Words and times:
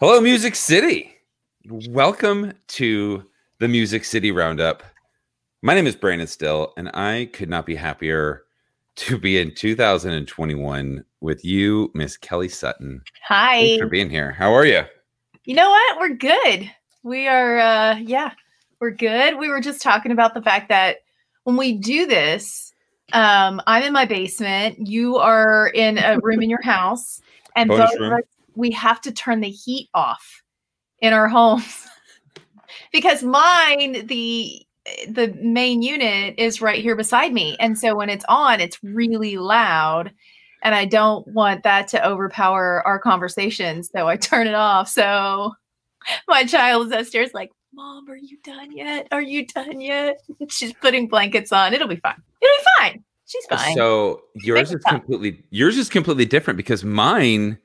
Hello, 0.00 0.20
Music 0.20 0.54
City. 0.54 1.12
Welcome 1.68 2.52
to 2.68 3.24
the 3.58 3.66
Music 3.66 4.04
City 4.04 4.30
Roundup. 4.30 4.84
My 5.62 5.74
name 5.74 5.88
is 5.88 5.96
Brandon 5.96 6.28
Styll, 6.28 6.72
and 6.76 6.88
I 6.90 7.28
could 7.32 7.48
not 7.48 7.66
be 7.66 7.74
happier 7.74 8.44
to 8.94 9.18
be 9.18 9.38
in 9.38 9.52
2021 9.52 11.04
with 11.20 11.44
you, 11.44 11.90
Miss 11.94 12.16
Kelly 12.16 12.48
Sutton. 12.48 13.02
Hi. 13.26 13.58
Thanks 13.58 13.82
for 13.82 13.88
being 13.88 14.08
here. 14.08 14.30
How 14.30 14.54
are 14.54 14.64
you? 14.64 14.82
You 15.46 15.56
know 15.56 15.68
what? 15.68 15.98
We're 15.98 16.14
good. 16.14 16.70
We 17.02 17.26
are, 17.26 17.58
uh, 17.58 17.96
yeah, 17.96 18.30
we're 18.78 18.92
good. 18.92 19.36
We 19.36 19.48
were 19.48 19.60
just 19.60 19.82
talking 19.82 20.12
about 20.12 20.32
the 20.32 20.42
fact 20.42 20.68
that 20.68 20.98
when 21.42 21.56
we 21.56 21.72
do 21.72 22.06
this, 22.06 22.72
um, 23.14 23.60
I'm 23.66 23.82
in 23.82 23.92
my 23.92 24.04
basement. 24.04 24.78
You 24.78 25.16
are 25.16 25.72
in 25.74 25.98
a 25.98 26.20
room 26.20 26.40
in 26.40 26.48
your 26.48 26.62
house, 26.62 27.20
and 27.56 27.66
Bonus 27.66 27.90
both 27.90 27.98
room. 27.98 28.12
of 28.12 28.18
us, 28.20 28.24
we 28.58 28.70
have 28.72 29.00
to 29.02 29.12
turn 29.12 29.40
the 29.40 29.48
heat 29.48 29.88
off 29.94 30.42
in 31.00 31.12
our 31.12 31.28
homes 31.28 31.86
because 32.92 33.22
mine, 33.22 34.06
the 34.06 34.62
the 35.08 35.28
main 35.42 35.82
unit 35.82 36.34
is 36.38 36.62
right 36.62 36.82
here 36.82 36.96
beside 36.96 37.32
me, 37.32 37.56
and 37.60 37.78
so 37.78 37.94
when 37.94 38.08
it's 38.10 38.24
on, 38.28 38.60
it's 38.60 38.82
really 38.82 39.36
loud. 39.36 40.12
And 40.62 40.74
I 40.74 40.86
don't 40.86 41.26
want 41.28 41.62
that 41.62 41.86
to 41.88 42.04
overpower 42.04 42.84
our 42.84 42.98
conversation. 42.98 43.84
So 43.84 44.08
I 44.08 44.16
turn 44.16 44.48
it 44.48 44.54
off. 44.54 44.88
So 44.88 45.52
my 46.28 46.44
child 46.44 46.88
is 46.88 46.92
upstairs, 46.92 47.30
like, 47.32 47.50
Mom, 47.72 48.08
are 48.10 48.16
you 48.16 48.38
done 48.42 48.76
yet? 48.76 49.06
Are 49.12 49.22
you 49.22 49.46
done 49.46 49.80
yet? 49.80 50.20
She's 50.48 50.72
putting 50.72 51.06
blankets 51.06 51.52
on. 51.52 51.74
It'll 51.74 51.86
be 51.86 51.96
fine. 51.96 52.20
It'll 52.40 52.56
be 52.56 52.64
fine. 52.78 53.04
She's 53.26 53.44
fine. 53.46 53.76
So 53.76 54.22
yours 54.36 54.72
is 54.72 54.82
completely 54.84 55.44
yours 55.50 55.76
is 55.76 55.90
completely 55.90 56.24
different 56.24 56.56
because 56.56 56.82
mine, 56.82 57.58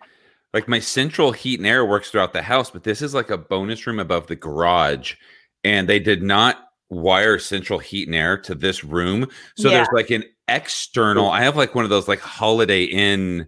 like 0.54 0.68
my 0.68 0.80
central 0.80 1.32
heat 1.32 1.60
and 1.60 1.68
air 1.68 1.84
works 1.86 2.12
throughout 2.12 2.34
the 2.34 2.42
house, 2.42 2.70
but 2.70 2.84
this 2.84 3.02
is 3.02 3.14
like 3.14 3.30
a 3.30 3.38
bonus 3.38 3.86
room 3.88 4.00
above 4.00 4.28
the 4.28 4.36
garage, 4.36 5.16
and 5.64 5.88
they 5.90 6.00
did 6.00 6.22
not 6.22 6.58
wire 6.90 7.40
central 7.40 7.80
heat 7.80 8.08
and 8.08 8.16
air 8.16 8.38
to 8.38 8.54
this 8.54 8.84
room. 8.84 9.28
So 9.58 9.70
Yeah. 9.70 9.78
there's 9.78 9.88
like 9.94 10.12
an 10.12 10.24
external. 10.48 11.30
I 11.30 11.42
have 11.42 11.56
like 11.58 11.74
one 11.74 11.84
of 11.84 11.90
those 11.90 12.08
like 12.08 12.20
Holiday 12.20 12.84
Inn 12.84 13.48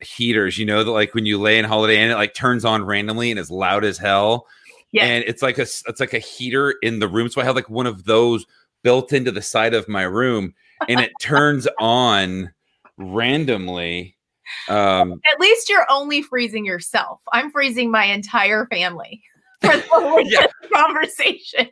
heaters, 0.00 0.58
you 0.58 0.66
know, 0.66 0.82
that 0.82 0.90
like 0.90 1.14
when 1.14 1.26
you 1.26 1.38
lay 1.38 1.58
in 1.58 1.64
Holiday 1.64 2.02
Inn, 2.02 2.10
it 2.10 2.14
like 2.16 2.34
turns 2.34 2.64
on 2.64 2.84
randomly 2.84 3.30
and 3.30 3.38
is 3.38 3.50
loud 3.50 3.84
as 3.84 3.98
hell. 3.98 4.46
Yeah. 4.92 5.04
And 5.04 5.24
it's 5.24 5.42
like 5.42 5.58
a 5.58 5.62
it's 5.62 6.00
like 6.00 6.14
a 6.14 6.18
heater 6.18 6.74
in 6.82 6.98
the 6.98 7.06
room. 7.06 7.28
So 7.28 7.40
I 7.40 7.44
have 7.44 7.54
like 7.54 7.70
one 7.70 7.86
of 7.86 8.04
those 8.06 8.44
built 8.82 9.12
into 9.12 9.30
the 9.30 9.42
side 9.42 9.74
of 9.74 9.88
my 9.88 10.02
room, 10.02 10.54
and 10.88 10.98
it 10.98 11.12
turns 11.20 11.68
on 11.78 12.50
randomly. 12.96 14.16
Um, 14.68 15.20
At 15.32 15.40
least 15.40 15.68
you're 15.68 15.86
only 15.90 16.22
freezing 16.22 16.64
yourself. 16.64 17.20
I'm 17.32 17.50
freezing 17.50 17.90
my 17.90 18.04
entire 18.04 18.66
family 18.66 19.22
for 19.60 19.76
the 19.76 19.84
whole 19.90 20.20
Yeah. 20.24 20.46
conversation. 20.72 21.68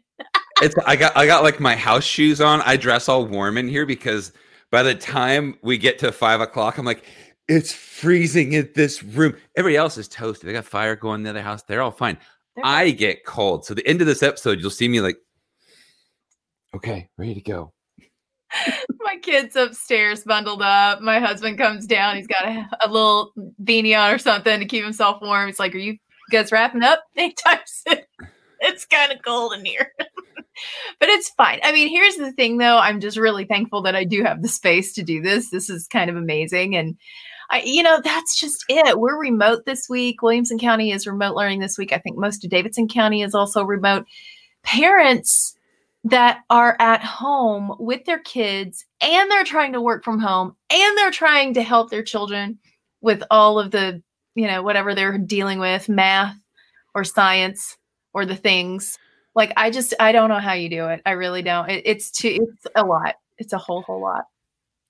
it's 0.62 0.74
I 0.86 0.96
got 0.96 1.16
I 1.16 1.26
got 1.26 1.42
like 1.42 1.60
my 1.60 1.76
house 1.76 2.04
shoes 2.04 2.40
on. 2.40 2.60
I 2.62 2.76
dress 2.76 3.08
all 3.08 3.24
warm 3.26 3.56
in 3.58 3.68
here 3.68 3.86
because 3.86 4.32
by 4.70 4.82
the 4.82 4.94
time 4.94 5.56
we 5.62 5.78
get 5.78 5.98
to 6.00 6.12
five 6.12 6.40
o'clock, 6.40 6.76
I'm 6.78 6.84
like, 6.84 7.04
it's 7.48 7.72
freezing 7.72 8.52
in 8.52 8.68
this 8.74 9.02
room. 9.02 9.34
Everybody 9.56 9.76
else 9.76 9.96
is 9.96 10.08
toasted. 10.08 10.48
They 10.48 10.52
got 10.52 10.64
fire 10.66 10.96
going 10.96 11.20
in 11.20 11.22
the 11.24 11.30
other 11.30 11.42
house. 11.42 11.62
They're 11.62 11.80
all 11.82 11.90
fine. 11.90 12.18
I 12.64 12.90
get 12.90 13.24
cold. 13.24 13.64
So 13.64 13.72
the 13.72 13.86
end 13.86 14.00
of 14.00 14.06
this 14.08 14.22
episode, 14.22 14.60
you'll 14.60 14.70
see 14.70 14.88
me 14.88 15.00
like, 15.00 15.16
okay, 16.74 17.08
ready 17.16 17.34
to 17.34 17.40
go. 17.40 17.72
my 19.00 19.16
kids 19.22 19.56
upstairs 19.56 20.24
bundled 20.24 20.62
up. 20.62 21.00
My 21.00 21.20
husband 21.20 21.58
comes 21.58 21.86
down. 21.86 22.16
He's 22.16 22.26
got 22.26 22.46
a, 22.46 22.68
a 22.84 22.88
little 22.88 23.32
beanie 23.62 23.98
on 23.98 24.14
or 24.14 24.18
something 24.18 24.60
to 24.60 24.66
keep 24.66 24.84
himself 24.84 25.20
warm. 25.22 25.46
He's 25.46 25.58
like, 25.58 25.74
Are 25.74 25.78
you 25.78 25.98
guys 26.30 26.52
wrapping 26.52 26.82
up 26.82 27.04
anytime 27.16 27.60
soon? 27.66 27.98
It's 28.60 28.84
kind 28.86 29.12
of 29.12 29.18
cold 29.24 29.52
in 29.52 29.64
here. 29.64 29.92
but 31.00 31.08
it's 31.08 31.30
fine. 31.30 31.60
I 31.62 31.72
mean, 31.72 31.88
here's 31.88 32.16
the 32.16 32.32
thing 32.32 32.58
though. 32.58 32.78
I'm 32.78 33.00
just 33.00 33.16
really 33.16 33.44
thankful 33.44 33.82
that 33.82 33.96
I 33.96 34.04
do 34.04 34.24
have 34.24 34.42
the 34.42 34.48
space 34.48 34.92
to 34.94 35.02
do 35.02 35.22
this. 35.22 35.50
This 35.50 35.70
is 35.70 35.86
kind 35.86 36.10
of 36.10 36.16
amazing. 36.16 36.76
And 36.76 36.96
I, 37.50 37.62
you 37.64 37.82
know, 37.82 38.00
that's 38.02 38.38
just 38.38 38.64
it. 38.68 38.98
We're 38.98 39.18
remote 39.18 39.64
this 39.64 39.88
week. 39.88 40.22
Williamson 40.22 40.58
County 40.58 40.92
is 40.92 41.06
remote 41.06 41.34
learning 41.34 41.60
this 41.60 41.78
week. 41.78 41.92
I 41.92 41.98
think 41.98 42.18
most 42.18 42.44
of 42.44 42.50
Davidson 42.50 42.88
County 42.88 43.22
is 43.22 43.34
also 43.34 43.62
remote. 43.62 44.06
Parents 44.64 45.54
that 46.04 46.40
are 46.48 46.76
at 46.78 47.02
home 47.02 47.74
with 47.78 48.04
their 48.04 48.20
kids 48.20 48.84
and 49.00 49.30
they're 49.30 49.44
trying 49.44 49.72
to 49.72 49.80
work 49.80 50.04
from 50.04 50.18
home 50.18 50.54
and 50.70 50.98
they're 50.98 51.10
trying 51.10 51.54
to 51.54 51.62
help 51.62 51.90
their 51.90 52.02
children 52.02 52.58
with 53.00 53.22
all 53.30 53.58
of 53.58 53.70
the, 53.70 54.02
you 54.34 54.46
know, 54.46 54.62
whatever 54.62 54.94
they're 54.94 55.18
dealing 55.18 55.58
with, 55.58 55.88
math 55.88 56.36
or 56.94 57.04
science 57.04 57.76
or 58.14 58.24
the 58.24 58.36
things. 58.36 58.98
Like 59.34 59.52
I 59.56 59.70
just 59.70 59.94
I 60.00 60.12
don't 60.12 60.28
know 60.28 60.40
how 60.40 60.52
you 60.52 60.68
do 60.68 60.86
it. 60.86 61.02
I 61.04 61.12
really 61.12 61.42
don't. 61.42 61.68
It, 61.68 61.82
it's 61.84 62.10
too 62.10 62.48
it's 62.52 62.66
a 62.74 62.84
lot. 62.84 63.16
It's 63.38 63.52
a 63.52 63.58
whole 63.58 63.82
whole 63.82 64.00
lot. 64.00 64.24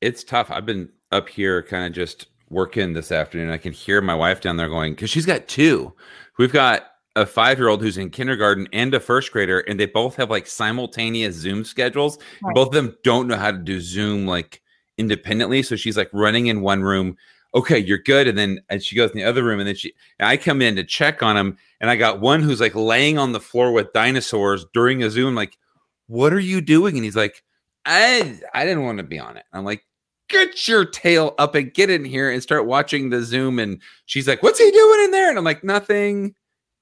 It's 0.00 0.24
tough. 0.24 0.50
I've 0.50 0.66
been 0.66 0.88
up 1.10 1.28
here 1.28 1.62
kind 1.62 1.86
of 1.86 1.92
just 1.92 2.28
working 2.50 2.92
this 2.92 3.12
afternoon. 3.12 3.50
I 3.50 3.58
can 3.58 3.72
hear 3.72 4.00
my 4.00 4.14
wife 4.14 4.40
down 4.40 4.56
there 4.56 4.68
going, 4.68 4.94
because 4.94 5.10
she's 5.10 5.26
got 5.26 5.48
two. 5.48 5.92
We've 6.38 6.52
got 6.52 6.86
a 7.18 7.26
five 7.26 7.58
year 7.58 7.68
old 7.68 7.82
who's 7.82 7.98
in 7.98 8.10
kindergarten 8.10 8.68
and 8.72 8.94
a 8.94 9.00
first 9.00 9.32
grader, 9.32 9.60
and 9.60 9.78
they 9.78 9.86
both 9.86 10.16
have 10.16 10.30
like 10.30 10.46
simultaneous 10.46 11.34
Zoom 11.34 11.64
schedules. 11.64 12.18
Right. 12.42 12.54
Both 12.54 12.68
of 12.68 12.74
them 12.74 12.96
don't 13.02 13.28
know 13.28 13.36
how 13.36 13.50
to 13.50 13.58
do 13.58 13.80
Zoom 13.80 14.26
like 14.26 14.62
independently. 14.96 15.62
So 15.62 15.76
she's 15.76 15.96
like 15.96 16.10
running 16.12 16.46
in 16.46 16.60
one 16.60 16.82
room. 16.82 17.16
Okay, 17.54 17.78
you're 17.78 17.98
good. 17.98 18.28
And 18.28 18.38
then 18.38 18.60
and 18.68 18.82
she 18.82 18.96
goes 18.96 19.10
in 19.10 19.16
the 19.16 19.24
other 19.24 19.42
room, 19.42 19.58
and 19.58 19.68
then 19.68 19.74
she 19.74 19.92
and 20.18 20.28
I 20.28 20.36
come 20.36 20.62
in 20.62 20.76
to 20.76 20.84
check 20.84 21.22
on 21.22 21.36
them, 21.36 21.58
and 21.80 21.90
I 21.90 21.96
got 21.96 22.20
one 22.20 22.42
who's 22.42 22.60
like 22.60 22.74
laying 22.74 23.18
on 23.18 23.32
the 23.32 23.40
floor 23.40 23.72
with 23.72 23.92
dinosaurs 23.92 24.64
during 24.72 25.02
a 25.02 25.10
Zoom. 25.10 25.34
Like, 25.34 25.58
what 26.06 26.32
are 26.32 26.40
you 26.40 26.60
doing? 26.60 26.96
And 26.96 27.04
he's 27.04 27.16
like, 27.16 27.42
I 27.84 28.38
I 28.54 28.64
didn't 28.64 28.84
want 28.84 28.98
to 28.98 29.04
be 29.04 29.18
on 29.18 29.36
it. 29.36 29.44
I'm 29.52 29.64
like, 29.64 29.84
get 30.28 30.68
your 30.68 30.84
tail 30.84 31.34
up 31.38 31.54
and 31.54 31.72
get 31.72 31.90
in 31.90 32.04
here 32.04 32.30
and 32.30 32.42
start 32.42 32.66
watching 32.66 33.10
the 33.10 33.22
Zoom. 33.22 33.58
And 33.58 33.80
she's 34.06 34.28
like, 34.28 34.42
What's 34.42 34.58
he 34.58 34.70
doing 34.70 35.04
in 35.04 35.10
there? 35.10 35.28
And 35.28 35.38
I'm 35.38 35.44
like, 35.44 35.64
Nothing. 35.64 36.34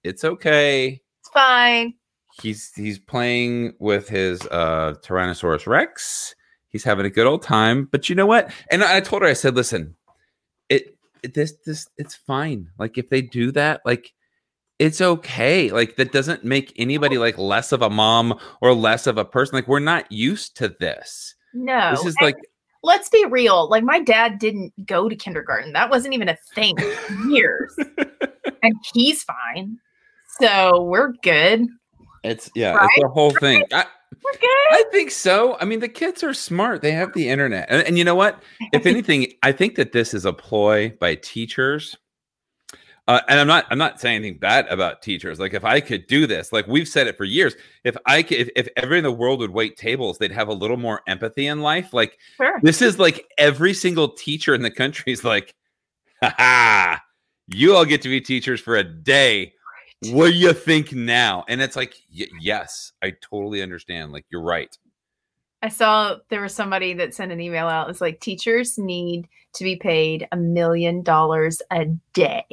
It's 0.07 0.25
okay. 0.25 1.01
It's 1.21 1.31
fine. 1.31 1.95
He's 2.41 2.73
he's 2.75 2.99
playing 2.99 3.75
with 3.79 4.09
his 4.09 4.43
uh 4.51 4.95
Tyrannosaurus 5.03 5.67
Rex. 5.67 6.35
He's 6.69 6.85
having 6.85 7.07
a 7.07 7.11
good 7.11 7.27
old 7.27 7.43
time. 7.43 7.89
But 7.91 8.09
you 8.09 8.15
know 8.15 8.27
what? 8.27 8.51
And 8.71 8.85
I 8.85 9.01
told 9.01 9.23
her, 9.23 9.29
I 9.29 9.33
said, 9.33 9.55
listen, 9.55 9.97
it, 10.69 10.97
it 11.23 11.35
this 11.35 11.55
this 11.65 11.89
it's 11.97 12.15
fine. 12.15 12.69
Like 12.79 12.99
if 12.99 13.09
they 13.09 13.23
do 13.23 13.51
that, 13.53 13.81
like 13.85 14.13
it's 14.79 15.01
okay. 15.01 15.71
Like 15.71 15.97
that 15.97 16.13
doesn't 16.13 16.45
make 16.45 16.73
anybody 16.77 17.19
like 17.19 17.39
less 17.39 17.73
of 17.73 17.83
a 17.83 17.91
mom 17.91 18.39
or 18.61 18.75
less 18.75 19.07
of 19.07 19.19
a 19.19 19.25
person. 19.25 19.57
Like 19.57 19.69
we're 19.69 19.79
not 19.81 20.11
used 20.13 20.57
to 20.59 20.69
this. 20.69 21.35
No. 21.55 21.91
This 21.93 22.05
is 22.05 22.17
and 22.21 22.27
like 22.27 22.37
let's 22.83 23.09
be 23.09 23.25
real. 23.25 23.69
Like 23.69 23.85
my 23.85 24.01
dad 24.01 24.39
didn't 24.39 24.73
go 24.87 25.09
to 25.09 25.17
kindergarten. 25.17 25.73
That 25.73 25.91
wasn't 25.91 26.15
even 26.15 26.29
a 26.29 26.37
thing 26.55 26.77
for 26.77 27.15
years. 27.29 27.75
and 28.63 28.75
he's 28.93 29.25
fine. 29.25 29.79
So 30.41 30.83
we're 30.85 31.13
good. 31.23 31.67
It's 32.25 32.51
yeah, 32.55 32.73
Right? 32.75 32.89
it's 32.97 33.03
the 33.03 33.09
whole 33.09 33.31
thing. 33.31 33.63
I, 33.73 33.85
We're 34.25 34.33
good. 34.33 34.49
I 34.73 34.85
think 34.91 35.11
so. 35.11 35.57
I 35.61 35.65
mean, 35.65 35.81
the 35.81 35.89
kids 35.89 36.23
are 36.25 36.35
smart. 36.35 36.83
They 36.83 36.93
have 36.93 37.13
the 37.13 37.29
internet, 37.29 37.67
and, 37.71 37.87
and 37.87 37.97
you 37.99 38.05
know 38.05 38.15
what? 38.17 38.43
If 38.73 38.85
anything, 38.87 39.33
I 39.43 39.53
think 39.53 39.77
that 39.77 39.93
this 39.93 40.13
is 40.15 40.25
a 40.25 40.33
ploy 40.33 40.91
by 41.01 41.15
teachers. 41.17 41.97
Uh, 43.09 43.21
and 43.29 43.39
I'm 43.39 43.47
not. 43.47 43.67
I'm 43.71 43.79
not 43.79 44.01
saying 44.01 44.17
anything 44.17 44.39
bad 44.39 44.67
about 44.67 45.01
teachers. 45.01 45.39
Like, 45.39 45.55
if 45.55 45.65
I 45.65 45.81
could 45.81 46.09
do 46.09 46.27
this, 46.27 46.53
like 46.53 46.67
we've 46.67 46.89
said 46.89 47.07
it 47.07 47.17
for 47.17 47.23
years, 47.25 47.55
if 47.85 47.97
I 48.05 48.25
could, 48.25 48.39
if, 48.39 48.49
if 48.57 48.69
everyone 48.77 48.99
in 48.99 49.05
the 49.05 49.13
world 49.13 49.39
would 49.39 49.51
wait 49.53 49.77
tables, 49.77 50.19
they'd 50.19 50.33
have 50.33 50.49
a 50.49 50.53
little 50.53 50.77
more 50.77 51.03
empathy 51.07 51.47
in 51.47 51.61
life. 51.61 51.93
Like, 51.95 52.19
Sure. 52.37 52.59
this 52.63 52.83
is 52.83 52.99
like 52.99 53.25
every 53.39 53.73
single 53.75 54.09
teacher 54.09 54.55
in 54.57 54.63
the 54.63 54.73
country 54.73 55.13
is 55.13 55.23
like, 55.23 55.55
ha 56.21 56.35
ha, 56.37 57.03
you 57.47 57.77
all 57.77 57.85
get 57.85 58.03
to 58.03 58.09
be 58.09 58.21
teachers 58.21 58.61
for 58.61 58.75
a 58.75 58.83
day. 58.83 59.53
What 60.05 60.29
do 60.29 60.37
you 60.37 60.53
think 60.53 60.93
now? 60.93 61.45
And 61.49 61.61
it's 61.61 61.77
like, 61.77 61.95
y- 62.17 62.27
yes, 62.41 62.93
I 63.03 63.15
totally 63.23 63.63
understand. 63.63 64.13
Like, 64.13 64.27
you're 64.31 64.43
right. 64.43 64.77
I 65.63 65.69
saw 65.69 66.17
there 66.29 66.43
was 66.43 66.55
somebody 66.55 66.93
that 66.95 67.15
sent 67.15 67.33
an 67.33 67.41
email 67.41 67.67
out. 67.67 67.89
It's 67.89 68.01
like 68.01 68.21
teachers 68.21 68.79
need 68.79 69.29
to 69.55 69.65
be 69.65 69.77
paid 69.77 70.29
a 70.31 70.37
million 70.37 71.03
dollars 71.03 71.63
a 71.71 71.87
day. 72.13 72.45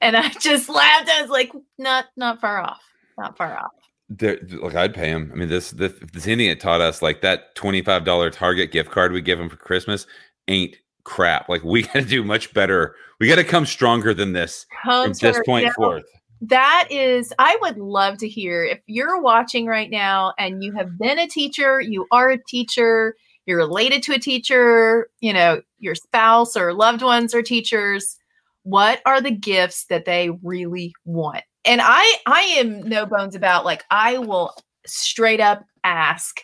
And 0.00 0.16
I 0.16 0.28
just 0.28 0.68
laughed. 0.68 1.08
I 1.08 1.22
was 1.22 1.30
like, 1.30 1.52
not 1.78 2.06
not 2.16 2.40
far 2.40 2.60
off. 2.60 2.82
Not 3.18 3.36
far 3.36 3.58
off. 3.58 3.72
There, 4.08 4.38
like 4.62 4.74
I'd 4.74 4.94
pay 4.94 5.08
him. 5.08 5.30
I 5.32 5.36
mean, 5.36 5.48
this, 5.48 5.70
this 5.70 5.92
if 6.00 6.12
there's 6.12 6.26
anything 6.26 6.58
taught 6.58 6.80
us, 6.80 7.00
like 7.02 7.20
that 7.22 7.54
twenty 7.54 7.82
five 7.82 8.04
dollar 8.04 8.30
Target 8.30 8.70
gift 8.70 8.90
card 8.90 9.12
we 9.12 9.20
give 9.20 9.40
him 9.40 9.48
for 9.48 9.56
Christmas, 9.56 10.06
ain't 10.48 10.76
crap. 11.04 11.48
Like 11.48 11.64
we 11.64 11.82
got 11.84 11.92
to 11.94 12.04
do 12.04 12.22
much 12.22 12.52
better. 12.52 12.94
We 13.18 13.28
got 13.28 13.36
to 13.36 13.44
come 13.44 13.66
stronger 13.66 14.14
than 14.14 14.32
this 14.32 14.66
from 14.84 15.12
this 15.12 15.40
point 15.44 15.72
forth. 15.74 16.04
That 16.42 16.88
is, 16.90 17.32
I 17.38 17.58
would 17.60 17.76
love 17.78 18.16
to 18.18 18.28
hear 18.28 18.64
if 18.64 18.80
you're 18.86 19.20
watching 19.20 19.66
right 19.66 19.90
now 19.90 20.32
and 20.38 20.64
you 20.64 20.72
have 20.72 20.98
been 20.98 21.18
a 21.18 21.28
teacher, 21.28 21.80
you 21.80 22.06
are 22.10 22.30
a 22.30 22.42
teacher, 22.48 23.14
you're 23.46 23.58
related 23.58 24.02
to 24.04 24.14
a 24.14 24.18
teacher, 24.18 25.10
you 25.20 25.32
know, 25.32 25.60
your 25.78 25.94
spouse 25.94 26.56
or 26.56 26.72
loved 26.72 27.02
ones 27.02 27.34
are 27.34 27.42
teachers. 27.42 28.16
what 28.62 29.00
are 29.06 29.20
the 29.20 29.30
gifts 29.30 29.86
that 29.86 30.04
they 30.04 30.30
really 30.42 30.92
want? 31.04 31.42
And 31.64 31.80
I 31.82 32.16
I 32.26 32.40
am 32.58 32.82
no 32.82 33.06
bones 33.06 33.34
about 33.34 33.64
like 33.64 33.84
I 33.90 34.18
will 34.18 34.54
straight 34.86 35.40
up 35.40 35.64
ask, 35.84 36.40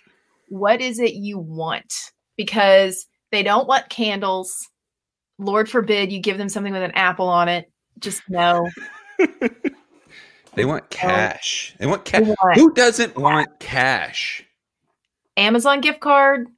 what 0.49 0.81
is 0.81 0.99
it 0.99 1.15
you 1.15 1.39
want? 1.39 1.93
Because 2.37 3.07
they 3.33 3.43
don't 3.43 3.69
want 3.69 3.89
candles. 3.89 4.69
Lord 5.39 5.71
forbid 5.71 6.13
you 6.13 6.21
give 6.21 6.39
them 6.39 6.49
something 6.49 6.73
with 6.73 6.83
an 6.83 6.93
apple 6.93 7.29
on 7.29 7.49
it. 7.49 7.71
Just 7.99 8.23
no. 8.29 8.69
they 10.57 10.65
want 10.65 10.91
cash. 10.91 11.75
They 11.79 11.87
want 11.87 12.05
cash. 12.05 12.27
Who 12.55 12.73
doesn't 12.73 13.17
want 13.17 13.61
cash? 13.61 14.45
Amazon 15.37 15.81
gift 15.81 16.01
card, 16.01 16.49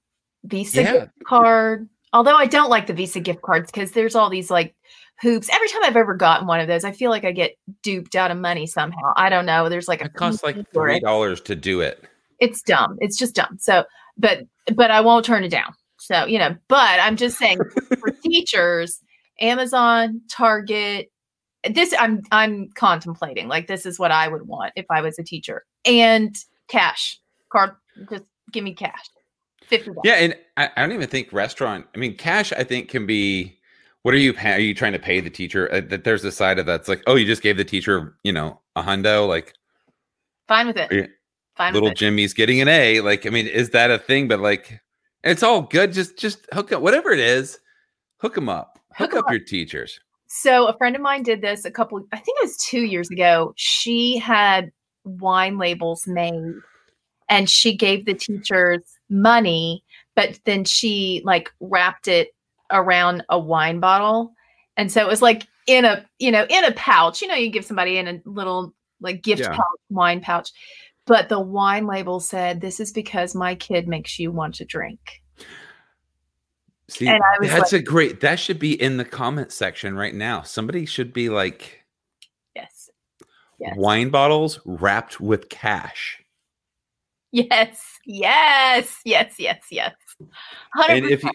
Visa 0.45 0.83
yeah. 0.83 0.93
gift 0.93 1.13
card. 1.27 1.89
Although 2.13 2.37
I 2.37 2.47
don't 2.47 2.71
like 2.71 2.87
the 2.87 2.95
Visa 2.95 3.21
gift 3.21 3.43
cards 3.43 3.71
because 3.71 3.93
there's 3.93 4.15
all 4.15 4.31
these 4.31 4.51
like 4.51 4.75
hoops. 5.21 5.49
Every 5.53 5.69
time 5.69 5.83
I've 5.85 5.97
ever 5.97 6.15
gotten 6.15 6.47
one 6.47 6.61
of 6.61 6.69
those, 6.69 6.85
I 6.85 6.93
feel 6.93 7.11
like 7.11 7.25
I 7.25 7.33
get 7.33 7.57
duped 7.83 8.15
out 8.15 8.31
of 8.31 8.39
money 8.39 8.67
somehow. 8.67 9.13
I 9.17 9.29
don't 9.29 9.47
know. 9.47 9.69
There's 9.69 9.89
like 9.89 10.01
it 10.01 10.15
costs 10.15 10.43
like 10.43 10.57
three 10.73 11.01
dollars 11.01 11.41
to 11.43 11.57
do 11.57 11.81
it. 11.81 12.05
It's 12.39 12.63
dumb. 12.63 12.97
It's 13.01 13.19
just 13.19 13.35
dumb. 13.35 13.59
So, 13.59 13.85
but 14.17 14.45
but 14.75 14.91
I 14.91 15.01
won't 15.01 15.25
turn 15.25 15.45
it 15.45 15.51
down. 15.51 15.75
So 15.99 16.25
you 16.25 16.39
know, 16.39 16.57
but 16.69 17.01
I'm 17.01 17.17
just 17.17 17.37
saying 17.37 17.59
for 17.99 18.11
teachers, 18.11 19.01
Amazon, 19.41 20.21
Target. 20.31 21.11
This 21.75 21.95
I'm 21.99 22.23
I'm 22.31 22.71
contemplating. 22.71 23.49
Like 23.49 23.67
this 23.67 23.87
is 23.87 23.99
what 23.99 24.11
I 24.11 24.29
would 24.29 24.47
want 24.47 24.73
if 24.77 24.87
I 24.91 25.01
was 25.01 25.19
a 25.19 25.23
teacher. 25.23 25.65
And 25.85 26.37
cash 26.69 27.19
card. 27.51 27.73
Just 28.11 28.25
give 28.53 28.65
me 28.65 28.75
cash. 28.75 29.11
50 29.67 29.91
Yeah, 30.03 30.15
and 30.15 30.37
I, 30.57 30.71
I 30.77 30.81
don't 30.81 30.93
even 30.93 31.09
think 31.09 31.33
restaurant. 31.33 31.87
I 31.95 31.99
mean, 31.99 32.17
cash. 32.17 32.53
I 32.53 32.65
think 32.65 32.89
can 32.89 33.07
be 33.07 33.59
what 34.03 34.15
are 34.15 34.19
you 34.19 34.35
are 34.43 34.59
you 34.59 34.75
trying 34.75 34.93
to 34.93 34.99
pay 34.99 35.21
the 35.21 35.31
teacher 35.31 35.71
uh, 35.73 35.83
that 35.83 36.05
there's 36.05 36.25
a 36.25 36.33
side 36.33 36.59
of 36.59 36.67
that's 36.67 36.89
like 36.89 37.03
oh 37.07 37.15
you 37.15 37.27
just 37.27 37.43
gave 37.43 37.57
the 37.57 37.65
teacher 37.65 38.17
you 38.23 38.33
know 38.33 38.59
a 38.77 38.83
hundo 38.83 39.29
like 39.29 39.53
fine 40.47 40.67
with 40.67 40.77
it 40.77 41.11
fine 41.57 41.75
little 41.75 41.93
jimmy's 41.93 42.33
getting 42.33 42.61
an 42.61 42.69
a 42.69 43.01
like 43.01 43.27
i 43.27 43.31
mean 43.31 43.47
is 43.47 43.71
that 43.71 43.91
a 43.91 43.99
thing 43.99 44.29
but 44.29 44.41
like 44.41 44.81
it's 45.25 45.43
all 45.43 45.63
good 45.63 45.93
just 45.93 46.17
just 46.17 46.47
hook 46.53 46.73
up 46.73 46.81
whatever 46.81 47.11
it 47.11 47.21
is 47.21 47.59
hook 48.19 48.35
them 48.35 48.49
up 48.49 48.79
hook, 48.95 49.11
hook 49.11 49.19
up, 49.19 49.25
up 49.27 49.31
your 49.31 49.41
teachers 49.41 50.01
so 50.29 50.67
a 50.67 50.77
friend 50.77 50.95
of 50.95 51.03
mine 51.03 51.23
did 51.23 51.41
this 51.41 51.65
a 51.65 51.71
couple 51.71 52.01
i 52.13 52.17
think 52.17 52.39
it 52.41 52.45
was 52.45 52.57
two 52.59 52.83
years 52.83 53.11
ago 53.11 53.53
she 53.57 54.17
had 54.17 54.71
wine 55.05 55.59
labels 55.59 56.07
made 56.07 56.55
and 57.29 57.51
she 57.51 57.77
gave 57.77 58.05
the 58.07 58.15
teachers 58.15 58.83
money 59.11 59.83
but 60.15 60.41
then 60.45 60.65
she 60.65 61.23
like 61.25 61.53
wrapped 61.61 62.09
it 62.09 62.31
around 62.71 63.25
a 63.29 63.39
wine 63.39 63.81
bottle. 63.81 64.33
And 64.77 64.91
so 64.91 65.01
it 65.01 65.09
was 65.09 65.23
like 65.23 65.47
in 65.67 65.85
a, 65.85 66.05
you 66.19 66.31
know, 66.31 66.47
in 66.49 66.65
a 66.65 66.73
pouch. 66.73 67.23
You 67.23 67.29
know, 67.29 67.35
you 67.35 67.51
give 67.51 67.65
somebody 67.65 67.99
in 67.99 68.09
a 68.09 68.21
little 68.25 68.75
like 69.01 69.23
gift 69.23 69.43
yeah. 69.43 69.51
pouch, 69.51 69.81
wine 69.91 70.21
pouch. 70.21 70.51
But 71.07 71.29
the 71.29 71.41
wine 71.41 71.87
label 71.87 72.21
said, 72.21 72.61
This 72.61 72.81
is 72.81 72.93
because 72.93 73.35
my 73.35 73.55
kid 73.55 73.89
makes 73.89 74.19
you 74.19 74.31
want 74.31 74.57
to 74.57 74.65
drink. 74.65 75.23
See, 76.91 77.05
that's 77.41 77.73
like, 77.73 77.83
a 77.83 77.85
great 77.85 78.21
that 78.21 78.41
should 78.41 78.59
be 78.59 78.81
in 78.81 78.97
the 78.97 79.05
comment 79.05 79.53
section 79.53 79.95
right 79.95 80.15
now. 80.15 80.43
Somebody 80.43 80.87
should 80.87 81.13
be 81.13 81.29
like 81.29 81.85
Yes. 82.55 82.91
yes. 83.59 83.75
Wine 83.77 84.09
bottles 84.09 84.61
wrapped 84.65 85.21
with 85.21 85.49
cash. 85.49 86.19
Yes. 87.31 87.83
Yes. 88.07 89.01
Yes. 89.05 89.35
Yes. 89.39 89.65
Yes. 89.71 89.95
100%. 90.77 90.89
And 90.89 91.07
if 91.07 91.23
you 91.23 91.31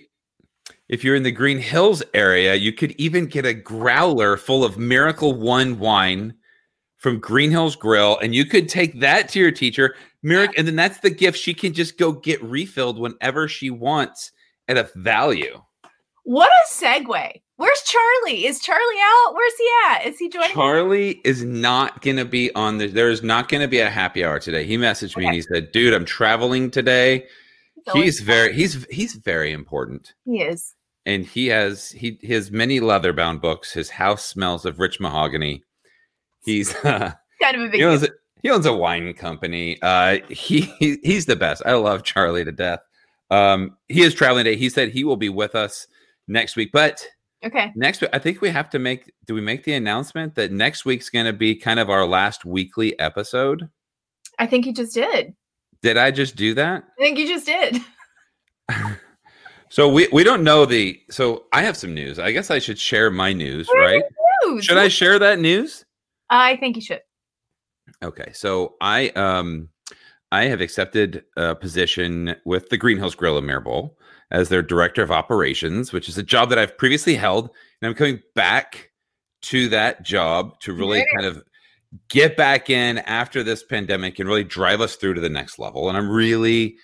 if 0.90 1.04
you're 1.04 1.16
in 1.16 1.24
the 1.24 1.32
Green 1.32 1.60
Hills 1.60 2.04
area, 2.14 2.56
you 2.56 2.74
could 2.74 2.92
even 2.94 3.28
get 3.28 3.46
a 3.46 3.54
growler 3.54 4.38
full 4.38 4.64
of 4.64 4.78
Miracle 4.78 5.34
One 5.34 5.80
wine 5.80 6.34
from 6.98 7.20
Green 7.20 7.52
Hills 7.52 7.76
Grill, 7.76 8.18
and 8.20 8.34
you 8.34 8.46
could 8.46 8.70
take 8.70 9.00
that 9.00 9.30
to 9.30 9.40
your 9.40 9.52
teacher, 9.52 9.96
Miracle, 10.24 10.56
and 10.58 10.68
then 10.68 10.76
that's 10.76 11.00
the 11.00 11.10
gift 11.10 11.38
she 11.38 11.54
can 11.54 11.74
just 11.74 11.98
go 11.98 12.12
get 12.12 12.42
refilled 12.44 13.00
whenever 13.00 13.48
she 13.48 13.70
wants 13.70 14.32
at 14.68 14.78
a 14.78 14.90
value. 14.96 15.62
What 16.24 16.50
a 16.50 16.74
segue. 16.74 17.42
Where's 17.58 17.82
Charlie? 17.86 18.46
Is 18.46 18.60
Charlie 18.60 18.82
out? 19.02 19.34
Where's 19.34 19.54
he 19.58 19.70
at? 19.90 20.06
Is 20.08 20.18
he 20.18 20.30
joining? 20.30 20.52
Charlie 20.52 21.22
is 21.24 21.44
not 21.44 22.02
going 22.02 22.18
to 22.18 22.26
be 22.26 22.54
on 22.56 22.78
the. 22.78 22.88
There 22.88 23.10
is 23.10 23.22
not 23.22 23.48
going 23.50 23.62
to 23.62 23.68
be 23.68 23.80
a 23.80 23.90
happy 23.90 24.26
hour 24.26 24.40
today. 24.40 24.66
He 24.66 24.78
messaged 24.78 25.16
me 25.18 25.24
okay. 25.24 25.28
and 25.28 25.36
he 25.36 25.42
said, 25.42 25.72
"Dude, 25.72 25.94
I'm 25.94 26.06
traveling 26.06 26.72
today 26.72 27.28
he's 27.92 28.20
very 28.20 28.54
he's 28.54 28.86
he's 28.90 29.16
very 29.16 29.52
important. 29.52 30.14
He 30.26 30.42
is. 30.42 30.76
And 31.06 31.26
he 31.26 31.48
has 31.48 31.90
he 31.92 32.18
his 32.22 32.52
many 32.52 32.80
leather 32.80 33.14
bound 33.14 33.42
books. 33.42 33.74
His 33.74 33.90
house 33.90 34.26
smells 34.26 34.66
of 34.66 34.80
rich 34.80 35.00
mahogany. 35.00 35.64
He's 36.46 36.74
uh, 36.86 37.14
kind 37.42 37.56
of 37.56 37.64
a 37.64 37.70
big 37.70 37.76
he 37.76 37.84
owns, 37.84 38.04
a, 38.04 38.10
he 38.42 38.50
owns 38.50 38.66
a 38.66 38.74
wine 38.74 39.14
company. 39.14 39.82
Uh, 39.82 40.20
he 40.30 40.62
he's 40.80 41.26
the 41.26 41.36
best. 41.36 41.62
I 41.66 41.74
love 41.74 42.04
Charlie 42.04 42.46
to 42.46 42.52
death. 42.52 42.80
Um, 43.30 43.78
he 43.88 44.02
is 44.02 44.14
traveling 44.14 44.46
today. 44.46 44.58
He 44.58 44.70
said 44.70 44.90
he 44.90 45.04
will 45.04 45.18
be 45.18 45.30
with 45.30 45.56
us 45.56 45.88
next 46.28 46.56
week, 46.56 46.72
but 46.72 47.06
okay, 47.44 47.72
next 47.76 48.02
week 48.02 48.12
I 48.14 48.20
think 48.20 48.42
we 48.42 48.50
have 48.50 48.70
to 48.72 48.80
make. 48.80 49.12
Do 49.26 49.34
we 49.34 49.42
make 49.42 49.64
the 49.64 49.74
announcement 49.74 50.36
that 50.36 50.52
next 50.52 50.86
week's 50.86 51.10
going 51.10 51.26
to 51.26 51.34
be 51.34 51.56
kind 51.56 51.80
of 51.80 51.90
our 51.90 52.06
last 52.06 52.46
weekly 52.46 52.98
episode? 53.00 53.70
I 54.40 54.48
think 54.48 54.66
you 54.66 54.74
just 54.74 54.94
did. 54.94 55.34
Did 55.82 55.98
I 55.98 56.12
just 56.12 56.36
do 56.36 56.54
that? 56.54 56.84
I 57.00 57.04
think 57.04 57.18
you 57.18 57.28
just 57.28 57.46
did. 57.46 57.82
so 59.70 59.90
we 59.90 60.08
we 60.12 60.24
don't 60.24 60.44
know 60.44 60.66
the. 60.66 61.00
So 61.10 61.46
I 61.52 61.62
have 61.64 61.78
some 61.78 61.94
news. 61.94 62.20
I 62.20 62.32
guess 62.32 62.52
I 62.52 62.60
should 62.60 62.80
share 62.80 63.10
my 63.12 63.34
news, 63.34 63.70
right? 63.76 64.04
News? 64.46 64.66
Should 64.66 64.78
I 64.78 64.88
share 64.88 65.20
that 65.20 65.40
news? 65.40 65.86
I 66.30 66.56
think 66.58 66.76
you 66.76 66.82
should. 66.82 67.02
Okay, 68.02 68.32
so 68.34 68.76
I 68.82 69.10
um 69.10 69.70
I 70.34 70.46
have 70.46 70.62
accepted 70.62 71.24
a 71.38 71.54
position 71.54 72.36
with 72.44 72.70
the 72.70 72.78
Green 72.78 72.98
Hills 72.98 73.14
Grill 73.14 73.38
and 73.38 73.46
Mirabel 73.46 73.96
as 74.32 74.50
their 74.50 74.64
director 74.64 75.04
of 75.04 75.12
operations, 75.12 75.94
which 75.94 76.10
is 76.10 76.18
a 76.18 76.24
job 76.24 76.50
that 76.50 76.58
I've 76.58 76.76
previously 76.76 77.14
held, 77.14 77.52
and 77.80 77.88
I'm 77.88 77.94
coming 77.94 78.20
back 78.34 78.90
to 79.44 79.70
that 79.70 80.02
job 80.02 80.60
to 80.62 80.74
really 80.74 81.06
kind 81.14 81.28
of 81.28 81.44
get 82.10 82.36
back 82.36 82.72
in 82.72 82.98
after 82.98 83.44
this 83.44 83.64
pandemic 83.64 84.18
and 84.18 84.28
really 84.28 84.44
drive 84.44 84.82
us 84.82 84.96
through 84.96 85.14
to 85.14 85.22
the 85.22 85.30
next 85.30 85.60
level. 85.60 85.88
And 85.88 85.96
I'm 85.96 86.10
really 86.10 86.78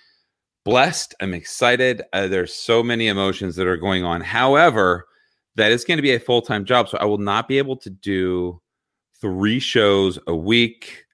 blessed. 0.64 1.16
I'm 1.20 1.34
excited. 1.34 2.02
Uh, 2.12 2.28
there's 2.28 2.54
so 2.54 2.84
many 2.84 3.08
emotions 3.08 3.56
that 3.56 3.66
are 3.66 3.76
going 3.76 4.04
on. 4.04 4.20
However, 4.20 5.08
that 5.56 5.72
is 5.72 5.84
going 5.84 5.98
to 5.98 6.02
be 6.02 6.14
a 6.14 6.20
full 6.20 6.40
time 6.40 6.64
job. 6.64 6.88
So 6.88 6.98
I 6.98 7.04
will 7.04 7.18
not 7.18 7.48
be 7.48 7.58
able 7.58 7.78
to 7.78 7.90
do 7.90 8.62
three 9.20 9.58
shows 9.58 10.20
a 10.28 10.36
week. 10.36 11.04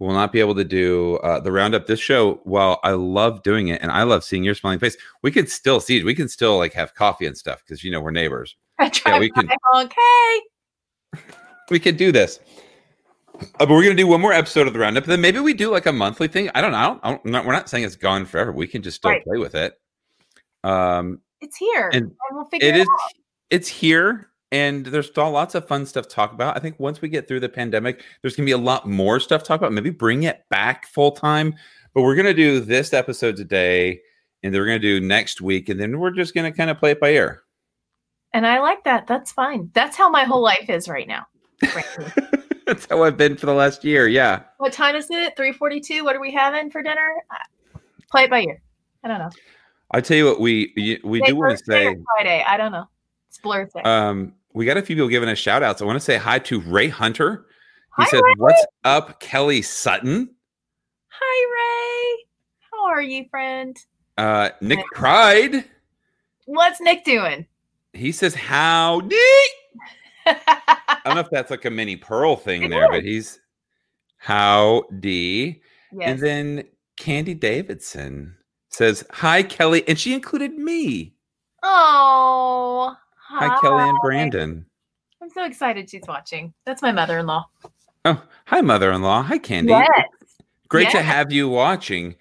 Will 0.00 0.12
not 0.14 0.32
be 0.32 0.40
able 0.40 0.54
to 0.54 0.64
do 0.64 1.16
uh, 1.18 1.40
the 1.40 1.52
roundup. 1.52 1.86
This 1.86 2.00
show, 2.00 2.40
while 2.44 2.80
I 2.82 2.92
love 2.92 3.42
doing 3.42 3.68
it 3.68 3.82
and 3.82 3.90
I 3.90 4.02
love 4.04 4.24
seeing 4.24 4.42
your 4.42 4.54
smiling 4.54 4.78
face, 4.78 4.96
we 5.22 5.30
can 5.30 5.46
still 5.46 5.78
see. 5.78 6.02
We 6.02 6.14
can 6.14 6.26
still 6.26 6.56
like 6.56 6.72
have 6.72 6.94
coffee 6.94 7.26
and 7.26 7.36
stuff 7.36 7.62
because 7.62 7.84
you 7.84 7.90
know 7.90 8.00
we're 8.00 8.10
neighbors. 8.10 8.56
I 8.78 8.90
yeah, 9.04 9.18
we 9.18 9.30
can. 9.30 9.50
Okay. 9.76 11.20
we 11.70 11.78
could 11.78 11.98
do 11.98 12.12
this. 12.12 12.40
Uh, 13.34 13.40
but 13.58 13.68
we're 13.68 13.82
gonna 13.82 13.94
do 13.94 14.06
one 14.06 14.22
more 14.22 14.32
episode 14.32 14.66
of 14.66 14.72
the 14.72 14.78
roundup. 14.78 15.04
Then 15.04 15.20
maybe 15.20 15.38
we 15.38 15.52
do 15.52 15.70
like 15.70 15.84
a 15.84 15.92
monthly 15.92 16.28
thing. 16.28 16.50
I 16.54 16.62
don't 16.62 16.72
know. 16.72 16.98
I 17.02 17.10
don't, 17.10 17.26
not, 17.26 17.44
we're 17.44 17.52
not 17.52 17.68
saying 17.68 17.84
it's 17.84 17.96
gone 17.96 18.24
forever. 18.24 18.52
We 18.52 18.66
can 18.66 18.80
just 18.80 18.96
still 18.96 19.10
right. 19.10 19.22
play 19.22 19.36
with 19.36 19.54
it. 19.54 19.78
Um, 20.64 21.20
it's 21.42 21.58
here, 21.58 21.90
and, 21.92 22.04
and 22.04 22.12
we'll 22.32 22.46
figure 22.46 22.68
it, 22.68 22.76
it 22.76 22.80
is. 22.80 22.88
Out. 22.88 23.12
It's 23.50 23.68
here, 23.68 24.29
and 24.52 24.86
there's 24.86 25.06
still 25.06 25.30
lots 25.30 25.54
of 25.54 25.66
fun 25.68 25.86
stuff 25.86 26.08
to 26.08 26.14
talk 26.14 26.32
about. 26.32 26.56
I 26.56 26.60
think 26.60 26.78
once 26.80 27.00
we 27.00 27.08
get 27.08 27.28
through 27.28 27.40
the 27.40 27.48
pandemic, 27.48 28.02
there's 28.22 28.36
gonna 28.36 28.46
be 28.46 28.52
a 28.52 28.58
lot 28.58 28.88
more 28.88 29.20
stuff 29.20 29.42
to 29.42 29.48
talk 29.48 29.60
about. 29.60 29.72
Maybe 29.72 29.90
bring 29.90 30.24
it 30.24 30.44
back 30.48 30.86
full 30.86 31.12
time. 31.12 31.54
But 31.94 32.02
we're 32.02 32.16
gonna 32.16 32.34
do 32.34 32.60
this 32.60 32.92
episode 32.92 33.36
today, 33.36 34.00
and 34.42 34.52
then 34.52 34.60
we're 34.60 34.66
gonna 34.66 34.78
do 34.78 35.00
next 35.00 35.40
week, 35.40 35.68
and 35.68 35.80
then 35.80 35.98
we're 35.98 36.10
just 36.10 36.34
gonna 36.34 36.52
kind 36.52 36.70
of 36.70 36.78
play 36.78 36.92
it 36.92 37.00
by 37.00 37.10
ear. 37.10 37.42
And 38.32 38.46
I 38.46 38.60
like 38.60 38.84
that. 38.84 39.06
That's 39.06 39.32
fine. 39.32 39.70
That's 39.74 39.96
how 39.96 40.08
my 40.08 40.24
whole 40.24 40.42
life 40.42 40.68
is 40.68 40.88
right 40.88 41.08
now. 41.08 41.26
That's 42.66 42.86
how 42.88 43.02
I've 43.02 43.16
been 43.16 43.36
for 43.36 43.46
the 43.46 43.54
last 43.54 43.84
year. 43.84 44.06
Yeah. 44.06 44.42
What 44.58 44.72
time 44.72 44.94
is 44.94 45.10
it? 45.10 45.36
342. 45.36 46.04
What 46.04 46.14
are 46.14 46.20
we 46.20 46.32
having 46.32 46.70
for 46.70 46.82
dinner? 46.82 47.24
Play 48.10 48.24
it 48.24 48.30
by 48.30 48.42
ear. 48.42 48.62
I 49.02 49.08
don't 49.08 49.18
know. 49.18 49.30
I 49.90 50.00
tell 50.00 50.16
you 50.16 50.26
what, 50.26 50.40
we 50.40 50.72
we 51.02 51.20
do 51.22 51.34
want 51.34 51.58
to 51.58 51.64
say 51.64 51.96
Friday. 52.16 52.44
I 52.46 52.56
don't 52.56 52.70
know. 52.70 52.88
It's 53.28 53.38
blurred. 53.38 53.70
Um, 53.84 54.34
we 54.52 54.64
got 54.64 54.76
a 54.76 54.82
few 54.82 54.96
people 54.96 55.08
giving 55.08 55.28
us 55.28 55.38
shout 55.38 55.62
outs. 55.62 55.80
I 55.80 55.84
want 55.84 55.96
to 55.96 56.04
say 56.04 56.16
hi 56.16 56.38
to 56.40 56.60
Ray 56.60 56.88
Hunter. 56.88 57.46
He 57.96 58.04
hi, 58.04 58.08
said, 58.08 58.20
Ray. 58.22 58.34
What's 58.36 58.66
up, 58.84 59.20
Kelly 59.20 59.62
Sutton? 59.62 60.30
Hi, 61.08 62.16
Ray. 62.16 62.24
How 62.70 62.86
are 62.86 63.02
you, 63.02 63.26
friend? 63.30 63.76
Uh, 64.18 64.50
Nick 64.60 64.84
Pride. 64.94 65.64
What's 66.46 66.80
Nick 66.80 67.04
doing? 67.04 67.46
He 67.92 68.12
says, 68.12 68.34
Howdy. 68.34 69.16
I 70.26 71.00
don't 71.04 71.14
know 71.14 71.20
if 71.20 71.30
that's 71.32 71.50
like 71.50 71.64
a 71.64 71.70
Minnie 71.70 71.96
Pearl 71.96 72.36
thing 72.36 72.64
it 72.64 72.70
there, 72.70 72.84
is. 72.84 72.90
but 72.90 73.04
he's 73.04 73.40
howdy. 74.16 75.62
Yes. 75.92 76.08
And 76.08 76.20
then 76.20 76.64
Candy 76.96 77.34
Davidson 77.34 78.36
says, 78.68 79.04
Hi, 79.10 79.42
Kelly. 79.42 79.86
And 79.88 79.98
she 79.98 80.14
included 80.14 80.52
me. 80.52 81.14
Oh, 81.62 82.96
hi, 83.30 83.46
hi 83.46 83.58
Kelly 83.60 83.88
and 83.88 83.98
Brandon. 84.02 84.66
I'm 85.22 85.30
so 85.30 85.44
excited 85.44 85.88
she's 85.88 86.02
watching. 86.08 86.52
That's 86.66 86.82
my 86.82 86.92
mother-in-law. 86.92 87.46
Oh, 88.06 88.22
hi, 88.46 88.60
mother-in-law. 88.60 89.22
Hi, 89.22 89.38
Candy. 89.38 89.72
Yes. 89.72 90.08
Great 90.68 90.90
to 90.90 91.02
have 91.02 91.30
you 91.30 91.48
watching. 91.48 92.16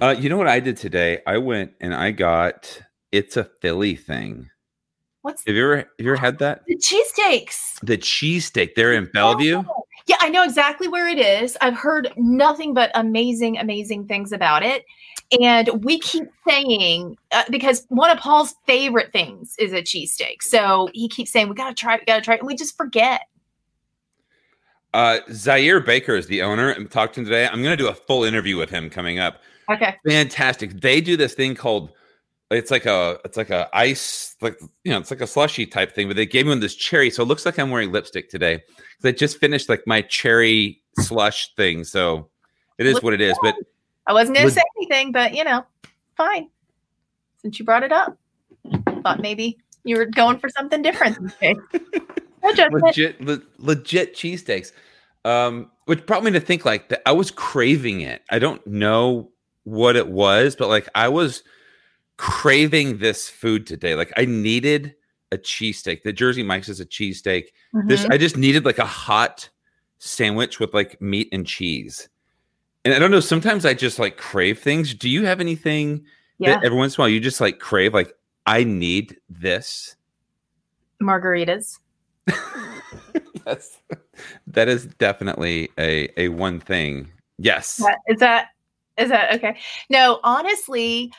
Uh, 0.00 0.14
you 0.18 0.28
know 0.28 0.36
what 0.36 0.48
I 0.48 0.60
did 0.60 0.76
today? 0.76 1.20
I 1.26 1.38
went 1.38 1.72
and 1.80 1.94
I 1.94 2.10
got 2.10 2.80
it's 3.10 3.36
a 3.36 3.44
Philly 3.44 3.96
thing. 3.96 4.50
What's 5.22 5.44
Have 5.46 5.54
you 5.54 5.64
ever 5.64 5.76
have 5.76 5.86
you 5.98 6.12
ever 6.12 6.16
had 6.16 6.38
that? 6.38 6.62
the 6.66 6.76
cheesesteaks? 6.76 7.78
The 7.82 7.96
cheesesteak 7.96 8.74
They're 8.74 8.92
in 8.92 9.08
Bellevue. 9.12 9.62
Yeah, 10.06 10.16
I 10.20 10.28
know 10.28 10.42
exactly 10.42 10.88
where 10.88 11.08
it 11.08 11.18
is. 11.18 11.56
I've 11.60 11.76
heard 11.76 12.12
nothing 12.16 12.74
but 12.74 12.90
amazing, 12.94 13.58
amazing 13.58 14.08
things 14.08 14.32
about 14.32 14.64
it. 14.64 14.84
And 15.40 15.84
we 15.84 15.98
keep 15.98 16.24
saying, 16.46 17.16
uh, 17.30 17.44
because 17.50 17.86
one 17.88 18.10
of 18.10 18.18
Paul's 18.18 18.54
favorite 18.66 19.12
things 19.12 19.54
is 19.58 19.72
a 19.72 19.80
cheesesteak. 19.82 20.42
So 20.42 20.90
he 20.92 21.08
keeps 21.08 21.30
saying, 21.30 21.48
we 21.48 21.54
got 21.54 21.68
to 21.68 21.74
try 21.74 21.94
it, 21.94 22.00
we 22.00 22.04
got 22.06 22.16
to 22.16 22.22
try 22.22 22.34
it. 22.34 22.40
And 22.40 22.46
we 22.46 22.54
just 22.54 22.76
forget. 22.76 23.22
Uh, 24.92 25.20
Zaire 25.30 25.80
Baker 25.80 26.14
is 26.14 26.26
the 26.26 26.42
owner. 26.42 26.68
and 26.70 26.90
talked 26.90 27.14
to 27.14 27.20
him 27.20 27.26
today. 27.26 27.46
I'm 27.46 27.62
going 27.62 27.76
to 27.76 27.82
do 27.82 27.88
a 27.88 27.94
full 27.94 28.24
interview 28.24 28.58
with 28.58 28.68
him 28.68 28.90
coming 28.90 29.18
up. 29.18 29.40
Okay. 29.70 29.96
Fantastic. 30.06 30.80
They 30.80 31.00
do 31.00 31.16
this 31.16 31.34
thing 31.34 31.54
called 31.54 31.92
it's 32.50 32.70
like 32.70 32.84
a 32.84 33.18
it's 33.24 33.36
like 33.38 33.50
a 33.50 33.68
ice 33.72 34.36
like 34.42 34.60
you 34.84 34.92
know 34.92 34.98
it's 34.98 35.10
like 35.10 35.20
a 35.22 35.26
slushy 35.26 35.66
type 35.66 35.94
thing, 35.94 36.06
but 36.08 36.16
they 36.16 36.26
gave 36.26 36.46
me 36.46 36.54
this 36.56 36.74
cherry, 36.74 37.10
so 37.10 37.22
it 37.22 37.26
looks 37.26 37.46
like 37.46 37.58
I'm 37.58 37.70
wearing 37.70 37.92
lipstick 37.92 38.28
today. 38.28 38.58
'Cause 38.58 39.04
I 39.06 39.12
just 39.12 39.38
finished 39.38 39.68
like 39.68 39.82
my 39.86 40.02
cherry 40.02 40.82
slush 40.98 41.54
thing, 41.54 41.84
so 41.84 42.28
it 42.78 42.86
is 42.86 43.02
what 43.02 43.14
it 43.14 43.20
is. 43.20 43.38
But 43.42 43.54
I 44.06 44.12
wasn't 44.12 44.36
going 44.36 44.48
to 44.48 44.54
say 44.54 44.62
anything, 44.78 45.12
but 45.12 45.34
you 45.34 45.44
know, 45.44 45.64
fine. 46.16 46.48
Since 47.38 47.58
you 47.58 47.64
brought 47.64 47.82
it 47.82 47.92
up, 47.92 48.16
thought 49.02 49.20
maybe 49.20 49.58
you 49.84 49.96
were 49.96 50.06
going 50.06 50.38
for 50.38 50.48
something 50.48 50.82
different. 50.82 51.18
No 52.42 52.50
legit 52.72 53.20
le- 53.20 53.42
legit 53.58 54.14
cheesesteaks. 54.16 54.72
Um, 55.24 55.70
which 55.84 56.04
brought 56.06 56.24
me 56.24 56.32
to 56.32 56.40
think 56.40 56.64
like 56.64 56.88
that 56.88 57.02
I 57.06 57.12
was 57.12 57.30
craving 57.30 58.00
it. 58.00 58.22
I 58.30 58.40
don't 58.40 58.64
know 58.66 59.30
what 59.62 59.94
it 59.94 60.08
was, 60.08 60.56
but 60.56 60.68
like 60.68 60.88
I 60.96 61.08
was 61.08 61.44
craving 62.16 62.98
this 62.98 63.28
food 63.28 63.66
today. 63.66 63.94
Like 63.94 64.12
I 64.16 64.24
needed 64.24 64.94
a 65.30 65.38
cheesesteak. 65.38 66.02
The 66.02 66.12
Jersey 66.12 66.42
Mike's 66.42 66.68
is 66.68 66.80
a 66.80 66.86
cheesesteak. 66.86 67.44
This 67.86 68.04
Mhm. 68.04 68.12
I 68.12 68.18
just 68.18 68.36
needed 68.36 68.64
like 68.64 68.78
a 68.78 68.86
hot 68.86 69.48
sandwich 69.98 70.58
with 70.58 70.74
like 70.74 71.00
meat 71.00 71.28
and 71.32 71.46
cheese. 71.46 72.08
And 72.84 72.92
I 72.94 72.98
don't 72.98 73.10
know, 73.10 73.20
sometimes 73.20 73.64
I 73.64 73.74
just 73.74 73.98
like 73.98 74.16
crave 74.16 74.58
things. 74.58 74.94
Do 74.94 75.08
you 75.08 75.24
have 75.24 75.40
anything 75.40 76.04
yeah. 76.38 76.54
that 76.56 76.64
every 76.64 76.76
once 76.76 76.96
in 76.96 77.00
a 77.00 77.02
while 77.02 77.08
you 77.08 77.20
just 77.20 77.40
like 77.40 77.58
crave 77.60 77.94
like 77.94 78.12
I 78.46 78.64
need 78.64 79.16
this? 79.28 79.96
Margaritas. 81.00 81.78
That's 83.44 83.78
that 84.46 84.68
is 84.68 84.86
definitely 84.86 85.70
a 85.78 86.08
a 86.20 86.28
one 86.28 86.60
thing. 86.60 87.10
Yes. 87.38 87.76
That- 87.76 87.98
Is 88.08 88.18
that 88.20 88.48
is 88.98 89.08
that 89.08 89.34
okay? 89.36 89.56
No, 89.88 90.20
honestly, 90.22 91.10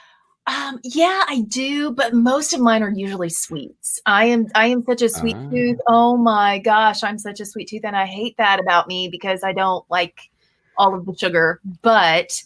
um, 0.46 0.80
yeah, 0.84 1.24
I 1.28 1.42
do, 1.48 1.92
but 1.92 2.14
most 2.14 2.54
of 2.54 2.60
mine 2.60 2.84
are 2.84 2.92
usually 2.92 3.30
sweets. 3.30 4.02
I 4.06 4.26
am 4.26 4.48
I 4.56 4.68
am 4.68 4.84
such 4.84 5.02
a 5.02 5.10
sweet 5.10 5.36
Ah. 5.38 5.50
tooth. 5.50 5.80
Oh 5.88 6.18
my 6.18 6.60
gosh, 6.60 7.04
I'm 7.04 7.18
such 7.18 7.40
a 7.40 7.46
sweet 7.46 7.70
tooth, 7.70 7.84
and 7.86 7.96
I 7.96 8.06
hate 8.06 8.36
that 8.38 8.60
about 8.60 8.88
me 8.88 9.08
because 9.10 9.44
I 9.44 9.54
don't 9.54 9.84
like 9.90 10.30
all 10.78 10.96
of 10.96 11.06
the 11.06 11.16
sugar. 11.16 11.60
But 11.82 12.42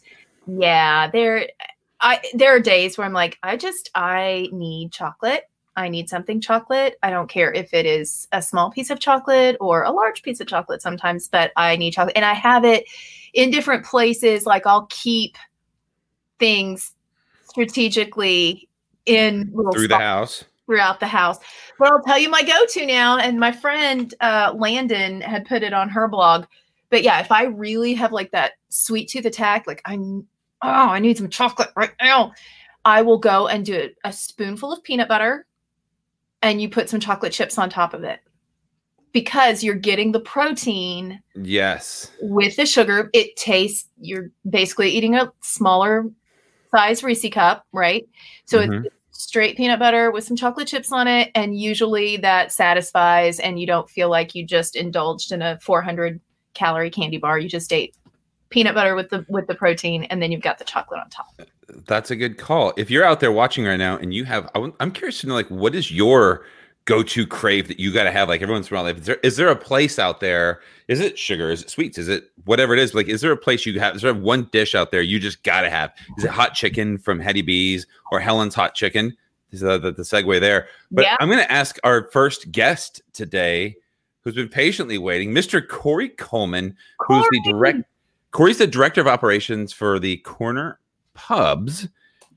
yeah, 0.47 1.09
there 1.09 1.47
I 2.01 2.21
there 2.33 2.55
are 2.55 2.59
days 2.59 2.97
where 2.97 3.05
I'm 3.05 3.13
like, 3.13 3.37
I 3.43 3.57
just 3.57 3.89
I 3.95 4.49
need 4.51 4.91
chocolate. 4.91 5.49
I 5.75 5.89
need 5.89 6.09
something 6.09 6.41
chocolate. 6.41 6.97
I 7.03 7.11
don't 7.11 7.29
care 7.29 7.53
if 7.53 7.71
it 7.71 7.85
is 7.85 8.27
a 8.31 8.41
small 8.41 8.71
piece 8.71 8.89
of 8.89 8.99
chocolate 8.99 9.57
or 9.59 9.83
a 9.83 9.91
large 9.91 10.23
piece 10.23 10.39
of 10.39 10.47
chocolate 10.47 10.81
sometimes, 10.81 11.27
but 11.27 11.51
I 11.55 11.75
need 11.75 11.91
chocolate. 11.91 12.15
And 12.15 12.25
I 12.25 12.33
have 12.33 12.65
it 12.65 12.85
in 13.33 13.51
different 13.51 13.85
places. 13.85 14.45
Like 14.47 14.65
I'll 14.65 14.87
keep 14.89 15.37
things 16.39 16.93
strategically 17.45 18.67
in 19.05 19.51
little 19.53 19.71
Through 19.71 19.87
the 19.87 19.97
house. 19.99 20.43
throughout 20.65 20.99
the 20.99 21.07
house. 21.07 21.37
But 21.79 21.91
I'll 21.91 22.01
tell 22.03 22.19
you 22.19 22.29
my 22.29 22.43
go-to 22.43 22.85
now, 22.85 23.17
and 23.17 23.39
my 23.39 23.51
friend 23.51 24.13
uh, 24.19 24.53
Landon 24.55 25.21
had 25.21 25.45
put 25.45 25.63
it 25.63 25.73
on 25.73 25.89
her 25.89 26.07
blog. 26.07 26.45
But 26.89 27.03
yeah, 27.03 27.19
if 27.19 27.31
I 27.31 27.43
really 27.43 27.93
have 27.95 28.11
like 28.11 28.31
that 28.31 28.53
sweet 28.69 29.09
tooth 29.09 29.25
attack, 29.25 29.67
like 29.67 29.81
I'm, 29.85 30.25
oh, 30.61 30.67
I 30.69 30.99
need 30.99 31.17
some 31.17 31.29
chocolate 31.29 31.71
right 31.75 31.93
now, 32.01 32.33
I 32.85 33.01
will 33.01 33.17
go 33.17 33.47
and 33.47 33.65
do 33.65 33.89
a, 34.03 34.09
a 34.09 34.13
spoonful 34.13 34.71
of 34.71 34.83
peanut 34.83 35.09
butter, 35.09 35.45
and 36.41 36.61
you 36.61 36.69
put 36.69 36.89
some 36.89 36.99
chocolate 36.99 37.33
chips 37.33 37.57
on 37.57 37.69
top 37.69 37.93
of 37.93 38.03
it, 38.03 38.21
because 39.11 39.63
you're 39.63 39.75
getting 39.75 40.11
the 40.11 40.19
protein 40.21 41.21
Yes. 41.35 42.11
with 42.21 42.55
the 42.55 42.65
sugar. 42.65 43.09
It 43.13 43.35
tastes. 43.35 43.89
You're 43.99 44.31
basically 44.49 44.89
eating 44.89 45.15
a 45.15 45.31
smaller 45.41 46.05
size 46.73 47.03
Reese 47.03 47.29
cup, 47.31 47.65
right? 47.73 48.07
So 48.45 48.59
it's 48.61 48.73
Mhm. 48.73 48.85
straight 49.11 49.57
peanut 49.57 49.79
butter 49.79 50.11
with 50.11 50.23
some 50.23 50.37
chocolate 50.37 50.67
chips 50.67 50.91
on 50.91 51.07
it 51.07 51.31
and 51.33 51.59
usually 51.59 52.17
that 52.17 52.51
satisfies 52.51 53.39
and 53.39 53.59
you 53.59 53.65
don't 53.65 53.89
feel 53.89 54.09
like 54.09 54.35
you 54.35 54.45
just 54.45 54.75
indulged 54.75 55.31
in 55.31 55.41
a 55.41 55.59
400 55.59 56.21
calorie 56.57 56.89
candy 56.89 57.17
bar 57.17 57.37
you 57.39 57.47
just 57.47 57.71
ate 57.71 57.95
peanut 58.49 58.75
butter 58.75 58.95
with 58.95 59.09
the 59.09 59.25
with 59.29 59.47
the 59.47 59.55
protein 59.55 60.03
and 60.05 60.21
then 60.21 60.31
you've 60.31 60.41
got 60.41 60.57
the 60.57 60.65
chocolate 60.65 60.99
on 60.99 61.09
top 61.09 61.27
That's 61.85 62.11
a 62.11 62.15
good 62.15 62.37
call. 62.37 62.73
If 62.77 62.89
you're 62.89 63.03
out 63.03 63.19
there 63.19 63.31
watching 63.31 63.65
right 63.65 63.77
now 63.77 63.97
and 63.97 64.13
you 64.13 64.23
have, 64.23 64.49
I'm 64.55 64.91
curious 64.91 65.19
to 65.21 65.27
know, 65.27 65.33
like, 65.33 65.49
what 65.49 65.75
is 65.75 65.91
your 65.91 66.45
go-to 66.85 67.27
crave 67.27 67.67
that 67.67 67.77
you 67.77 67.91
got 67.91 68.05
to 68.05 68.11
have? 68.11 68.29
Like, 68.29 68.41
every 68.41 68.53
once 68.53 68.69
in 68.69 68.73
a 68.73 68.79
while, 68.79 68.85
like, 68.85 68.97
is 68.97 69.05
there 69.05 69.19
is 69.21 69.35
there 69.35 69.49
a 69.49 69.55
place 69.55 69.99
out 69.99 70.21
there? 70.21 70.61
Is 70.87 71.01
it 71.01 71.19
sugar? 71.19 71.51
Is 71.51 71.61
it 71.61 71.69
sweets? 71.69 71.97
Is 71.97 72.07
it 72.07 72.31
whatever 72.45 72.73
it 72.73 72.79
is? 72.79 72.95
Like, 72.95 73.09
is 73.09 73.19
there 73.19 73.33
a 73.33 73.37
place 73.37 73.65
you 73.65 73.77
have? 73.81 73.97
Is 73.97 74.01
there 74.01 74.13
one 74.13 74.47
dish 74.53 74.75
out 74.75 74.91
there 74.91 75.01
you 75.01 75.19
just 75.19 75.43
got 75.43 75.61
to 75.61 75.69
have? 75.69 75.91
Is 76.17 76.23
it 76.23 76.31
hot 76.31 76.53
chicken 76.53 76.97
from 76.97 77.19
Hattie 77.19 77.41
B's 77.41 77.85
or 78.11 78.21
Helen's 78.21 78.55
Hot 78.55 78.73
Chicken? 78.73 79.15
Is 79.51 79.59
the, 79.59 79.77
the, 79.77 79.91
the 79.91 80.03
segue 80.03 80.39
there? 80.39 80.67
But 80.89 81.03
Yeah. 81.03 81.17
I'm 81.19 81.27
going 81.27 81.43
to 81.43 81.51
ask 81.51 81.77
our 81.83 82.09
first 82.11 82.51
guest 82.53 83.01
today, 83.11 83.75
who's 84.27 84.35
been 84.35 84.49
patiently 84.49 84.97
waiting, 84.97 85.31
Mr. 85.31 85.65
Cory 85.65 86.09
Coleman, 86.09 86.75
who's 86.99 87.25
the 87.31 87.41
direct. 87.49 87.79
Cory's 88.31 88.57
the 88.57 88.67
director 88.67 88.99
of 88.99 89.07
operations 89.07 89.71
for 89.71 89.99
the 89.99 90.17
Corner 90.17 90.81
Pubs, 91.13 91.87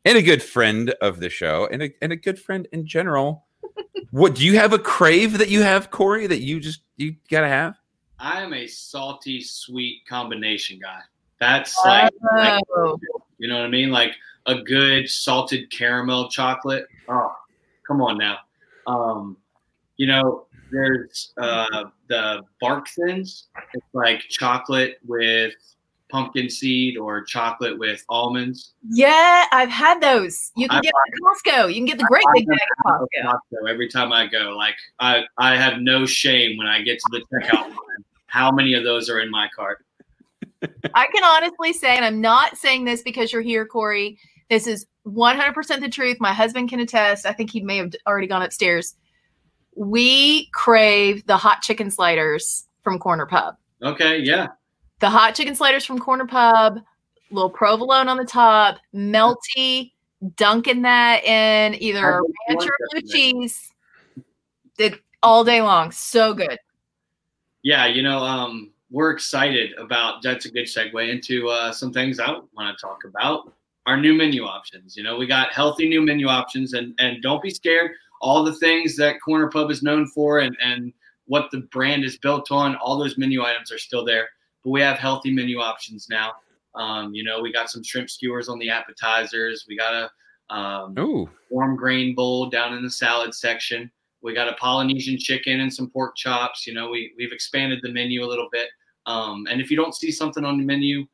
and 0.04 0.16
a 0.16 0.22
good 0.22 0.40
friend 0.40 0.90
of 1.02 1.18
the 1.18 1.28
show, 1.28 1.68
and 1.72 1.82
a 1.82 1.90
and 2.00 2.12
a 2.12 2.16
good 2.16 2.38
friend 2.38 2.68
in 2.70 2.86
general. 2.86 3.44
what 4.12 4.36
do 4.36 4.44
you 4.44 4.56
have 4.56 4.72
a 4.72 4.78
crave 4.78 5.38
that 5.38 5.48
you 5.48 5.62
have, 5.62 5.90
Cory? 5.90 6.28
That 6.28 6.42
you 6.42 6.60
just 6.60 6.82
you 6.96 7.16
gotta 7.28 7.48
have? 7.48 7.76
I 8.20 8.40
am 8.40 8.54
a 8.54 8.68
salty 8.68 9.40
sweet 9.40 10.06
combination 10.08 10.78
guy. 10.78 11.00
That's 11.40 11.76
like, 11.84 12.12
like, 12.36 12.62
Oh, 12.76 13.00
you 13.38 13.48
know 13.48 13.56
what 13.56 13.64
I 13.64 13.68
mean? 13.68 13.90
Like 13.90 14.14
a 14.46 14.62
good 14.62 15.08
salted 15.08 15.72
caramel 15.72 16.28
chocolate. 16.28 16.86
Oh, 17.08 17.34
come 17.84 18.00
on 18.00 18.16
now. 18.16 18.38
Um, 18.86 19.36
you 19.96 20.06
know, 20.06 20.46
there's 20.72 21.32
uh, 21.38 21.84
the 22.08 22.42
bark 22.60 22.88
thins. 22.88 23.48
It's 23.74 23.86
like 23.92 24.20
chocolate 24.28 24.98
with 25.06 25.54
pumpkin 26.10 26.50
seed 26.50 26.98
or 26.98 27.22
chocolate 27.22 27.78
with 27.78 28.04
almonds. 28.08 28.72
yeah 28.90 29.46
i've 29.52 29.68
had 29.68 30.00
those 30.00 30.50
you 30.56 30.68
can 30.68 30.78
I- 30.78 30.80
get 30.80 30.92
them 30.92 31.54
at 31.54 31.62
costco 31.62 31.68
you 31.68 31.76
can 31.76 31.84
get 31.84 31.98
the 31.98 32.04
great 32.04 32.24
big 32.34 32.48
bag 32.48 32.58
at 32.58 32.84
costco 32.84 33.06
Costco 33.24 33.70
every 33.70 33.88
time 33.88 34.12
I 34.12 34.26
go. 34.26 34.56
Like 34.56 34.74
I, 34.98 35.22
I 35.38 35.56
have 35.56 35.80
no 35.82 36.06
shame 36.06 36.56
when 36.58 36.66
I 36.66 36.82
get 36.82 36.98
to 36.98 37.04
the 37.12 37.20
checkout 37.32 37.68
line. 37.68 38.04
How 38.26 38.50
many 38.50 38.74
of 38.74 38.82
those 38.82 39.08
are 39.08 39.20
in 39.20 39.30
my 39.30 39.48
cart? 39.54 39.84
I 40.94 41.06
can 41.14 41.22
honestly 41.22 41.72
say, 41.72 41.94
and 41.94 42.04
I'm 42.04 42.20
not 42.20 42.56
saying 42.56 42.84
this 42.86 43.02
because 43.02 43.32
you're 43.32 43.40
here, 43.42 43.64
Corey. 43.64 44.18
This 44.48 44.66
is 44.66 44.86
100% 45.06 45.80
the 45.80 45.88
truth. 45.88 46.16
My 46.20 46.32
husband 46.32 46.68
can 46.70 46.80
attest. 46.80 47.24
I 47.24 47.32
think 47.32 47.50
he 47.50 47.60
may 47.60 47.76
have 47.76 47.92
already 48.06 48.26
gone 48.26 48.42
upstairs. 48.42 48.96
We 49.76 50.46
crave 50.52 51.26
the 51.26 51.36
hot 51.36 51.62
chicken 51.62 51.90
sliders 51.90 52.66
from 52.82 52.98
Corner 52.98 53.26
Pub. 53.26 53.56
Okay, 53.82 54.18
yeah. 54.18 54.48
The 55.00 55.08
hot 55.08 55.34
chicken 55.34 55.54
sliders 55.54 55.84
from 55.84 55.98
Corner 55.98 56.26
Pub, 56.26 56.80
little 57.30 57.50
provolone 57.50 58.08
on 58.08 58.16
the 58.16 58.24
top, 58.24 58.78
melty, 58.94 59.92
dunking 60.36 60.82
that 60.82 61.24
in 61.24 61.80
either 61.82 62.18
a 62.18 62.22
ranch 62.48 62.64
or 62.64 62.76
blue 62.90 63.02
cheese. 63.02 63.72
Did 64.76 64.98
all 65.22 65.44
day 65.44 65.62
long. 65.62 65.92
So 65.92 66.34
good. 66.34 66.58
Yeah, 67.62 67.86
you 67.86 68.02
know, 68.02 68.18
um, 68.18 68.72
we're 68.90 69.10
excited 69.10 69.72
about 69.78 70.22
that's 70.22 70.46
a 70.46 70.50
good 70.50 70.66
segue 70.66 71.08
into 71.10 71.48
uh, 71.48 71.72
some 71.72 71.92
things 71.92 72.18
I 72.18 72.30
want 72.30 72.76
to 72.76 72.80
talk 72.80 73.04
about. 73.04 73.52
Our 73.86 73.96
new 73.96 74.14
menu 74.14 74.44
options. 74.44 74.96
You 74.96 75.02
know, 75.02 75.16
we 75.16 75.26
got 75.26 75.52
healthy 75.52 75.88
new 75.88 76.02
menu 76.02 76.28
options, 76.28 76.74
and 76.74 76.94
and 76.98 77.22
don't 77.22 77.42
be 77.42 77.50
scared. 77.50 77.92
All 78.20 78.44
the 78.44 78.54
things 78.54 78.96
that 78.96 79.20
Corner 79.20 79.48
Pub 79.48 79.70
is 79.70 79.82
known 79.82 80.06
for, 80.06 80.40
and 80.40 80.56
and 80.62 80.92
what 81.26 81.50
the 81.52 81.60
brand 81.72 82.04
is 82.04 82.18
built 82.18 82.50
on, 82.50 82.74
all 82.76 82.98
those 82.98 83.16
menu 83.16 83.42
items 83.44 83.70
are 83.70 83.78
still 83.78 84.04
there. 84.04 84.28
But 84.64 84.70
we 84.70 84.80
have 84.80 84.98
healthy 84.98 85.32
menu 85.32 85.60
options 85.60 86.08
now. 86.10 86.32
Um, 86.74 87.14
you 87.14 87.24
know, 87.24 87.40
we 87.40 87.52
got 87.52 87.70
some 87.70 87.82
shrimp 87.82 88.10
skewers 88.10 88.48
on 88.48 88.58
the 88.58 88.70
appetizers. 88.70 89.64
We 89.68 89.76
got 89.76 89.94
a 89.94 90.54
um, 90.54 90.94
warm 91.50 91.76
grain 91.76 92.14
bowl 92.14 92.50
down 92.50 92.74
in 92.76 92.82
the 92.82 92.90
salad 92.90 93.34
section. 93.34 93.90
We 94.22 94.34
got 94.34 94.48
a 94.48 94.54
Polynesian 94.54 95.18
chicken 95.18 95.60
and 95.60 95.72
some 95.72 95.88
pork 95.88 96.16
chops. 96.16 96.66
You 96.66 96.74
know, 96.74 96.90
we 96.90 97.12
we've 97.16 97.32
expanded 97.32 97.80
the 97.82 97.92
menu 97.92 98.24
a 98.24 98.26
little 98.26 98.48
bit. 98.50 98.68
Um, 99.06 99.46
and 99.48 99.60
if 99.60 99.70
you 99.70 99.76
don't 99.76 99.94
see 99.94 100.10
something 100.10 100.44
on 100.44 100.58
the 100.58 100.64
menu, 100.64 101.06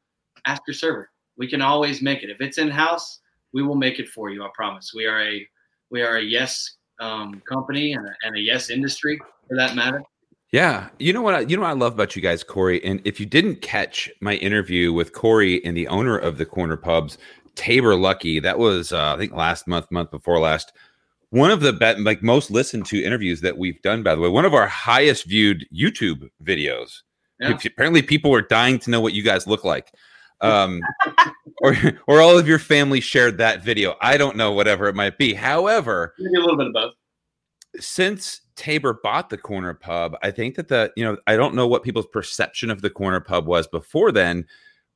ask 0.46 0.62
your 0.66 0.74
server. 0.74 1.10
We 1.36 1.46
can 1.46 1.62
always 1.62 2.02
make 2.02 2.22
it. 2.22 2.30
If 2.30 2.40
it's 2.40 2.58
in 2.58 2.70
house, 2.70 3.20
we 3.52 3.62
will 3.62 3.76
make 3.76 3.98
it 3.98 4.08
for 4.08 4.30
you. 4.30 4.42
I 4.44 4.48
promise. 4.54 4.92
We 4.94 5.06
are 5.06 5.22
a 5.22 5.46
we 5.90 6.02
are 6.02 6.16
a 6.16 6.22
yes 6.22 6.76
um, 7.00 7.42
company 7.48 7.92
and 7.92 8.06
a, 8.06 8.14
and 8.22 8.36
a 8.36 8.40
yes 8.40 8.70
industry 8.70 9.20
for 9.48 9.56
that 9.56 9.74
matter. 9.74 10.02
Yeah, 10.52 10.88
you 10.98 11.12
know 11.12 11.22
what? 11.22 11.34
I, 11.34 11.40
you 11.40 11.56
know 11.56 11.62
what 11.62 11.70
I 11.70 11.74
love 11.74 11.94
about 11.94 12.14
you 12.14 12.22
guys, 12.22 12.44
Cory. 12.44 12.82
And 12.84 13.00
if 13.04 13.18
you 13.18 13.26
didn't 13.26 13.62
catch 13.62 14.10
my 14.20 14.34
interview 14.34 14.92
with 14.92 15.12
Cory 15.12 15.64
and 15.64 15.76
the 15.76 15.88
owner 15.88 16.16
of 16.16 16.38
the 16.38 16.46
Corner 16.46 16.76
Pubs, 16.76 17.18
Tabor 17.56 17.96
Lucky, 17.96 18.38
that 18.40 18.58
was 18.58 18.92
uh, 18.92 19.14
I 19.14 19.18
think 19.18 19.32
last 19.32 19.66
month, 19.66 19.90
month 19.90 20.10
before 20.10 20.38
last. 20.38 20.72
One 21.30 21.50
of 21.50 21.60
the 21.60 21.72
be- 21.72 22.00
like 22.00 22.22
most 22.22 22.50
listened 22.52 22.86
to 22.86 23.02
interviews 23.02 23.40
that 23.40 23.58
we've 23.58 23.82
done. 23.82 24.04
By 24.04 24.14
the 24.14 24.20
way, 24.20 24.28
one 24.28 24.44
of 24.44 24.54
our 24.54 24.68
highest 24.68 25.26
viewed 25.26 25.66
YouTube 25.74 26.30
videos. 26.42 27.02
Yeah. 27.40 27.58
Apparently, 27.66 28.00
people 28.00 28.32
are 28.32 28.42
dying 28.42 28.78
to 28.78 28.90
know 28.90 29.00
what 29.00 29.12
you 29.12 29.22
guys 29.22 29.46
look 29.46 29.64
like. 29.64 29.92
Um, 30.40 30.80
or 31.62 31.74
or 32.06 32.20
all 32.20 32.38
of 32.38 32.46
your 32.48 32.58
family 32.58 33.00
shared 33.00 33.38
that 33.38 33.62
video. 33.64 33.94
I 34.00 34.16
don't 34.16 34.36
know, 34.36 34.52
whatever 34.52 34.86
it 34.88 34.94
might 34.94 35.18
be. 35.18 35.34
However, 35.34 36.14
Maybe 36.18 36.36
a 36.36 36.40
little 36.40 36.56
bit 36.56 36.66
of 36.68 36.72
both. 36.72 36.92
since 37.78 38.40
Tabor 38.56 39.00
bought 39.02 39.28
the 39.30 39.36
corner 39.38 39.74
pub, 39.74 40.16
I 40.22 40.30
think 40.30 40.54
that 40.56 40.68
the, 40.68 40.92
you 40.96 41.04
know, 41.04 41.16
I 41.26 41.36
don't 41.36 41.54
know 41.54 41.66
what 41.66 41.82
people's 41.82 42.06
perception 42.06 42.70
of 42.70 42.80
the 42.82 42.90
corner 42.90 43.20
pub 43.20 43.46
was 43.46 43.66
before 43.66 44.12
then, 44.12 44.46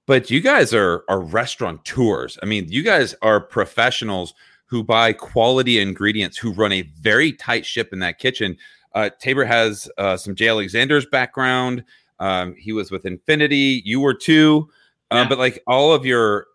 but 0.07 0.31
you 0.31 0.41
guys 0.41 0.73
are 0.73 1.05
are 1.09 1.21
restaurateurs. 1.21 2.39
I 2.43 2.47
mean, 2.47 2.67
you 2.69 2.83
guys 2.83 3.15
are 3.23 3.41
professionals 3.41 4.35
who 4.67 4.83
buy 4.85 5.13
quality 5.13 5.81
ingredients, 5.81 6.39
who 6.39 6.53
run 6.53 6.73
a 6.73 6.83
very 7.01 7.33
tight 7.33 7.67
ship 7.67 7.93
in 7.93 7.99
that 7.99 8.19
kitchen. 8.19 8.57
Uh, 8.95 9.11
Tabor 9.21 9.45
has 9.45 9.91
uh, 9.99 10.17
some 10.17 10.35
J. 10.35 10.49
Alexander's 10.49 11.07
background. 11.07 11.85
Um, 12.21 12.55
he 12.57 12.73
was 12.73 12.91
with 12.91 13.05
Infinity. 13.05 13.83
You 13.85 13.99
were 14.01 14.15
too, 14.15 14.69
uh, 15.11 15.17
Yeah. 15.17 15.29
but 15.29 15.39
like 15.39 15.61
all 15.67 15.93
of 15.93 16.07
your 16.07 16.47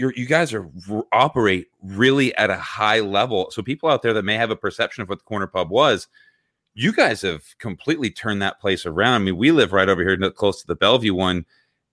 you're, 0.00 0.14
you 0.14 0.26
guys 0.26 0.52
are 0.54 0.68
r- 0.90 1.04
operate 1.12 1.68
really 1.82 2.34
at 2.36 2.48
a 2.50 2.56
high 2.56 3.00
level. 3.00 3.50
So 3.50 3.62
people 3.62 3.88
out 3.90 4.02
there 4.02 4.14
that 4.14 4.24
may 4.24 4.34
have 4.36 4.50
a 4.50 4.56
perception 4.56 5.02
of 5.02 5.08
what 5.08 5.18
the 5.18 5.24
corner 5.24 5.46
pub 5.46 5.70
was, 5.70 6.08
you 6.74 6.92
guys 6.92 7.20
have 7.22 7.42
completely 7.58 8.10
turned 8.10 8.40
that 8.42 8.60
place 8.60 8.86
around. 8.86 9.14
I 9.14 9.18
mean, 9.24 9.36
we 9.36 9.52
live 9.52 9.72
right 9.72 9.88
over 9.88 10.02
here, 10.02 10.16
close 10.30 10.60
to 10.62 10.66
the 10.66 10.74
Bellevue 10.74 11.14
one. 11.14 11.44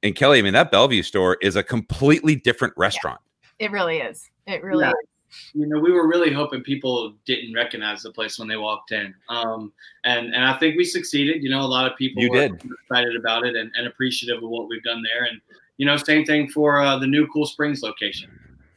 And 0.04 0.16
Kelly, 0.16 0.40
I 0.40 0.42
mean, 0.42 0.54
that 0.54 0.72
Bellevue 0.72 1.04
store 1.04 1.38
is 1.42 1.56
a 1.56 1.64
completely 1.64 2.36
different 2.36 2.74
restaurant. 2.78 3.20
It 3.60 3.72
really 3.72 3.98
is. 3.98 4.30
It 4.46 4.64
really 4.64 4.86
Yeah. 4.86 4.92
is. 4.92 5.08
you 5.54 5.68
know, 5.68 5.78
we 5.80 5.92
were 5.92 6.08
really 6.08 6.32
hoping 6.32 6.62
people 6.64 7.14
didn't 7.26 7.54
recognize 7.54 8.02
the 8.04 8.12
place 8.14 8.40
when 8.40 8.48
they 8.48 8.56
walked 8.56 8.94
in. 8.94 9.14
Um, 9.28 9.74
and, 10.06 10.34
and 10.34 10.46
I 10.46 10.58
think 10.58 10.78
we 10.78 10.86
succeeded. 10.86 11.44
You 11.44 11.50
know, 11.50 11.62
a 11.62 11.68
lot 11.68 11.92
of 11.92 11.98
people 11.98 12.24
You 12.24 12.30
were 12.30 12.48
did. 12.48 12.54
excited 12.84 13.16
about 13.18 13.46
it 13.46 13.56
and, 13.56 13.70
and 13.76 13.88
appreciative 13.88 14.42
of 14.42 14.50
what 14.50 14.70
we've 14.70 14.84
done 14.84 15.04
there. 15.04 15.26
And, 15.26 15.42
you 15.78 15.86
know, 15.86 15.98
same 15.98 16.26
thing 16.26 16.50
for 16.50 16.82
uh, 16.82 16.98
the 16.98 17.08
new 17.08 17.28
Cool 17.28 17.46
Springs 17.46 17.82
location. 17.82 18.30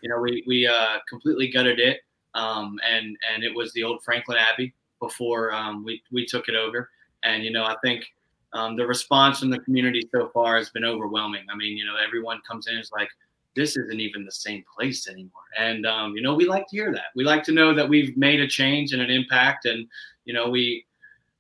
You 0.03 0.09
know, 0.09 0.19
we, 0.19 0.45
we 0.47 0.67
uh, 0.67 0.99
completely 1.09 1.49
gutted 1.49 1.79
it. 1.79 2.01
Um, 2.35 2.79
and, 2.89 3.17
and 3.33 3.43
it 3.43 3.55
was 3.55 3.73
the 3.73 3.83
old 3.83 4.03
Franklin 4.05 4.39
Abbey 4.39 4.73
before 5.01 5.53
um, 5.53 5.85
we, 5.85 6.03
we 6.13 6.25
took 6.25 6.49
it 6.49 6.55
over. 6.55 6.91
And, 7.23 7.45
you 7.45 7.51
know, 7.51 7.65
I 7.65 7.77
think 7.83 8.05
um, 8.53 8.77
the 8.77 8.87
response 8.87 9.41
from 9.41 9.51
the 9.51 9.59
community 9.61 10.09
so 10.13 10.31
far 10.33 10.57
has 10.57 10.71
been 10.71 10.85
overwhelming. 10.85 11.45
I 11.51 11.57
mean, 11.57 11.77
you 11.77 11.85
know, 11.85 11.97
everyone 11.97 12.41
comes 12.49 12.67
in 12.67 12.75
and 12.75 12.83
is 12.83 12.91
like, 12.93 13.09
this 13.57 13.77
isn't 13.77 14.01
even 14.01 14.25
the 14.25 14.33
same 14.33 14.65
place 14.75 15.09
anymore. 15.09 15.43
And 15.59 15.87
um, 15.87 16.15
you 16.15 16.23
know, 16.23 16.35
we 16.35 16.47
like 16.47 16.69
to 16.69 16.77
hear 16.77 16.93
that. 16.93 17.07
We 17.15 17.25
like 17.25 17.43
to 17.45 17.53
know 17.53 17.75
that 17.75 17.89
we've 17.89 18.17
made 18.17 18.41
a 18.41 18.47
change 18.47 18.93
and 18.93 19.03
an 19.03 19.11
impact, 19.11 19.65
and 19.65 19.87
you 20.25 20.33
know, 20.33 20.49
we 20.49 20.87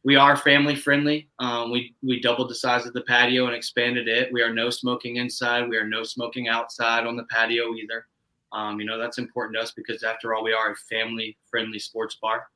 we 0.03 0.17
are 0.17 0.37
family 0.37 0.75
friendly. 0.75 1.29
Um, 1.39 1.71
we 1.71 1.95
we 2.03 2.21
doubled 2.21 2.51
the 2.51 2.55
size 2.55 2.87
of 2.87 2.95
the 2.95 3.03
patio 3.03 3.47
and 3.47 3.55
expanded 3.55 4.09
it. 4.09 4.33
We 4.33 4.43
are 4.43 4.53
no 4.53 4.71
smoking 4.71 5.17
inside. 5.17 5.69
We 5.69 5.77
are 5.77 5.87
no 5.87 6.03
smoking 6.03 6.49
outside 6.49 7.07
on 7.07 7.17
the 7.17 7.25
patio 7.25 7.75
either. 7.75 8.07
Um, 8.53 8.81
you 8.81 8.87
know, 8.87 8.99
that's 8.99 9.19
important 9.19 9.57
to 9.57 9.63
us 9.63 9.73
because 9.73 10.03
after 10.03 10.35
all, 10.35 10.43
we 10.43 10.53
are 10.53 10.73
a 10.73 10.77
family 10.77 11.37
friendly 11.51 11.79
sports 11.79 12.17
bar. 12.21 12.47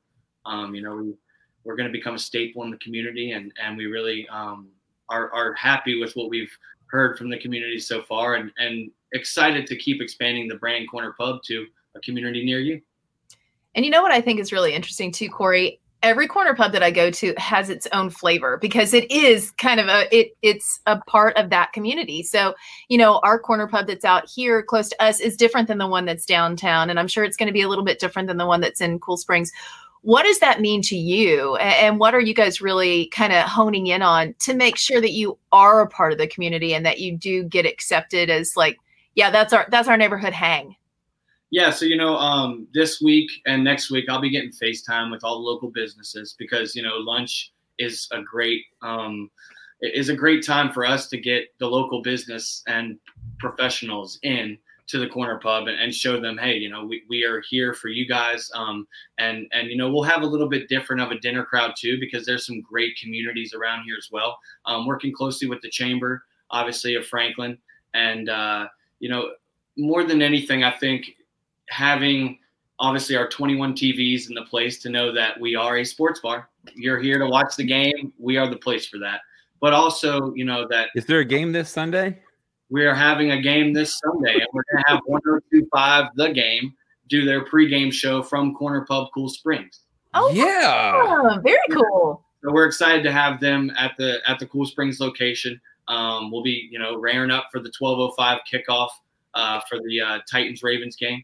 Um, 0.45 0.73
you 0.73 0.81
know, 0.81 0.95
we 0.95 1.13
we're 1.63 1.75
going 1.75 1.87
to 1.87 1.97
become 1.97 2.15
a 2.15 2.19
staple 2.19 2.63
in 2.63 2.71
the 2.71 2.77
community, 2.77 3.31
and 3.31 3.51
and 3.61 3.77
we 3.77 3.85
really 3.85 4.27
um, 4.29 4.69
are 5.09 5.31
are 5.33 5.53
happy 5.53 5.99
with 5.99 6.15
what 6.15 6.29
we've 6.29 6.51
heard 6.87 7.17
from 7.17 7.29
the 7.29 7.37
community 7.37 7.79
so 7.79 8.01
far, 8.01 8.35
and 8.35 8.51
and 8.57 8.89
excited 9.13 9.67
to 9.67 9.75
keep 9.75 10.01
expanding 10.01 10.47
the 10.47 10.55
brand 10.55 10.89
Corner 10.89 11.13
Pub 11.17 11.41
to 11.45 11.67
a 11.95 11.99
community 11.99 12.43
near 12.43 12.59
you. 12.59 12.81
And 13.75 13.85
you 13.85 13.91
know 13.91 14.01
what 14.01 14.11
I 14.11 14.21
think 14.21 14.39
is 14.39 14.51
really 14.51 14.73
interesting 14.73 15.11
too, 15.11 15.29
Cory? 15.29 15.79
Every 16.05 16.27
corner 16.27 16.53
pub 16.53 16.71
that 16.73 16.83
I 16.83 16.91
go 16.91 17.09
to 17.09 17.33
has 17.37 17.71
its 17.71 17.87
own 17.91 18.11
flavor 18.11 18.57
because 18.61 18.93
it 18.93 19.09
is 19.09 19.49
kind 19.51 19.79
of 19.79 19.87
a 19.87 20.07
it 20.15 20.37
it's 20.43 20.79
a 20.85 21.01
part 21.01 21.35
of 21.35 21.49
that 21.49 21.73
community. 21.73 22.21
So, 22.21 22.53
you 22.89 22.97
know, 22.99 23.19
our 23.23 23.39
corner 23.39 23.67
pub 23.67 23.87
that's 23.87 24.05
out 24.05 24.29
here 24.29 24.61
close 24.61 24.89
to 24.89 25.03
us 25.03 25.19
is 25.19 25.35
different 25.35 25.67
than 25.67 25.79
the 25.79 25.87
one 25.87 26.05
that's 26.05 26.27
downtown. 26.27 26.91
And 26.91 26.99
I'm 26.99 27.07
sure 27.07 27.23
it's 27.23 27.35
going 27.35 27.47
to 27.47 27.53
be 27.53 27.63
a 27.63 27.67
little 27.67 27.83
bit 27.83 27.99
different 27.99 28.27
than 28.27 28.37
the 28.37 28.45
one 28.45 28.61
that's 28.61 28.81
in 28.81 28.99
Cool 28.99 29.17
Springs. 29.17 29.51
What 30.03 30.25
does 30.25 30.37
that 30.41 30.61
mean 30.61 30.83
to 30.83 30.95
you? 30.95 31.55
And 31.55 31.99
what 31.99 32.13
are 32.13 32.21
you 32.21 32.35
guys 32.35 32.61
really 32.61 33.07
kind 33.07 33.33
of 33.33 33.47
honing 33.47 33.87
in 33.87 34.03
on 34.03 34.35
to 34.41 34.53
make 34.53 34.77
sure 34.77 35.01
that 35.01 35.13
you 35.13 35.39
are 35.51 35.81
a 35.81 35.89
part 35.89 36.11
of 36.11 36.19
the 36.19 36.27
community 36.27 36.75
and 36.75 36.85
that 36.85 36.99
you 36.99 37.17
do 37.17 37.43
get 37.43 37.65
accepted 37.65 38.29
as 38.29 38.55
like, 38.55 38.77
yeah, 39.15 39.31
that's 39.31 39.53
our 39.53 39.65
that's 39.71 39.87
our 39.87 39.97
neighborhood 39.97 40.33
hang. 40.33 40.75
Yeah, 41.51 41.69
so 41.69 41.85
you 41.85 41.95
know, 41.95 42.15
um, 42.17 42.67
this 42.73 43.01
week 43.01 43.29
and 43.45 43.63
next 43.63 43.91
week 43.91 44.05
I'll 44.09 44.21
be 44.21 44.29
getting 44.29 44.51
FaceTime 44.51 45.11
with 45.11 45.23
all 45.23 45.35
the 45.35 45.47
local 45.47 45.69
businesses 45.69 46.35
because 46.37 46.75
you 46.75 46.81
know 46.81 46.97
lunch 46.97 47.53
is 47.77 48.07
a 48.11 48.21
great 48.21 48.63
um, 48.81 49.29
is 49.81 50.09
a 50.09 50.15
great 50.15 50.45
time 50.45 50.71
for 50.71 50.85
us 50.85 51.07
to 51.09 51.17
get 51.17 51.47
the 51.59 51.67
local 51.67 52.01
business 52.01 52.63
and 52.67 52.97
professionals 53.39 54.19
in 54.23 54.57
to 54.87 54.99
the 54.99 55.07
corner 55.07 55.39
pub 55.39 55.67
and, 55.67 55.79
and 55.79 55.93
show 55.93 56.19
them, 56.19 56.37
hey, 56.37 56.55
you 56.55 56.69
know, 56.69 56.85
we, 56.85 57.03
we 57.09 57.23
are 57.23 57.41
here 57.49 57.73
for 57.73 57.87
you 57.87 58.07
guys. 58.07 58.51
Um, 58.53 58.87
and 59.17 59.47
and 59.51 59.69
you 59.69 59.77
know, 59.77 59.89
we'll 59.89 60.03
have 60.03 60.21
a 60.21 60.27
little 60.27 60.49
bit 60.49 60.69
different 60.69 61.01
of 61.01 61.11
a 61.11 61.19
dinner 61.19 61.43
crowd 61.43 61.73
too 61.77 61.97
because 61.99 62.25
there's 62.25 62.45
some 62.45 62.61
great 62.61 62.97
communities 62.97 63.53
around 63.53 63.83
here 63.85 63.95
as 63.97 64.09
well. 64.11 64.37
Um, 64.65 64.85
working 64.85 65.13
closely 65.13 65.47
with 65.47 65.61
the 65.61 65.69
chamber, 65.69 66.23
obviously 66.51 66.95
of 66.95 67.05
Franklin, 67.05 67.57
and 67.93 68.29
uh, 68.29 68.67
you 68.99 69.09
know, 69.09 69.31
more 69.77 70.03
than 70.03 70.21
anything, 70.21 70.63
I 70.63 70.71
think 70.71 71.11
having 71.69 72.39
obviously 72.79 73.15
our 73.15 73.27
21 73.27 73.73
TVs 73.73 74.29
in 74.29 74.35
the 74.35 74.43
place 74.43 74.79
to 74.79 74.89
know 74.89 75.11
that 75.13 75.39
we 75.39 75.55
are 75.55 75.77
a 75.77 75.83
sports 75.83 76.19
bar. 76.19 76.49
You're 76.75 76.99
here 76.99 77.19
to 77.19 77.27
watch 77.27 77.55
the 77.55 77.63
game. 77.63 78.11
We 78.19 78.37
are 78.37 78.49
the 78.49 78.57
place 78.57 78.87
for 78.87 78.97
that. 78.99 79.21
But 79.61 79.73
also, 79.73 80.33
you 80.33 80.45
know, 80.45 80.67
that 80.69 80.89
Is 80.95 81.05
there 81.05 81.19
a 81.19 81.25
game 81.25 81.51
this 81.51 81.69
Sunday? 81.69 82.19
we 82.69 82.85
are 82.85 82.95
having 82.95 83.31
a 83.31 83.41
game 83.41 83.73
this 83.73 83.99
Sunday 83.99 84.33
and 84.33 84.47
we're 84.53 84.63
going 84.71 84.83
to 84.83 84.89
have 84.89 85.01
1025 85.05 86.09
The 86.15 86.29
Game 86.29 86.73
do 87.07 87.23
their 87.23 87.45
pregame 87.45 87.93
show 87.93 88.23
from 88.23 88.55
Corner 88.55 88.85
Pub 88.85 89.09
Cool 89.13 89.29
Springs. 89.29 89.81
Oh, 90.13 90.31
yeah. 90.31 91.23
yeah, 91.23 91.37
very 91.43 91.57
cool. 91.71 92.25
So 92.43 92.51
we're 92.51 92.65
excited 92.65 93.03
to 93.03 93.11
have 93.11 93.39
them 93.39 93.71
at 93.77 93.95
the 93.97 94.19
at 94.27 94.39
the 94.39 94.47
Cool 94.47 94.65
Springs 94.65 94.99
location. 94.99 95.59
Um, 95.87 96.31
we'll 96.31 96.43
be, 96.43 96.67
you 96.71 96.79
know, 96.79 96.97
raring 96.97 97.31
up 97.31 97.45
for 97.51 97.59
the 97.59 97.69
12:05 97.69 98.39
kickoff 98.51 98.89
uh, 99.33 99.61
for 99.69 99.79
the 99.87 100.01
uh, 100.01 100.19
Titans 100.29 100.63
Ravens 100.63 100.95
game. 100.95 101.23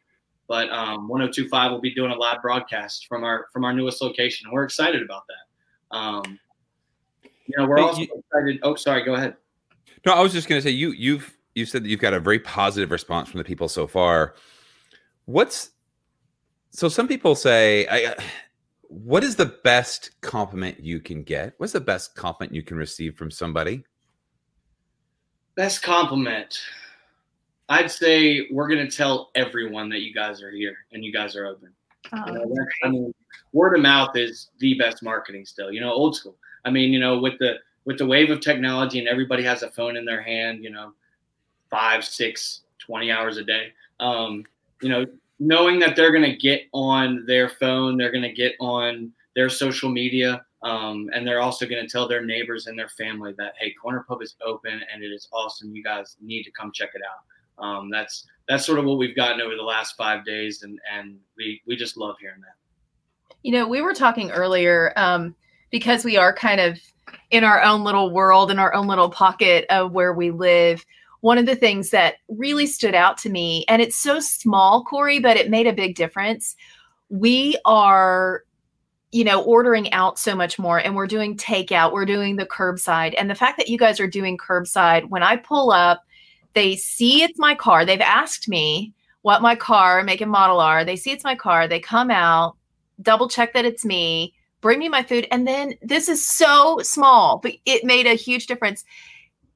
But 0.51 0.69
um, 0.69 1.07
1025 1.07 1.71
will 1.71 1.79
be 1.79 1.95
doing 1.95 2.11
a 2.11 2.15
live 2.15 2.41
broadcast 2.41 3.05
from 3.07 3.23
our 3.23 3.47
from 3.53 3.63
our 3.63 3.71
newest 3.71 4.01
location. 4.01 4.47
And 4.47 4.53
we're 4.53 4.65
excited 4.65 5.01
about 5.01 5.23
that. 5.29 5.97
Um, 5.97 6.39
you 7.47 7.53
know, 7.57 7.65
we're 7.65 7.77
Hey, 7.77 7.83
also 7.83 8.01
you- 8.01 8.07
excited. 8.33 8.59
Oh, 8.61 8.75
sorry, 8.75 9.05
go 9.05 9.13
ahead. 9.13 9.37
No, 10.05 10.11
I 10.11 10.19
was 10.19 10.33
just 10.33 10.49
going 10.49 10.59
to 10.61 10.67
say 10.67 10.71
you 10.71 10.91
you've 10.91 11.37
you 11.55 11.65
said 11.65 11.85
that 11.85 11.87
you've 11.87 12.01
got 12.01 12.13
a 12.13 12.19
very 12.19 12.37
positive 12.39 12.91
response 12.91 13.29
from 13.29 13.37
the 13.37 13.45
people 13.45 13.69
so 13.69 13.87
far. 13.87 14.35
What's 15.23 15.69
so 16.71 16.89
some 16.89 17.07
people 17.07 17.33
say 17.33 17.87
I 17.89 18.13
what 18.89 19.23
is 19.23 19.37
the 19.37 19.57
best 19.63 20.19
compliment 20.19 20.81
you 20.81 20.99
can 20.99 21.23
get? 21.23 21.53
What's 21.59 21.71
the 21.71 21.79
best 21.79 22.13
compliment 22.15 22.53
you 22.53 22.61
can 22.61 22.75
receive 22.75 23.15
from 23.15 23.31
somebody? 23.31 23.85
Best 25.55 25.81
compliment. 25.81 26.59
I'd 27.71 27.89
say 27.89 28.47
we're 28.51 28.67
gonna 28.67 28.91
tell 28.91 29.31
everyone 29.33 29.87
that 29.89 30.01
you 30.01 30.13
guys 30.13 30.43
are 30.43 30.51
here 30.51 30.75
and 30.91 31.05
you 31.05 31.13
guys 31.13 31.37
are 31.37 31.45
open. 31.45 31.69
You 32.27 32.33
know, 32.33 32.55
I 32.83 32.89
mean, 32.89 33.13
word 33.53 33.75
of 33.75 33.81
mouth 33.81 34.17
is 34.17 34.49
the 34.59 34.73
best 34.73 35.01
marketing 35.01 35.45
still. 35.45 35.71
You 35.71 35.79
know, 35.79 35.93
old 35.93 36.17
school. 36.17 36.35
I 36.65 36.69
mean, 36.69 36.91
you 36.91 36.99
know, 36.99 37.17
with 37.19 37.39
the 37.39 37.59
with 37.85 37.97
the 37.97 38.05
wave 38.05 38.29
of 38.29 38.41
technology 38.41 38.99
and 38.99 39.07
everybody 39.07 39.41
has 39.43 39.63
a 39.63 39.71
phone 39.71 39.95
in 39.95 40.03
their 40.03 40.21
hand. 40.21 40.65
You 40.65 40.71
know, 40.71 40.91
five, 41.69 42.03
six, 42.03 42.63
20 42.79 43.09
hours 43.09 43.37
a 43.37 43.43
day. 43.45 43.71
Um, 44.01 44.43
you 44.81 44.89
know, 44.89 45.05
knowing 45.39 45.79
that 45.79 45.95
they're 45.95 46.11
going 46.11 46.29
to 46.29 46.35
get 46.35 46.63
on 46.73 47.25
their 47.25 47.47
phone, 47.47 47.95
they're 47.95 48.11
going 48.11 48.21
to 48.21 48.33
get 48.33 48.53
on 48.59 49.13
their 49.33 49.47
social 49.47 49.89
media, 49.89 50.45
um, 50.61 51.09
and 51.13 51.25
they're 51.25 51.39
also 51.39 51.65
going 51.65 51.81
to 51.81 51.89
tell 51.89 52.05
their 52.05 52.25
neighbors 52.25 52.67
and 52.67 52.77
their 52.77 52.89
family 52.89 53.33
that 53.37 53.53
hey, 53.57 53.71
Corner 53.71 54.03
Pub 54.09 54.21
is 54.21 54.35
open 54.45 54.81
and 54.93 55.01
it 55.01 55.07
is 55.07 55.29
awesome. 55.31 55.73
You 55.73 55.83
guys 55.83 56.17
need 56.19 56.43
to 56.43 56.51
come 56.51 56.73
check 56.73 56.89
it 56.95 57.01
out. 57.09 57.23
Um, 57.57 57.89
that's 57.89 58.25
that's 58.47 58.65
sort 58.65 58.79
of 58.79 58.85
what 58.85 58.97
we've 58.97 59.15
gotten 59.15 59.41
over 59.41 59.55
the 59.55 59.63
last 59.63 59.95
five 59.95 60.25
days, 60.25 60.63
and 60.63 60.79
and 60.91 61.17
we 61.37 61.61
we 61.65 61.75
just 61.75 61.97
love 61.97 62.15
hearing 62.19 62.41
that. 62.41 63.35
You 63.43 63.51
know, 63.51 63.67
we 63.67 63.81
were 63.81 63.93
talking 63.93 64.31
earlier 64.31 64.93
um, 64.95 65.35
because 65.71 66.03
we 66.03 66.17
are 66.17 66.33
kind 66.33 66.59
of 66.59 66.79
in 67.31 67.43
our 67.43 67.61
own 67.61 67.83
little 67.83 68.11
world, 68.11 68.51
in 68.51 68.59
our 68.59 68.73
own 68.73 68.87
little 68.87 69.09
pocket 69.09 69.65
of 69.69 69.91
where 69.91 70.13
we 70.13 70.31
live. 70.31 70.85
One 71.21 71.37
of 71.37 71.45
the 71.45 71.55
things 71.55 71.91
that 71.91 72.15
really 72.29 72.65
stood 72.65 72.95
out 72.95 73.17
to 73.19 73.29
me, 73.29 73.65
and 73.67 73.81
it's 73.81 73.97
so 73.97 74.19
small, 74.19 74.83
Cory, 74.83 75.19
but 75.19 75.37
it 75.37 75.49
made 75.49 75.67
a 75.67 75.73
big 75.73 75.95
difference. 75.95 76.55
We 77.09 77.57
are 77.65 78.43
you 79.11 79.25
know, 79.25 79.43
ordering 79.43 79.91
out 79.91 80.17
so 80.17 80.35
much 80.35 80.57
more 80.57 80.79
and 80.79 80.95
we're 80.95 81.07
doing 81.07 81.35
takeout, 81.35 81.91
we're 81.91 82.05
doing 82.05 82.37
the 82.37 82.45
curbside. 82.45 83.13
And 83.17 83.29
the 83.29 83.35
fact 83.35 83.57
that 83.57 83.67
you 83.67 83.77
guys 83.77 83.99
are 83.99 84.07
doing 84.07 84.37
curbside, 84.37 85.09
when 85.09 85.21
I 85.21 85.35
pull 85.35 85.71
up, 85.71 86.03
they 86.53 86.75
see 86.75 87.23
it's 87.23 87.39
my 87.39 87.55
car. 87.55 87.85
They've 87.85 88.01
asked 88.01 88.47
me 88.47 88.93
what 89.21 89.41
my 89.41 89.55
car, 89.55 90.03
make 90.03 90.21
and 90.21 90.31
model 90.31 90.59
are. 90.59 90.83
They 90.83 90.95
see 90.95 91.11
it's 91.11 91.23
my 91.23 91.35
car. 91.35 91.67
They 91.67 91.79
come 91.79 92.11
out, 92.11 92.55
double 93.01 93.29
check 93.29 93.53
that 93.53 93.65
it's 93.65 93.85
me, 93.85 94.33
bring 94.61 94.79
me 94.79 94.89
my 94.89 95.03
food. 95.03 95.27
And 95.31 95.47
then 95.47 95.75
this 95.81 96.09
is 96.09 96.25
so 96.25 96.79
small, 96.81 97.39
but 97.39 97.53
it 97.65 97.83
made 97.83 98.07
a 98.07 98.13
huge 98.13 98.47
difference. 98.47 98.83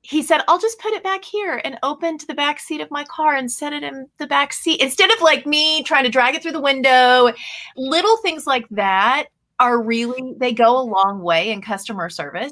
He 0.01 0.21
said, 0.21 0.41
I'll 0.47 0.59
just 0.59 0.79
put 0.79 0.93
it 0.93 1.03
back 1.03 1.23
here 1.23 1.61
and 1.63 1.79
open 1.81 2.19
to 2.19 2.27
the 2.27 2.35
back 2.35 2.59
seat 2.59 2.79
of 2.79 2.91
my 2.91 3.03
car 3.05 3.35
and 3.35 3.51
set 3.51 3.73
it 3.73 3.81
in 3.81 4.07
the 4.19 4.27
back 4.27 4.53
seat 4.53 4.79
instead 4.79 5.11
of 5.11 5.19
like 5.21 5.47
me 5.47 5.81
trying 5.81 6.03
to 6.03 6.11
drag 6.11 6.35
it 6.35 6.43
through 6.43 6.51
the 6.51 6.61
window. 6.61 7.31
Little 7.75 8.17
things 8.17 8.45
like 8.45 8.67
that 8.69 9.27
are 9.59 9.81
really 9.81 10.35
they 10.37 10.51
go 10.51 10.77
a 10.77 10.83
long 10.83 11.21
way 11.21 11.49
in 11.49 11.61
customer 11.61 12.09
service 12.09 12.51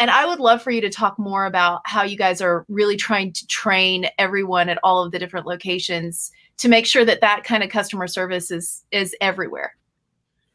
and 0.00 0.10
i 0.10 0.26
would 0.26 0.40
love 0.40 0.60
for 0.60 0.72
you 0.72 0.80
to 0.80 0.90
talk 0.90 1.16
more 1.18 1.46
about 1.46 1.80
how 1.84 2.02
you 2.02 2.16
guys 2.16 2.40
are 2.40 2.64
really 2.68 2.96
trying 2.96 3.32
to 3.32 3.46
train 3.46 4.06
everyone 4.18 4.68
at 4.68 4.78
all 4.82 5.04
of 5.04 5.12
the 5.12 5.18
different 5.18 5.46
locations 5.46 6.32
to 6.56 6.68
make 6.68 6.86
sure 6.86 7.04
that 7.04 7.20
that 7.20 7.44
kind 7.44 7.62
of 7.62 7.70
customer 7.70 8.06
service 8.06 8.50
is 8.50 8.84
is 8.90 9.14
everywhere. 9.20 9.76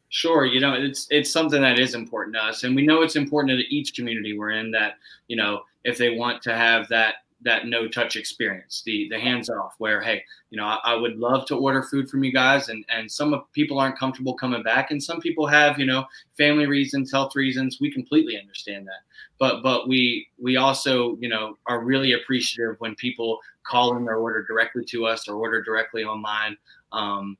Sure 0.08 0.46
you 0.46 0.60
know 0.60 0.72
it's 0.72 1.06
it's 1.10 1.30
something 1.30 1.62
that 1.62 1.78
is 1.78 1.94
important 1.94 2.36
to 2.36 2.42
us 2.42 2.62
and 2.62 2.76
we 2.76 2.86
know 2.86 3.02
it's 3.02 3.16
important 3.16 3.58
to 3.58 3.74
each 3.74 3.94
community 3.94 4.38
we're 4.38 4.50
in 4.50 4.70
that 4.70 4.94
you 5.26 5.36
know 5.36 5.62
if 5.84 5.98
they 5.98 6.10
want 6.10 6.42
to 6.42 6.54
have 6.54 6.86
that 6.88 7.16
that 7.42 7.66
no 7.66 7.86
touch 7.86 8.16
experience, 8.16 8.82
the 8.86 9.08
the 9.10 9.18
hands 9.18 9.50
off, 9.50 9.74
where 9.78 10.00
hey, 10.00 10.22
you 10.50 10.56
know, 10.56 10.64
I, 10.64 10.78
I, 10.84 10.94
would 10.94 11.18
love 11.18 11.46
to 11.46 11.56
order 11.56 11.82
food 11.82 12.08
from 12.08 12.24
you 12.24 12.32
guys, 12.32 12.68
and 12.68 12.84
and 12.88 13.10
some 13.10 13.44
people 13.52 13.78
aren't 13.78 13.98
comfortable 13.98 14.34
coming 14.34 14.62
back, 14.62 14.90
and 14.90 15.02
some 15.02 15.20
people 15.20 15.46
have 15.46 15.78
you 15.78 15.86
know 15.86 16.06
family 16.36 16.66
reasons, 16.66 17.12
health 17.12 17.36
reasons. 17.36 17.78
We 17.80 17.90
completely 17.90 18.38
understand 18.38 18.86
that, 18.86 19.02
but 19.38 19.62
but 19.62 19.86
we 19.86 20.28
we 20.38 20.56
also 20.56 21.16
you 21.20 21.28
know 21.28 21.56
are 21.66 21.84
really 21.84 22.12
appreciative 22.12 22.76
when 22.78 22.94
people 22.94 23.38
call 23.64 23.96
in 23.96 24.04
their 24.04 24.16
order 24.16 24.42
directly 24.44 24.84
to 24.86 25.06
us 25.06 25.28
or 25.28 25.36
order 25.36 25.62
directly 25.62 26.04
online. 26.04 26.56
Um, 26.92 27.36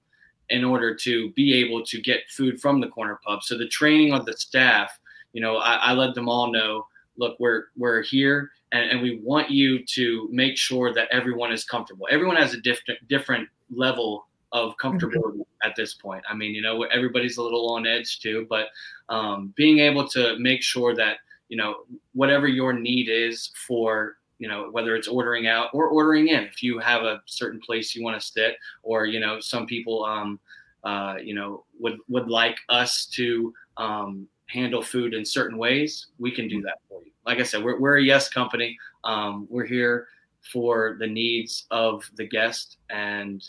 in 0.50 0.64
order 0.64 0.94
to 0.94 1.30
be 1.32 1.54
able 1.54 1.84
to 1.84 2.00
get 2.00 2.20
food 2.30 2.60
from 2.60 2.80
the 2.80 2.86
corner 2.86 3.18
pub. 3.26 3.42
So 3.42 3.58
the 3.58 3.66
training 3.66 4.12
of 4.12 4.26
the 4.26 4.32
staff, 4.34 4.96
you 5.32 5.40
know, 5.40 5.56
I, 5.56 5.74
I 5.74 5.92
let 5.92 6.14
them 6.14 6.28
all 6.28 6.52
know, 6.52 6.86
look, 7.16 7.36
we're 7.40 7.64
we're 7.76 8.02
here 8.02 8.52
and, 8.72 8.90
and 8.90 9.02
we 9.02 9.20
want 9.22 9.50
you 9.50 9.84
to 9.94 10.28
make 10.32 10.56
sure 10.56 10.92
that 10.94 11.08
everyone 11.10 11.52
is 11.52 11.64
comfortable. 11.64 12.08
Everyone 12.10 12.36
has 12.36 12.54
a 12.54 12.60
different 12.60 13.06
different 13.08 13.48
level 13.74 14.26
of 14.52 14.76
comfortability 14.76 15.40
mm-hmm. 15.40 15.68
at 15.68 15.74
this 15.76 15.94
point. 15.94 16.24
I 16.28 16.34
mean, 16.34 16.54
you 16.54 16.62
know, 16.62 16.82
everybody's 16.84 17.36
a 17.36 17.42
little 17.42 17.70
on 17.70 17.86
edge 17.86 18.20
too, 18.20 18.46
but 18.48 18.68
um, 19.08 19.52
being 19.56 19.80
able 19.80 20.08
to 20.08 20.38
make 20.38 20.62
sure 20.62 20.94
that 20.96 21.18
you 21.48 21.56
know 21.56 21.76
whatever 22.12 22.46
your 22.48 22.72
need 22.72 23.08
is 23.08 23.50
for 23.66 24.16
you 24.38 24.48
know 24.48 24.68
whether 24.72 24.96
it's 24.96 25.08
ordering 25.08 25.46
out 25.46 25.70
or 25.72 25.88
ordering 25.88 26.28
in 26.28 26.44
if 26.44 26.62
you 26.62 26.78
have 26.78 27.02
a 27.02 27.22
certain 27.26 27.60
place 27.60 27.94
you 27.94 28.02
want 28.02 28.20
to 28.20 28.26
sit 28.26 28.56
or 28.82 29.06
you 29.06 29.20
know 29.20 29.40
some 29.40 29.66
people 29.66 30.04
um 30.04 30.38
uh 30.84 31.14
you 31.22 31.34
know 31.34 31.64
would 31.78 31.98
would 32.08 32.28
like 32.28 32.58
us 32.68 33.06
to 33.06 33.52
um 33.76 34.26
handle 34.46 34.82
food 34.82 35.14
in 35.14 35.24
certain 35.24 35.58
ways 35.58 36.06
we 36.18 36.30
can 36.30 36.48
do 36.48 36.62
that 36.62 36.78
for 36.88 37.02
you 37.04 37.10
like 37.26 37.40
I 37.40 37.42
said, 37.42 37.62
we're, 37.62 37.78
we're 37.78 37.98
a 37.98 38.02
yes 38.02 38.28
company. 38.28 38.78
Um, 39.04 39.46
we're 39.50 39.66
here 39.66 40.06
for 40.52 40.96
the 41.00 41.06
needs 41.06 41.66
of 41.70 42.08
the 42.14 42.26
guest, 42.26 42.78
and 42.88 43.44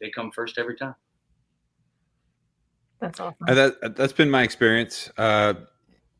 they 0.00 0.10
come 0.10 0.32
first 0.32 0.58
every 0.58 0.76
time. 0.76 0.96
That's 3.00 3.20
awesome. 3.20 3.46
Uh, 3.48 3.54
that, 3.54 3.96
that's 3.96 4.12
been 4.12 4.30
my 4.30 4.42
experience. 4.42 5.10
Uh, 5.16 5.54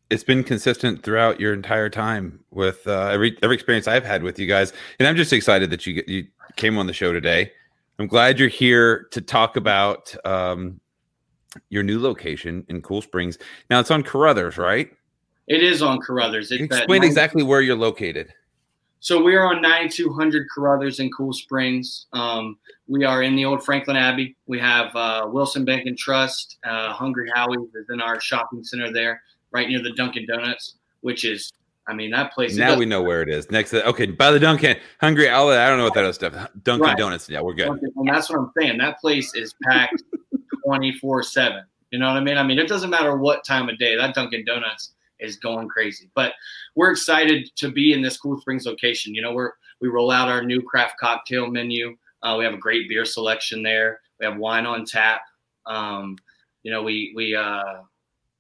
it's 0.08 0.24
been 0.24 0.42
consistent 0.42 1.02
throughout 1.02 1.40
your 1.40 1.52
entire 1.52 1.90
time 1.90 2.40
with 2.50 2.86
uh, 2.86 3.08
every 3.08 3.36
every 3.42 3.54
experience 3.54 3.86
I've 3.86 4.04
had 4.04 4.22
with 4.22 4.38
you 4.38 4.46
guys, 4.46 4.72
and 4.98 5.06
I'm 5.06 5.16
just 5.16 5.32
excited 5.32 5.70
that 5.70 5.86
you 5.86 6.02
you 6.06 6.26
came 6.56 6.78
on 6.78 6.86
the 6.86 6.92
show 6.92 7.12
today. 7.12 7.52
I'm 7.98 8.06
glad 8.06 8.38
you're 8.38 8.48
here 8.48 9.08
to 9.10 9.20
talk 9.20 9.56
about 9.56 10.14
um, 10.24 10.80
your 11.68 11.82
new 11.82 12.00
location 12.00 12.64
in 12.68 12.82
Cool 12.82 13.02
Springs. 13.02 13.38
Now 13.68 13.80
it's 13.80 13.90
on 13.90 14.02
Carothers, 14.02 14.56
right? 14.58 14.90
It 15.46 15.62
is 15.62 15.82
on 15.82 15.98
Carothers. 16.00 16.52
It's 16.52 16.62
Explain 16.62 17.02
exactly 17.02 17.42
where 17.42 17.60
you're 17.60 17.76
located. 17.76 18.32
So 19.00 19.22
we're 19.22 19.42
on 19.42 19.62
9200 19.62 20.46
Carothers 20.54 21.00
in 21.00 21.10
Cool 21.10 21.32
Springs. 21.32 22.06
Um, 22.12 22.58
we 22.86 23.04
are 23.04 23.22
in 23.22 23.34
the 23.34 23.46
old 23.46 23.64
Franklin 23.64 23.96
Abbey. 23.96 24.36
We 24.46 24.58
have 24.60 24.94
uh, 24.94 25.26
Wilson 25.26 25.64
Bank 25.64 25.86
and 25.86 25.96
Trust. 25.96 26.58
Uh, 26.64 26.92
Hungry 26.92 27.30
Howie 27.34 27.56
is 27.74 27.86
in 27.90 28.02
our 28.02 28.20
shopping 28.20 28.62
center 28.62 28.92
there, 28.92 29.22
right 29.52 29.68
near 29.68 29.82
the 29.82 29.92
Dunkin' 29.92 30.26
Donuts, 30.26 30.76
which 31.00 31.24
is, 31.24 31.50
I 31.88 31.94
mean, 31.94 32.10
that 32.10 32.32
place. 32.34 32.54
Now 32.56 32.76
we 32.76 32.84
know 32.84 33.02
where 33.02 33.22
it 33.22 33.30
is. 33.30 33.50
Next, 33.50 33.70
to, 33.70 33.84
okay, 33.88 34.04
by 34.04 34.30
the 34.30 34.38
Dunkin' 34.38 34.76
Hungry 35.00 35.30
Outlet. 35.30 35.60
I 35.60 35.68
don't 35.70 35.78
know 35.78 35.84
what 35.84 35.94
that 35.94 36.04
other 36.04 36.12
stuff. 36.12 36.34
Dunkin' 36.62 36.88
right. 36.88 36.98
Donuts. 36.98 37.26
Yeah, 37.26 37.40
we're 37.40 37.54
good. 37.54 37.70
And 37.70 38.06
that's 38.06 38.28
what 38.28 38.38
I'm 38.38 38.52
saying. 38.58 38.76
That 38.76 39.00
place 39.00 39.34
is 39.34 39.54
packed 39.62 40.02
24 40.70 41.24
seven. 41.24 41.64
You 41.90 41.98
know 41.98 42.06
what 42.06 42.16
I 42.16 42.20
mean? 42.20 42.38
I 42.38 42.44
mean, 42.44 42.61
it 42.61 42.68
doesn't 42.68 42.90
matter 42.90 43.16
what 43.16 43.44
time 43.44 43.68
of 43.68 43.76
day. 43.76 43.96
That 43.96 44.14
Dunkin' 44.14 44.44
Donuts 44.44 44.92
is 45.18 45.35
going 45.35 45.68
crazy. 45.68 46.09
But 46.14 46.35
we're 46.76 46.92
excited 46.92 47.50
to 47.56 47.72
be 47.72 47.92
in 47.92 48.02
this 48.02 48.16
Cool 48.16 48.40
Springs 48.40 48.66
location. 48.66 49.12
You 49.12 49.22
know, 49.22 49.33
we're 49.33 49.50
we 49.80 49.88
roll 49.88 50.12
out 50.12 50.28
our 50.28 50.44
new 50.44 50.62
craft 50.62 50.94
cocktail 51.00 51.48
menu. 51.48 51.96
Uh, 52.22 52.37
we 52.38 52.44
have 52.44 52.54
a 52.54 52.59
great 52.59 52.88
beer 52.88 53.04
selection 53.04 53.64
there. 53.64 53.98
We 54.20 54.26
have 54.26 54.37
wine 54.37 54.64
on 54.64 54.85
tap. 54.85 55.22
Um, 55.66 56.16
you 56.62 56.70
know, 56.70 56.85
we 56.85 57.12
we 57.16 57.35
uh, 57.35 57.80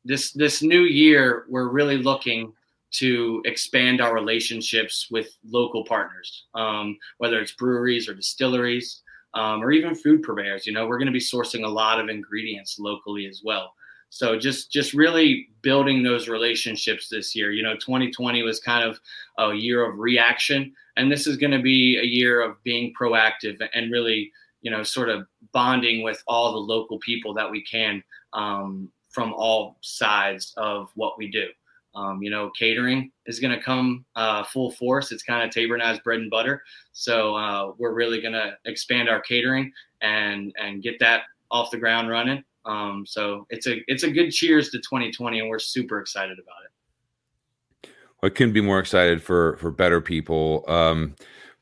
this 0.04 0.30
this 0.30 0.62
new 0.62 0.82
year 0.82 1.46
we're 1.48 1.68
really 1.68 1.98
looking 1.98 2.52
to 2.92 3.42
expand 3.44 4.00
our 4.00 4.14
relationships 4.14 5.08
with 5.10 5.36
local 5.44 5.84
partners, 5.84 6.44
um, 6.54 6.96
whether 7.18 7.40
it's 7.40 7.52
breweries 7.52 8.08
or 8.08 8.14
distilleries. 8.14 9.02
Um, 9.34 9.62
or 9.62 9.70
even 9.70 9.94
food 9.94 10.22
purveyors. 10.22 10.66
You 10.66 10.72
know, 10.72 10.88
we're 10.88 10.98
going 10.98 11.06
to 11.06 11.12
be 11.12 11.20
sourcing 11.20 11.64
a 11.64 11.68
lot 11.68 12.00
of 12.00 12.08
ingredients 12.08 12.80
locally 12.80 13.26
as 13.26 13.42
well. 13.44 13.74
So 14.10 14.36
just 14.36 14.72
just 14.72 14.92
really 14.92 15.48
building 15.62 16.02
those 16.02 16.28
relationships 16.28 17.08
this 17.08 17.34
year. 17.34 17.52
You 17.52 17.62
know, 17.62 17.74
2020 17.74 18.42
was 18.42 18.58
kind 18.58 18.84
of 18.84 19.00
a 19.38 19.54
year 19.54 19.88
of 19.88 19.98
reaction, 19.98 20.74
and 20.96 21.10
this 21.10 21.26
is 21.26 21.36
going 21.36 21.52
to 21.52 21.62
be 21.62 21.98
a 21.98 22.04
year 22.04 22.42
of 22.42 22.62
being 22.64 22.92
proactive 23.00 23.56
and 23.72 23.92
really, 23.92 24.32
you 24.62 24.70
know, 24.70 24.82
sort 24.82 25.08
of 25.08 25.26
bonding 25.52 26.02
with 26.02 26.22
all 26.26 26.52
the 26.52 26.58
local 26.58 26.98
people 26.98 27.32
that 27.34 27.48
we 27.48 27.62
can 27.62 28.02
um, 28.32 28.90
from 29.10 29.32
all 29.32 29.78
sides 29.80 30.52
of 30.56 30.90
what 30.96 31.16
we 31.16 31.30
do. 31.30 31.46
Um, 31.94 32.22
you 32.22 32.30
know, 32.30 32.50
catering 32.56 33.10
is 33.26 33.40
going 33.40 33.56
to 33.56 33.62
come 33.62 34.04
uh, 34.14 34.44
full 34.44 34.70
force. 34.70 35.10
It's 35.10 35.22
kind 35.22 35.42
of 35.42 35.50
Tabor 35.50 35.76
Knives 35.76 36.00
bread 36.00 36.20
and 36.20 36.30
butter. 36.30 36.62
So 36.92 37.34
uh, 37.34 37.72
we're 37.78 37.94
really 37.94 38.20
going 38.20 38.34
to 38.34 38.56
expand 38.64 39.08
our 39.08 39.20
catering 39.20 39.72
and 40.00 40.54
and 40.60 40.82
get 40.82 40.98
that 41.00 41.22
off 41.50 41.70
the 41.70 41.78
ground 41.78 42.08
running. 42.08 42.44
Um, 42.64 43.04
so 43.06 43.46
it's 43.50 43.66
a 43.66 43.78
it's 43.86 44.02
a 44.02 44.10
good 44.10 44.30
cheers 44.30 44.70
to 44.70 44.78
2020, 44.78 45.40
and 45.40 45.48
we're 45.48 45.58
super 45.58 46.00
excited 46.00 46.38
about 46.38 46.56
it. 46.64 47.90
I 48.22 48.28
couldn't 48.28 48.52
be 48.52 48.60
more 48.60 48.78
excited 48.78 49.22
for 49.22 49.56
for 49.56 49.70
better 49.70 50.00
people. 50.00 50.64
Um, 50.68 51.16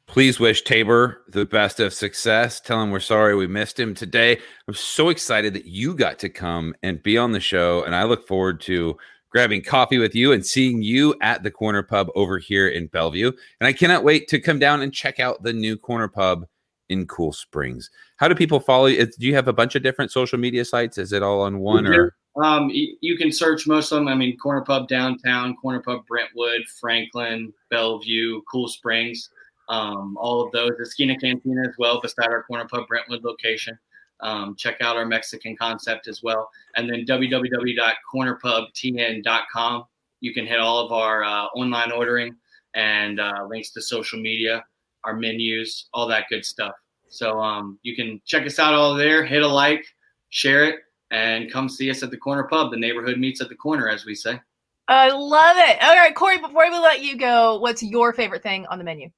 please 0.06 0.40
wish 0.40 0.62
Tabor 0.62 1.22
the 1.28 1.46
best 1.46 1.80
of 1.80 1.94
success. 1.94 2.60
Tell 2.60 2.82
him 2.82 2.90
we're 2.90 3.00
sorry 3.00 3.36
we 3.36 3.46
missed 3.46 3.78
him 3.78 3.94
today. 3.94 4.38
I'm 4.66 4.74
so 4.74 5.08
excited 5.08 5.54
that 5.54 5.66
you 5.66 5.94
got 5.94 6.18
to 6.20 6.28
come 6.28 6.74
and 6.82 7.02
be 7.02 7.16
on 7.16 7.32
the 7.32 7.40
show, 7.40 7.84
and 7.84 7.94
I 7.94 8.04
look 8.04 8.26
forward 8.26 8.60
to 8.62 8.96
grabbing 9.30 9.62
coffee 9.62 9.98
with 9.98 10.14
you 10.14 10.32
and 10.32 10.44
seeing 10.44 10.82
you 10.82 11.14
at 11.20 11.42
the 11.42 11.50
corner 11.50 11.82
pub 11.82 12.08
over 12.14 12.38
here 12.38 12.68
in 12.68 12.86
Bellevue. 12.86 13.32
And 13.60 13.66
I 13.66 13.72
cannot 13.72 14.04
wait 14.04 14.28
to 14.28 14.40
come 14.40 14.58
down 14.58 14.82
and 14.82 14.92
check 14.92 15.20
out 15.20 15.42
the 15.42 15.52
new 15.52 15.76
corner 15.76 16.08
pub 16.08 16.46
in 16.88 17.06
Cool 17.06 17.32
Springs. 17.32 17.90
How 18.16 18.28
do 18.28 18.34
people 18.34 18.60
follow 18.60 18.86
you? 18.86 19.04
Do 19.06 19.26
you 19.26 19.34
have 19.34 19.48
a 19.48 19.52
bunch 19.52 19.74
of 19.74 19.82
different 19.82 20.10
social 20.10 20.38
media 20.38 20.64
sites? 20.64 20.98
Is 20.98 21.12
it 21.12 21.22
all 21.22 21.42
on 21.42 21.58
one 21.58 21.86
or? 21.86 22.14
Um, 22.42 22.70
you 22.70 23.16
can 23.16 23.32
search 23.32 23.66
most 23.66 23.90
of 23.90 23.98
them. 23.98 24.06
I 24.06 24.14
mean, 24.14 24.36
Corner 24.38 24.60
Pub 24.60 24.86
Downtown, 24.86 25.56
Corner 25.56 25.80
Pub 25.80 26.06
Brentwood, 26.06 26.62
Franklin, 26.80 27.52
Bellevue, 27.68 28.42
Cool 28.50 28.68
Springs, 28.68 29.30
um, 29.68 30.16
all 30.20 30.40
of 30.46 30.52
those. 30.52 30.70
Esquina 30.80 31.18
Cantina 31.18 31.62
as 31.62 31.74
well, 31.78 32.00
beside 32.00 32.28
our 32.28 32.44
Corner 32.44 32.68
Pub 32.68 32.86
Brentwood 32.86 33.24
location. 33.24 33.76
Um, 34.20 34.56
check 34.56 34.80
out 34.80 34.96
our 34.96 35.06
Mexican 35.06 35.56
concept 35.56 36.08
as 36.08 36.20
well. 36.22 36.50
And 36.76 36.90
then 36.90 37.04
www.cornerpubtn.com. 37.06 39.84
You 40.20 40.34
can 40.34 40.46
hit 40.46 40.58
all 40.58 40.84
of 40.84 40.90
our 40.92 41.22
uh, 41.22 41.44
online 41.54 41.92
ordering 41.92 42.34
and 42.74 43.20
uh, 43.20 43.46
links 43.48 43.70
to 43.70 43.80
social 43.80 44.20
media 44.20 44.64
our 45.04 45.16
menus, 45.16 45.86
all 45.92 46.06
that 46.08 46.24
good 46.28 46.44
stuff. 46.44 46.74
So 47.08 47.40
um, 47.40 47.78
you 47.82 47.96
can 47.96 48.20
check 48.26 48.46
us 48.46 48.58
out 48.58 48.74
all 48.74 48.94
there, 48.94 49.24
hit 49.24 49.42
a 49.42 49.48
like, 49.48 49.84
share 50.30 50.64
it, 50.64 50.80
and 51.10 51.50
come 51.50 51.68
see 51.68 51.90
us 51.90 52.02
at 52.02 52.10
the 52.10 52.16
corner 52.16 52.44
pub. 52.44 52.70
The 52.70 52.76
neighborhood 52.76 53.18
meets 53.18 53.40
at 53.40 53.48
the 53.48 53.54
corner, 53.54 53.88
as 53.88 54.04
we 54.04 54.14
say. 54.14 54.40
I 54.88 55.10
love 55.10 55.56
it. 55.58 55.82
All 55.82 55.96
right, 55.96 56.14
Corey, 56.14 56.38
before 56.38 56.70
we 56.70 56.78
let 56.78 57.02
you 57.02 57.16
go, 57.16 57.58
what's 57.58 57.82
your 57.82 58.12
favorite 58.12 58.42
thing 58.42 58.66
on 58.66 58.78
the 58.78 58.84
menu? 58.84 59.10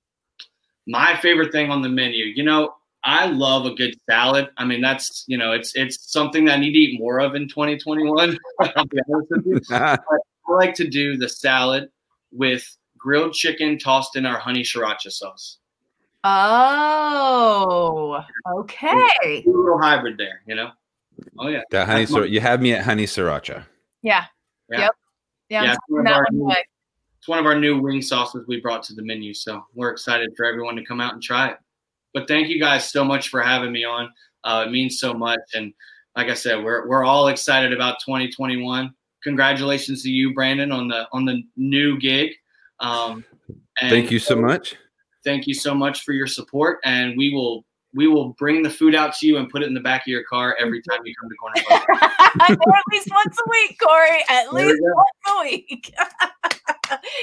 My 0.87 1.17
favorite 1.21 1.53
thing 1.53 1.71
on 1.71 1.83
the 1.83 1.89
menu, 1.89 2.25
you 2.25 2.43
know, 2.43 2.75
I 3.03 3.27
love 3.27 3.65
a 3.67 3.75
good 3.75 3.95
salad. 4.09 4.51
I 4.57 4.65
mean, 4.65 4.81
that's 4.81 5.25
you 5.27 5.39
know, 5.39 5.53
it's 5.53 5.75
it's 5.75 6.13
something 6.13 6.45
that 6.47 6.59
I 6.59 6.61
need 6.61 6.73
to 6.73 6.79
eat 6.79 7.01
more 7.01 7.21
of 7.21 7.35
in 7.35 7.49
2021. 7.49 8.39
I'll 8.61 8.85
be 8.87 8.99
honest 9.13 9.31
with 9.31 9.47
you. 9.47 9.61
Uh-huh. 9.71 9.97
I 10.49 10.53
like 10.53 10.75
to 10.75 10.89
do 10.89 11.17
the 11.17 11.29
salad 11.29 11.91
with 12.33 12.77
grilled 12.99 13.33
chicken 13.35 13.79
tossed 13.79 14.17
in 14.17 14.27
our 14.27 14.39
honey 14.39 14.63
sriracha 14.63 15.11
sauce. 15.13 15.59
Oh, 16.25 18.23
okay. 18.59 18.97
A 19.25 19.43
little 19.47 19.81
hybrid 19.81 20.19
there, 20.19 20.43
you 20.47 20.55
know. 20.55 20.71
Oh 21.39 21.49
yeah, 21.49 21.63
The 21.71 21.85
honey 21.85 22.05
That's. 22.07 22.29
You 22.31 22.41
have 22.41 22.61
me 22.61 22.73
at 22.73 22.85
honey 22.85 23.07
sriracha. 23.07 23.65
Yeah. 24.03 24.25
Yeah. 24.71 24.81
Yep. 24.81 24.95
Yeah. 25.49 25.63
Yeah, 25.63 25.71
I'm 25.71 25.71
it's 25.71 25.79
one 25.89 26.01
of 26.01 26.05
that 26.07 26.15
our 26.15 26.27
one 26.33 26.49
new- 26.49 26.55
It's 27.19 27.29
one 27.29 27.39
of 27.39 27.47
our 27.47 27.59
new 27.59 27.81
wing 27.81 28.03
sauces 28.03 28.47
we 28.47 28.61
brought 28.61 28.83
to 28.85 28.95
the 28.95 29.03
menu, 29.03 29.35
so 29.35 29.65
we're 29.75 29.91
excited 29.91 30.31
for 30.37 30.45
everyone 30.47 30.77
to 30.77 30.85
come 30.85 31.01
out 31.01 31.13
and 31.15 31.23
try 31.23 31.49
it. 31.51 31.59
But 32.13 32.29
thank 32.29 32.49
you 32.49 32.61
guys 32.61 32.91
so 32.91 33.05
much 33.05 33.29
for 33.29 33.41
having 33.41 33.73
me 33.73 33.85
on. 33.85 34.11
Uh, 34.45 34.65
it 34.67 34.71
means 34.71 34.99
so 34.99 35.13
much, 35.15 35.41
and 35.55 35.73
like 36.17 36.29
I 36.29 36.35
said, 36.35 36.65
we're 36.65 36.89
we're 36.89 37.05
all 37.05 37.29
excited 37.29 37.73
about 37.73 37.99
2021. 38.05 38.93
Congratulations 39.23 40.03
to 40.03 40.11
you, 40.11 40.35
Brandon, 40.35 40.73
on 40.73 40.89
the 40.89 41.07
on 41.13 41.25
the 41.25 41.43
new 41.57 41.99
gig. 41.99 42.33
Um, 42.81 43.25
and 43.81 43.91
Thank 43.91 44.11
you 44.11 44.19
so 44.19 44.37
much. 44.37 44.77
Thank 45.25 45.47
you 45.47 45.55
so 45.55 45.75
much 45.75 46.03
for 46.03 46.13
your 46.13 46.27
support, 46.27 46.79
and 46.85 47.17
we 47.17 47.33
will 47.33 47.65
we 47.95 48.07
will 48.07 48.31
bring 48.35 48.63
the 48.63 48.71
food 48.71 48.95
out 48.95 49.15
to 49.17 49.27
you 49.27 49.37
and 49.37 49.49
put 49.49 49.63
it 49.63 49.67
in 49.67 49.75
the 49.75 49.81
back 49.81 50.03
of 50.03 50.07
your 50.07 50.25
car 50.25 50.57
every 50.59 50.81
time 50.83 51.01
you 51.05 51.15
come 51.21 51.29
to 51.29 51.37
Corner 51.37 51.63
Pub. 51.69 51.83
At 52.49 52.83
least 52.93 53.09
once 53.11 53.39
a 53.39 53.51
week, 53.51 53.79
Cory. 53.83 54.25
At 54.29 54.47
There 54.53 54.67
least 54.67 54.83
once 54.83 55.09
a 55.29 55.41
week. 55.43 55.95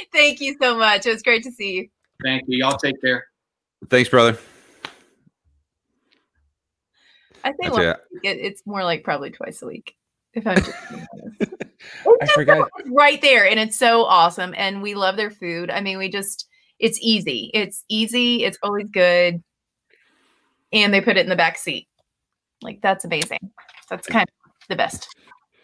Thank 0.14 0.42
you 0.42 0.56
so 0.62 0.78
much. 0.78 1.06
It 1.06 1.14
was 1.14 1.24
great 1.24 1.44
to 1.44 1.52
see 1.52 1.74
you. 1.74 1.90
Thank 2.24 2.44
you. 2.48 2.60
Y'all 2.60 2.78
take 2.78 3.00
care. 3.02 3.26
Thanks, 3.90 4.10
brother. 4.10 4.38
I 7.44 7.52
think 7.54 7.74
once 7.74 7.84
it. 7.84 7.88
a 7.88 8.00
week, 8.14 8.22
it, 8.24 8.40
it's 8.40 8.66
more 8.66 8.84
like 8.84 9.04
probably 9.04 9.32
twice 9.32 9.62
a 9.62 9.68
week. 9.68 9.96
If 10.34 10.46
I'm 10.46 10.58
just. 10.58 10.72
I 12.22 12.28
forgot. 12.28 12.70
right 12.88 13.22
there, 13.22 13.48
and 13.48 13.60
it's 13.60 13.78
so 13.78 14.04
awesome. 14.04 14.54
And 14.58 14.82
we 14.82 14.96
love 14.96 15.16
their 15.16 15.32
food. 15.32 15.70
I 15.70 15.82
mean, 15.82 15.98
we 15.98 16.10
just 16.10 16.48
it's 16.80 17.00
easy. 17.02 17.52
It's 17.54 17.84
easy. 17.90 18.44
It's 18.44 18.58
always 18.62 18.90
good, 18.90 19.44
and 20.72 20.94
they 20.94 21.02
put 21.02 21.18
it 21.18 21.22
in 21.22 21.30
the 21.30 21.36
back 21.36 21.58
seat. 21.58 21.88
Like 22.62 22.82
that's 22.82 23.06
amazing. 23.06 23.52
That's 23.90 24.08
kind 24.08 24.28
of 24.28 24.52
the 24.70 24.76
best. 24.76 25.08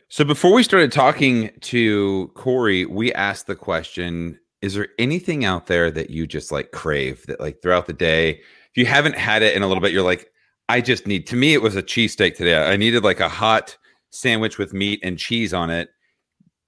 So 0.10 0.24
before 0.24 0.54
we 0.54 0.64
started 0.64 0.92
talking 0.92 1.50
to 1.62 2.32
Cory, 2.36 2.86
we 2.86 3.12
asked 3.14 3.48
the 3.48 3.56
question: 3.56 4.40
Is 4.62 4.76
there 4.76 4.90
anything 4.98 5.46
out 5.46 5.68
there 5.68 5.92
that 5.92 6.10
you 6.10 6.28
just 6.28 6.52
like 6.52 6.72
crave 6.72 7.26
that 7.28 7.40
like 7.40 7.62
throughout 7.62 7.88
the 7.88 7.94
day? 7.94 8.42
If 8.72 8.78
you 8.78 8.86
haven't 8.86 9.18
had 9.18 9.44
it 9.44 9.56
in 9.56 9.62
a 9.62 9.68
little 9.68 9.82
bit, 9.82 9.92
you're 9.92 10.04
like, 10.04 10.32
I 10.70 10.82
just 10.82 11.08
need. 11.08 11.28
To 11.28 11.36
me, 11.36 11.54
it 11.54 11.62
was 11.62 11.76
a 11.76 11.84
cheesesteak 11.84 12.36
today. 12.36 12.56
I 12.56 12.78
needed 12.78 13.04
like 13.04 13.20
a 13.20 13.30
hot 13.30 13.78
sandwich 14.12 14.58
with 14.58 14.74
meat 14.74 15.00
and 15.04 15.18
cheese 15.18 15.54
on 15.54 15.70
it. 15.70 15.90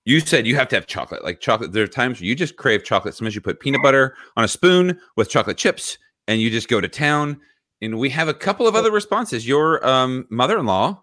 You 0.03 0.19
said 0.19 0.45
you 0.45 0.55
have 0.55 0.67
to 0.69 0.75
have 0.75 0.85
chocolate, 0.85 1.23
like 1.23 1.39
chocolate. 1.39 1.71
There 1.71 1.83
are 1.83 1.87
times 1.87 2.21
you 2.21 2.35
just 2.35 2.57
crave 2.57 2.83
chocolate. 2.83 3.15
Sometimes 3.15 3.35
you 3.35 3.41
put 3.41 3.59
peanut 3.59 3.81
butter 3.81 4.15
on 4.37 4.43
a 4.43 4.47
spoon 4.47 4.99
with 5.15 5.29
chocolate 5.29 5.57
chips, 5.57 5.97
and 6.27 6.39
you 6.41 6.49
just 6.49 6.67
go 6.67 6.79
to 6.79 6.87
town. 6.87 7.39
And 7.81 7.97
we 7.97 8.09
have 8.09 8.27
a 8.27 8.33
couple 8.33 8.67
of 8.67 8.75
other 8.75 8.91
responses. 8.91 9.47
Your 9.47 9.85
um, 9.85 10.27
mother-in-law 10.29 11.01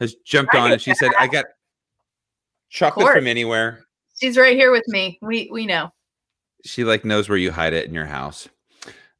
has 0.00 0.14
jumped 0.24 0.54
on, 0.54 0.72
and 0.72 0.80
she 0.80 0.94
said, 0.94 1.10
"I 1.18 1.26
got 1.26 1.46
chocolate 2.70 3.12
from 3.12 3.26
anywhere." 3.26 3.84
She's 4.20 4.36
right 4.36 4.56
here 4.56 4.70
with 4.70 4.86
me. 4.88 5.18
We 5.22 5.48
we 5.50 5.66
know. 5.66 5.92
She 6.64 6.84
like 6.84 7.04
knows 7.04 7.28
where 7.28 7.38
you 7.38 7.50
hide 7.52 7.72
it 7.72 7.86
in 7.86 7.94
your 7.94 8.06
house. 8.06 8.48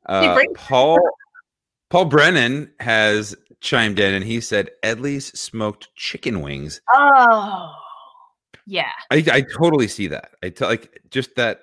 Uh, 0.07 0.39
Paul 0.55 0.99
Paul 1.91 2.07
Brennan 2.07 2.71
has 2.81 3.35
chimed 3.61 3.99
in, 3.99 4.15
and 4.15 4.25
he 4.25 4.41
said, 4.41 4.71
"Edley's 4.83 5.39
smoked 5.39 5.89
chicken 5.97 6.43
wings." 6.43 6.81
Oh, 6.95 7.73
yeah. 8.67 8.93
I, 9.11 9.25
I 9.33 9.41
totally 9.41 9.89
see 9.89 10.09
that. 10.09 10.33
I 10.43 10.51
tell 10.51 10.69
like 10.69 11.01
just 11.11 11.35
that 11.37 11.61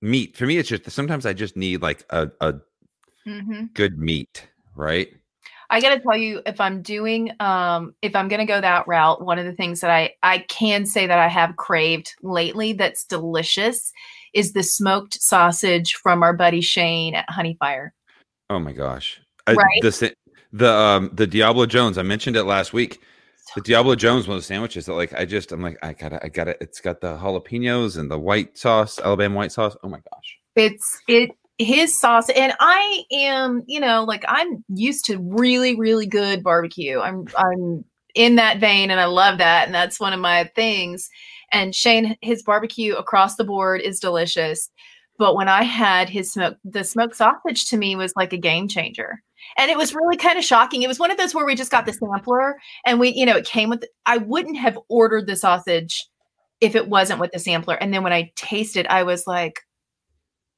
meat 0.00 0.36
for 0.36 0.46
me. 0.46 0.56
It's 0.56 0.68
just 0.68 0.90
sometimes 0.90 1.26
I 1.26 1.32
just 1.32 1.56
need 1.56 1.82
like 1.82 2.04
a, 2.10 2.30
a 2.40 2.54
hmm 3.24 3.66
good 3.74 3.98
meat, 3.98 4.48
right? 4.74 5.08
I 5.68 5.80
got 5.80 5.94
to 5.94 6.00
tell 6.00 6.16
you, 6.16 6.42
if 6.46 6.60
I'm 6.60 6.80
doing, 6.80 7.32
um, 7.40 7.94
if 8.00 8.14
I'm 8.14 8.28
going 8.28 8.38
to 8.38 8.46
go 8.46 8.60
that 8.60 8.86
route, 8.86 9.24
one 9.24 9.38
of 9.38 9.44
the 9.44 9.52
things 9.52 9.80
that 9.80 9.90
I 9.90 10.14
I 10.22 10.38
can 10.48 10.86
say 10.86 11.06
that 11.06 11.18
I 11.18 11.28
have 11.28 11.56
craved 11.56 12.14
lately 12.22 12.72
that's 12.72 13.04
delicious 13.04 13.92
is 14.32 14.52
the 14.52 14.62
smoked 14.62 15.20
sausage 15.20 15.94
from 15.94 16.22
our 16.22 16.32
buddy 16.32 16.60
Shane 16.60 17.14
at 17.14 17.28
Honey 17.28 17.56
Fire. 17.58 17.92
Oh 18.48 18.60
my 18.60 18.72
gosh! 18.72 19.20
I, 19.46 19.54
Right? 19.54 19.82
The 19.82 20.14
the 20.52 20.72
um 20.72 21.10
the 21.12 21.26
Diablo 21.26 21.66
Jones. 21.66 21.98
I 21.98 22.02
mentioned 22.02 22.36
it 22.36 22.44
last 22.44 22.72
week. 22.72 23.00
The 23.54 23.60
Diablo 23.62 23.94
Jones 23.94 24.28
one 24.28 24.36
of 24.36 24.42
the 24.42 24.46
sandwiches 24.46 24.86
that 24.86 24.94
like 24.94 25.14
I 25.14 25.24
just 25.24 25.52
I'm 25.52 25.62
like 25.62 25.78
I 25.82 25.92
gotta 25.92 26.22
I 26.24 26.28
gotta 26.28 26.56
it's 26.60 26.80
got 26.80 27.00
the 27.00 27.16
jalapenos 27.16 27.98
and 27.98 28.10
the 28.10 28.18
white 28.18 28.58
sauce 28.58 28.98
Alabama 28.98 29.36
white 29.36 29.52
sauce. 29.52 29.76
Oh 29.82 29.88
my 29.88 29.98
gosh! 29.98 30.38
It's 30.56 31.00
it 31.08 31.30
his 31.58 31.98
sauce, 31.98 32.28
and 32.30 32.52
I 32.60 33.04
am, 33.12 33.62
you 33.66 33.80
know, 33.80 34.04
like 34.04 34.24
I'm 34.28 34.62
used 34.68 35.06
to 35.06 35.18
really 35.18 35.74
really 35.76 36.06
good 36.06 36.42
barbecue. 36.42 37.00
I'm 37.00 37.26
I'm 37.36 37.84
in 38.14 38.36
that 38.36 38.58
vein, 38.58 38.90
and 38.90 39.00
I 39.00 39.06
love 39.06 39.38
that, 39.38 39.66
and 39.66 39.74
that's 39.74 40.00
one 40.00 40.12
of 40.12 40.20
my 40.20 40.50
things. 40.54 41.08
And 41.52 41.74
Shane, 41.74 42.16
his 42.20 42.42
barbecue 42.42 42.94
across 42.94 43.36
the 43.36 43.44
board 43.44 43.80
is 43.80 44.00
delicious. 44.00 44.68
But 45.18 45.34
when 45.34 45.48
I 45.48 45.62
had 45.62 46.10
his 46.10 46.32
smoke, 46.32 46.58
the 46.64 46.84
smoked 46.84 47.16
sausage 47.16 47.66
to 47.66 47.76
me 47.76 47.96
was 47.96 48.12
like 48.16 48.32
a 48.32 48.38
game 48.38 48.68
changer. 48.68 49.22
And 49.58 49.70
it 49.70 49.76
was 49.76 49.94
really 49.94 50.16
kind 50.16 50.38
of 50.38 50.44
shocking. 50.44 50.82
It 50.82 50.88
was 50.88 50.98
one 50.98 51.10
of 51.10 51.16
those 51.18 51.34
where 51.34 51.46
we 51.46 51.54
just 51.54 51.70
got 51.70 51.86
the 51.86 51.92
sampler 51.92 52.56
and 52.84 53.00
we, 53.00 53.10
you 53.10 53.26
know, 53.26 53.36
it 53.36 53.46
came 53.46 53.68
with, 53.70 53.84
I 54.06 54.18
wouldn't 54.18 54.56
have 54.58 54.78
ordered 54.88 55.26
the 55.26 55.36
sausage 55.36 56.06
if 56.60 56.74
it 56.74 56.88
wasn't 56.88 57.20
with 57.20 57.32
the 57.32 57.38
sampler. 57.38 57.74
And 57.74 57.92
then 57.92 58.02
when 58.02 58.12
I 58.12 58.32
tasted, 58.36 58.86
I 58.88 59.02
was 59.02 59.26
like, 59.26 59.60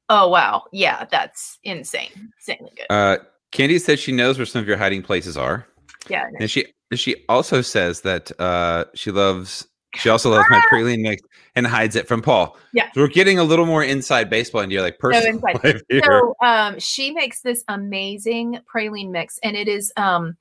oh, 0.09 0.29
wow. 0.29 0.64
Yeah, 0.72 1.07
that's 1.11 1.59
insane. 1.64 2.31
Insanely 2.40 2.72
good. 2.77 2.87
Uh, 2.90 3.18
Candy 3.53 3.79
says 3.79 3.98
she 3.98 4.12
knows 4.12 4.38
where 4.38 4.46
some 4.46 4.61
of 4.62 4.68
your 4.68 4.77
hiding 4.77 5.03
places 5.03 5.37
are, 5.37 5.66
Yeah. 6.09 6.24
and 6.38 6.51
she 6.51 6.66
she 6.94 7.24
also 7.29 7.61
says 7.61 8.01
that 8.03 8.31
uh 8.40 8.85
she 8.94 9.11
loves 9.11 9.66
she 9.96 10.09
also 10.09 10.31
loves 10.31 10.48
my 10.51 10.61
praline 10.70 11.01
mix 11.01 11.22
and 11.55 11.66
hides 11.66 11.96
it 11.96 12.07
from 12.07 12.22
Paul. 12.22 12.57
Yeah. 12.72 12.90
so 12.92 13.01
we're 13.01 13.09
getting 13.09 13.38
a 13.38 13.44
little 13.44 13.66
more 13.66 13.83
inside 13.83 14.29
baseball 14.31 14.61
into 14.61 14.74
your 14.74 14.83
like 14.83 14.98
personal 14.98 15.35
inside. 15.35 15.61
life 15.64 15.83
here. 15.88 16.03
So 16.05 16.35
um, 16.42 16.79
she 16.79 17.12
makes 17.12 17.40
this 17.42 17.64
amazing 17.68 18.61
praline 18.72 19.11
mix, 19.11 19.38
and 19.42 19.57
it 19.57 19.68
is 19.68 19.92
um, 19.96 20.37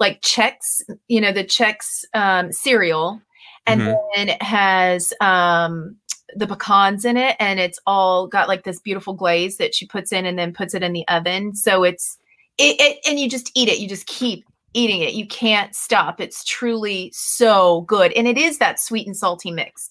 like 0.00 0.20
Chex, 0.22 0.82
you 1.08 1.20
know, 1.20 1.32
the 1.32 1.44
Chex 1.44 2.04
um, 2.14 2.52
cereal, 2.52 3.20
and 3.66 3.80
Mhm. 3.82 3.96
then 4.16 4.28
it 4.30 4.42
has 4.42 5.12
um, 5.20 5.96
the 6.34 6.46
pecans 6.46 7.04
in 7.04 7.16
it, 7.16 7.36
and 7.38 7.60
it's 7.60 7.78
all 7.86 8.26
got 8.26 8.48
like 8.48 8.64
this 8.64 8.80
beautiful 8.80 9.14
glaze 9.14 9.56
that 9.58 9.74
she 9.74 9.86
puts 9.86 10.12
in, 10.12 10.26
and 10.26 10.38
then 10.38 10.52
puts 10.52 10.74
it 10.74 10.82
in 10.82 10.92
the 10.92 11.06
oven. 11.08 11.54
So 11.54 11.84
it's 11.84 12.18
it, 12.58 12.76
it 12.80 12.98
and 13.08 13.18
you 13.20 13.28
just 13.28 13.50
eat 13.54 13.68
it. 13.68 13.78
You 13.78 13.88
just 13.88 14.06
keep 14.06 14.44
eating 14.78 15.00
it. 15.02 15.14
You 15.14 15.26
can't 15.26 15.74
stop. 15.74 16.20
It's 16.20 16.44
truly 16.44 17.10
so 17.14 17.82
good, 17.82 18.12
and 18.12 18.28
it 18.28 18.38
is 18.38 18.58
that 18.58 18.80
sweet 18.80 19.06
and 19.06 19.16
salty 19.16 19.50
mix. 19.50 19.90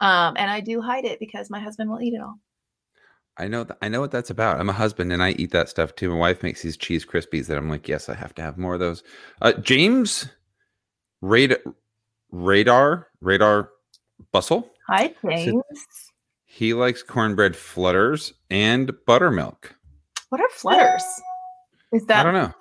Um, 0.00 0.34
and 0.36 0.50
I 0.50 0.60
do 0.60 0.80
hide 0.80 1.04
it 1.04 1.20
because 1.20 1.50
my 1.50 1.60
husband 1.60 1.90
will 1.90 2.00
eat 2.00 2.14
it 2.14 2.20
all. 2.20 2.38
I 3.36 3.48
know 3.48 3.64
th- 3.64 3.78
I 3.82 3.88
know 3.88 4.00
what 4.00 4.10
that's 4.10 4.30
about. 4.30 4.60
I'm 4.60 4.68
a 4.68 4.74
husband 4.74 5.12
and 5.12 5.22
I 5.22 5.30
eat 5.30 5.50
that 5.52 5.68
stuff 5.68 5.94
too. 5.94 6.10
My 6.10 6.16
wife 6.16 6.42
makes 6.42 6.62
these 6.62 6.76
cheese 6.76 7.04
krispies 7.04 7.46
that 7.46 7.56
I'm 7.56 7.68
like, 7.68 7.88
yes, 7.88 8.08
I 8.08 8.14
have 8.14 8.34
to 8.36 8.42
have 8.42 8.58
more 8.58 8.74
of 8.74 8.80
those. 8.80 9.02
Uh, 9.42 9.52
James 9.54 10.28
Radar 11.20 11.58
Radar 12.30 13.08
Radar 13.20 13.70
Bustle. 14.30 14.70
Hi, 14.88 15.14
James. 15.28 15.62
He 16.44 16.74
likes 16.74 17.02
cornbread 17.02 17.56
flutters 17.56 18.34
and 18.50 18.92
buttermilk. 19.06 19.74
What 20.28 20.40
are 20.40 20.48
flutters? 20.50 21.04
Is 21.92 22.06
that 22.06 22.20
I 22.20 22.22
don't 22.22 22.34
know. 22.34 22.52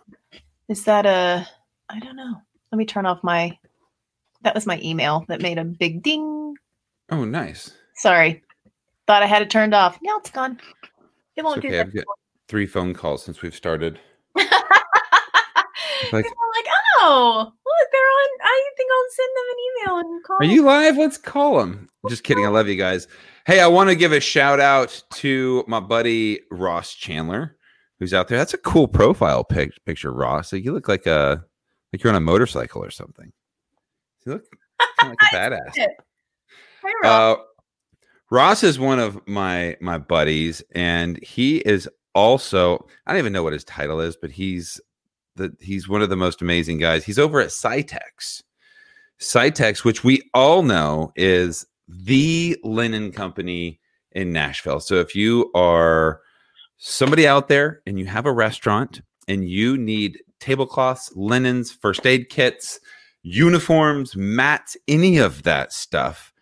is 0.70 0.84
that 0.86 1.06
a 1.06 1.48
I 1.94 2.00
don't 2.00 2.16
know. 2.16 2.36
Let 2.72 2.78
me 2.78 2.86
turn 2.86 3.06
off 3.06 3.24
my 3.24 3.58
that 4.42 4.56
was 4.56 4.66
my 4.66 4.80
email 4.84 5.26
that 5.30 5.42
made 5.42 5.58
a 5.58 5.64
big 5.64 6.04
ding. 6.04 6.56
Oh, 7.10 7.24
nice. 7.24 7.72
Sorry. 7.96 8.44
Thought 9.08 9.24
I 9.24 9.28
had 9.28 9.42
it 9.42 9.50
turned 9.50 9.74
off. 9.74 10.00
Now 10.02 10.18
it's 10.18 10.32
gone. 10.32 10.60
It 11.36 11.44
won't 11.44 11.60
okay. 11.60 11.70
do 11.70 11.80
I've 11.80 11.94
got 11.94 12.06
three 12.48 12.66
phone 12.66 12.94
calls 12.94 13.24
since 13.24 13.42
we've 13.42 13.56
started. 13.56 14.00
Like- 16.12 16.26
People 16.26 16.38
like, 16.56 16.66
oh, 17.00 17.46
look, 17.48 17.88
they're 17.92 18.02
on. 18.02 18.30
I 18.44 18.70
think 18.76 18.90
I'll 18.92 19.10
send 19.16 19.30
them 19.36 19.46
an 19.50 19.58
email 19.66 19.98
and 20.00 20.24
call. 20.24 20.38
Are 20.42 20.46
you 20.46 20.64
live? 20.64 20.98
Let's 20.98 21.18
call 21.18 21.58
them. 21.60 21.90
Just 22.10 22.24
kidding. 22.24 22.46
I 22.46 22.50
love 22.50 22.68
you 22.68 22.76
guys. 22.76 23.08
Hey, 23.46 23.62
I 23.62 23.68
want 23.68 23.90
to 23.90 23.96
give 23.96 24.12
a 24.12 24.20
shout 24.20 24.60
out 24.60 25.02
to 25.14 25.64
my 25.66 25.80
buddy 25.80 26.42
Ross 26.52 26.94
Chandler, 26.94 27.56
who's 28.00 28.14
out 28.14 28.28
there. 28.28 28.38
That's 28.38 28.54
a 28.54 28.58
cool 28.58 28.88
profile 28.88 29.46
pic- 29.46 29.74
picture, 29.86 30.14
Ross. 30.14 30.52
Like, 30.52 30.66
you 30.66 30.74
look 30.74 30.90
like 30.90 31.06
a 31.06 31.46
like 31.94 32.04
you're 32.04 32.12
on 32.12 32.18
a 32.18 32.22
motorcycle 32.22 32.84
or 32.84 32.92
something. 32.92 33.32
You 34.26 34.34
look 34.34 34.46
like 35.02 35.18
a 35.22 35.26
badass. 35.36 35.76
Hey, 35.76 35.88
Rob. 37.04 37.40
Uh, 37.40 37.42
Ross 38.32 38.64
is 38.64 38.80
one 38.80 39.00
of 39.00 39.26
my 39.28 39.78
my 39.80 40.00
buddies, 40.00 40.64
and 40.74 41.24
he 41.24 41.58
is 41.58 41.88
also 42.16 42.88
I 43.06 43.12
don't 43.12 43.20
even 43.20 43.34
know 43.34 43.44
what 43.44 43.54
his 43.54 43.64
title 43.64 44.00
is, 44.00 44.18
but 44.20 44.32
he's 44.32 44.82
the 45.36 45.56
he's 45.62 45.88
one 45.88 46.02
of 46.02 46.10
the 46.10 46.16
most 46.16 46.42
amazing 46.42 46.80
guys. 46.80 47.06
He's 47.06 47.20
over 47.20 47.40
at 47.40 47.50
Cytex. 47.50 48.42
Cytex, 49.20 49.84
which 49.84 50.04
we 50.04 50.30
all 50.34 50.64
know 50.64 51.12
is 51.16 51.66
the 51.88 52.58
linen 52.64 53.12
company 53.12 53.80
in 54.12 54.34
Nashville. 54.34 54.80
So 54.80 54.96
if 54.96 55.16
you 55.16 55.52
are 55.54 56.22
somebody 56.78 57.28
out 57.28 57.48
there 57.48 57.82
and 57.86 58.00
you 58.00 58.06
have 58.06 58.26
a 58.26 58.34
restaurant 58.34 59.02
and 59.28 59.48
you 59.48 59.78
need 59.78 60.22
tablecloths, 60.40 61.12
linens, 61.16 61.72
first 61.72 62.06
aid 62.06 62.30
kits, 62.30 62.80
uniforms, 63.24 64.16
mats, 64.16 64.78
any 64.88 65.18
of 65.18 65.44
that 65.44 65.72
stuff, 65.72 66.34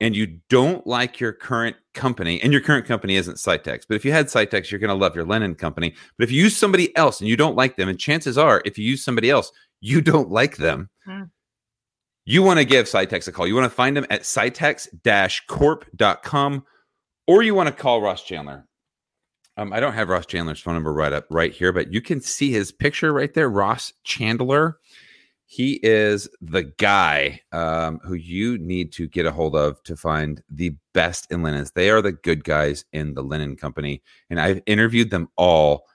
and 0.00 0.14
you 0.14 0.38
don't 0.48 0.86
like 0.86 1.18
your 1.18 1.32
current 1.32 1.74
company, 1.94 2.40
and 2.40 2.52
your 2.52 2.62
current 2.62 2.86
company 2.86 3.16
isn't 3.16 3.38
Cytex, 3.38 3.82
but 3.88 3.96
if 3.96 4.04
you 4.04 4.12
had 4.12 4.26
Cytex, 4.26 4.70
you're 4.70 4.78
going 4.78 4.88
to 4.88 4.94
love 4.94 5.16
your 5.16 5.24
linen 5.24 5.56
company. 5.56 5.94
But 6.16 6.24
if 6.24 6.30
you 6.30 6.42
use 6.42 6.56
somebody 6.56 6.96
else 6.96 7.20
and 7.20 7.28
you 7.28 7.36
don't 7.36 7.56
like 7.56 7.76
them, 7.76 7.88
and 7.88 7.98
chances 7.98 8.38
are, 8.38 8.62
if 8.64 8.78
you 8.78 8.88
use 8.88 9.04
somebody 9.04 9.30
else, 9.30 9.50
you 9.80 10.00
don't 10.00 10.30
like 10.30 10.58
them. 10.58 10.88
Hmm. 11.04 11.24
You 12.24 12.42
want 12.42 12.58
to 12.58 12.64
give 12.64 12.86
Cytex 12.86 13.26
a 13.26 13.32
call. 13.32 13.46
You 13.46 13.54
want 13.54 13.64
to 13.64 13.70
find 13.70 13.96
them 13.96 14.06
at 14.10 14.22
cytex-corp.com 14.22 16.64
or 17.26 17.42
you 17.42 17.54
want 17.54 17.68
to 17.68 17.74
call 17.74 18.02
Ross 18.02 18.22
Chandler. 18.22 18.67
Um, 19.58 19.72
I 19.72 19.80
don't 19.80 19.94
have 19.94 20.08
Ross 20.08 20.24
Chandler's 20.24 20.60
phone 20.60 20.74
number 20.74 20.92
right 20.92 21.12
up 21.12 21.26
right 21.30 21.52
here, 21.52 21.72
but 21.72 21.92
you 21.92 22.00
can 22.00 22.20
see 22.20 22.52
his 22.52 22.70
picture 22.70 23.12
right 23.12 23.34
there, 23.34 23.50
Ross 23.50 23.92
Chandler. 24.04 24.78
He 25.46 25.80
is 25.82 26.28
the 26.40 26.62
guy 26.62 27.40
um, 27.50 27.98
who 28.04 28.14
you 28.14 28.56
need 28.58 28.92
to 28.92 29.08
get 29.08 29.26
a 29.26 29.32
hold 29.32 29.56
of 29.56 29.82
to 29.82 29.96
find 29.96 30.40
the 30.48 30.76
best 30.94 31.26
in 31.32 31.42
linens. 31.42 31.72
They 31.72 31.90
are 31.90 32.00
the 32.00 32.12
good 32.12 32.44
guys 32.44 32.84
in 32.92 33.14
the 33.14 33.22
linen 33.22 33.56
company, 33.56 34.00
and 34.30 34.38
I've 34.38 34.62
interviewed 34.66 35.10
them 35.10 35.28
all, 35.36 35.86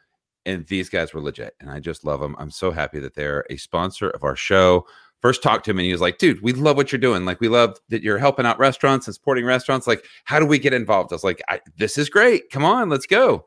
and 0.45 0.67
these 0.67 0.89
guys 0.89 1.13
were 1.13 1.21
legit, 1.21 1.56
and 1.62 1.69
I 1.69 1.80
just 1.80 2.04
love 2.04 2.19
them. 2.19 2.36
I'm 2.39 2.52
so 2.52 2.69
happy 2.69 2.99
that 2.99 3.15
they're 3.15 3.45
a 3.49 3.56
sponsor 3.56 4.10
of 4.10 4.26
our 4.26 4.36
show. 4.36 4.86
First 5.21 5.41
talked 5.41 5.63
to 5.65 5.71
him, 5.71 5.80
and 5.80 5.86
he 5.86 5.93
was 5.93 6.02
like, 6.02 6.17
"Dude, 6.17 6.41
we 6.41 6.52
love 6.52 6.76
what 6.76 6.91
you're 6.91 6.99
doing. 6.99 7.23
Like, 7.23 7.39
we 7.39 7.47
love 7.47 7.78
that 7.88 8.04
you're 8.04 8.17
helping 8.17 8.45
out 8.45 8.60
restaurants 8.60 9.08
and 9.08 9.15
supporting 9.15 9.45
restaurants. 9.45 9.88
Like, 9.88 10.04
how 10.26 10.38
do 10.38 10.45
we 10.45 10.60
get 10.60 10.73
involved?" 10.73 11.13
I 11.13 11.15
was 11.15 11.23
like, 11.23 11.41
"This 11.78 11.97
is 11.97 12.10
great. 12.10 12.49
Come 12.49 12.65
on, 12.65 12.89
let's 12.89 13.06
go." 13.06 13.45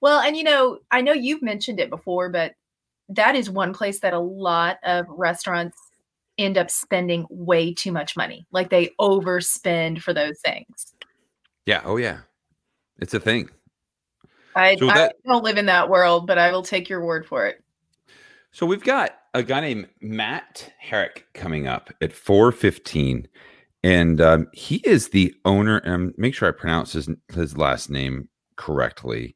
Well, 0.00 0.20
and 0.20 0.36
you 0.36 0.44
know, 0.44 0.78
I 0.90 1.00
know 1.00 1.12
you've 1.12 1.42
mentioned 1.42 1.80
it 1.80 1.90
before, 1.90 2.28
but 2.28 2.54
that 3.08 3.34
is 3.34 3.50
one 3.50 3.72
place 3.72 4.00
that 4.00 4.12
a 4.12 4.18
lot 4.18 4.78
of 4.82 5.06
restaurants 5.08 5.78
end 6.38 6.58
up 6.58 6.70
spending 6.70 7.26
way 7.30 7.72
too 7.72 7.92
much 7.92 8.16
money. 8.16 8.46
Like 8.50 8.70
they 8.70 8.90
overspend 9.00 10.00
for 10.02 10.12
those 10.12 10.38
things. 10.44 10.94
Yeah. 11.64 11.82
Oh 11.84 11.96
yeah. 11.96 12.18
It's 12.98 13.14
a 13.14 13.20
thing. 13.20 13.50
I, 14.54 14.76
So 14.76 14.88
I 14.88 15.10
don't 15.26 15.44
live 15.44 15.58
in 15.58 15.66
that 15.66 15.88
world, 15.88 16.26
but 16.26 16.38
I 16.38 16.50
will 16.50 16.62
take 16.62 16.88
your 16.88 17.04
word 17.04 17.26
for 17.26 17.46
it. 17.46 17.62
So 18.52 18.64
we've 18.64 18.82
got 18.82 19.18
a 19.34 19.42
guy 19.42 19.60
named 19.60 19.88
Matt 20.00 20.72
Herrick 20.78 21.26
coming 21.34 21.66
up 21.66 21.92
at 22.00 22.12
4:15, 22.12 23.26
and 23.84 24.20
um, 24.20 24.48
he 24.54 24.76
is 24.76 25.10
the 25.10 25.34
owner. 25.44 25.78
And 25.78 26.14
make 26.16 26.34
sure 26.34 26.48
I 26.48 26.52
pronounce 26.52 26.94
his 26.94 27.08
his 27.34 27.58
last 27.58 27.90
name 27.90 28.30
correctly. 28.56 29.35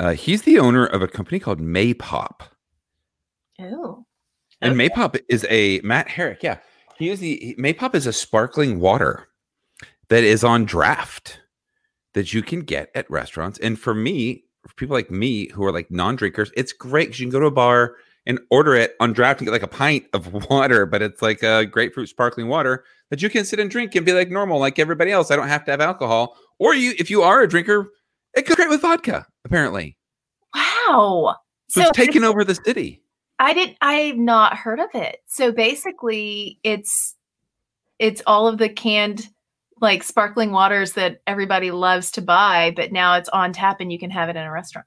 Uh, 0.00 0.12
he's 0.12 0.42
the 0.42 0.58
owner 0.58 0.86
of 0.86 1.02
a 1.02 1.08
company 1.08 1.38
called 1.40 1.60
Maypop, 1.60 2.42
Oh. 3.60 4.04
and 4.60 4.72
Okay. 4.80 4.88
Maypop 4.88 5.20
is 5.28 5.44
a 5.50 5.80
Matt 5.80 6.08
Herrick. 6.08 6.42
Yeah, 6.42 6.58
he 6.96 7.08
is 7.10 7.20
the 7.20 7.36
he- 7.36 7.54
Maypop 7.56 7.94
is 7.94 8.06
a 8.06 8.12
sparkling 8.12 8.78
water 8.80 9.28
that 10.08 10.22
is 10.24 10.44
on 10.44 10.64
draft 10.64 11.40
that 12.14 12.32
you 12.32 12.42
can 12.42 12.60
get 12.60 12.90
at 12.94 13.10
restaurants. 13.10 13.58
And 13.58 13.78
for 13.78 13.94
me, 13.94 14.44
for 14.66 14.72
people 14.74 14.94
like 14.94 15.10
me 15.10 15.48
who 15.48 15.64
are 15.64 15.72
like 15.72 15.90
non-drinkers, 15.90 16.50
it's 16.56 16.72
great 16.72 17.08
because 17.08 17.20
you 17.20 17.26
can 17.26 17.32
go 17.32 17.40
to 17.40 17.46
a 17.46 17.50
bar 17.50 17.96
and 18.26 18.38
order 18.50 18.74
it 18.74 18.94
on 19.00 19.12
draft 19.12 19.40
and 19.40 19.46
get 19.46 19.52
like 19.52 19.62
a 19.62 19.66
pint 19.68 20.06
of 20.12 20.32
water, 20.50 20.86
but 20.86 21.02
it's 21.02 21.22
like 21.22 21.42
a 21.42 21.66
grapefruit 21.66 22.08
sparkling 22.08 22.48
water 22.48 22.84
that 23.10 23.22
you 23.22 23.28
can 23.30 23.44
sit 23.44 23.58
and 23.58 23.70
drink 23.70 23.94
and 23.94 24.06
be 24.06 24.12
like 24.12 24.30
normal, 24.30 24.58
like 24.60 24.78
everybody 24.78 25.10
else. 25.10 25.30
I 25.30 25.36
don't 25.36 25.48
have 25.48 25.64
to 25.64 25.70
have 25.72 25.80
alcohol. 25.80 26.36
Or 26.58 26.74
you, 26.74 26.94
if 26.98 27.10
you 27.10 27.22
are 27.22 27.42
a 27.42 27.48
drinker, 27.48 27.90
it 28.38 28.46
goes 28.46 28.56
great 28.56 28.68
with 28.70 28.80
vodka. 28.82 29.26
Apparently, 29.44 29.96
Wow. 30.54 31.36
so, 31.68 31.82
it's 31.82 31.90
taking 31.96 32.24
over 32.24 32.44
the 32.44 32.54
city. 32.54 33.02
I 33.38 33.52
didn't 33.54 33.76
I've 33.80 34.16
not 34.16 34.56
heard 34.56 34.80
of 34.80 34.88
it. 34.94 35.18
So 35.26 35.52
basically 35.52 36.58
it's 36.64 37.14
it's 37.98 38.22
all 38.26 38.48
of 38.48 38.58
the 38.58 38.68
canned 38.68 39.28
like 39.80 40.02
sparkling 40.02 40.50
waters 40.50 40.94
that 40.94 41.20
everybody 41.26 41.70
loves 41.70 42.10
to 42.12 42.20
buy, 42.22 42.72
but 42.74 42.90
now 42.90 43.14
it's 43.14 43.28
on 43.28 43.52
tap 43.52 43.80
and 43.80 43.92
you 43.92 43.98
can 43.98 44.10
have 44.10 44.28
it 44.28 44.34
in 44.36 44.42
a 44.42 44.50
restaurant. 44.50 44.86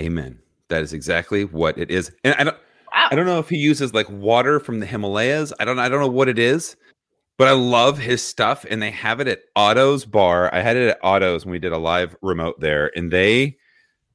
Amen. 0.00 0.38
That 0.68 0.82
is 0.82 0.92
exactly 0.92 1.44
what 1.44 1.78
it 1.78 1.90
is. 1.90 2.10
And 2.24 2.34
I 2.34 2.44
don't, 2.44 2.56
Wow. 2.92 3.08
I 3.10 3.14
don't 3.14 3.26
know 3.26 3.38
if 3.38 3.48
he 3.50 3.56
uses 3.58 3.92
like 3.94 4.08
water 4.10 4.58
from 4.58 4.80
the 4.80 4.86
Himalayas. 4.86 5.52
I 5.60 5.64
don't 5.66 5.78
I 5.78 5.88
don't 5.88 6.00
know 6.00 6.08
what 6.08 6.28
it 6.28 6.38
is, 6.38 6.74
but 7.38 7.46
I 7.46 7.52
love 7.52 7.98
his 7.98 8.22
stuff 8.22 8.66
and 8.68 8.82
they 8.82 8.90
have 8.90 9.20
it 9.20 9.28
at 9.28 9.42
Otto's 9.56 10.04
bar. 10.04 10.52
I 10.52 10.60
had 10.60 10.76
it 10.76 10.88
at 10.88 10.98
Otto's 11.02 11.46
when 11.46 11.52
we 11.52 11.60
did 11.60 11.72
a 11.72 11.78
live 11.78 12.14
remote 12.20 12.60
there 12.60 12.90
and 12.94 13.10
they 13.10 13.56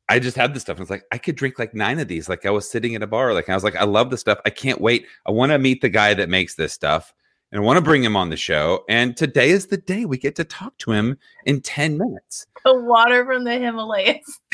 I 0.10 0.20
just 0.20 0.36
had 0.36 0.54
this 0.54 0.64
stuff 0.64 0.76
and 0.76 0.82
it's 0.82 0.92
like 0.92 1.06
I 1.12 1.18
could 1.18 1.38
drink 1.38 1.58
like 1.58 1.74
9 1.74 2.00
of 2.00 2.10
these 2.10 2.28
like 2.28 2.46
I 2.46 2.52
was 2.52 2.70
sitting 2.70 2.94
at 2.94 3.02
a 3.02 3.08
bar 3.08 3.34
like 3.34 3.50
I 3.50 3.56
was 3.56 3.64
like 3.64 3.78
I 3.78 3.86
love 3.86 4.12
this 4.12 4.20
stuff. 4.20 4.40
I 4.46 4.50
can't 4.50 4.82
wait. 4.82 5.08
I 5.26 5.32
want 5.32 5.54
to 5.54 5.58
meet 5.58 5.82
the 5.82 5.90
guy 5.90 6.14
that 6.14 6.30
makes 6.30 6.56
this 6.56 6.74
stuff 6.74 7.14
and 7.52 7.62
I 7.62 7.64
want 7.64 7.78
to 7.78 7.82
bring 7.82 8.04
him 8.04 8.18
on 8.18 8.30
the 8.30 8.38
show 8.38 8.84
and 8.90 9.16
today 9.16 9.50
is 9.50 9.68
the 9.68 9.78
day 9.78 10.04
we 10.04 10.18
get 10.18 10.36
to 10.36 10.44
talk 10.44 10.78
to 10.80 10.92
him 10.92 11.18
in 11.46 11.62
10 11.62 11.98
minutes. 11.98 12.46
The 12.66 12.76
water 12.76 13.26
from 13.26 13.46
the 13.46 13.58
Himalayas. 13.58 14.40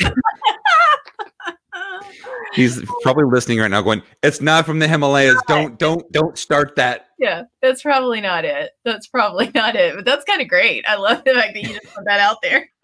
He's 2.52 2.82
probably 3.02 3.24
listening 3.24 3.60
right 3.60 3.70
now 3.70 3.82
going, 3.82 4.02
"It's 4.22 4.40
not 4.40 4.66
from 4.66 4.78
the 4.78 4.88
Himalayas. 4.88 5.40
Don't 5.46 5.78
don't 5.78 6.10
don't 6.12 6.36
start 6.36 6.76
that." 6.76 7.06
yeah, 7.20 7.42
that's 7.60 7.82
probably 7.82 8.20
not 8.20 8.44
it. 8.44 8.72
That's 8.84 9.06
probably 9.06 9.50
not 9.54 9.76
it. 9.76 9.94
But 9.94 10.04
that's 10.04 10.24
kind 10.24 10.40
of 10.40 10.48
great. 10.48 10.84
I 10.88 10.96
love 10.96 11.22
the 11.24 11.34
fact 11.34 11.54
that 11.54 11.62
you 11.62 11.68
just 11.68 11.94
put 11.94 12.04
that 12.06 12.20
out 12.20 12.38
there. 12.42 12.68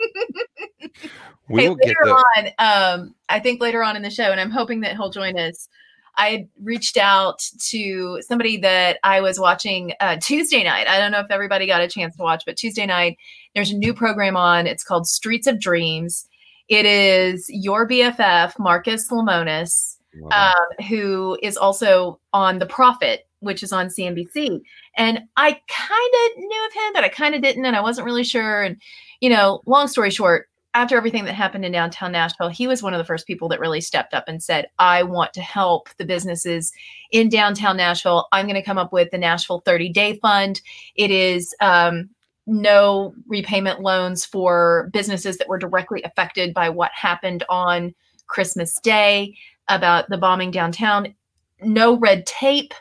We 1.48 1.62
hey, 1.62 1.68
will 1.68 1.76
get 1.76 1.86
later 1.86 1.98
the 2.04 2.10
on, 2.10 2.46
um, 2.58 3.14
I 3.28 3.38
think 3.38 3.60
later 3.60 3.80
on 3.82 3.94
in 3.94 4.02
the 4.02 4.10
show, 4.10 4.32
and 4.32 4.40
I'm 4.40 4.50
hoping 4.50 4.80
that 4.80 4.96
he'll 4.96 5.10
join 5.10 5.38
us. 5.38 5.68
I 6.16 6.48
reached 6.60 6.96
out 6.96 7.38
to 7.68 8.20
somebody 8.22 8.56
that 8.58 8.98
I 9.04 9.20
was 9.20 9.38
watching 9.38 9.92
uh, 10.00 10.16
Tuesday 10.20 10.64
night. 10.64 10.88
I 10.88 10.98
don't 10.98 11.12
know 11.12 11.20
if 11.20 11.30
everybody 11.30 11.68
got 11.68 11.82
a 11.82 11.88
chance 11.88 12.16
to 12.16 12.22
watch, 12.22 12.42
but 12.46 12.56
Tuesday 12.56 12.84
night 12.84 13.18
there's 13.54 13.70
a 13.70 13.76
new 13.76 13.94
program 13.94 14.36
on. 14.36 14.66
It's 14.66 14.82
called 14.82 15.06
Streets 15.06 15.46
of 15.46 15.60
Dreams. 15.60 16.26
It 16.68 16.86
is 16.86 17.46
your 17.48 17.88
BFF 17.88 18.58
Marcus 18.58 19.10
Lemonis 19.10 19.96
Wow. 20.20 20.54
um, 20.54 20.86
who 20.86 21.38
is 21.42 21.56
also 21.56 22.20
on 22.32 22.58
The 22.58 22.66
Profit, 22.66 23.28
which 23.40 23.62
is 23.62 23.72
on 23.72 23.88
CNBC. 23.88 24.60
And 24.96 25.20
I 25.36 25.50
kind 25.50 26.14
of 26.14 26.38
knew 26.38 26.66
of 26.66 26.72
him, 26.72 26.92
but 26.94 27.04
I 27.04 27.08
kind 27.08 27.34
of 27.34 27.42
didn't, 27.42 27.64
and 27.66 27.76
I 27.76 27.80
wasn't 27.80 28.06
really 28.06 28.24
sure. 28.24 28.62
And, 28.62 28.80
you 29.20 29.28
know, 29.28 29.62
long 29.66 29.88
story 29.88 30.10
short, 30.10 30.48
after 30.74 30.96
everything 30.96 31.24
that 31.24 31.34
happened 31.34 31.64
in 31.64 31.72
downtown 31.72 32.12
Nashville, 32.12 32.50
he 32.50 32.66
was 32.66 32.82
one 32.82 32.92
of 32.92 32.98
the 32.98 33.04
first 33.04 33.26
people 33.26 33.48
that 33.48 33.60
really 33.60 33.80
stepped 33.80 34.12
up 34.12 34.24
and 34.26 34.42
said, 34.42 34.68
I 34.78 35.02
want 35.04 35.32
to 35.34 35.40
help 35.40 35.88
the 35.96 36.04
businesses 36.04 36.70
in 37.10 37.30
downtown 37.30 37.78
Nashville. 37.78 38.28
I'm 38.32 38.44
going 38.46 38.56
to 38.56 38.62
come 38.62 38.76
up 38.76 38.92
with 38.92 39.10
the 39.10 39.18
Nashville 39.18 39.62
30 39.64 39.88
Day 39.90 40.18
Fund. 40.18 40.60
It 40.94 41.10
is 41.10 41.54
um, 41.60 42.10
no 42.46 43.14
repayment 43.26 43.80
loans 43.80 44.24
for 44.24 44.90
businesses 44.92 45.38
that 45.38 45.48
were 45.48 45.58
directly 45.58 46.02
affected 46.02 46.54
by 46.54 46.68
what 46.68 46.92
happened 46.94 47.44
on 47.48 47.94
Christmas 48.28 48.78
Day 48.80 49.36
about 49.68 50.08
the 50.08 50.18
bombing 50.18 50.50
downtown. 50.50 51.14
No 51.60 51.96
red 51.98 52.26
tape. 52.26 52.72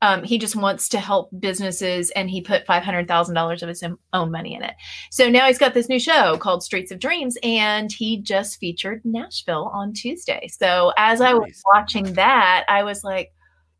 Um, 0.00 0.24
he 0.24 0.36
just 0.36 0.56
wants 0.56 0.88
to 0.88 0.98
help 0.98 1.30
businesses, 1.38 2.10
and 2.10 2.28
he 2.28 2.40
put 2.40 2.66
five 2.66 2.82
hundred 2.82 3.06
thousand 3.06 3.36
dollars 3.36 3.62
of 3.62 3.68
his 3.68 3.84
own- 3.84 3.98
own 4.12 4.32
money 4.32 4.54
in 4.54 4.64
it. 4.64 4.74
So 5.12 5.30
now 5.30 5.46
he's 5.46 5.58
got 5.58 5.74
this 5.74 5.88
new 5.88 6.00
show 6.00 6.36
called 6.38 6.64
Streets 6.64 6.90
of 6.90 6.98
Dreams, 6.98 7.38
and 7.44 7.92
he 7.92 8.20
just 8.20 8.58
featured 8.58 9.00
Nashville 9.04 9.70
on 9.72 9.92
Tuesday. 9.92 10.48
So 10.48 10.92
as 10.98 11.20
I 11.20 11.34
was 11.34 11.62
watching 11.72 12.14
that, 12.14 12.64
I 12.68 12.82
was 12.82 13.04
like, 13.04 13.32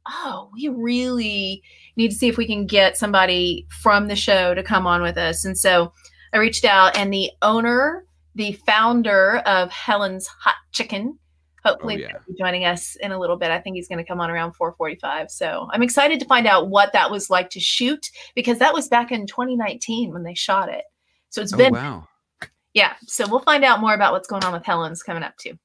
"Oh, 0.06 0.50
we 0.52 0.68
really 0.68 1.62
need 1.96 2.08
to 2.10 2.14
see 2.14 2.28
if 2.28 2.36
we 2.36 2.46
can 2.46 2.66
get 2.66 2.96
somebody 2.96 3.66
from 3.82 4.08
the 4.08 4.16
show 4.16 4.54
to 4.54 4.62
come 4.62 4.86
on 4.86 5.02
with 5.02 5.16
us." 5.16 5.44
And 5.44 5.56
so 5.58 5.92
I 6.32 6.38
reached 6.38 6.64
out, 6.64 6.96
and 6.96 7.12
the 7.12 7.30
owner, 7.42 8.04
the 8.34 8.52
founder 8.66 9.38
of 9.38 9.70
Helen's 9.70 10.26
Hot 10.26 10.54
Chicken, 10.72 11.18
hopefully 11.64 11.96
Oh, 11.96 12.08
yeah. 12.08 12.18
be 12.26 12.34
joining 12.38 12.64
us 12.64 12.96
in 12.96 13.12
a 13.12 13.18
little 13.18 13.36
bit. 13.36 13.50
I 13.50 13.60
think 13.60 13.76
he's 13.76 13.86
going 13.88 13.98
to 13.98 14.04
come 14.04 14.20
on 14.20 14.30
around 14.30 14.52
4:45. 14.56 15.30
So 15.30 15.68
I'm 15.72 15.82
excited 15.82 16.18
to 16.20 16.26
find 16.26 16.46
out 16.46 16.68
what 16.70 16.92
that 16.92 17.10
was 17.10 17.30
like 17.30 17.50
to 17.50 17.60
shoot 17.60 18.10
because 18.34 18.58
that 18.58 18.74
was 18.74 18.88
back 18.88 19.12
in 19.12 19.26
2019 19.26 20.12
when 20.12 20.22
they 20.24 20.34
shot 20.34 20.68
it. 20.68 20.84
So 21.28 21.40
it's 21.42 21.52
Oh 21.54 21.58
been 21.58 21.72
wow. 21.72 22.08
yeah. 22.74 22.94
So 23.06 23.28
we'll 23.28 23.40
find 23.40 23.64
out 23.64 23.80
more 23.80 23.94
about 23.94 24.12
what's 24.12 24.26
going 24.28 24.42
on 24.44 24.52
with 24.52 24.64
Helen's 24.64 25.02
coming 25.02 25.22
up 25.22 25.36
too. 25.36 25.56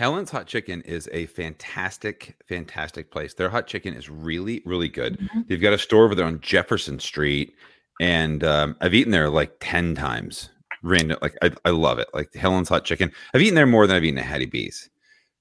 Helen's 0.00 0.30
Hot 0.30 0.46
Chicken 0.46 0.80
is 0.80 1.10
a 1.12 1.26
fantastic, 1.26 2.34
fantastic 2.48 3.10
place. 3.10 3.34
Their 3.34 3.50
hot 3.50 3.66
chicken 3.66 3.92
is 3.92 4.08
really, 4.08 4.62
really 4.64 4.88
good. 4.88 5.18
Mhm. 5.18 5.46
They've 5.46 5.60
got 5.60 5.74
a 5.74 5.78
store 5.78 6.06
over 6.06 6.14
there 6.14 6.24
on 6.24 6.40
Jefferson 6.40 6.98
Street, 6.98 7.54
and 8.00 8.42
um, 8.42 8.76
I've 8.80 8.94
eaten 8.94 9.12
there 9.12 9.28
like 9.28 9.56
ten 9.60 9.94
times. 9.94 10.48
Random, 10.82 11.18
like 11.20 11.36
I, 11.42 11.50
I 11.66 11.70
love 11.70 11.98
it. 11.98 12.08
Like 12.14 12.32
Helen's 12.32 12.70
Hot 12.70 12.86
Chicken. 12.86 13.12
I've 13.34 13.42
eaten 13.42 13.54
there 13.54 13.66
more 13.66 13.86
than 13.86 13.94
I've 13.94 14.04
eaten 14.04 14.18
at 14.18 14.24
Hattie 14.24 14.46
B's. 14.46 14.88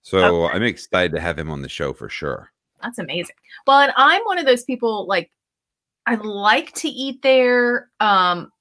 So 0.01 0.43
Okay. 0.43 0.57
I'm 0.57 0.63
excited 0.63 1.13
to 1.13 1.21
have 1.21 1.39
him 1.39 1.49
on 1.49 1.61
the 1.61 1.69
show 1.69 1.93
for 1.93 2.09
sure. 2.09 2.51
That's 2.83 2.99
amazing. 2.99 3.35
Well, 3.65 3.79
and 3.79 3.93
I'm 3.95 4.21
one 4.23 4.39
of 4.39 4.45
those 4.45 4.65
people 4.65 5.07
like 5.07 5.31
I 6.05 6.15
like 6.15 6.73
to 6.73 6.89
eat 6.89 7.21
there 7.21 7.89
um 8.01 8.51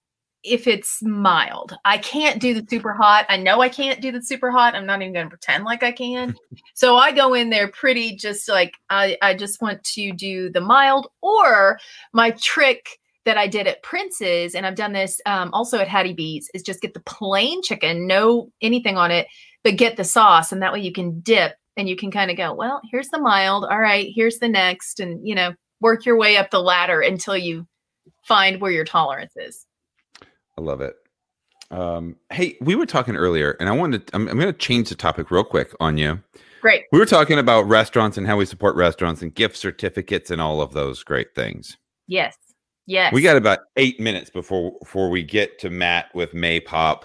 if 0.48 0.66
it's 0.66 1.02
mild. 1.02 1.76
I 1.84 1.98
can't 1.98 2.40
do 2.40 2.54
the 2.54 2.66
super 2.68 2.92
hot. 2.92 3.26
I 3.28 3.36
know 3.36 3.60
I 3.60 3.68
can't 3.68 4.00
do 4.00 4.12
the 4.12 4.22
super 4.22 4.50
hot. 4.50 4.74
I'm 4.74 4.86
not 4.86 5.00
even 5.02 5.12
going 5.12 5.26
to 5.26 5.30
pretend 5.30 5.64
like 5.64 5.82
I 5.82 5.92
can. 5.92 6.34
so 6.74 6.96
I 6.96 7.12
go 7.12 7.34
in 7.34 7.50
there 7.50 7.68
pretty 7.68 8.16
just 8.16 8.48
like 8.48 8.74
I 8.90 9.16
I 9.22 9.34
just 9.34 9.60
want 9.60 9.82
to 9.84 10.12
do 10.12 10.50
the 10.50 10.60
mild 10.60 11.08
or 11.22 11.78
my 12.12 12.30
trick 12.32 12.98
that 13.24 13.36
I 13.36 13.46
did 13.46 13.66
at 13.66 13.82
Prince's 13.82 14.54
and 14.54 14.64
I've 14.64 14.74
done 14.74 14.92
this 14.92 15.20
um, 15.26 15.50
also 15.52 15.78
at 15.78 15.88
Hattie 15.88 16.14
B's 16.14 16.50
is 16.54 16.62
just 16.62 16.80
get 16.80 16.94
the 16.94 17.00
plain 17.00 17.62
chicken, 17.62 18.06
no 18.06 18.50
anything 18.62 18.96
on 18.96 19.10
it, 19.10 19.26
but 19.62 19.76
get 19.76 19.96
the 19.96 20.04
sauce 20.04 20.50
and 20.50 20.62
that 20.62 20.72
way 20.72 20.80
you 20.80 20.92
can 20.92 21.20
dip 21.20 21.54
and 21.78 21.88
you 21.88 21.96
can 21.96 22.10
kind 22.10 22.30
of 22.30 22.36
go, 22.36 22.52
well, 22.52 22.82
here's 22.90 23.08
the 23.08 23.20
mild. 23.20 23.64
All 23.64 23.78
right, 23.78 24.10
here's 24.14 24.38
the 24.38 24.48
next. 24.48 24.98
And, 24.98 25.26
you 25.26 25.34
know, 25.34 25.54
work 25.80 26.04
your 26.04 26.18
way 26.18 26.36
up 26.36 26.50
the 26.50 26.60
ladder 26.60 27.00
until 27.00 27.36
you 27.36 27.66
find 28.24 28.60
where 28.60 28.72
your 28.72 28.84
tolerance 28.84 29.32
is. 29.36 29.64
I 30.58 30.60
love 30.60 30.80
it. 30.80 30.96
Um, 31.70 32.16
hey, 32.30 32.56
we 32.60 32.74
were 32.74 32.84
talking 32.84 33.14
earlier, 33.14 33.56
and 33.60 33.68
I 33.68 33.72
wanted 33.72 34.08
to, 34.08 34.16
I'm, 34.16 34.26
I'm 34.26 34.38
going 34.40 34.52
to 34.52 34.58
change 34.58 34.88
the 34.88 34.96
topic 34.96 35.30
real 35.30 35.44
quick 35.44 35.72
on 35.78 35.96
you. 35.96 36.20
Great. 36.60 36.86
We 36.90 36.98
were 36.98 37.06
talking 37.06 37.38
about 37.38 37.68
restaurants 37.68 38.18
and 38.18 38.26
how 38.26 38.36
we 38.36 38.44
support 38.44 38.74
restaurants 38.74 39.22
and 39.22 39.32
gift 39.32 39.56
certificates 39.56 40.32
and 40.32 40.40
all 40.40 40.60
of 40.60 40.72
those 40.72 41.04
great 41.04 41.32
things. 41.36 41.76
Yes. 42.08 42.36
Yes. 42.86 43.12
We 43.12 43.22
got 43.22 43.36
about 43.36 43.60
eight 43.76 44.00
minutes 44.00 44.30
before 44.30 44.72
before 44.80 45.10
we 45.10 45.22
get 45.22 45.60
to 45.60 45.70
Matt 45.70 46.06
with 46.12 46.32
Maypop. 46.32 47.02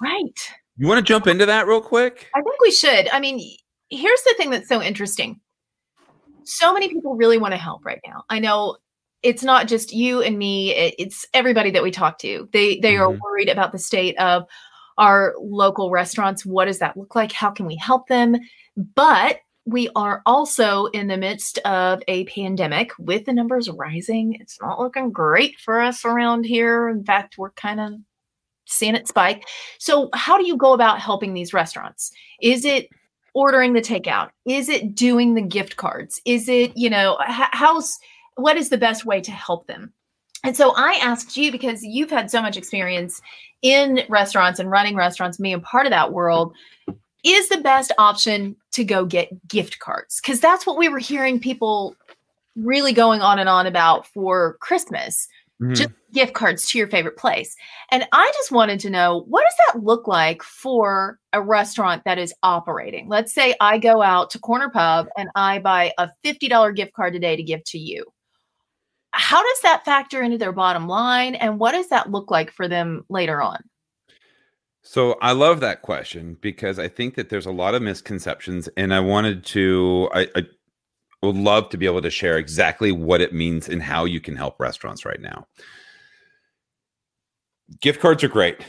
right. 0.00 0.50
You 0.76 0.88
want 0.88 0.98
to 0.98 1.04
jump 1.04 1.28
into 1.28 1.46
that 1.46 1.68
real 1.68 1.80
quick? 1.80 2.28
I 2.34 2.40
think 2.40 2.60
we 2.60 2.72
should. 2.72 3.08
I 3.10 3.20
mean, 3.20 3.56
here's 3.90 4.22
the 4.22 4.34
thing 4.36 4.50
that's 4.50 4.68
so 4.68 4.82
interesting. 4.82 5.40
So 6.42 6.72
many 6.72 6.88
people 6.88 7.14
really 7.14 7.38
want 7.38 7.52
to 7.52 7.58
help 7.58 7.84
right 7.84 8.00
now. 8.04 8.24
I 8.28 8.40
know 8.40 8.78
it's 9.22 9.42
not 9.42 9.66
just 9.68 9.92
you 9.92 10.22
and 10.22 10.38
me, 10.38 10.74
it- 10.74 10.94
it's 10.98 11.26
everybody 11.34 11.70
that 11.72 11.82
we 11.82 11.90
talk 11.90 12.18
to. 12.18 12.48
They 12.52 12.78
they 12.80 12.96
are 12.96 13.08
Mhm. 13.08 13.18
worried 13.20 13.48
about 13.48 13.72
the 13.72 13.78
state 13.78 14.16
of 14.18 14.44
our 14.96 15.34
local 15.40 15.90
restaurants. 15.90 16.44
What 16.46 16.66
does 16.66 16.78
that 16.80 16.96
look 16.96 17.14
like? 17.14 17.32
How 17.32 17.50
can 17.50 17.66
we 17.66 17.76
help 17.76 18.08
them? 18.08 18.36
But 18.76 19.40
we 19.64 19.88
are 19.94 20.22
also 20.24 20.86
in 20.86 21.08
the 21.08 21.16
midst 21.16 21.58
of 21.58 22.02
a 22.08 22.24
pandemic 22.24 22.90
with 22.98 23.26
the 23.26 23.32
numbers 23.32 23.68
rising. 23.68 24.34
It's 24.40 24.58
not 24.62 24.80
looking 24.80 25.12
great 25.12 25.58
for 25.60 25.80
us 25.80 26.04
around 26.04 26.44
here. 26.44 26.88
In 26.88 27.04
fact, 27.04 27.36
we're 27.36 27.50
kind 27.50 27.80
of 27.80 27.92
seeing 28.66 28.94
it 28.94 29.08
spike. 29.08 29.46
So, 29.78 30.08
how 30.14 30.38
do 30.38 30.46
you 30.46 30.56
go 30.56 30.72
about 30.72 31.00
helping 31.00 31.34
these 31.34 31.52
restaurants? 31.52 32.10
Is 32.40 32.64
it 32.64 32.88
ordering 33.34 33.72
the 33.72 33.80
takeout? 33.82 34.30
Is 34.46 34.68
it 34.68 34.94
doing 34.94 35.34
the 35.34 35.42
gift 35.42 35.76
cards? 35.76 36.20
Is 36.24 36.48
it, 36.48 36.76
you 36.76 36.88
know, 36.90 37.18
how's 37.20 37.98
what 38.38 38.56
is 38.56 38.68
the 38.68 38.78
best 38.78 39.04
way 39.04 39.20
to 39.20 39.30
help 39.30 39.66
them? 39.66 39.92
And 40.44 40.56
so 40.56 40.72
I 40.76 40.98
asked 41.02 41.36
you 41.36 41.50
because 41.50 41.82
you've 41.82 42.10
had 42.10 42.30
so 42.30 42.40
much 42.40 42.56
experience 42.56 43.20
in 43.62 44.02
restaurants 44.08 44.60
and 44.60 44.70
running 44.70 44.94
restaurants, 44.94 45.38
being 45.38 45.60
part 45.60 45.86
of 45.86 45.90
that 45.90 46.12
world. 46.12 46.54
Is 47.24 47.48
the 47.48 47.58
best 47.58 47.92
option 47.98 48.54
to 48.72 48.84
go 48.84 49.04
get 49.04 49.48
gift 49.48 49.80
cards? 49.80 50.20
Because 50.20 50.38
that's 50.38 50.66
what 50.66 50.78
we 50.78 50.88
were 50.88 51.00
hearing 51.00 51.40
people 51.40 51.96
really 52.54 52.92
going 52.92 53.20
on 53.20 53.40
and 53.40 53.48
on 53.48 53.66
about 53.66 54.06
for 54.06 54.56
Christmas 54.60 55.28
mm-hmm. 55.60 55.74
just 55.74 55.90
gift 56.12 56.34
cards 56.34 56.68
to 56.70 56.78
your 56.78 56.88
favorite 56.88 57.16
place. 57.16 57.54
And 57.90 58.06
I 58.12 58.30
just 58.34 58.50
wanted 58.50 58.80
to 58.80 58.90
know 58.90 59.24
what 59.28 59.44
does 59.44 59.54
that 59.66 59.84
look 59.84 60.06
like 60.06 60.42
for 60.42 61.18
a 61.32 61.42
restaurant 61.42 62.02
that 62.04 62.18
is 62.18 62.34
operating? 62.42 63.08
Let's 63.08 63.32
say 63.32 63.54
I 63.60 63.78
go 63.78 64.02
out 64.02 64.30
to 64.30 64.38
Corner 64.38 64.70
Pub 64.70 65.08
and 65.16 65.28
I 65.34 65.58
buy 65.58 65.92
a 65.98 66.08
$50 66.24 66.74
gift 66.74 66.92
card 66.94 67.12
today 67.12 67.36
to 67.36 67.42
give 67.42 67.62
to 67.64 67.78
you. 67.78 68.04
How 69.12 69.42
does 69.42 69.60
that 69.62 69.84
factor 69.84 70.22
into 70.22 70.38
their 70.38 70.52
bottom 70.52 70.86
line 70.86 71.34
and 71.34 71.58
what 71.58 71.72
does 71.72 71.88
that 71.88 72.10
look 72.10 72.30
like 72.30 72.52
for 72.52 72.68
them 72.68 73.04
later 73.08 73.40
on? 73.40 73.58
So 74.82 75.18
I 75.20 75.32
love 75.32 75.60
that 75.60 75.82
question 75.82 76.38
because 76.40 76.78
I 76.78 76.88
think 76.88 77.14
that 77.16 77.28
there's 77.28 77.44
a 77.44 77.52
lot 77.52 77.74
of 77.74 77.82
misconceptions, 77.82 78.70
and 78.76 78.94
I 78.94 79.00
wanted 79.00 79.44
to. 79.46 80.08
I, 80.14 80.28
I 80.34 80.46
would 81.22 81.36
love 81.36 81.68
to 81.70 81.76
be 81.76 81.84
able 81.84 82.00
to 82.00 82.10
share 82.10 82.38
exactly 82.38 82.90
what 82.90 83.20
it 83.20 83.34
means 83.34 83.68
and 83.68 83.82
how 83.82 84.06
you 84.06 84.18
can 84.18 84.34
help 84.34 84.58
restaurants 84.58 85.04
right 85.04 85.20
now. 85.20 85.46
Gift 87.80 88.00
cards 88.00 88.24
are 88.24 88.28
great. 88.28 88.64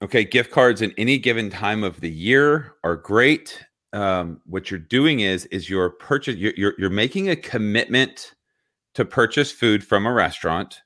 Okay, 0.00 0.24
gift 0.24 0.52
cards 0.52 0.80
in 0.80 0.94
any 0.96 1.18
given 1.18 1.50
time 1.50 1.84
of 1.84 2.00
the 2.00 2.10
year 2.10 2.76
are 2.82 2.96
great. 2.96 3.62
Um, 3.92 4.40
what 4.46 4.70
you're 4.70 4.80
doing 4.80 5.20
is 5.20 5.44
is 5.46 5.68
you're 5.68 5.90
purchase 5.90 6.36
you're, 6.36 6.54
you're 6.56 6.74
you're 6.78 6.88
making 6.88 7.28
a 7.28 7.36
commitment 7.36 8.34
to 8.98 9.04
purchase 9.04 9.52
food 9.52 9.86
from 9.86 10.06
a 10.06 10.12
restaurant, 10.12 10.82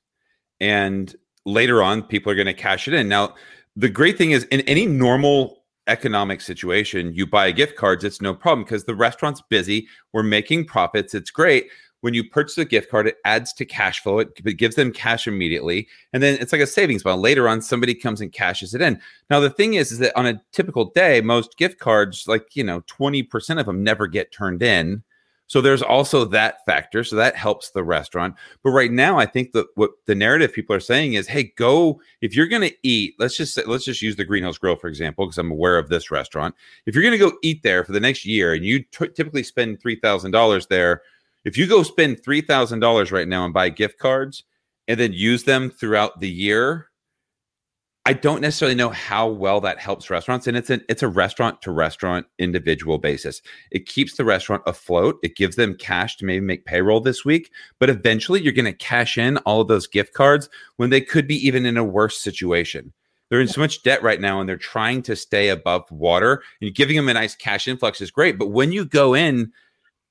and 0.61 1.15
later 1.47 1.81
on 1.81 2.03
people 2.03 2.31
are 2.31 2.35
going 2.35 2.45
to 2.45 2.53
cash 2.53 2.87
it 2.87 2.93
in. 2.93 3.09
Now, 3.09 3.33
the 3.75 3.89
great 3.89 4.19
thing 4.19 4.29
is 4.29 4.43
in 4.51 4.61
any 4.61 4.85
normal 4.85 5.63
economic 5.87 6.39
situation, 6.39 7.15
you 7.15 7.25
buy 7.25 7.51
gift 7.51 7.75
cards, 7.75 8.03
it's 8.03 8.21
no 8.21 8.35
problem 8.35 8.65
because 8.65 8.83
the 8.83 8.93
restaurant's 8.93 9.41
busy. 9.49 9.87
We're 10.11 10.21
making 10.21 10.65
profits. 10.65 11.15
It's 11.15 11.31
great. 11.31 11.69
When 12.01 12.13
you 12.13 12.23
purchase 12.23 12.59
a 12.59 12.65
gift 12.65 12.91
card, 12.91 13.07
it 13.07 13.17
adds 13.25 13.51
to 13.53 13.65
cash 13.65 14.01
flow. 14.03 14.19
It, 14.19 14.57
gives 14.57 14.75
them 14.75 14.91
cash 14.91 15.25
immediately. 15.25 15.87
And 16.13 16.21
then 16.21 16.37
it's 16.39 16.51
like 16.51 16.61
a 16.61 16.67
savings 16.67 17.01
bond. 17.01 17.19
Later 17.19 17.49
on, 17.49 17.63
somebody 17.63 17.95
comes 17.95 18.21
and 18.21 18.31
cashes 18.31 18.75
it 18.75 18.81
in. 18.81 19.01
Now, 19.31 19.39
the 19.39 19.49
thing 19.49 19.73
is, 19.73 19.91
is 19.91 19.97
that 19.99 20.15
on 20.15 20.27
a 20.27 20.39
typical 20.51 20.85
day, 20.85 21.19
most 21.21 21.57
gift 21.57 21.79
cards, 21.79 22.27
like, 22.27 22.55
you 22.55 22.63
know, 22.63 22.81
20% 22.81 23.59
of 23.59 23.65
them 23.65 23.83
never 23.83 24.05
get 24.05 24.31
turned 24.31 24.61
in. 24.61 25.01
So 25.53 25.61
there's 25.61 25.83
also 25.83 26.25
that 26.25 26.65
factor. 26.65 27.03
So 27.03 27.15
that 27.17 27.35
helps 27.35 27.69
the 27.69 27.83
restaurant. 27.83 28.33
But 28.63 28.71
right 28.71 28.91
now, 28.91 29.19
I 29.19 29.27
think 29.27 29.51
that 29.51 29.67
what 29.75 29.91
the 30.07 30.15
narrative 30.15 30.51
people 30.51 30.75
are 30.75 30.79
saying 30.79 31.13
is, 31.13 31.27
hey, 31.27 31.53
go 31.55 32.01
if 32.21 32.35
you're 32.35 32.47
going 32.47 32.67
to 32.67 32.75
eat. 32.81 33.13
Let's 33.19 33.37
just 33.37 33.53
say, 33.53 33.61
let's 33.67 33.85
just 33.85 34.01
use 34.01 34.15
the 34.15 34.25
Greenhouse 34.25 34.57
Grill 34.57 34.75
for 34.75 34.87
example, 34.87 35.27
because 35.27 35.37
I'm 35.37 35.51
aware 35.51 35.77
of 35.77 35.89
this 35.89 36.09
restaurant. 36.09 36.55
If 36.87 36.95
you're 36.95 37.03
going 37.03 37.19
to 37.19 37.29
go 37.29 37.37
eat 37.43 37.61
there 37.61 37.83
for 37.83 37.91
the 37.91 37.99
next 37.99 38.25
year, 38.25 38.55
and 38.55 38.65
you 38.65 38.79
t- 38.79 39.09
typically 39.09 39.43
spend 39.43 39.79
three 39.79 39.95
thousand 39.95 40.31
dollars 40.31 40.65
there, 40.65 41.03
if 41.45 41.55
you 41.55 41.67
go 41.67 41.83
spend 41.83 42.23
three 42.23 42.41
thousand 42.41 42.79
dollars 42.79 43.11
right 43.11 43.27
now 43.27 43.45
and 43.45 43.53
buy 43.53 43.69
gift 43.69 43.99
cards 43.99 44.45
and 44.87 44.99
then 44.99 45.13
use 45.13 45.43
them 45.43 45.69
throughout 45.69 46.19
the 46.19 46.31
year, 46.31 46.87
I 48.05 48.11
don't 48.11 48.41
necessarily 48.41 48.75
know 48.75 48.89
how 48.89 49.29
well 49.29 49.61
that 49.61 49.79
helps 49.79 50.09
restaurants. 50.09 50.45
And 50.45 50.57
it's 50.57 50.69
an 50.69 50.83
it's 50.89 51.03
a 51.03 51.07
restaurant 51.07 51.61
to 51.61 51.71
restaurant 51.71 52.25
individual 52.37 52.97
basis. 52.97 53.41
It 53.71 53.85
keeps 53.85 54.17
the 54.17 54.25
restaurant 54.25 54.61
afloat. 54.65 55.19
It 55.23 55.37
gives 55.37 55.55
them 55.55 55.75
cash 55.75 56.17
to 56.17 56.25
maybe 56.25 56.45
make 56.45 56.65
payroll 56.65 56.99
this 56.99 57.23
week. 57.23 57.49
But 57.79 57.89
eventually 57.89 58.41
you're 58.41 58.51
going 58.51 58.65
to 58.65 58.73
cash 58.73 59.17
in 59.17 59.37
all 59.37 59.61
of 59.61 59.69
those 59.69 59.87
gift 59.87 60.13
cards 60.13 60.49
when 60.75 60.89
they 60.89 60.99
could 60.99 61.27
be 61.27 61.47
even 61.47 61.65
in 61.65 61.77
a 61.77 61.83
worse 61.83 62.19
situation. 62.19 62.91
They're 63.29 63.39
in 63.39 63.47
so 63.47 63.61
much 63.61 63.83
debt 63.83 64.03
right 64.03 64.19
now 64.19 64.41
and 64.41 64.49
they're 64.49 64.57
trying 64.57 65.01
to 65.03 65.15
stay 65.15 65.47
above 65.47 65.89
water. 65.89 66.43
And 66.61 66.75
giving 66.75 66.97
them 66.97 67.07
a 67.07 67.13
nice 67.13 67.35
cash 67.35 67.69
influx 67.69 68.01
is 68.01 68.11
great. 68.11 68.37
But 68.37 68.51
when 68.51 68.73
you 68.73 68.83
go 68.83 69.13
in 69.13 69.53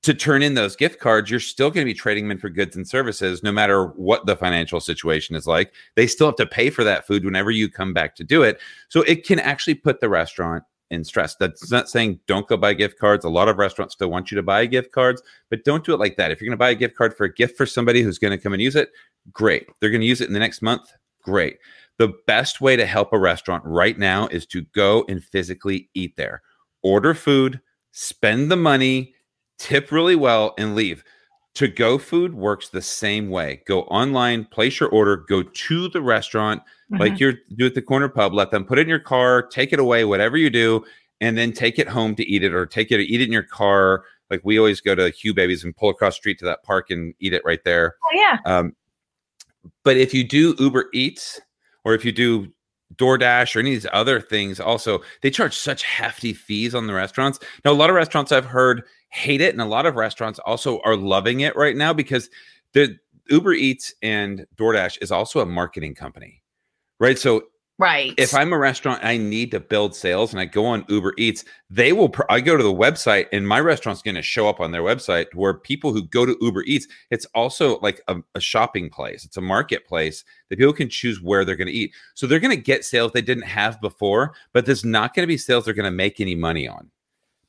to 0.03 0.13
turn 0.13 0.43
in 0.43 0.53
those 0.53 0.75
gift 0.75 0.99
cards, 0.99 1.31
you're 1.31 1.39
still 1.39 1.71
going 1.71 1.85
to 1.85 1.89
be 1.89 1.97
trading 1.97 2.25
them 2.25 2.31
in 2.31 2.37
for 2.37 2.49
goods 2.49 2.75
and 2.75 2.87
services, 2.87 3.41
no 3.41 3.51
matter 3.51 3.87
what 3.87 4.25
the 4.25 4.35
financial 4.35 4.79
situation 4.79 5.35
is 5.35 5.47
like. 5.47 5.73
They 5.95 6.07
still 6.07 6.27
have 6.27 6.35
to 6.35 6.45
pay 6.45 6.69
for 6.69 6.83
that 6.83 7.07
food 7.07 7.23
whenever 7.23 7.51
you 7.51 7.69
come 7.69 7.93
back 7.93 8.15
to 8.17 8.23
do 8.23 8.43
it. 8.43 8.59
So 8.89 9.01
it 9.03 9.25
can 9.25 9.39
actually 9.39 9.75
put 9.75 10.01
the 10.01 10.09
restaurant 10.09 10.63
in 10.91 11.05
stress. 11.05 11.35
That's 11.35 11.71
not 11.71 11.89
saying 11.89 12.19
don't 12.27 12.47
go 12.47 12.57
buy 12.57 12.73
gift 12.73 12.99
cards. 12.99 13.23
A 13.23 13.29
lot 13.29 13.47
of 13.47 13.57
restaurants 13.57 13.95
still 13.95 14.11
want 14.11 14.29
you 14.29 14.35
to 14.35 14.43
buy 14.43 14.65
gift 14.65 14.91
cards, 14.91 15.21
but 15.49 15.63
don't 15.63 15.85
do 15.85 15.93
it 15.93 15.99
like 15.99 16.17
that. 16.17 16.31
If 16.31 16.41
you're 16.41 16.49
going 16.49 16.57
to 16.57 16.63
buy 16.63 16.71
a 16.71 16.75
gift 16.75 16.97
card 16.97 17.15
for 17.15 17.23
a 17.23 17.33
gift 17.33 17.55
for 17.57 17.65
somebody 17.65 18.01
who's 18.01 18.19
going 18.19 18.31
to 18.31 18.37
come 18.37 18.53
and 18.53 18.61
use 18.61 18.75
it, 18.75 18.89
great. 19.31 19.67
They're 19.79 19.89
going 19.89 20.01
to 20.01 20.07
use 20.07 20.19
it 20.19 20.27
in 20.27 20.33
the 20.33 20.39
next 20.39 20.61
month, 20.61 20.91
great. 21.23 21.57
The 21.97 22.13
best 22.27 22.59
way 22.59 22.75
to 22.75 22.85
help 22.85 23.13
a 23.13 23.19
restaurant 23.19 23.63
right 23.65 23.97
now 23.97 24.27
is 24.27 24.45
to 24.47 24.63
go 24.75 25.05
and 25.07 25.23
physically 25.23 25.89
eat 25.93 26.17
there. 26.17 26.41
Order 26.81 27.13
food, 27.13 27.61
spend 27.91 28.51
the 28.51 28.57
money, 28.57 29.12
tip 29.57 29.91
really 29.91 30.15
well, 30.15 30.53
and 30.57 30.75
leave. 30.75 31.03
To 31.55 31.67
go 31.67 31.99
food 31.99 32.33
works 32.33 32.69
the 32.69 32.81
same 32.81 33.29
way. 33.29 33.61
Go 33.67 33.83
online, 33.83 34.45
place 34.45 34.79
your 34.79 34.89
order, 34.89 35.17
go 35.17 35.43
to 35.43 35.87
the 35.89 36.01
restaurant, 36.01 36.63
like 36.89 37.19
you're 37.19 37.35
do 37.55 37.67
at 37.67 37.75
the 37.75 37.81
corner 37.81 38.09
pub, 38.09 38.33
let 38.33 38.49
them 38.49 38.65
put 38.65 38.79
it 38.79 38.83
in 38.83 38.89
your 38.89 38.97
car, 38.97 39.43
take 39.43 39.71
it 39.71 39.79
away, 39.79 40.03
whatever 40.03 40.35
you 40.35 40.49
do, 40.49 40.83
and 41.21 41.37
then 41.37 41.51
take 41.51 41.77
it 41.77 41.87
home 41.87 42.15
to 42.15 42.27
eat 42.27 42.43
it 42.43 42.55
or 42.55 42.65
take 42.65 42.91
it 42.91 42.97
to 42.97 43.03
eat 43.03 43.21
it 43.21 43.25
in 43.25 43.31
your 43.31 43.43
car. 43.43 44.03
Like 44.31 44.41
we 44.43 44.57
always 44.57 44.81
go 44.81 44.95
to 44.95 45.11
Hugh-Baby's 45.11 45.63
and 45.63 45.75
pull 45.75 45.89
across 45.89 46.15
the 46.15 46.21
street 46.21 46.39
to 46.39 46.45
that 46.45 46.63
park 46.63 46.89
and 46.89 47.13
eat 47.19 47.33
it 47.33 47.43
right 47.45 47.63
there. 47.63 47.97
Oh, 48.03 48.17
yeah. 48.17 48.39
Um, 48.45 48.75
but 49.83 49.95
if 49.95 50.11
you 50.11 50.23
do 50.23 50.55
Uber 50.57 50.89
Eats 50.91 51.39
or 51.83 51.93
if 51.93 52.03
you 52.03 52.11
do 52.11 52.51
DoorDash 52.95 53.55
or 53.55 53.59
any 53.59 53.75
of 53.75 53.81
these 53.81 53.89
other 53.93 54.19
things, 54.19 54.59
also 54.59 55.01
they 55.21 55.29
charge 55.29 55.55
such 55.55 55.83
hefty 55.83 56.33
fees 56.33 56.73
on 56.73 56.87
the 56.87 56.93
restaurants. 56.93 57.39
Now, 57.63 57.71
a 57.71 57.73
lot 57.73 57.91
of 57.91 57.95
restaurants 57.95 58.31
I've 58.31 58.45
heard 58.45 58.83
hate 59.13 59.41
it, 59.41 59.53
and 59.53 59.61
a 59.61 59.65
lot 59.65 59.85
of 59.85 59.95
restaurants 59.95 60.39
also 60.39 60.79
are 60.83 60.95
loving 60.95 61.41
it 61.41 61.55
right 61.55 61.75
now 61.75 61.93
because 61.93 62.29
the 62.73 62.97
Uber 63.29 63.53
Eats 63.53 63.93
and 64.01 64.45
DoorDash 64.57 64.97
is 65.01 65.11
also 65.11 65.39
a 65.39 65.45
marketing 65.45 65.93
company, 65.95 66.41
right? 66.99 67.17
So 67.17 67.43
Right. 67.79 68.13
if 68.17 68.35
I'm 68.35 68.53
a 68.53 68.57
restaurant, 68.57 69.03
I 69.03 69.17
need 69.17 69.49
to 69.51 69.59
build 69.59 69.95
sales, 69.95 70.31
and 70.31 70.39
I 70.39 70.45
go 70.45 70.65
on 70.65 70.85
Uber 70.89 71.13
Eats. 71.17 71.43
They 71.71 71.91
will. 71.91 72.09
Pr- 72.09 72.21
I 72.29 72.39
go 72.39 72.55
to 72.55 72.63
the 72.63 72.73
website, 72.73 73.25
and 73.31 73.47
my 73.47 73.59
restaurant's 73.59 74.03
going 74.03 74.15
to 74.15 74.21
show 74.21 74.47
up 74.47 74.59
on 74.59 74.71
their 74.71 74.83
website. 74.83 75.33
Where 75.33 75.55
people 75.55 75.91
who 75.91 76.03
go 76.07 76.25
to 76.25 76.37
Uber 76.39 76.63
Eats, 76.63 76.87
it's 77.09 77.25
also 77.33 77.79
like 77.79 78.01
a, 78.07 78.17
a 78.35 78.39
shopping 78.39 78.89
place. 78.89 79.25
It's 79.25 79.37
a 79.37 79.41
marketplace 79.41 80.23
that 80.49 80.59
people 80.59 80.73
can 80.73 80.87
choose 80.87 81.19
where 81.21 81.43
they're 81.43 81.55
going 81.55 81.67
to 81.67 81.73
eat. 81.73 81.93
So 82.13 82.27
they're 82.27 82.39
going 82.39 82.55
to 82.55 82.61
get 82.61 82.85
sales 82.85 83.11
they 83.11 83.21
didn't 83.21 83.45
have 83.45 83.81
before, 83.81 84.33
but 84.53 84.65
there's 84.65 84.85
not 84.85 85.15
going 85.15 85.23
to 85.23 85.27
be 85.27 85.37
sales 85.37 85.65
they're 85.65 85.73
going 85.73 85.85
to 85.85 85.91
make 85.91 86.19
any 86.19 86.35
money 86.35 86.67
on. 86.67 86.91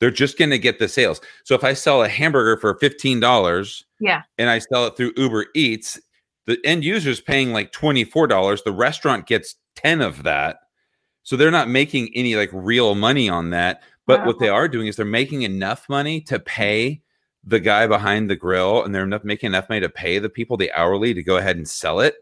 They're 0.05 0.11
just 0.11 0.37
going 0.37 0.51
to 0.51 0.59
get 0.59 0.79
the 0.79 0.87
sales. 0.87 1.23
So 1.45 1.55
if 1.55 1.65
I 1.65 1.73
sell 1.73 2.03
a 2.03 2.09
hamburger 2.11 2.61
for 2.61 2.75
fifteen 2.79 3.21
dollars, 3.21 3.87
Yeah. 4.01 4.21
and 4.37 4.51
I 4.51 4.59
sell 4.59 4.87
it 4.87 4.99
through 4.99 5.15
Uber 5.17 5.47
Eats, 5.55 5.99
the 6.45 6.59
end 6.63 6.85
user 6.85 7.09
is 7.09 7.23
paying 7.23 7.55
like 7.55 7.73
twenty 7.73 8.05
four 8.05 8.27
dollars. 8.27 8.63
The 8.63 8.71
restaurant 8.73 9.27
gets 9.27 9.55
ten 9.77 10.03
of 10.03 10.25
that, 10.25 10.59
so 11.23 11.37
they're 11.37 11.51
not 11.51 11.71
making 11.71 12.11
any 12.15 12.37
like 12.37 12.51
real 12.53 12.95
money 12.95 13.31
on 13.31 13.49
that. 13.49 13.83
But 14.07 14.27
what 14.27 14.41
they 14.41 14.51
are 14.51 14.69
doing 14.69 14.89
is 14.89 14.97
they're 14.97 15.07
making 15.07 15.41
enough 15.41 15.89
money 15.89 16.21
to 16.21 16.39
pay 16.39 17.01
the 17.43 17.61
guy 17.61 17.87
behind 17.87 18.29
the 18.29 18.37
grill, 18.37 18.85
and 18.85 18.95
they're 18.95 19.05
enough, 19.05 19.25
making 19.25 19.47
enough 19.47 19.71
money 19.71 19.81
to 19.81 19.89
pay 19.89 20.19
the 20.19 20.29
people 20.29 20.59
the 20.59 20.71
hourly 20.73 21.15
to 21.15 21.23
go 21.23 21.39
ahead 21.39 21.57
and 21.57 21.67
sell 21.67 22.01
it. 22.01 22.17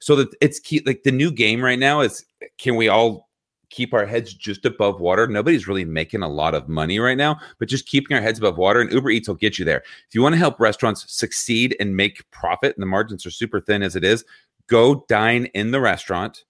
So 0.00 0.16
that 0.16 0.34
it's 0.40 0.58
key. 0.58 0.82
Like 0.84 1.04
the 1.04 1.12
new 1.12 1.30
game 1.30 1.62
right 1.62 1.78
now 1.78 2.00
is, 2.00 2.24
can 2.58 2.74
we 2.74 2.88
all 2.88 3.27
keep 3.70 3.94
our 3.94 4.06
heads 4.06 4.34
just 4.34 4.64
above 4.64 5.00
water? 5.00 5.26
Nobody's 5.26 5.68
really 5.68 5.84
making 5.84 6.22
a 6.22 6.28
lot 6.28 6.54
of 6.54 6.68
money 6.68 6.98
right 6.98 7.16
now, 7.16 7.38
but 7.58 7.68
just 7.68 7.86
keeping 7.86 8.16
our 8.16 8.22
heads 8.22 8.38
above 8.38 8.58
water. 8.58 8.80
And 8.80 8.92
Uber 8.92 9.10
Eats 9.10 9.28
will 9.28 9.34
get 9.34 9.58
you 9.58 9.64
there. 9.64 9.82
If 10.08 10.14
you 10.14 10.22
want 10.22 10.34
to 10.34 10.38
help 10.38 10.60
restaurants 10.60 11.04
succeed 11.12 11.76
and 11.80 11.96
make 11.96 12.28
profit, 12.30 12.74
and 12.76 12.82
the 12.82 12.86
margins 12.86 13.26
are 13.26 13.30
super 13.30 13.60
thin 13.60 13.82
as 13.82 13.96
it 13.96 14.04
is, 14.04 14.24
go 14.68 15.04
dine 15.08 15.46
in 15.54 15.70
the 15.70 15.80
restaurant 15.80 16.44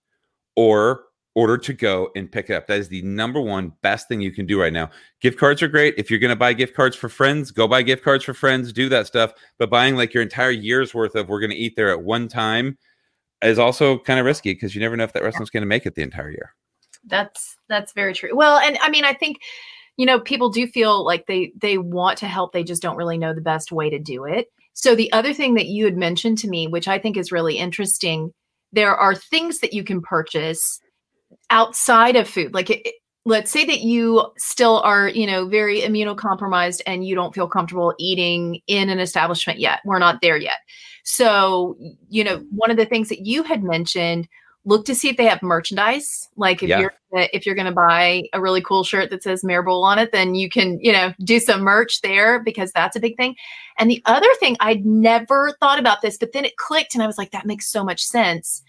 or 0.57 1.05
order 1.39 1.57
to 1.57 1.73
go 1.73 2.11
and 2.17 2.33
pick 2.33 2.51
it 2.51 2.55
up. 2.55 2.67
That 2.67 2.81
is 2.81 2.89
the 2.89 3.01
number 3.03 3.41
one 3.41 3.73
best 3.81 4.09
thing 4.09 4.21
you 4.21 4.33
can 4.33 4.45
do 4.45 4.61
right 4.61 4.73
now. 4.73 4.91
Gift 5.21 5.39
cards 5.39 5.63
are 5.63 5.69
great. 5.69 5.95
If 5.97 6.11
you're 6.11 6.19
going 6.19 6.31
to 6.31 6.37
buy 6.37 6.53
gift 6.53 6.75
cards 6.75 6.97
for 6.97 7.09
friends, 7.09 7.53
go 7.53 7.69
buy 7.69 7.83
gift 7.83 8.03
cards 8.03 8.25
for 8.25 8.35
friends, 8.35 8.73
do 8.73 8.89
that 8.89 9.07
stuff. 9.07 9.35
But 9.57 9.71
buying 9.71 9.95
like 9.95 10.13
your 10.13 10.25
entire 10.25 10.51
year's 10.51 10.95
worth 10.95 11.15
of 11.15 11.29
we're 11.29 11.39
going 11.39 11.51
to 11.51 11.57
eat 11.57 11.77
there 11.77 11.91
at 11.91 12.03
one 12.03 12.27
time 12.27 12.77
is 13.41 13.59
also 13.59 14.01
kind 14.01 14.19
of 14.19 14.27
risky 14.27 14.53
because 14.53 14.75
you 14.75 14.81
never 14.81 14.97
know 14.97 15.05
if 15.05 15.13
that 15.13 15.23
restaurant's 15.23 15.51
going 15.51 15.63
to 15.63 15.69
make 15.69 15.87
it 15.87 15.95
the 15.95 16.03
entire 16.03 16.31
year. 16.31 16.55
That's 17.07 17.57
that's 17.69 17.93
very 17.93 18.15
true. 18.15 18.35
Well, 18.35 18.59
and 18.59 18.79
I 18.81 18.91
mean, 18.91 19.05
I 19.05 19.13
think 19.13 19.39
you 19.97 20.07
know 20.07 20.21
people 20.21 20.51
do 20.51 20.67
feel 20.67 21.05
like 21.05 21.27
they 21.27 21.53
they 21.61 21.79
want 21.79 22.19
to 22.19 22.27
help, 22.27 22.53
they 22.53 22.65
just 22.65 22.83
don't 22.83 22.97
really 22.97 23.19
know 23.19 23.35
the 23.35 23.41
best 23.41 23.73
way 23.73 23.91
to 23.91 23.99
do 23.99 24.25
it. 24.25 24.49
So 24.75 24.95
the 24.95 25.13
other 25.13 25.35
thing 25.35 25.55
that 25.55 25.67
you 25.67 25.85
had 25.85 25.97
mentioned 25.97 26.39
to 26.39 26.49
me, 26.49 26.69
which 26.69 26.87
I 26.87 26.99
think 26.99 27.17
is 27.17 27.33
really 27.33 27.59
interesting, 27.59 28.33
there 28.73 28.95
are 28.95 29.15
things 29.15 29.59
that 29.61 29.73
you 29.73 29.83
can 29.83 30.01
purchase 30.01 30.81
outside 31.51 32.15
of 32.15 32.29
food. 32.29 32.55
Like 32.55 32.71
it, 32.71 32.95
let's 33.25 33.51
say 33.51 33.65
that 33.67 33.81
you 33.81 34.25
still 34.39 34.81
are, 34.81 35.09
you 35.09 35.27
know, 35.27 35.47
very 35.47 35.81
immunocompromised 35.81 36.81
and 36.87 37.07
you 37.07 37.15
don't 37.15 37.35
feel 37.35 37.49
comfortable 37.49 37.95
eating 37.99 38.61
in 38.67 38.89
an 38.89 39.01
establishment 39.01 39.59
yet. 39.59 39.81
We're 39.85 39.99
not 39.99 40.21
there 40.23 40.39
yet. 40.39 40.59
So, 41.05 41.77
you 42.09 42.25
know, 42.25 42.43
one 42.51 42.71
of 42.71 42.77
the 42.77 42.87
things 42.87 43.09
that 43.09 43.27
you 43.27 43.43
had 43.43 43.63
mentioned 43.63 44.29
look 44.69 44.85
to 44.85 44.95
see 44.95 45.09
if 45.09 45.17
they 45.17 45.25
have 45.25 45.43
merchandise. 45.43 46.29
Like 46.37 46.63
if 46.63 46.69
Yeah. 46.69 46.81
you're 46.81 46.93
if 47.11 47.47
you're 47.47 47.55
going 47.55 47.65
to 47.65 47.73
buy 47.73 48.25
a 48.35 48.41
really 48.41 48.61
cool 48.61 48.85
shirt 48.85 49.09
that 49.09 49.23
says 49.23 49.43
Mayor 49.43 49.63
Bowl 49.63 49.83
on 49.83 49.99
it, 49.99 50.13
then 50.13 50.35
you 50.35 50.51
can 50.51 50.79
you 50.81 50.93
know 50.93 51.13
do 51.25 51.41
some 51.41 51.63
merch 51.63 52.03
there 52.03 52.39
because 52.43 52.71
that's 52.73 52.95
a 52.95 53.01
big 53.01 53.17
thing. 53.17 53.35
And 53.79 53.91
the 53.91 54.03
other 54.05 54.29
thing 54.39 54.57
I'd 54.61 54.85
never 54.85 55.57
thought 55.59 55.79
about 55.79 56.03
this, 56.03 56.19
but 56.19 56.33
then 56.33 56.45
it 56.45 56.57
clicked 56.57 56.95
and 56.95 57.03
I 57.03 57.07
was 57.07 57.17
like, 57.17 57.31
that 57.31 57.47
makes 57.47 57.69
so 57.71 57.83
much 57.83 58.03
sense. 58.03 58.63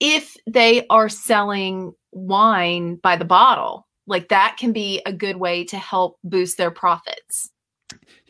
If 0.00 0.36
they 0.48 0.86
are 0.88 1.08
selling 1.08 1.92
wine 2.10 2.96
by 2.96 3.14
the 3.14 3.24
bottle, 3.24 3.86
like 4.08 4.28
that 4.28 4.56
can 4.58 4.72
be 4.72 5.00
a 5.06 5.12
good 5.12 5.36
way 5.36 5.64
to 5.66 5.78
help 5.78 6.18
boost 6.24 6.58
their 6.58 6.72
profits. 6.72 7.48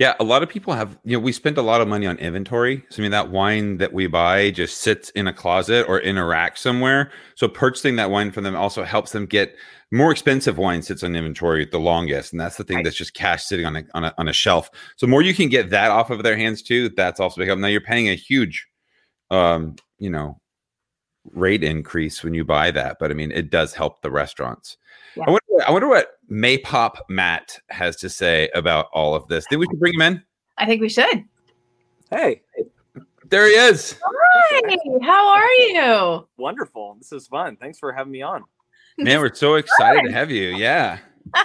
Yeah, 0.02 0.14
a 0.18 0.24
lot 0.24 0.42
of 0.42 0.48
people 0.48 0.74
have, 0.74 0.98
you 1.04 1.16
know, 1.16 1.20
we 1.20 1.30
spend 1.30 1.58
a 1.58 1.62
lot 1.62 1.80
of 1.80 1.86
money 1.86 2.08
on 2.08 2.18
inventory. 2.18 2.84
So, 2.90 3.00
I 3.00 3.02
mean, 3.02 3.12
that 3.12 3.30
wine 3.30 3.76
that 3.76 3.92
we 3.92 4.08
buy 4.08 4.50
just 4.50 4.78
sits 4.78 5.10
in 5.10 5.28
a 5.28 5.32
closet 5.32 5.86
or 5.88 6.00
in 6.00 6.18
a 6.18 6.26
rack 6.26 6.56
somewhere. 6.56 7.12
So, 7.36 7.46
purchasing 7.46 7.94
that 7.94 8.10
wine 8.10 8.32
from 8.32 8.42
them 8.42 8.56
also 8.56 8.82
helps 8.82 9.12
them 9.12 9.26
get 9.26 9.54
more 9.92 10.10
expensive 10.10 10.58
wine 10.58 10.82
sits 10.82 11.04
on 11.04 11.14
inventory 11.14 11.66
the 11.66 11.78
longest. 11.78 12.32
And 12.32 12.40
that's 12.40 12.56
the 12.56 12.64
thing 12.64 12.78
Right. 12.78 12.84
that's 12.84 12.96
just 12.96 13.14
cash 13.14 13.44
sitting 13.44 13.64
on 13.64 13.76
a, 13.76 13.84
on 13.94 14.02
a, 14.02 14.14
on 14.18 14.26
a 14.26 14.32
shelf. 14.32 14.68
So, 14.96 15.06
more 15.06 15.22
you 15.22 15.34
can 15.34 15.48
get 15.48 15.70
that 15.70 15.92
off 15.92 16.10
of 16.10 16.24
their 16.24 16.36
hands 16.36 16.62
too, 16.62 16.88
that's 16.88 17.20
also 17.20 17.40
big 17.40 17.46
help. 17.46 17.60
Now, 17.60 17.68
you're 17.68 17.80
paying 17.80 18.08
a 18.08 18.16
huge, 18.16 18.66
um, 19.30 19.76
you 20.00 20.10
know, 20.10 20.40
rate 21.32 21.62
increase 21.64 22.22
when 22.24 22.34
you 22.34 22.44
buy 22.44 22.70
that. 22.72 22.98
But 22.98 23.10
I 23.10 23.14
mean, 23.14 23.30
it 23.32 23.50
does 23.50 23.74
help 23.74 24.02
the 24.02 24.10
restaurants. 24.10 24.76
Yeah. 25.16 25.24
I 25.26 25.30
wonder, 25.30 25.68
I 25.68 25.70
wonder 25.70 25.88
what 25.88 26.08
Maypop 26.30 26.96
Matt 27.08 27.58
has 27.68 27.96
to 27.96 28.08
say 28.08 28.48
about 28.54 28.86
all 28.92 29.14
of 29.14 29.28
this. 29.28 29.44
Think 29.48 29.60
we 29.60 29.66
should 29.66 29.80
bring 29.80 29.94
him 29.94 30.02
in? 30.02 30.22
I 30.58 30.66
think 30.66 30.80
we 30.80 30.88
should. 30.88 31.24
Hey, 32.10 32.42
There 33.28 33.46
he 33.46 33.52
is. 33.54 33.98
Hi, 34.04 34.76
how 35.02 35.28
are 35.28 35.50
you? 35.50 36.28
wonderful. 36.36 36.96
This 36.98 37.12
is 37.12 37.26
fun. 37.26 37.56
Thanks 37.56 37.78
for 37.78 37.92
having 37.92 38.12
me 38.12 38.22
on. 38.22 38.44
Man, 38.98 39.20
we're 39.20 39.32
so 39.34 39.54
excited 39.54 40.02
to 40.04 40.12
have 40.12 40.30
you. 40.30 40.50
Yeah. 40.56 40.98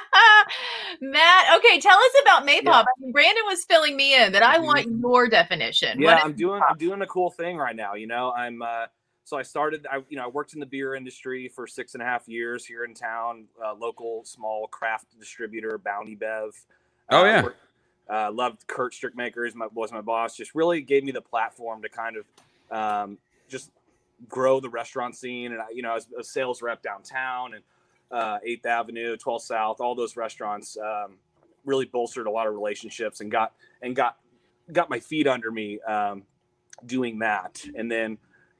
Matt, 1.01 1.57
okay, 1.59 1.80
tell 1.80 1.97
us 1.97 2.11
about 2.23 2.45
Maypop. 2.47 2.86
Yeah. 2.99 3.11
Brandon 3.11 3.43
was 3.45 3.63
filling 3.65 3.95
me 3.95 4.15
in, 4.21 4.32
but 4.32 4.43
I 4.43 4.59
want 4.59 4.88
your 4.99 5.28
definition. 5.30 6.01
Yeah, 6.01 6.15
What 6.15 6.25
I'm 6.25 6.34
doing 6.34 6.61
Maypop? 6.61 6.71
I'm 6.71 6.78
doing 6.78 7.01
a 7.01 7.07
cool 7.07 7.30
thing 7.32 7.57
right 7.57 7.75
now. 7.75 7.93
You 7.93 8.07
know, 8.07 8.32
I'm 8.36 8.61
uh 8.61 8.86
so 9.28 9.36
I 9.36 9.41
started 9.43 9.86
I 9.91 9.97
you 10.07 10.15
know, 10.15 10.23
I 10.23 10.28
worked 10.28 10.53
in 10.53 10.61
the 10.61 10.65
beer 10.65 10.95
industry 10.95 11.49
for 11.49 11.67
six 11.67 11.95
and 11.95 12.01
a 12.01 12.05
half 12.05 12.30
years 12.30 12.65
here 12.65 12.86
in 12.86 12.93
town, 12.93 13.43
uh, 13.63 13.73
local 13.73 14.23
small 14.23 14.69
craft 14.69 15.19
distributor, 15.19 15.78
Bounty 15.78 16.15
Bev. 16.15 16.55
Oh, 17.09 17.21
Uh, 17.21 17.25
yeah. 17.25 17.43
worked- 17.43 17.59
Uh, 18.09 18.32
loved 18.32 18.65
Kurt 18.67 18.93
Strickmaker 18.93 19.53
my 19.53 19.67
was 19.73 19.91
my 19.91 19.99
boss. 19.99 20.38
Just 20.38 20.55
really 20.55 20.80
gave 20.82 21.03
me 21.03 21.11
the 21.11 21.21
platform 21.21 21.82
to 21.82 21.89
kind 21.89 22.15
of 22.15 22.25
um, 22.71 23.17
just 23.49 23.69
grow 24.30 24.61
the 24.61 24.69
restaurant 24.69 25.13
scene. 25.13 25.51
And 25.51 25.61
I, 25.61 25.65
you 25.73 25.82
know, 25.82 25.93
as 25.95 26.07
a 26.17 26.23
sales 26.23 26.61
rep 26.61 26.82
downtown 26.82 27.55
and 27.55 27.63
uh, 28.09 28.39
Eighth 28.45 28.65
Avenue, 28.65 29.17
12th 29.17 29.41
South, 29.41 29.82
all 29.82 29.93
those 29.93 30.15
restaurants 30.15 30.78
um, 30.78 31.17
really 31.65 31.84
bolstered 31.84 32.28
a 32.28 32.32
lot 32.32 32.47
of 32.47 32.53
relationships 32.53 33.19
and 33.19 33.30
got 33.30 33.51
and 33.82 33.93
got 33.93 34.19
got 34.71 34.89
my 34.89 35.01
feet 35.01 35.28
under 35.28 35.51
me 35.51 35.82
um, 35.82 36.23
doing 36.86 37.19
that. 37.19 37.61
And 37.75 37.91
then, 37.91 38.17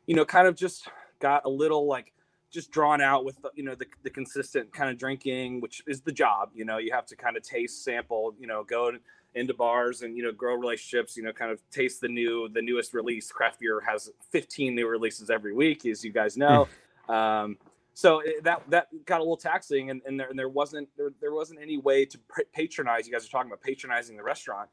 you 0.08 0.16
know, 0.16 0.26
kind 0.26 0.48
of 0.48 0.56
just 0.56 0.88
got 1.20 1.46
a 1.46 1.50
little 1.50 1.86
like 1.86 2.14
just 2.50 2.72
drawn 2.72 3.02
out 3.02 3.26
with 3.26 3.40
the, 3.42 3.52
you 3.56 3.64
know 3.64 3.76
the, 3.76 3.86
the 4.04 4.10
consistent 4.10 4.74
kind 4.74 4.90
of 4.90 4.98
drinking, 4.98 5.62
which 5.62 5.84
is 5.86 6.02
the 6.02 6.12
job. 6.12 6.50
You 6.56 6.66
know, 6.66 6.78
you 6.78 6.92
have 6.92 7.06
to 7.08 7.16
kind 7.16 7.38
of 7.38 7.44
taste, 7.44 7.84
sample, 7.84 8.34
you 8.40 8.48
know, 8.48 8.64
go 8.64 8.92
into 9.36 9.54
bars 9.54 10.02
and 10.02 10.18
you 10.18 10.24
know 10.24 10.32
grow 10.32 10.56
relationships 10.56 11.16
you 11.16 11.22
know 11.22 11.32
kind 11.32 11.52
of 11.52 11.62
taste 11.70 12.02
the 12.02 12.08
new 12.08 12.50
the 12.50 12.62
newest 12.62 12.94
release. 12.94 13.32
Craft 13.32 13.60
beer 13.60 13.82
has 13.88 14.10
15 14.32 14.74
new 14.74 14.88
releases 14.88 15.30
every 15.30 15.54
week 15.54 15.86
as 15.86 16.04
you 16.04 16.12
guys 16.12 16.38
know. 16.38 16.68
Um, 17.08 17.58
so 17.94 18.20
it, 18.20 18.44
that 18.44 18.64
that 18.70 18.88
got 19.06 19.20
a 19.20 19.24
little 19.24 19.38
taxing 19.38 19.90
and, 19.90 20.02
and, 20.06 20.20
there, 20.20 20.30
and 20.30 20.38
there 20.38 20.50
wasn't 20.50 20.90
there, 20.98 21.10
there 21.22 21.34
wasn't 21.34 21.60
any 21.62 21.78
way 21.78 22.06
to 22.06 22.18
pr- 22.28 22.42
patronize 22.54 23.08
you 23.08 23.14
guys 23.14 23.26
are 23.26 23.30
talking 23.30 23.50
about 23.50 23.62
patronizing 23.62 24.18
the 24.18 24.24
restaurant 24.24 24.70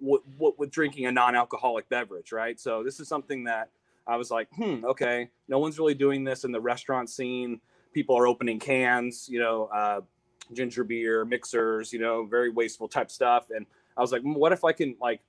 what 0.00 0.22
with 0.58 0.70
drinking 0.70 1.06
a 1.06 1.12
non-alcoholic 1.12 1.88
beverage 1.88 2.32
right? 2.32 2.58
So 2.58 2.82
this 2.82 2.98
is 3.00 3.08
something 3.08 3.44
that 3.44 3.70
i 4.06 4.16
was 4.16 4.30
like 4.30 4.48
hmm 4.54 4.84
okay. 4.84 5.28
No 5.48 5.58
one's 5.58 5.78
really 5.78 5.94
doing 5.94 6.24
this 6.24 6.44
in 6.44 6.52
the 6.52 6.60
restaurant 6.60 7.08
scene. 7.10 7.60
People 7.92 8.16
are 8.18 8.26
opening 8.26 8.58
cans 8.58 9.28
you 9.28 9.38
know 9.40 9.66
uh, 9.74 10.00
ginger 10.52 10.84
beer 10.84 11.24
mixers 11.24 11.92
you 11.92 11.98
know 11.98 12.24
very 12.26 12.50
wasteful 12.50 12.88
type 12.88 13.10
stuff. 13.10 13.46
And 13.50 13.66
i 13.96 14.00
was 14.00 14.12
like 14.12 14.22
"Hmm, 14.22 14.34
what 14.34 14.52
if 14.52 14.64
i 14.64 14.72
can 14.72 14.96
like 15.00 15.20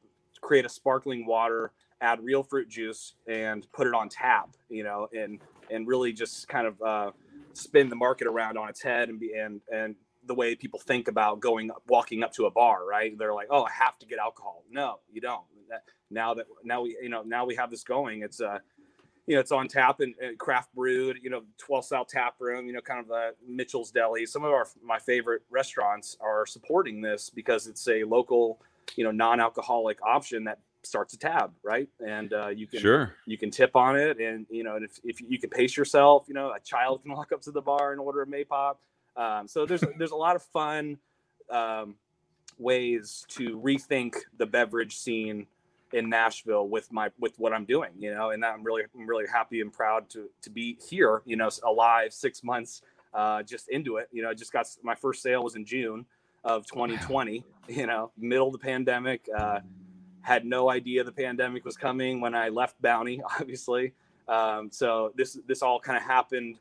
create 0.41 0.65
a 0.65 0.69
sparkling 0.69 1.25
water 1.25 1.71
add 2.01 2.23
real 2.23 2.43
fruit 2.43 2.69
juice 2.69 3.13
and 3.28 3.65
put 3.71 3.88
it 3.88 3.93
on 3.93 4.07
tap 4.09 4.49
you 4.69 4.84
know 4.84 5.07
and 5.17 5.39
and 5.71 5.88
really 5.88 6.13
just 6.13 6.47
kind 6.47 6.67
of 6.67 6.82
uh, 6.82 7.11
spin 7.53 7.89
the 7.89 7.95
market 7.95 8.28
around 8.28 8.57
on 8.57 8.69
its 8.69 8.82
head 8.82 9.09
and 9.09 9.19
be 9.19 9.34
and 9.34 9.61
and 9.73 9.95
the 10.28 10.36
way 10.36 10.55
people 10.55 10.80
think 10.80 11.07
about 11.07 11.39
going 11.39 11.71
walking 11.88 12.21
up 12.23 12.34
to 12.34 12.45
a 12.45 12.51
bar 12.51 12.86
right? 12.86 13.17
They're 13.17 13.34
like 13.34 13.47
oh 13.49 13.63
i 13.63 13.71
have 13.71 13.97
to 13.99 14.05
get 14.05 14.19
alcohol. 14.19 14.63
No 14.69 14.99
you 15.11 15.21
don't. 15.21 15.43
That- 15.69 15.84
now 16.09 16.33
that 16.33 16.45
now 16.63 16.81
we 16.81 16.97
you 17.01 17.09
know 17.09 17.21
now 17.23 17.45
we 17.45 17.55
have 17.55 17.69
this 17.69 17.83
going 17.83 18.21
it's 18.21 18.41
uh 18.41 18.59
you 19.25 19.35
know 19.35 19.41
it's 19.41 19.51
on 19.51 19.67
tap 19.67 19.99
and, 19.99 20.15
and 20.21 20.37
craft 20.37 20.73
brewed 20.73 21.17
you 21.21 21.29
know 21.29 21.43
12 21.57 21.85
south 21.85 22.07
tap 22.07 22.35
room 22.39 22.67
you 22.67 22.73
know 22.73 22.81
kind 22.81 23.03
of 23.03 23.11
uh, 23.11 23.31
mitchell's 23.47 23.91
deli 23.91 24.25
some 24.25 24.43
of 24.43 24.51
our 24.51 24.67
my 24.83 24.99
favorite 24.99 25.41
restaurants 25.49 26.17
are 26.21 26.45
supporting 26.45 27.01
this 27.01 27.29
because 27.29 27.67
it's 27.67 27.87
a 27.87 28.03
local 28.03 28.59
you 28.95 29.03
know 29.03 29.11
non-alcoholic 29.11 30.01
option 30.01 30.43
that 30.45 30.59
starts 30.87 31.13
a 31.13 31.17
tab, 31.17 31.51
right? 31.63 31.89
And 32.05 32.33
uh, 32.33 32.47
you 32.47 32.65
can 32.65 32.79
Sure. 32.79 33.13
you 33.25 33.37
can 33.37 33.51
tip 33.51 33.75
on 33.75 33.95
it, 33.95 34.19
and 34.19 34.45
you 34.49 34.63
know, 34.63 34.75
and 34.75 34.85
if, 34.85 34.99
if 35.03 35.21
you 35.21 35.37
can 35.37 35.49
pace 35.49 35.77
yourself, 35.77 36.25
you 36.27 36.33
know, 36.33 36.51
a 36.51 36.59
child 36.59 37.03
can 37.03 37.11
walk 37.15 37.31
up 37.31 37.41
to 37.41 37.51
the 37.51 37.61
bar 37.61 37.91
and 37.91 38.01
order 38.01 38.23
a 38.23 38.27
Maypop. 38.27 38.77
Um, 39.15 39.47
so 39.47 39.65
there's 39.65 39.83
there's 39.97 40.11
a 40.11 40.15
lot 40.15 40.35
of 40.35 40.43
fun 40.43 40.97
um, 41.49 41.95
ways 42.57 43.25
to 43.29 43.59
rethink 43.59 44.15
the 44.37 44.45
beverage 44.45 44.97
scene 44.97 45.47
in 45.93 46.09
Nashville 46.09 46.67
with 46.67 46.91
my 46.91 47.09
with 47.19 47.38
what 47.39 47.53
I'm 47.53 47.65
doing, 47.65 47.91
you 47.97 48.13
know, 48.13 48.31
and 48.31 48.43
I'm 48.43 48.63
really 48.63 48.83
I'm 48.95 49.07
really 49.07 49.25
happy 49.31 49.61
and 49.61 49.71
proud 49.71 50.09
to 50.11 50.29
to 50.41 50.49
be 50.49 50.77
here, 50.89 51.21
you 51.25 51.35
know, 51.35 51.49
alive 51.63 52.13
six 52.13 52.43
months 52.43 52.81
uh, 53.13 53.43
just 53.43 53.69
into 53.69 53.97
it. 53.97 54.09
You 54.11 54.23
know, 54.23 54.29
I 54.29 54.33
just 54.33 54.51
got 54.51 54.67
my 54.83 54.95
first 54.95 55.21
sale 55.21 55.43
was 55.43 55.55
in 55.55 55.65
June 55.65 56.05
of 56.43 56.65
2020. 56.67 57.43
You 57.69 57.85
know, 57.85 58.11
middle 58.17 58.47
of 58.47 58.53
the 58.53 58.59
pandemic. 58.59 59.27
Uh, 59.35 59.59
had 60.21 60.45
no 60.45 60.69
idea 60.69 61.05
the 61.05 61.11
pandemic 61.11 61.63
was 61.63 61.77
coming 61.77 62.19
when 62.19 62.35
I 62.35 62.49
left 62.49 62.81
Bounty, 62.81 63.21
obviously. 63.39 63.93
Um, 64.27 64.69
so 64.71 65.13
this 65.15 65.38
this 65.47 65.61
all 65.61 65.79
kind 65.79 65.97
of 65.97 66.03
happened 66.03 66.59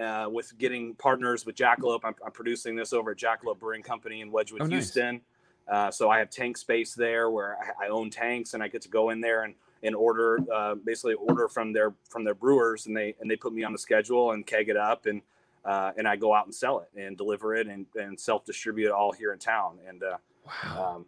uh, 0.00 0.28
with 0.30 0.56
getting 0.58 0.94
partners 0.94 1.46
with 1.46 1.56
Jackalope. 1.56 2.00
I'm, 2.04 2.14
I'm, 2.24 2.32
producing 2.32 2.76
this 2.76 2.92
over 2.92 3.12
at 3.12 3.16
Jackalope 3.16 3.58
Brewing 3.58 3.82
Company 3.82 4.20
in 4.20 4.30
Wedgewood, 4.30 4.62
oh, 4.62 4.66
Houston. 4.66 5.22
Uh, 5.68 5.90
so 5.90 6.10
I 6.10 6.18
have 6.18 6.30
tank 6.30 6.56
space 6.56 6.94
there 6.94 7.30
where 7.30 7.58
I, 7.58 7.86
I, 7.86 7.88
own 7.88 8.08
tanks 8.08 8.54
and 8.54 8.62
I 8.62 8.68
get 8.68 8.82
to 8.82 8.88
go 8.88 9.10
in 9.10 9.20
there 9.20 9.42
and 9.42 9.54
and 9.82 9.96
order 9.96 10.38
uh, 10.52 10.76
basically 10.76 11.14
order 11.14 11.48
from 11.48 11.72
their 11.72 11.92
from 12.08 12.22
their 12.22 12.34
brewers 12.34 12.86
and 12.86 12.96
they 12.96 13.16
and 13.20 13.28
they 13.28 13.36
put 13.36 13.52
me 13.52 13.64
on 13.64 13.72
the 13.72 13.78
schedule 13.78 14.32
and 14.32 14.46
keg 14.46 14.68
it 14.68 14.76
up 14.76 15.06
and 15.06 15.22
uh, 15.64 15.90
and 15.96 16.06
I 16.06 16.14
go 16.14 16.32
out 16.32 16.44
and 16.46 16.54
sell 16.54 16.78
it 16.80 17.00
and 17.00 17.16
deliver 17.16 17.56
it 17.56 17.66
and, 17.66 17.86
and 17.96 18.18
self 18.18 18.44
distribute 18.44 18.86
it 18.86 18.92
all 18.92 19.12
here 19.12 19.32
in 19.32 19.40
town 19.40 19.78
and 19.88 20.02
uh, 20.04 20.16
wow. 20.46 20.94
um, 20.96 21.06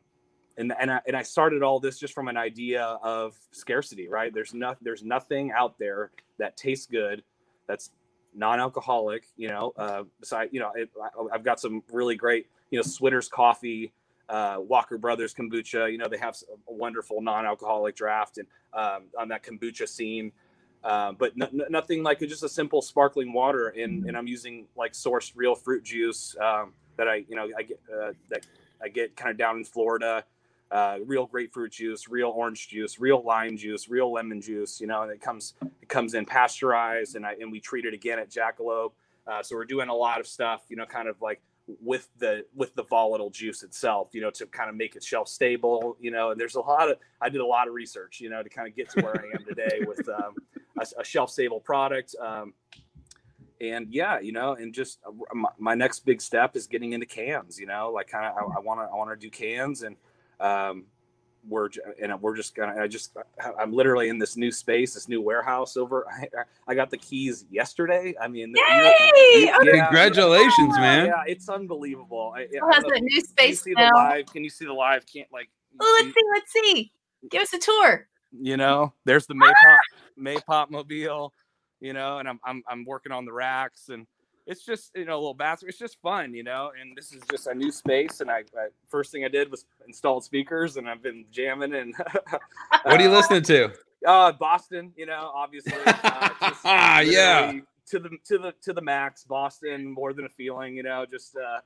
and 0.59 0.75
and 0.79 0.91
I, 0.91 1.01
and 1.07 1.17
I 1.17 1.23
started 1.23 1.63
all 1.63 1.81
this 1.81 1.99
just 1.99 2.13
from 2.13 2.29
an 2.29 2.37
idea 2.37 2.83
of 2.83 3.37
scarcity, 3.53 4.09
right? 4.09 4.35
There's 4.35 4.53
not 4.53 4.77
there's 4.83 5.05
nothing 5.05 5.53
out 5.53 5.79
there 5.79 6.11
that 6.39 6.57
tastes 6.57 6.87
good, 6.87 7.23
that's 7.67 7.91
non-alcoholic. 8.35 9.25
You 9.37 9.49
know, 9.49 9.73
uh, 9.77 10.03
besides 10.21 10.53
you 10.53 10.61
know, 10.61 10.73
it, 10.75 10.91
I, 11.01 11.09
have 11.33 11.45
got 11.45 11.61
some 11.61 11.83
really 11.93 12.17
great 12.17 12.49
you 12.71 12.79
know 12.79 12.83
Switter's 12.83 13.29
coffee, 13.29 13.93
uh, 14.29 14.57
Walker 14.59 14.99
Brothers 14.99 15.35
kombucha. 15.35 15.91
You 15.91 15.99
know, 15.99 16.09
they 16.09 16.18
have 16.18 16.37
a 16.68 16.72
wonderful 16.72 17.20
non-alcoholic 17.20 17.97
draft 17.97 18.39
and 18.39 18.47
um, 18.72 19.05
on 19.18 19.29
that 19.29 19.43
kombucha 19.43 19.89
scene. 19.89 20.33
Uh, 20.85 21.12
but 21.12 21.33
nothing 21.37 22.05
like 22.05 22.20
just 22.20 22.45
a 22.45 22.49
simple 22.49 22.81
sparkling 22.81 23.33
water, 23.33 23.68
and, 23.68 24.05
and 24.07 24.16
I'm 24.16 24.29
using 24.29 24.66
like 24.76 24.93
sourced 24.93 25.33
real 25.35 25.57
fruit 25.57 25.83
juice 25.83 26.37
um, 26.41 26.72
that 26.97 27.09
I 27.09 27.24
you 27.29 27.35
know 27.35 27.49
I 27.57 27.62
get 27.62 27.81
uh, 27.93 28.12
that 28.31 28.47
I 28.81 28.89
get 28.89 29.16
kind 29.16 29.31
of 29.31 29.37
down 29.37 29.57
in 29.57 29.64
Florida 29.64 30.24
uh, 30.70 30.99
real 31.07 31.26
grapefruit 31.26 31.72
juice, 31.72 32.09
real 32.09 32.29
orange 32.29 32.68
juice, 32.68 32.99
real 32.99 33.22
lime 33.24 33.57
juice, 33.57 33.89
real 33.89 34.12
lemon 34.12 34.41
juice. 34.41 34.81
You 34.81 34.87
know, 34.87 35.03
and 35.03 35.12
it 35.12 35.20
comes 35.20 35.55
it 35.62 35.89
comes 35.89 36.14
in 36.14 36.24
pasteurized, 36.26 37.16
and 37.16 37.26
I 37.26 37.35
and 37.41 37.51
we 37.51 37.61
treat 37.61 37.85
it 37.85 37.95
again 37.95 38.18
at 38.18 38.31
Jackalope. 38.31 38.93
Uh, 39.26 39.43
so 39.43 39.57
we're 39.57 39.64
doing 39.64 39.89
a 39.89 39.95
lot 39.95 40.20
of 40.20 40.26
stuff. 40.26 40.62
You 40.68 40.76
know, 40.76 40.87
kind 40.87 41.09
of 41.09 41.20
like 41.22 41.41
with 41.81 42.09
the 42.19 42.45
with 42.55 42.75
the 42.75 42.83
volatile 42.85 43.31
juice 43.31 43.62
itself. 43.62 44.11
You 44.12 44.23
know, 44.23 44.31
to 44.31 44.47
kind 44.47 44.71
of 44.71 44.77
make 44.77 44.97
it 44.97 45.05
shelf 45.05 45.29
stable. 45.29 45.97
You 46.01 46.11
know, 46.11 46.31
and 46.31 46.41
there's 46.41 46.55
a 46.55 46.61
lot 46.61 46.91
of 46.91 46.99
I 47.21 47.29
did 47.29 47.41
a 47.41 47.47
lot 47.47 47.69
of 47.69 47.75
research. 47.75 48.21
You 48.21 48.31
know, 48.31 48.43
to 48.43 48.49
kind 48.49 48.69
of 48.69 48.75
get 48.75 48.91
to 48.91 49.03
where 49.03 49.21
I 49.21 49.25
am 49.37 49.45
today 49.45 49.81
with 49.87 50.09
um, 50.21 50.35
a, 50.79 51.01
a 51.01 51.05
shelf 51.05 51.31
stable 51.31 51.61
product. 51.61 52.14
Um, 52.21 52.55
and 53.61 53.93
yeah, 53.93 54.21
you 54.21 54.33
know, 54.33 54.55
and 54.55 54.73
just 54.73 55.01
uh, 55.07 55.11
my, 55.35 55.49
my, 55.59 55.75
next 55.75 56.01
big 56.01 56.23
step 56.23 56.55
is 56.55 56.66
getting 56.66 56.93
into 56.93 57.07
cans. 57.07 57.59
You 57.59 57.66
know, 57.66 57.91
like 57.93 58.09
kind 58.09 58.27
of 58.27 58.33
I 58.37 58.61
want 58.61 58.81
to 58.81 58.85
I 58.85 58.97
want 58.97 59.11
to 59.11 59.16
do 59.16 59.31
cans 59.31 59.83
and 59.83 59.97
um, 60.41 60.85
we're 61.49 61.69
and 62.01 62.21
we're 62.21 62.37
just 62.37 62.55
gonna. 62.55 62.81
I 62.81 62.87
just 62.87 63.17
I'm 63.59 63.73
literally 63.73 64.09
in 64.09 64.19
this 64.19 64.37
new 64.37 64.51
space, 64.51 64.95
this 64.95 65.09
new 65.09 65.21
warehouse 65.21 65.77
over. 65.77 66.07
I, 66.09 66.29
I 66.67 66.75
got 66.75 66.91
the 66.91 66.97
keys 66.99 67.45
yesterday. 67.51 68.15
I 68.21 68.29
mean, 68.29 68.55
Yay! 68.55 68.95
You, 69.35 69.47
yeah, 69.47 69.85
congratulations, 69.87 70.75
yeah, 70.77 70.81
man! 70.81 71.07
Yeah, 71.07 71.23
it's 71.27 71.49
unbelievable. 71.49 72.33
I, 72.37 72.47
oh, 72.63 72.73
has 72.73 72.85
a 72.85 73.01
new 73.01 73.21
space 73.21 73.63
can 73.63 73.71
you 73.71 73.77
see 73.77 73.83
now. 73.83 73.91
The 73.91 73.97
live? 73.97 74.27
Can 74.27 74.45
you 74.45 74.51
see 74.51 74.65
the 74.65 74.73
live? 74.73 75.07
Can't 75.07 75.29
like. 75.33 75.49
Oh, 75.81 76.03
let's 76.03 76.15
see. 76.15 76.23
Let's 76.35 76.53
see. 76.53 76.93
Give 77.31 77.43
us 77.43 77.53
a 77.53 77.59
tour. 77.59 78.09
You 78.33 78.57
know, 78.57 78.93
there's 79.05 79.27
the 79.27 79.35
ah! 79.43 79.79
Maypop 80.21 80.41
Maypop 80.41 80.71
mobile. 80.71 81.33
You 81.81 81.93
know, 81.93 82.19
and 82.19 82.29
I'm 82.29 82.41
I'm 82.45 82.63
I'm 82.69 82.85
working 82.85 83.13
on 83.13 83.25
the 83.25 83.33
racks 83.33 83.89
and 83.89 84.07
it's 84.49 84.65
just 84.65 84.91
you 84.97 85.05
know 85.05 85.15
a 85.15 85.21
little 85.21 85.35
bathroom. 85.35 85.69
It's 85.69 85.79
just 85.79 86.01
fun, 86.01 86.35
you 86.35 86.43
know. 86.43 86.73
And 86.81 86.97
this 86.97 87.13
is 87.13 87.23
just 87.31 87.47
a 87.47 87.55
new 87.55 87.71
space. 87.71 88.21
And 88.21 88.31
I, 88.31 88.39
I 88.57 88.69
first 88.89 89.13
thing 89.13 89.25
I 89.25 89.29
did 89.29 89.51
was 89.51 89.67
installed 89.87 90.25
speakers, 90.25 90.79
and 90.79 90.89
I've 90.89 91.03
been 91.03 91.27
jamming. 91.31 91.75
And 91.75 91.95
what 92.83 93.01
are 93.01 93.03
you 93.03 93.11
listening 93.11 93.43
to? 93.43 93.71
Uh, 94.07 94.33
Boston, 94.33 94.93
you 94.97 95.07
know, 95.07 95.31
obviously. 95.35 95.75
Uh, 95.85 96.31
yeah. 97.07 97.53
To 97.91 97.99
the 97.99 98.11
to 98.25 98.39
the 98.39 98.55
to 98.63 98.73
the 98.73 98.83
max, 98.83 99.25
Boston, 99.25 99.93
more 99.93 100.13
than 100.13 100.25
a 100.25 100.31
feeling, 100.31 100.77
you 100.77 100.83
know. 100.83 101.05
Just 101.05 101.37
uh, 101.37 101.61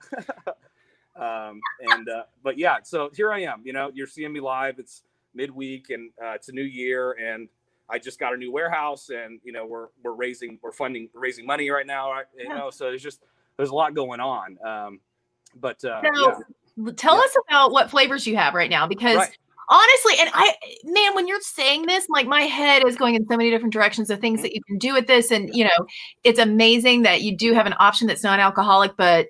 um, 1.17 1.61
and 1.81 2.09
uh, 2.09 2.25
but 2.43 2.59
yeah. 2.59 2.79
So 2.83 3.11
here 3.15 3.33
I 3.33 3.43
am. 3.43 3.63
You 3.65 3.73
know, 3.73 3.91
you're 3.95 4.07
seeing 4.09 4.33
me 4.33 4.41
live. 4.41 4.79
It's 4.79 5.03
midweek, 5.35 5.91
and 5.91 6.11
uh, 6.23 6.33
it's 6.33 6.49
a 6.49 6.53
new 6.53 6.63
year, 6.63 7.13
and 7.13 7.49
I 7.93 7.99
just 7.99 8.19
got 8.19 8.33
a 8.33 8.37
new 8.37 8.51
warehouse, 8.51 9.11
and 9.11 9.39
you 9.45 9.53
know 9.53 9.67
we're 9.67 9.89
we're 10.03 10.15
raising 10.15 10.59
we're 10.63 10.73
funding 10.73 11.11
raising 11.15 11.47
money 11.47 11.71
right 11.71 11.87
now. 11.87 12.11
Right? 12.11 12.25
You 12.37 12.47
yeah. 12.49 12.57
know, 12.57 12.71
so 12.71 12.85
there's 12.87 13.03
just 13.03 13.21
there's 13.57 13.69
a 13.69 13.75
lot 13.75 13.95
going 13.95 14.21
on. 14.21 14.59
Um, 14.65 15.01
but 15.61 15.85
uh, 15.85 16.01
so, 16.03 16.45
yeah. 16.77 16.93
tell 16.97 17.17
yeah. 17.17 17.21
us 17.21 17.37
about 17.49 17.73
what 17.73 17.91
flavors 17.91 18.27
you 18.27 18.37
have 18.37 18.55
right 18.55 18.71
now, 18.71 18.87
because 18.87 19.17
right. 19.17 19.39
honestly, 19.69 20.15
and 20.21 20.31
I 20.33 20.55
man, 20.85 21.15
when 21.15 21.29
you're 21.29 21.41
saying 21.43 21.87
this, 21.87 22.07
like 22.09 22.27
my 22.27 22.43
head 22.43 22.83
is 22.87 22.97
going 22.97 23.15
in 23.15 23.27
so 23.29 23.37
many 23.37 23.51
different 23.51 23.75
directions 23.75 24.09
of 24.09 24.21
things 24.21 24.39
mm-hmm. 24.39 24.45
that 24.45 24.55
you 24.55 24.63
can 24.67 24.79
do 24.79 24.95
with 24.95 25.07
this, 25.07 25.31
and 25.31 25.55
you 25.55 25.65
know, 25.65 25.87
it's 26.25 26.39
amazing 26.39 27.03
that 27.03 27.21
you 27.21 27.37
do 27.37 27.53
have 27.53 27.67
an 27.67 27.75
option 27.79 28.07
that's 28.07 28.25
non-alcoholic, 28.25 28.97
but 28.97 29.29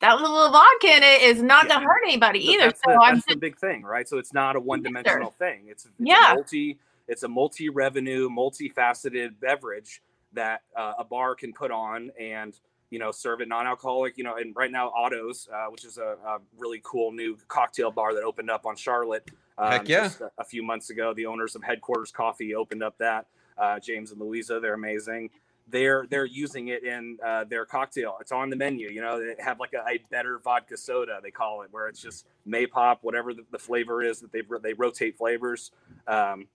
that 0.00 0.20
little 0.20 0.50
vodka 0.50 0.86
in 0.86 1.02
it 1.02 1.22
is 1.22 1.42
not 1.42 1.64
yeah. 1.64 1.70
going 1.70 1.80
to 1.80 1.86
hurt 1.86 2.02
anybody 2.04 2.38
either. 2.38 2.70
So 2.70 2.76
the, 2.86 2.92
I'm 2.92 3.16
that's 3.16 3.26
just, 3.26 3.28
the 3.28 3.36
big 3.36 3.58
thing, 3.58 3.82
right? 3.82 4.08
So 4.08 4.18
it's 4.18 4.32
not 4.32 4.54
a 4.56 4.60
one-dimensional 4.60 5.32
thing. 5.32 5.64
It's, 5.66 5.86
it's 5.86 5.94
yeah. 5.98 6.34
multi 6.34 6.78
it's 7.08 7.22
a 7.22 7.28
multi-revenue, 7.28 8.28
multifaceted 8.28 9.40
beverage 9.40 10.02
that 10.34 10.60
uh, 10.76 10.92
a 10.98 11.04
bar 11.04 11.34
can 11.34 11.52
put 11.52 11.70
on 11.70 12.10
and 12.20 12.58
you 12.90 12.98
know 12.98 13.10
serve 13.10 13.40
it 13.40 13.48
non-alcoholic. 13.48 14.16
You 14.16 14.24
know, 14.24 14.36
and 14.36 14.54
right 14.54 14.70
now 14.70 14.90
Otto's, 14.90 15.48
uh, 15.52 15.66
which 15.70 15.84
is 15.84 15.98
a, 15.98 16.16
a, 16.24 16.38
really 16.56 16.80
cool 16.84 17.12
new 17.12 17.36
cocktail 17.48 17.90
bar 17.90 18.14
that 18.14 18.22
opened 18.22 18.50
up 18.50 18.66
on 18.66 18.76
Charlotte. 18.76 19.28
Um, 19.56 19.72
Heck 19.72 19.88
yeah! 19.88 20.10
A, 20.20 20.42
a, 20.42 20.44
few 20.44 20.62
months 20.62 20.90
ago, 20.90 21.12
the 21.14 21.26
owners 21.26 21.54
of 21.54 21.62
Headquarters 21.62 22.12
Coffee 22.12 22.54
opened 22.54 22.82
up 22.82 22.96
that. 22.98 23.26
Uh, 23.56 23.80
James 23.80 24.12
and 24.12 24.20
Louisa, 24.20 24.60
they're 24.60 24.74
amazing. 24.74 25.30
They're 25.70 26.06
they're 26.08 26.24
using 26.24 26.68
it 26.68 26.84
in 26.84 27.18
uh, 27.24 27.44
their 27.44 27.66
cocktail. 27.66 28.16
It's 28.20 28.32
on 28.32 28.48
the 28.48 28.56
menu. 28.56 28.88
You 28.88 29.02
know, 29.02 29.18
they 29.18 29.42
have 29.42 29.60
like 29.60 29.72
a, 29.74 29.84
a, 29.90 29.98
better 30.10 30.38
vodka 30.38 30.76
soda. 30.76 31.20
They 31.22 31.30
call 31.30 31.62
it, 31.62 31.68
where 31.72 31.88
it's 31.88 32.00
just 32.00 32.26
Maypop, 32.46 32.98
whatever 33.02 33.34
the, 33.34 33.44
the 33.50 33.58
flavor 33.58 34.02
is 34.02 34.20
that 34.20 34.32
they 34.32 34.42
they 34.62 34.72
rotate 34.74 35.18
flavors. 35.18 35.72
Um, 36.06 36.46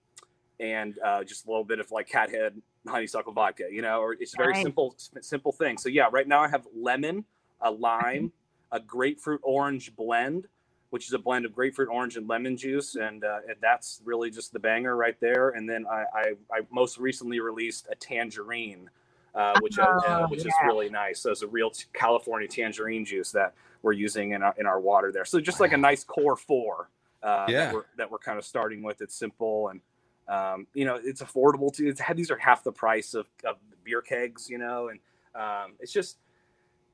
and 0.60 0.98
uh, 1.04 1.24
just 1.24 1.46
a 1.46 1.48
little 1.48 1.64
bit 1.64 1.80
of 1.80 1.90
like 1.90 2.08
Cathead 2.08 2.52
honeysuckle 2.86 3.32
vodka, 3.32 3.64
you 3.70 3.82
know, 3.82 4.00
or 4.00 4.12
it's 4.14 4.34
a 4.34 4.36
very 4.36 4.54
simple, 4.62 4.94
simple 5.20 5.52
thing. 5.52 5.78
So 5.78 5.88
yeah, 5.88 6.08
right 6.10 6.26
now 6.26 6.40
I 6.40 6.48
have 6.48 6.66
lemon, 6.74 7.24
a 7.60 7.70
lime, 7.70 8.32
a 8.72 8.80
grapefruit 8.80 9.40
orange 9.42 9.94
blend, 9.96 10.46
which 10.90 11.06
is 11.06 11.12
a 11.12 11.18
blend 11.18 11.44
of 11.44 11.54
grapefruit 11.54 11.88
orange 11.88 12.16
and 12.16 12.28
lemon 12.28 12.56
juice, 12.56 12.94
and, 12.94 13.24
uh, 13.24 13.38
and 13.48 13.56
that's 13.60 14.00
really 14.04 14.30
just 14.30 14.52
the 14.52 14.58
banger 14.58 14.96
right 14.96 15.18
there. 15.20 15.50
And 15.50 15.68
then 15.68 15.86
I, 15.90 16.04
I, 16.14 16.22
I 16.52 16.60
most 16.70 16.98
recently 16.98 17.40
released 17.40 17.88
a 17.90 17.96
tangerine, 17.96 18.88
uh, 19.34 19.58
which 19.60 19.78
uh, 19.78 19.86
oh, 20.06 20.26
which 20.28 20.40
yeah. 20.40 20.48
is 20.48 20.54
really 20.64 20.88
nice. 20.88 21.20
So 21.20 21.32
it's 21.32 21.42
a 21.42 21.48
real 21.48 21.70
t- 21.70 21.86
California 21.92 22.46
tangerine 22.46 23.04
juice 23.04 23.32
that 23.32 23.54
we're 23.82 23.92
using 23.92 24.30
in 24.30 24.42
our 24.44 24.54
in 24.56 24.66
our 24.66 24.78
water 24.78 25.10
there. 25.10 25.24
So 25.24 25.40
just 25.40 25.58
like 25.58 25.72
a 25.72 25.76
nice 25.76 26.04
core 26.04 26.36
four. 26.36 26.90
Uh, 27.20 27.46
yeah. 27.48 27.64
that, 27.64 27.74
we're, 27.74 27.84
that 27.96 28.10
we're 28.10 28.18
kind 28.18 28.38
of 28.38 28.44
starting 28.44 28.82
with. 28.82 29.00
It's 29.00 29.14
simple 29.14 29.68
and 29.68 29.80
um, 30.28 30.66
you 30.74 30.84
know, 30.84 30.98
it's 31.02 31.22
affordable 31.22 31.72
to. 31.74 31.88
It's, 31.88 32.00
these 32.14 32.30
are 32.30 32.38
half 32.38 32.64
the 32.64 32.72
price 32.72 33.14
of, 33.14 33.26
of 33.44 33.56
beer 33.84 34.02
kegs, 34.02 34.48
you 34.48 34.58
know, 34.58 34.88
and 34.88 35.00
um, 35.34 35.74
it's 35.80 35.92
just, 35.92 36.18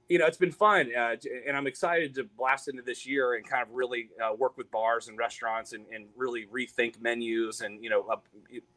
you 0.09 0.18
know, 0.18 0.26
it's 0.26 0.37
been 0.37 0.51
fun, 0.51 0.91
uh, 0.97 1.14
and 1.47 1.57
I'm 1.57 1.68
excited 1.68 2.14
to 2.16 2.24
blast 2.24 2.68
into 2.68 2.83
this 2.83 3.07
year 3.07 3.35
and 3.35 3.49
kind 3.49 3.62
of 3.62 3.72
really 3.72 4.09
uh, 4.20 4.35
work 4.35 4.57
with 4.57 4.68
bars 4.70 5.07
and 5.07 5.16
restaurants 5.16 5.72
and, 5.72 5.85
and 5.95 6.07
really 6.16 6.47
rethink 6.47 7.01
menus 7.01 7.61
and 7.61 7.83
you 7.83 7.91
know, 7.91 8.20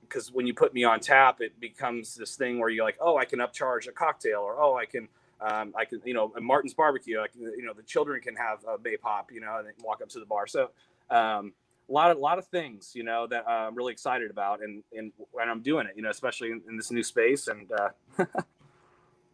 because 0.01 0.31
when 0.31 0.45
you 0.45 0.53
put 0.53 0.73
me 0.75 0.83
on 0.83 0.99
tap, 0.99 1.41
it 1.41 1.59
becomes 1.59 2.13
this 2.13 2.35
thing 2.35 2.59
where 2.59 2.69
you're 2.69 2.85
like, 2.85 2.97
oh, 3.01 3.17
I 3.17 3.25
can 3.25 3.39
upcharge 3.39 3.87
a 3.87 3.91
cocktail, 3.91 4.41
or 4.41 4.61
oh, 4.61 4.75
I 4.75 4.85
can. 4.85 5.07
Um, 5.41 5.73
I 5.77 5.83
can, 5.83 5.99
you 6.05 6.13
know, 6.13 6.31
Martin's 6.39 6.73
barbecue. 6.73 7.19
I 7.19 7.27
can, 7.27 7.41
you 7.41 7.65
know, 7.65 7.73
the 7.73 7.83
children 7.83 8.21
can 8.21 8.33
have 8.37 8.63
a 8.63 8.77
Maypop, 8.77 9.29
you 9.29 9.41
know, 9.41 9.57
and 9.57 9.67
walk 9.83 10.01
up 10.01 10.07
to 10.09 10.19
the 10.19 10.25
bar. 10.25 10.47
So, 10.47 10.69
um, 11.09 11.51
a 11.89 11.91
lot 11.91 12.11
of 12.11 12.17
a 12.17 12.19
lot 12.19 12.37
of 12.37 12.45
things 12.47 12.91
you 12.93 13.03
know 13.03 13.27
that 13.27 13.45
uh, 13.47 13.67
I'm 13.67 13.75
really 13.75 13.93
excited 13.93 14.31
about 14.31 14.61
and 14.61 14.83
and 14.93 15.11
when 15.31 15.49
I'm 15.49 15.61
doing 15.61 15.87
it 15.87 15.93
you 15.95 16.01
know 16.01 16.09
especially 16.09 16.51
in, 16.51 16.61
in 16.69 16.77
this 16.77 16.91
new 16.91 17.03
space 17.03 17.47
and 17.47 17.69
uh, 17.71 17.89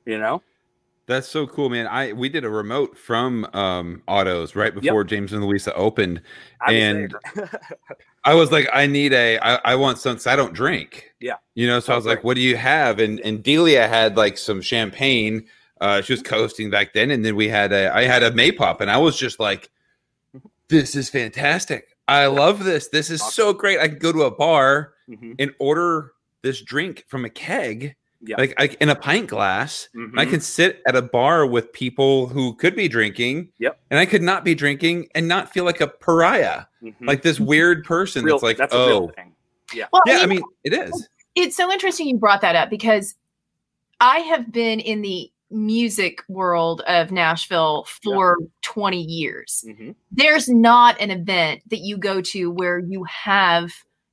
you 0.05 0.17
know 0.17 0.41
That's 1.09 1.27
so 1.27 1.47
cool, 1.47 1.69
man. 1.71 1.87
I 1.87 2.13
we 2.13 2.29
did 2.29 2.45
a 2.45 2.49
remote 2.51 2.95
from 2.95 3.47
um 3.53 4.03
Otto's 4.07 4.55
right 4.55 4.75
before 4.75 5.03
James 5.03 5.33
and 5.33 5.43
Louisa 5.43 5.73
opened. 5.73 6.21
I 6.61 6.73
And. 6.73 7.15
I 8.23 8.35
was 8.35 8.51
like, 8.51 8.69
I 8.71 8.85
need 8.85 9.13
a 9.13 9.39
I, 9.39 9.55
I 9.65 9.75
want 9.75 9.97
some 9.97 10.19
I 10.27 10.35
don't 10.35 10.53
drink. 10.53 11.11
Yeah. 11.19 11.37
You 11.55 11.65
know, 11.65 11.79
so 11.79 11.93
I 11.93 11.95
was 11.95 12.05
like, 12.05 12.23
what 12.23 12.35
do 12.35 12.41
you 12.41 12.57
have? 12.57 12.99
And 12.99 13.19
and 13.21 13.41
Delia 13.41 13.87
had 13.87 14.17
like 14.17 14.37
some 14.37 14.61
champagne. 14.61 15.45
Uh 15.81 16.01
she 16.01 16.13
was 16.13 16.21
coasting 16.21 16.69
back 16.69 16.93
then. 16.93 17.09
And 17.09 17.25
then 17.25 17.35
we 17.35 17.47
had 17.47 17.73
a 17.73 17.91
I 17.91 18.03
had 18.03 18.21
a 18.21 18.29
Maypop 18.29 18.79
and 18.79 18.91
I 18.91 18.97
was 18.97 19.17
just 19.17 19.39
like, 19.39 19.71
this 20.67 20.95
is 20.95 21.09
fantastic. 21.09 21.97
I 22.09 22.25
love 22.27 22.63
this. 22.63 22.87
This 22.87 23.09
is 23.09 23.21
so 23.21 23.53
great. 23.53 23.79
I 23.79 23.87
could 23.87 23.99
go 23.99 24.11
to 24.11 24.23
a 24.23 24.31
bar 24.31 24.93
Mhm. 25.09 25.35
and 25.39 25.51
order 25.59 26.13
this 26.41 26.61
drink 26.61 27.05
from 27.07 27.23
a 27.25 27.29
keg, 27.29 27.95
Yeah. 28.21 28.35
like 28.37 28.53
I, 28.57 28.75
in 28.81 28.89
a 28.89 28.95
pint 28.95 29.27
glass. 29.27 29.89
Mhm. 29.95 30.17
I 30.17 30.25
can 30.25 30.39
sit 30.41 30.81
at 30.87 30.95
a 30.95 31.01
bar 31.01 31.45
with 31.45 31.71
people 31.71 32.27
who 32.27 32.55
could 32.55 32.75
be 32.75 32.87
drinking. 32.87 33.49
Yep. 33.59 33.79
And 33.91 33.99
I 33.99 34.05
could 34.05 34.21
not 34.23 34.43
be 34.43 34.55
drinking 34.55 35.09
and 35.15 35.27
not 35.27 35.51
feel 35.53 35.63
like 35.65 35.81
a 35.81 35.87
pariah, 35.87 36.63
Mhm. 36.83 36.95
like 37.01 37.21
this 37.21 37.39
weird 37.39 37.83
person 37.85 38.23
real, 38.25 38.35
that's 38.35 38.43
like, 38.43 38.57
that's 38.57 38.73
a 38.73 38.77
real 38.87 39.09
oh, 39.11 39.13
thing. 39.15 39.35
Well, 39.93 40.01
yeah. 40.07 40.17
I 40.17 40.21
you 40.21 40.27
mean, 40.27 40.41
it 40.63 40.73
is. 40.73 41.07
it's 41.35 41.55
so 41.55 41.71
interesting 41.71 42.07
you 42.07 42.17
brought 42.17 42.41
that 42.41 42.55
up 42.55 42.69
because 42.69 43.15
I 44.01 44.19
have 44.19 44.51
been 44.51 44.79
in 44.79 45.01
the 45.01 45.31
music 45.51 46.21
world 46.27 46.81
of 46.81 47.11
Nashville 47.11 47.85
for 48.03 48.37
20 48.61 49.01
years. 49.01 49.63
Mhm. 49.67 49.95
There's 50.11 50.47
not 50.47 50.99
an 51.01 51.11
event 51.11 51.61
that 51.69 51.79
you 51.79 51.97
go 51.97 52.21
to 52.21 52.51
where 52.51 52.79
you 52.79 53.03
have 53.05 53.71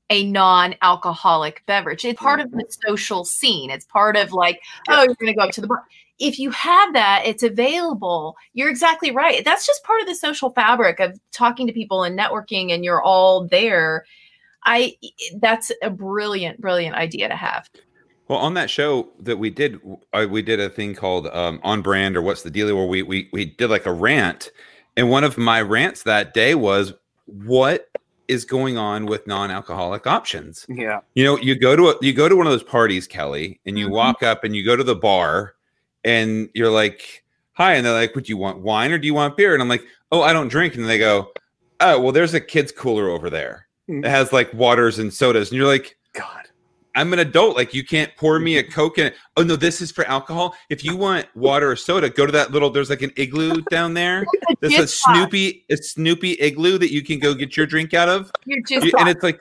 a 0.09 0.25
non-alcoholic 0.25 1.63
beverage. 1.67 2.05
It's 2.05 2.21
part 2.21 2.41
of 2.41 2.51
the 2.53 2.65
social 2.87 3.25
scene. 3.25 3.71
It's 3.71 3.85
part 3.87 4.17
of 4.17 4.33
like, 4.33 4.63
oh, 4.89 5.03
you're 5.03 5.15
going 5.15 5.33
to 5.33 5.35
go 5.35 5.43
up 5.43 5.51
to 5.53 5.61
the 5.61 5.67
bar. 5.67 5.85
If 6.19 6.39
you 6.39 6.51
have 6.51 6.93
that, 6.95 7.23
it's 7.27 7.43
available. 7.43 8.37
You're 8.55 8.71
exactly 8.71 9.11
right. 9.11 9.45
That's 9.45 9.67
just 9.67 9.85
part 9.85 10.01
of 10.01 10.07
the 10.07 10.15
social 10.15 10.51
fabric 10.51 11.01
of 11.01 11.19
talking 11.33 11.67
to 11.67 11.73
people 11.73 12.05
and 12.05 12.19
networking 12.19 12.73
and 12.73 12.85
you're 12.85 13.03
all 13.03 13.47
there. 13.47 14.07
I 14.65 14.97
that's 15.41 15.71
a 15.83 15.91
brilliant 15.91 16.61
brilliant 16.61 16.97
idea 16.97 17.29
to 17.29 17.37
have. 17.37 17.69
Well, 18.29 18.39
on 18.39 18.55
that 18.55 18.71
show 18.71 19.09
that 19.21 19.39
we 19.39 19.51
did, 19.51 19.81
uh, 20.13 20.27
we 20.29 20.43
did 20.43 20.59
a 20.59 20.69
thing 20.69 20.95
called 20.95 21.29
um, 21.29 21.61
"On 21.63 21.81
Brand" 21.81 22.17
or 22.17 22.23
"What's 22.23 22.43
the 22.43 22.51
Deal?" 22.51 22.75
where 22.75 22.87
we 22.87 23.03
we 23.03 23.29
we 23.33 23.45
did 23.45 23.71
like 23.71 23.87
a 23.87 23.93
rant, 23.93 24.51
and 24.97 25.11
one 25.11 25.23
of 25.25 25.39
my 25.39 25.63
rants 25.63 26.03
that 26.03 26.35
day 26.35 26.55
was, 26.57 26.93
"What 27.27 27.89
is 28.27 28.45
going 28.45 28.77
on 28.77 29.07
with 29.07 29.27
non-alcoholic 29.29 30.07
options?" 30.09 30.67
Yeah. 30.69 31.01
You 31.15 31.25
know, 31.25 31.39
you 31.39 31.55
go 31.59 31.77
to 31.77 31.91
a, 31.91 31.95
you 32.03 32.13
go 32.13 32.29
to 32.29 32.35
one 32.37 32.47
of 32.47 32.53
those 32.53 32.65
parties, 32.65 33.07
Kelly, 33.07 33.61
and 33.65 33.79
you 33.79 33.87
Mhm. 33.89 33.93
walk 33.93 34.23
up 34.25 34.43
and 34.43 34.57
you 34.57 34.65
go 34.65 34.75
to 34.75 34.83
the 34.85 34.97
bar, 34.97 35.55
and 36.05 36.49
you're 36.53 36.71
like, 36.71 37.23
"Hi," 37.53 37.75
and 37.75 37.87
they're 37.87 37.93
like, 37.93 38.17
"Would 38.17 38.29
you 38.29 38.37
want 38.37 38.59
wine 38.59 38.91
or 38.91 38.99
do 38.99 39.07
you 39.07 39.15
want 39.15 39.37
beer?" 39.37 39.55
And 39.55 39.63
I'm 39.63 39.69
like, 39.69 39.85
"Oh, 40.11 40.23
I 40.23 40.33
don't 40.33 40.49
drink," 40.49 40.75
and 40.75 40.89
they 40.89 40.99
go, 40.99 41.31
"Oh, 41.79 42.01
well, 42.01 42.13
there's 42.13 42.35
a 42.35 42.41
kids 42.41 42.73
cooler 42.73 43.09
over 43.09 43.31
there 43.31 43.69
Mhm. 43.89 44.03
that 44.03 44.11
has 44.11 44.33
like 44.33 44.53
waters 44.53 44.99
and 44.99 45.15
sodas," 45.15 45.51
and 45.51 45.59
you're 45.59 45.69
like. 45.69 45.97
God. 46.13 46.49
I'm 46.97 47.13
an 47.13 47.21
adult. 47.21 47.57
Like 47.57 47.73
you 47.75 47.85
can't 47.85 48.11
pour 48.17 48.41
me 48.41 48.57
a 48.57 48.63
Coke 48.65 48.99
in 48.99 49.07
it. 49.07 49.15
Oh 49.37 49.43
no, 49.45 49.55
this 49.55 49.81
is 49.81 49.93
for 49.93 50.05
alcohol. 50.07 50.57
If 50.71 50.83
you 50.85 50.97
want 50.97 51.27
water 51.37 51.71
or 51.71 51.77
soda, 51.77 52.11
go 52.11 52.27
to 52.27 52.33
that 52.33 52.51
little. 52.51 52.71
There's 52.71 52.91
like 52.91 53.03
an 53.03 53.13
igloo 53.17 53.61
down 53.71 53.95
there. 53.95 54.27
There's 54.61 54.79
a 54.79 54.87
Snoopy, 54.89 55.65
a 55.71 55.77
Snoopy 55.77 56.33
igloo 56.41 56.79
that 56.79 56.91
you 56.93 57.03
can 57.03 57.19
go 57.21 57.35
get 57.35 57.57
your 57.57 57.67
drink 57.67 57.95
out 57.95 58.09
of. 58.09 58.33
You- 58.47 58.63
and 58.99 59.09
it's 59.09 59.23
like, 59.23 59.39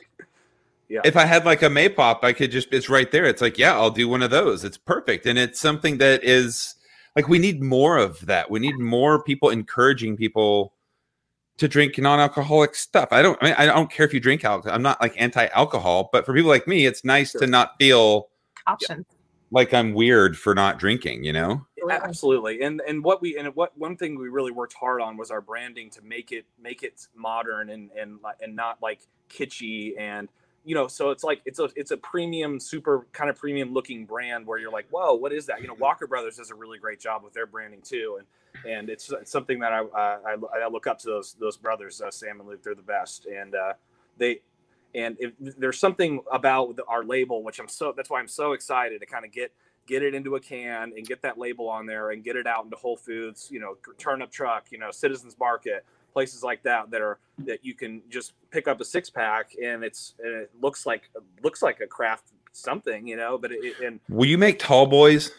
Yeah. 0.90 1.00
if 1.04 1.16
I 1.18 1.26
had 1.26 1.46
like 1.46 1.64
a 1.64 1.68
Maypop, 1.70 2.20
I 2.24 2.34
could 2.34 2.52
just. 2.52 2.68
It's 2.72 2.90
right 2.90 3.10
there. 3.12 3.26
It's 3.26 3.42
like, 3.42 3.58
yeah, 3.58 3.74
I'll 3.74 3.90
do 3.90 4.08
one 4.08 4.22
of 4.22 4.30
those. 4.30 4.64
It's 4.64 4.78
perfect, 4.78 5.26
and 5.26 5.40
it's 5.40 5.60
something 5.60 5.98
that 5.98 6.24
is 6.24 6.76
like 7.16 7.28
we 7.28 7.40
need 7.40 7.64
more 7.64 7.98
of 7.98 8.24
that. 8.28 8.52
We 8.52 8.60
need 8.60 8.78
more 8.78 9.24
people 9.24 9.50
encouraging 9.50 10.18
people 10.18 10.74
to 11.58 11.68
drink 11.68 11.98
non-alcoholic 11.98 12.76
stuff. 12.76 13.10
I 13.12 13.22
don't. 13.22 13.38
I, 13.42 13.46
mean, 13.46 13.56
I 13.58 13.66
don't 13.66 13.90
care 13.90 14.06
if 14.06 14.14
you 14.14 14.20
drink 14.20 14.44
alcohol. 14.44 14.76
I'm 14.76 14.82
not 14.82 15.02
like 15.02 15.14
anti-alcohol, 15.18 16.10
but 16.12 16.26
for 16.26 16.34
people 16.34 16.50
like 16.50 16.68
me, 16.68 16.86
it's 16.86 17.04
nice 17.06 17.32
to 17.34 17.48
not 17.48 17.76
feel 17.80 18.30
options. 18.68 19.06
like 19.52 19.74
I'm 19.74 19.94
weird 19.94 20.38
for 20.38 20.54
not 20.54 20.80
drinking, 20.80 21.24
you 21.24 21.34
know? 21.34 21.66
Absolutely. 21.92 22.10
absolutely 22.10 22.62
and 22.62 22.82
and 22.88 23.04
what 23.04 23.22
we 23.22 23.38
and 23.38 23.56
what 23.56 23.78
one 23.78 23.96
thing 23.96 24.18
we 24.18 24.30
really 24.30 24.52
worked 24.52 24.74
hard 24.74 25.02
on 25.02 25.18
was 25.18 25.30
our 25.30 25.42
branding 25.42 25.90
to 25.92 26.02
make 26.02 26.32
it 26.32 26.46
make 26.60 26.84
it 26.84 27.08
modern 27.16 27.70
and 27.70 27.92
and 27.92 28.18
and 28.42 28.56
not 28.56 28.82
like 28.82 29.02
kitschy 29.30 29.94
and 30.00 30.30
you 30.64 30.74
know 30.74 30.88
so 30.88 31.12
it's 31.12 31.24
like 31.24 31.42
it's 31.46 31.60
a 31.60 31.70
it's 31.76 31.92
a 31.92 31.98
premium 31.98 32.60
super 32.60 33.06
kind 33.12 33.30
of 33.30 33.36
premium 33.36 33.72
looking 33.74 34.06
brand 34.06 34.48
where 34.48 34.58
you're 34.58 34.72
like 34.72 34.88
whoa 34.90 35.14
what 35.14 35.32
is 35.32 35.46
that 35.46 35.62
you 35.62 35.68
know 35.68 35.74
mm-hmm. 35.74 35.84
walker 35.84 36.08
brothers 36.08 36.38
does 36.38 36.50
a 36.50 36.56
really 36.56 36.80
great 36.80 37.00
job 37.00 37.24
with 37.24 37.34
their 37.34 37.46
branding 37.46 37.82
too 37.82 38.16
and 38.18 38.28
and 38.68 38.90
it's, 38.90 39.12
it's 39.12 39.32
something 39.32 39.60
that 39.60 39.74
I, 39.74 39.82
I 39.96 40.36
I 40.64 40.68
look 40.68 40.88
up 40.88 41.00
to 41.00 41.08
those 41.08 41.36
those 41.40 41.58
brothers 41.58 42.02
uh, 42.02 42.12
Sam 42.12 42.40
and 42.40 42.50
Luke 42.50 42.64
they're 42.64 42.76
the 42.76 42.82
best 42.82 43.26
and 43.26 43.56
uh, 43.56 43.74
they 44.18 44.42
and 44.94 45.18
if 45.20 45.34
there's 45.40 45.80
something 45.80 46.22
about 46.32 46.76
the, 46.76 46.84
our 46.86 47.04
label 47.04 47.44
which 47.44 47.60
I'm 47.60 47.68
so 47.68 47.94
that's 47.96 48.10
why 48.10 48.20
I'm 48.20 48.28
so 48.28 48.54
excited 48.54 49.00
to 49.02 49.06
kind 49.06 49.26
of 49.26 49.32
get 49.32 49.52
get 49.88 50.04
it 50.04 50.16
into 50.16 50.36
a 50.36 50.40
can 50.40 50.94
and 50.96 51.06
get 51.06 51.22
that 51.22 51.38
label 51.38 51.70
on 51.70 51.86
there 51.86 52.12
and 52.12 52.24
get 52.24 52.36
it 52.36 52.48
out 52.48 52.64
into 52.64 52.76
Whole 52.76 52.98
Foods, 52.98 53.50
you 53.52 53.60
know, 53.60 53.78
Turnip 53.98 54.32
Truck, 54.32 54.72
you 54.72 54.78
know, 54.78 54.92
Citizens 54.92 55.36
Market, 55.40 55.86
places 56.14 56.44
like 56.44 56.64
that 56.64 56.90
that 56.92 57.02
are 57.02 57.20
that 57.40 57.64
you 57.64 57.74
can 57.74 58.02
just 58.10 58.34
pick 58.50 58.68
up 58.68 58.80
a 58.82 58.86
six 58.86 59.10
pack 59.10 59.52
and 59.62 59.84
it's 59.84 60.16
and 60.24 60.34
it 60.34 60.52
looks 60.62 60.86
like 60.86 61.10
looks 61.44 61.62
like 61.62 61.82
a 61.82 61.88
craft 61.88 62.32
something, 62.52 63.08
you 63.08 63.18
know, 63.18 63.38
but 63.38 63.52
it, 63.52 63.80
and 63.84 64.00
Will 64.10 64.28
you 64.28 64.38
make 64.38 64.60
tall 64.60 64.86
boys? 64.86 65.32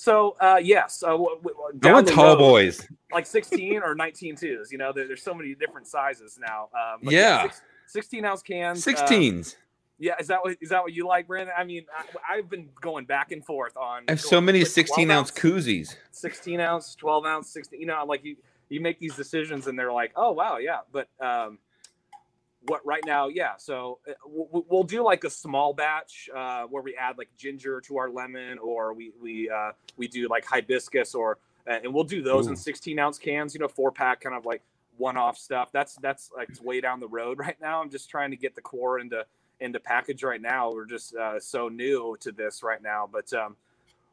So 0.00 0.36
uh 0.40 0.60
yes, 0.62 1.02
uh, 1.02 1.08
w- 1.08 1.36
w- 1.42 1.56
I 1.74 1.76
down 1.78 1.92
want 1.94 2.08
tall 2.08 2.26
road, 2.36 2.38
boys. 2.38 2.86
like 3.12 3.26
16 3.26 3.82
or 3.82 3.94
19 3.96 4.36
twos, 4.36 4.70
you 4.70 4.78
know, 4.78 4.92
there, 4.92 5.06
there's 5.08 5.22
so 5.22 5.34
many 5.34 5.54
different 5.56 5.88
sizes 5.88 6.38
now. 6.40 6.68
Um, 6.72 7.00
Yeah. 7.02 7.42
six- 7.42 7.62
16 7.88 8.24
ounce 8.24 8.42
cans. 8.42 8.86
uh, 8.86 8.90
16s. 8.92 9.56
yeah, 9.98 10.14
is 10.20 10.28
that 10.28 10.40
what 10.44 10.56
is 10.60 10.68
that 10.68 10.82
what 10.82 10.92
you 10.92 11.06
like, 11.06 11.26
Brandon? 11.26 11.54
I 11.58 11.64
mean, 11.64 11.84
I, 11.96 12.36
I've 12.36 12.48
been 12.48 12.68
going 12.80 13.06
back 13.06 13.32
and 13.32 13.44
forth 13.44 13.76
on. 13.76 14.04
I 14.08 14.12
have 14.12 14.20
so 14.20 14.40
many 14.40 14.64
16 14.64 15.08
12 15.08 15.18
ounce 15.18 15.30
koozies. 15.32 15.96
16 16.12 16.60
ounce, 16.60 16.94
12 16.94 17.24
ounce, 17.26 17.50
16. 17.50 17.80
You 17.80 17.86
know, 17.86 18.04
like 18.06 18.22
you 18.24 18.36
you 18.68 18.80
make 18.80 18.98
these 19.00 19.16
decisions 19.16 19.66
and 19.66 19.76
they're 19.78 19.92
like, 19.92 20.12
oh 20.14 20.30
wow, 20.32 20.58
yeah. 20.58 20.80
But 20.92 21.08
um, 21.20 21.58
what 22.66 22.84
right 22.84 23.02
now, 23.06 23.28
yeah. 23.28 23.56
So 23.56 23.98
uh, 24.08 24.12
we'll, 24.26 24.82
do 24.82 25.02
like 25.02 25.24
a 25.24 25.30
small 25.30 25.72
batch 25.72 26.28
uh, 26.34 26.64
where 26.64 26.82
we 26.82 26.96
add 26.96 27.18
like 27.18 27.28
ginger 27.36 27.80
to 27.82 27.98
our 27.98 28.10
lemon, 28.10 28.58
or 28.58 28.92
we 28.94 29.12
we 29.20 29.50
uh, 29.50 29.72
we 29.96 30.08
do 30.08 30.28
like 30.28 30.44
hibiscus, 30.44 31.14
or 31.14 31.38
and 31.66 31.92
we'll 31.92 32.04
do 32.04 32.22
those 32.22 32.46
in 32.46 32.56
16 32.56 32.98
ounce 32.98 33.18
cans. 33.18 33.54
You 33.54 33.60
know, 33.60 33.68
four 33.68 33.92
pack 33.92 34.20
kind 34.22 34.34
of 34.34 34.44
like 34.44 34.62
one 34.96 35.16
off 35.16 35.38
stuff. 35.38 35.70
That's 35.72 35.96
that's 35.96 36.30
like 36.36 36.48
it's 36.48 36.60
way 36.60 36.80
down 36.80 37.00
the 37.00 37.08
road 37.08 37.38
right 37.40 37.56
now. 37.60 37.80
I'm 37.80 37.90
just 37.90 38.10
trying 38.10 38.30
to 38.30 38.36
get 38.36 38.54
the 38.54 38.62
core 38.62 38.98
into 38.98 39.24
into 39.60 39.80
package 39.80 40.22
right 40.22 40.40
now. 40.40 40.72
We're 40.72 40.86
just 40.86 41.14
uh, 41.14 41.38
so 41.38 41.68
new 41.68 42.16
to 42.20 42.32
this 42.32 42.62
right 42.62 42.82
now, 42.82 43.08
but. 43.10 43.32
Um, 43.32 43.56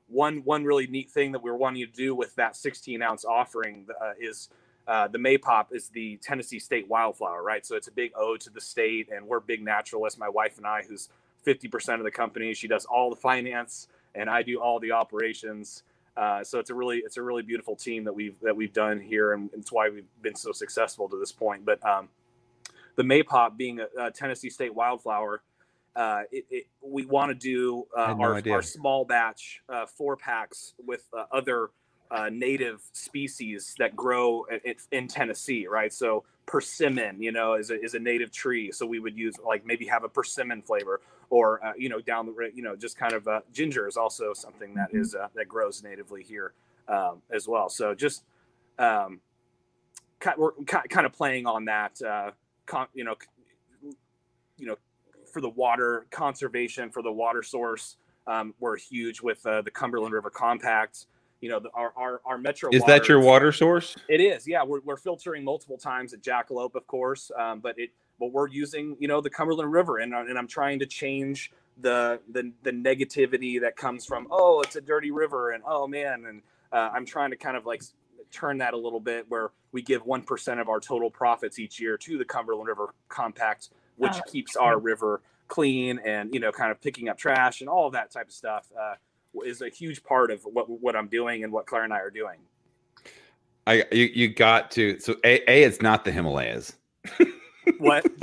one 0.08 0.43
one 0.43 0.64
really 0.64 0.86
neat 0.86 1.10
thing 1.10 1.32
that 1.32 1.41
we're 1.41 1.56
wanting 1.56 1.84
to 1.84 1.91
do 1.91 2.14
with 2.14 2.36
that 2.36 2.56
16 2.56 3.02
ounce 3.02 3.26
offering 3.26 3.88
uh, 4.00 4.12
is 4.20 4.50
uh, 4.88 5.07
the 5.07 5.17
Maypop 5.17 5.67
is 5.71 5.89
the 5.89 6.17
Tennessee 6.17 6.59
State 6.59 6.88
wildflower, 6.88 7.41
right? 7.41 7.65
So 7.65 7.75
it's 7.75 7.88
a 7.88 7.91
big 7.91 8.11
ode 8.15 8.41
to 8.41 8.49
the 8.49 8.61
state, 8.61 9.09
and 9.11 9.27
we're 9.27 9.39
big 9.39 9.63
naturalists. 9.63 10.19
My 10.19 10.29
wife 10.29 10.57
and 10.57 10.67
I, 10.67 10.83
who's 10.88 11.09
50% 11.45 11.95
of 11.95 12.03
the 12.03 12.11
company, 12.11 12.53
she 12.53 12.67
does 12.67 12.86
all 12.86 13.09
the 13.09 13.15
finance, 13.15 13.88
and 14.13 14.29
I 14.29 14.43
do 14.43 14.59
all 14.59 14.79
the 14.79 14.91
operations. 14.91 15.83
Uh, 16.15 16.43
so 16.43 16.59
it's 16.59 16.69
a 16.69 16.73
really 16.73 16.99
it's 16.99 17.17
a 17.17 17.21
really 17.21 17.43
beautiful 17.43 17.75
team 17.75 18.05
that 18.05 18.13
we've 18.13 18.39
that 18.41 18.55
we've 18.55 18.71
done 18.73 18.99
here, 18.99 19.33
and 19.33 19.49
it's 19.53 19.71
why 19.71 19.89
we've 19.89 20.05
been 20.21 20.36
so 20.36 20.51
successful 20.51 21.09
to 21.09 21.19
this 21.19 21.31
point. 21.31 21.65
But 21.65 21.86
um, 21.86 22.07
the 22.95 23.03
Maypop 23.03 23.57
being 23.57 23.79
a, 23.79 23.88
a 24.05 24.11
Tennessee 24.11 24.49
State 24.49 24.73
wildflower, 24.73 25.41
uh, 25.95 26.23
it, 26.31 26.45
it, 26.49 26.67
we 26.81 27.05
want 27.05 27.31
to 27.31 27.36
do 27.36 27.86
uh, 27.95 28.13
no 28.13 28.23
our, 28.23 28.41
our 28.49 28.61
small 28.61 29.03
batch 29.03 29.61
uh, 29.67 29.86
four 29.86 30.15
packs 30.15 30.73
with 30.86 31.05
uh, 31.11 31.25
other 31.31 31.71
uh, 32.12 32.30
native 32.32 32.82
species 32.93 33.76
that 33.80 33.95
grow 33.95 34.45
i- 34.51 34.62
i- 34.66 34.76
in 34.91 35.08
Tennessee, 35.08 35.68
right? 35.68 35.91
So 35.91 36.24
persimmon, 36.45 37.22
you 37.22 37.32
know, 37.32 37.56
is 37.56 37.72
a, 37.72 37.82
is 37.82 37.95
a 37.95 37.99
native 37.99 38.32
tree. 38.32 38.72
So 38.72 38.86
we 38.86 38.99
would 38.99 39.18
use 39.18 39.36
like 39.43 39.66
maybe 39.66 39.86
have 39.88 40.03
a 40.03 40.10
persimmon 40.10 40.62
flavor, 40.62 41.01
or 41.30 41.66
uh, 41.66 41.74
you 41.78 41.89
know, 41.89 41.99
down 41.99 42.28
the 42.28 42.51
you 42.53 42.62
know, 42.62 42.76
just 42.76 42.97
kind 42.97 43.14
of 43.14 43.28
uh, 43.28 43.41
ginger 43.51 43.88
is 43.88 43.97
also 43.97 44.34
something 44.34 44.76
that 44.76 44.89
is 44.93 45.16
uh, 45.16 45.28
that 45.36 45.47
grows 45.47 45.84
natively 45.84 46.24
here 46.24 46.53
um, 46.88 47.22
as 47.32 47.47
well. 47.47 47.70
So 47.70 47.95
just 47.95 48.24
um, 48.78 49.20
kind 50.20 50.38
we're 50.38 50.51
kind 50.64 51.06
of 51.06 51.14
playing 51.14 51.47
on 51.47 51.66
that, 51.66 52.01
uh, 52.01 52.32
con- 52.68 52.88
you 52.93 53.03
know, 53.03 53.16
you 54.58 54.68
know, 54.68 54.76
for 55.34 55.41
the 55.41 55.49
water 55.49 56.06
conservation 56.12 56.89
for 56.91 57.01
the 57.01 57.12
water 57.12 57.41
source. 57.43 57.97
Um, 58.28 58.56
we're 58.60 58.78
huge 58.78 59.22
with 59.22 59.45
uh, 59.45 59.62
the 59.62 59.70
Cumberland 59.70 60.14
River 60.14 60.30
Compact. 60.32 61.06
You 61.46 61.52
know, 61.52 61.60
the, 61.60 61.70
our, 61.76 61.93
our 61.96 62.22
our 62.26 62.38
metro. 62.39 62.72
Is 62.74 62.84
that 62.86 63.08
your 63.08 63.20
waters- 63.20 63.28
water 63.28 63.52
source? 63.52 63.96
it 64.10 64.20
is, 64.20 64.48
yeah. 64.48 64.64
We're, 64.64 64.80
we're 64.84 64.98
filtering 64.98 65.43
multiple 65.43 65.78
times 65.78 66.12
at 66.12 66.24
Jackalope, 66.24 66.74
of 66.74 66.88
course, 66.88 67.30
um, 67.38 67.60
but 67.60 67.78
it 67.78 67.91
but 68.20 68.32
we're 68.32 68.48
using 68.48 68.98
you 69.00 69.08
know 69.08 69.22
the 69.22 69.30
Cumberland 69.30 69.72
River, 69.72 70.00
and 70.00 70.16
uh, 70.16 70.26
and 70.28 70.39
I'm 70.39 70.48
trying 70.48 70.80
to 70.80 70.88
change 70.88 71.52
the 71.82 72.20
the 72.32 72.52
the 72.64 72.72
negativity 72.72 73.62
that 73.62 73.76
comes 73.76 74.08
from 74.08 74.28
oh 74.32 74.62
it's 74.62 74.76
a 74.76 74.82
dirty 74.82 75.12
river 75.12 75.52
and 75.52 75.62
oh 75.68 75.86
man 75.86 76.26
and 76.26 76.41
uh, 76.72 76.89
I'm 76.91 77.06
trying 77.06 77.30
to 77.30 77.36
kind 77.36 77.56
of 77.56 77.68
like 77.68 77.84
turn 78.32 78.58
that 78.58 78.74
a 78.74 78.78
little 78.78 79.00
bit 79.00 79.26
where 79.30 79.52
we 79.72 79.82
give 79.82 80.06
1% 80.06 80.60
of 80.62 80.68
our 80.70 80.80
total 80.80 81.12
profits 81.12 81.60
each 81.60 81.80
year 81.80 81.98
to 81.98 82.18
the 82.18 82.26
Cumberland 82.26 82.68
River 82.68 82.93
Compact, 83.08 83.70
which 83.98 84.14
Oh, 84.16 84.32
keeps 84.32 84.56
our 84.56 84.80
river 84.80 85.22
clean 85.48 86.00
and, 86.00 86.34
you 86.34 86.39
know, 86.39 86.52
kind 86.52 86.72
of 86.72 86.82
picking 86.82 87.08
up 87.08 87.18
trash 87.18 87.62
and 87.62 87.70
all 87.70 87.88
of 87.88 87.93
that 87.93 88.12
type 88.12 88.28
of 88.28 88.34
stuff 88.34 88.68
uh, 88.80 88.96
is 89.41 89.61
a 89.61 89.69
huge 89.69 90.03
part 90.03 90.31
of 90.31 90.41
what, 90.43 90.69
what 90.69 90.95
I'm 90.95 91.07
doing 91.07 91.43
and 91.43 91.51
what 91.51 91.65
Claire 91.65 91.83
and 91.83 91.93
I 91.93 91.99
are 91.99 92.09
doing. 92.09 92.39
I 93.67 93.83
you, 93.91 94.09
you 94.13 94.33
got 94.33 94.71
to 94.71 94.99
so 94.99 95.15
a, 95.23 95.49
a 95.49 95.63
it's 95.63 95.81
not 95.81 96.05
the 96.05 96.11
Himalayas. 96.11 96.73
What? 97.77 98.05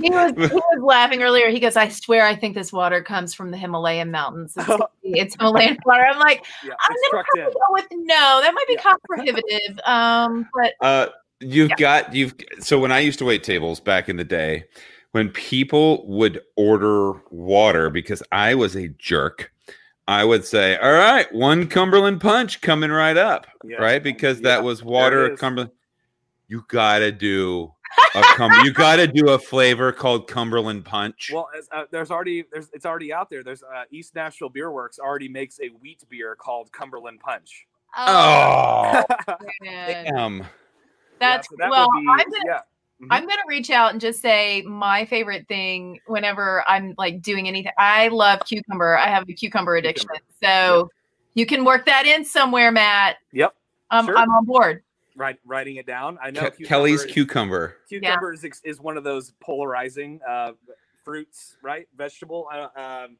He 0.00 0.10
was, 0.10 0.32
he 0.36 0.54
was 0.54 0.82
laughing 0.82 1.22
earlier. 1.22 1.50
He 1.50 1.60
goes, 1.60 1.76
I 1.76 1.88
swear 1.88 2.26
I 2.26 2.34
think 2.34 2.54
this 2.56 2.72
water 2.72 3.02
comes 3.02 3.32
from 3.32 3.50
the 3.52 3.56
Himalayan 3.56 4.10
mountains. 4.10 4.54
It's, 4.56 4.68
it's 5.02 5.36
Himalayan 5.36 5.78
water. 5.86 6.04
I'm 6.04 6.18
like, 6.18 6.44
Yeah, 6.64 6.72
I'm 6.80 6.92
it's 6.92 7.08
gonna 7.12 7.22
trucked 7.22 7.36
in. 7.36 7.44
go 7.44 7.60
with 7.70 7.86
no. 7.92 8.40
That 8.42 8.52
might 8.54 8.66
be 8.66 8.74
Yeah. 8.74 8.82
cost 8.82 9.00
prohibitive. 9.04 9.78
Um, 9.86 10.48
but 10.54 10.72
Uh, 10.80 11.06
you've 11.40 11.70
Yeah. 11.70 11.76
got 11.76 12.14
you've 12.14 12.34
so 12.58 12.78
when 12.80 12.90
I 12.92 12.98
used 13.00 13.18
to 13.20 13.24
wait 13.24 13.44
tables 13.44 13.78
back 13.78 14.08
in 14.08 14.16
the 14.16 14.24
day, 14.24 14.64
when 15.12 15.28
people 15.30 16.06
would 16.08 16.40
order 16.56 17.12
water 17.30 17.88
because 17.88 18.22
I 18.32 18.54
was 18.56 18.74
a 18.76 18.88
jerk, 18.88 19.52
I 20.06 20.24
would 20.24 20.44
say, 20.44 20.76
"All 20.76 20.92
right, 20.92 21.32
one 21.32 21.66
Cumberland 21.66 22.20
Punch 22.20 22.60
coming 22.60 22.90
right 22.90 23.16
up," 23.16 23.46
Yeah. 23.64 23.76
right? 23.78 24.02
Because 24.02 24.38
Yeah, 24.40 24.48
that 24.50 24.64
was 24.64 24.82
water 24.82 25.32
is. 25.32 25.40
Cumberland. 25.40 25.70
You 26.48 26.64
gotta 26.68 27.10
do 27.10 27.72
a 28.14 28.22
cum- 28.36 28.52
you 28.64 28.72
gotta 28.74 29.06
do 29.06 29.30
a 29.30 29.38
flavor 29.38 29.92
called 29.92 30.28
Cumberland 30.28 30.84
Punch. 30.84 31.30
Well, 31.32 31.48
as, 31.56 31.68
uh, 31.72 31.84
there's 31.90 32.10
already 32.10 32.44
there's 32.52 32.68
it's 32.74 32.84
already 32.84 33.12
out 33.14 33.30
there. 33.30 33.42
There's 33.42 33.62
uh, 33.62 33.84
East 33.90 34.14
Nashville 34.14 34.50
Beer 34.50 34.70
Works 34.70 34.98
already 34.98 35.28
makes 35.28 35.58
a 35.60 35.68
wheat 35.80 36.04
beer 36.10 36.36
called 36.36 36.70
Cumberland 36.70 37.20
Punch. 37.20 37.66
oh, 37.96 39.02
man. 39.62 40.04
damn. 40.04 40.44
that's 41.18 41.48
so 41.48 41.56
that 41.58 41.70
well. 41.70 41.88
be, 41.92 41.98
I'm 42.00 42.18
gonna 42.18 42.24
yeah. 42.44 42.60
Mhm. 43.02 43.08
I'm 43.10 43.26
gonna 43.26 43.42
reach 43.48 43.70
out 43.70 43.92
and 43.92 44.00
just 44.00 44.20
say 44.22 44.62
my 44.62 45.04
favorite 45.06 45.46
thing 45.48 46.00
whenever 46.06 46.62
I'm 46.68 46.94
like 46.96 47.20
doing 47.22 47.48
anything. 47.48 47.72
I 47.78 48.08
love 48.08 48.40
cucumber. 48.46 48.96
I 48.96 49.08
have 49.08 49.28
a 49.28 49.32
cucumber 49.32 49.76
addiction, 49.76 50.08
so 50.42 50.90
you 51.34 51.44
can 51.46 51.64
work 51.64 51.86
that 51.86 52.06
in 52.06 52.24
somewhere, 52.24 52.70
Matt. 52.70 53.16
Yep. 53.32 53.54
Um, 53.90 54.06
Sure. 54.06 54.16
I'm 54.16 54.30
on 54.30 54.44
board. 54.44 54.82
Right, 55.16 55.38
writing 55.44 55.76
it 55.76 55.86
down. 55.86 56.18
I 56.22 56.30
know 56.30 56.40
Ke- 56.50 56.56
cucumber 56.56 56.68
Kelly's 56.68 57.04
is- 57.04 57.12
cucumber. 57.12 57.76
cucumber 57.88 58.32
is, 58.32 58.44
is 58.64 58.80
one 58.80 58.96
of 58.96 59.04
those 59.04 59.32
polarizing 59.40 60.20
uh, 60.26 60.52
fruits, 61.04 61.56
right? 61.62 61.86
Vegetable. 61.96 62.48
Uh, 62.52 62.68
um, 62.80 63.16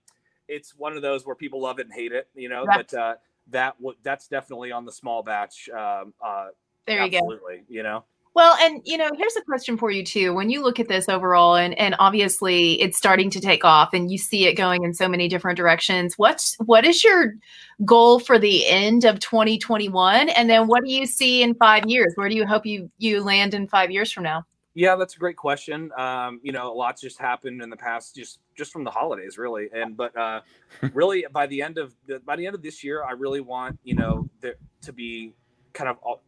it's 0.49 0.75
one 0.77 0.97
of 0.97 1.03
those 1.03 1.25
where 1.27 1.37
people 1.37 1.61
love 1.61 1.79
it 1.79 1.87
and 1.87 1.95
hate 1.95 2.12
it, 2.12 2.29
you 2.35 2.49
know. 2.49 2.64
Yeah. 2.68 2.77
But 2.77 2.95
uh, 2.95 3.14
that 3.51 3.77
w- 3.79 3.97
that's 4.03 4.27
definitely 4.29 4.72
on 4.72 4.85
the 4.85 4.93
small 4.93 5.22
batch. 5.22 5.68
Um, 5.68 6.14
uh, 6.20 6.49
There 6.87 7.05
you 7.05 7.11
go. 7.11 7.18
absolutely, 7.18 7.62
you 7.68 7.83
know. 7.83 8.05
Well, 8.35 8.57
and 8.61 8.80
you 8.85 8.99
know, 8.99 9.11
here's 9.16 9.37
a 9.37 9.43
question 9.43 9.76
for 9.76 9.93
you 9.93 10.05
too. 10.05 10.35
When 10.35 10.51
you 10.51 10.62
look 10.62 10.80
at 10.80 10.89
this 10.89 11.09
overall, 11.09 11.55
and 11.55 11.78
and 11.78 11.95
obviously 12.01 12.80
it's 12.80 12.99
starting 12.99 13.30
to 13.30 13.41
take 13.41 13.64
off, 13.64 13.95
and 13.95 14.11
you 14.11 14.18
see 14.18 14.47
it 14.47 14.55
going 14.55 14.82
in 14.82 14.93
so 14.93 15.09
many 15.09 15.28
different 15.28 15.57
directions. 15.57 16.14
What's 16.18 16.57
what 16.66 16.85
is 16.85 17.05
your 17.05 17.35
goal 17.85 18.18
for 18.18 18.39
the 18.39 18.66
end 18.66 19.05
of 19.05 19.20
2021, 19.20 20.28
and 20.30 20.51
then 20.51 20.66
what 20.66 20.85
do 20.85 20.93
you 20.93 21.07
see 21.07 21.43
in 21.45 21.55
five 21.55 21.85
years? 21.87 22.12
Where 22.16 22.28
do 22.28 22.35
you 22.35 22.45
hope 22.45 22.66
you 22.66 22.91
you 22.99 23.22
land 23.22 23.55
in 23.55 23.68
five 23.68 23.93
years 23.93 24.11
from 24.11 24.24
now? 24.24 24.45
Yeah, 24.76 24.97
that's 24.97 25.14
a 25.14 25.18
great 25.18 25.37
question. 25.37 25.93
Um, 25.97 26.41
you 26.43 26.51
know, 26.51 26.72
a 26.72 26.74
lot's 26.74 27.01
just 27.01 27.20
happened 27.20 27.62
in 27.62 27.70
the 27.70 27.76
past, 27.76 28.16
just 28.16 28.41
just 28.57 28.72
from 28.72 28.82
the 28.82 28.91
holidays, 28.91 29.39
really. 29.39 29.68
And 29.72 29.97
but 29.97 30.16
uh, 30.16 30.41
really, 30.93 31.24
by 31.30 31.47
the 31.47 31.62
end 31.62 31.78
of 31.78 31.95
the, 32.09 32.18
by 32.18 32.35
the 32.35 32.47
end 32.47 32.57
of 32.57 32.62
this 32.62 32.82
year, 32.82 33.05
I 33.05 33.12
really 33.12 33.41
want 33.41 33.78
you 33.85 33.95
know 33.95 34.28
there 34.41 34.57
to 34.82 34.93
be 34.93 35.35
kind 35.72 35.89
of 35.89 35.99
all, 36.03 36.14
all- 36.14 36.22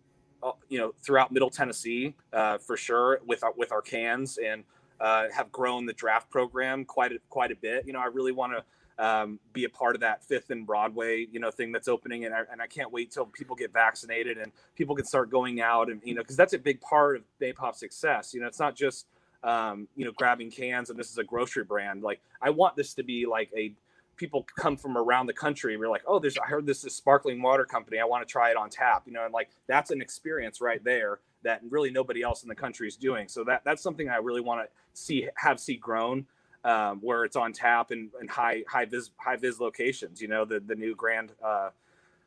you 0.68 0.78
know 0.78 0.92
throughout 1.02 1.32
Middle 1.32 1.50
Tennessee 1.50 2.14
uh, 2.32 2.58
for 2.58 2.76
sure 2.76 3.20
with 3.26 3.42
our, 3.42 3.52
with 3.56 3.72
our 3.72 3.82
cans 3.82 4.38
and 4.38 4.64
uh, 5.00 5.24
have 5.34 5.52
grown 5.52 5.86
the 5.86 5.92
draft 5.92 6.30
program 6.30 6.84
quite 6.84 7.12
a, 7.12 7.18
quite 7.28 7.50
a 7.50 7.56
bit. 7.56 7.86
You 7.86 7.92
know, 7.92 8.00
I 8.00 8.06
really 8.06 8.32
want 8.32 8.52
to. 8.52 8.64
Um, 8.98 9.40
be 9.52 9.64
a 9.64 9.68
part 9.68 9.94
of 9.94 10.00
that 10.00 10.24
Fifth 10.24 10.48
and 10.48 10.66
Broadway, 10.66 11.26
you 11.30 11.38
know, 11.38 11.50
thing 11.50 11.70
that's 11.70 11.86
opening, 11.86 12.24
and 12.24 12.34
I, 12.34 12.44
and 12.50 12.62
I 12.62 12.66
can't 12.66 12.90
wait 12.90 13.10
till 13.10 13.26
people 13.26 13.54
get 13.54 13.70
vaccinated 13.70 14.38
and 14.38 14.50
people 14.74 14.96
can 14.96 15.04
start 15.04 15.30
going 15.30 15.60
out, 15.60 15.90
and 15.90 16.00
you 16.02 16.14
know, 16.14 16.22
because 16.22 16.34
that's 16.34 16.54
a 16.54 16.58
big 16.58 16.80
part 16.80 17.16
of 17.16 17.22
Maypop's 17.38 17.78
success. 17.78 18.32
You 18.32 18.40
know, 18.40 18.46
it's 18.46 18.58
not 18.58 18.74
just 18.74 19.04
um, 19.46 19.86
you 19.96 20.04
know 20.04 20.12
grabbing 20.12 20.50
cans 20.50 20.90
and 20.90 20.98
this 20.98 21.10
is 21.10 21.18
a 21.18 21.24
grocery 21.24 21.64
brand. 21.64 22.02
Like 22.02 22.20
I 22.42 22.50
want 22.50 22.76
this 22.76 22.94
to 22.94 23.02
be 23.02 23.26
like 23.26 23.50
a 23.56 23.72
people 24.16 24.46
come 24.56 24.76
from 24.76 24.96
around 24.96 25.26
the 25.26 25.32
country. 25.32 25.74
And 25.74 25.80
we're 25.80 25.88
like, 25.88 26.04
oh, 26.06 26.18
there's 26.18 26.38
I 26.38 26.46
heard 26.46 26.66
this 26.66 26.84
is 26.84 26.94
sparkling 26.94 27.40
water 27.42 27.64
company. 27.64 27.98
I 27.98 28.04
want 28.04 28.26
to 28.26 28.30
try 28.30 28.50
it 28.50 28.56
on 28.56 28.70
tap. 28.70 29.04
You 29.06 29.12
know, 29.12 29.24
and 29.24 29.32
like 29.32 29.50
that's 29.66 29.90
an 29.90 30.00
experience 30.00 30.60
right 30.60 30.82
there 30.82 31.20
that 31.42 31.60
really 31.68 31.90
nobody 31.90 32.22
else 32.22 32.42
in 32.42 32.48
the 32.48 32.54
country 32.54 32.88
is 32.88 32.96
doing. 32.96 33.28
So 33.28 33.44
that 33.44 33.62
that's 33.64 33.82
something 33.82 34.08
I 34.08 34.16
really 34.16 34.40
want 34.40 34.62
to 34.62 35.00
see 35.00 35.28
have 35.36 35.60
see 35.60 35.76
grown 35.76 36.26
um, 36.64 36.98
where 37.00 37.24
it's 37.24 37.36
on 37.36 37.52
tap 37.52 37.92
and, 37.92 38.10
and 38.20 38.28
high 38.28 38.64
high 38.68 38.84
vis 38.84 39.10
high 39.16 39.36
vis 39.36 39.60
locations. 39.60 40.20
You 40.20 40.28
know, 40.28 40.44
the 40.44 40.60
the 40.60 40.74
new 40.74 40.94
Grand 40.94 41.32
uh, 41.42 41.70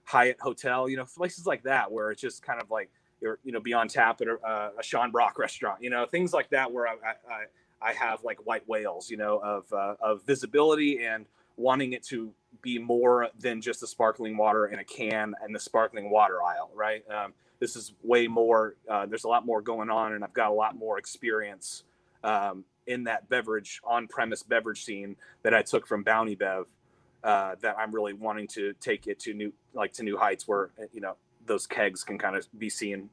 Hyatt 0.06 0.40
Hotel. 0.40 0.90
You 0.90 0.98
know, 0.98 1.06
places 1.06 1.46
like 1.46 1.64
that 1.64 1.92
where 1.92 2.12
it's 2.12 2.22
just 2.22 2.42
kind 2.42 2.62
of 2.62 2.72
like 2.72 2.90
you're 3.22 3.40
you 3.44 3.52
know 3.52 3.60
be 3.60 3.74
on 3.74 3.88
tap 3.88 4.22
at 4.22 4.28
a, 4.28 4.38
uh, 4.46 4.72
a 4.80 4.84
Sean 4.84 5.12
Brock 5.12 5.38
restaurant. 5.38 5.84
You 5.84 5.90
know, 5.90 6.06
things 6.06 6.34
like 6.34 6.50
that 6.52 6.72
where 6.72 6.88
I 6.88 6.94
I, 7.30 7.90
I 7.90 7.94
have 7.94 8.24
like 8.24 8.46
white 8.46 8.68
whales. 8.68 9.10
You 9.10 9.18
know, 9.18 9.40
of 9.40 9.72
uh, 9.74 9.96
of 10.02 10.24
visibility 10.24 11.06
and 11.06 11.26
wanting 11.60 11.94
it 11.94 12.04
to 12.06 12.32
be 12.62 12.80
more 12.80 13.28
than 13.38 13.62
just 13.62 13.82
the 13.82 13.88
sparkling 13.88 14.38
water 14.38 14.68
in 14.68 14.80
a 14.80 14.84
can 14.84 15.36
and 15.44 15.54
the 15.54 15.60
sparkling 15.60 16.10
water 16.10 16.42
aisle. 16.42 16.72
Right. 16.74 17.04
Um, 17.12 17.34
this 17.60 17.76
is 17.76 17.94
way 18.04 18.28
more. 18.28 18.76
Uh, 18.90 19.06
there's 19.06 19.26
a 19.26 19.28
lot 19.28 19.46
more 19.46 19.62
going 19.62 19.90
on, 19.90 20.14
and 20.14 20.24
I've 20.24 20.34
got 20.34 20.50
a 20.50 20.54
lot 20.54 20.78
more 20.78 20.98
experience 20.98 21.84
um, 22.24 22.64
in 22.88 23.04
that 23.04 23.30
beverage 23.30 23.82
on-premise 23.84 24.44
beverage 24.44 24.84
scene 24.84 25.18
that 25.44 25.54
I 25.54 25.62
took 25.62 25.86
from 25.86 26.04
Bounty 26.04 26.36
Bev. 26.36 26.66
Uh, 27.22 27.56
that 27.60 27.76
I'm 27.78 27.94
really 27.94 28.14
wanting 28.14 28.48
to 28.48 28.72
take 28.80 29.06
it 29.08 29.20
to 29.20 29.34
new, 29.34 29.52
like 29.74 29.92
to 29.94 30.04
new 30.04 30.18
heights, 30.18 30.48
where 30.48 30.70
uh, 30.82 30.86
you 30.94 31.02
know 31.02 31.18
those 31.46 31.68
kegs 31.68 32.06
can 32.06 32.18
kind 32.18 32.38
of 32.38 32.48
be 32.58 32.70
seen 32.70 33.10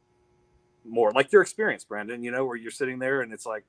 more, 0.85 1.11
like 1.11 1.33
your 1.33 1.43
experience, 1.43 1.83
Brandon. 1.83 2.23
You 2.23 2.31
know, 2.31 2.45
where 2.45 2.55
you're 2.55 2.71
sitting 2.71 3.01
there 3.01 3.23
and 3.23 3.33
it's 3.33 3.47
like 3.47 3.65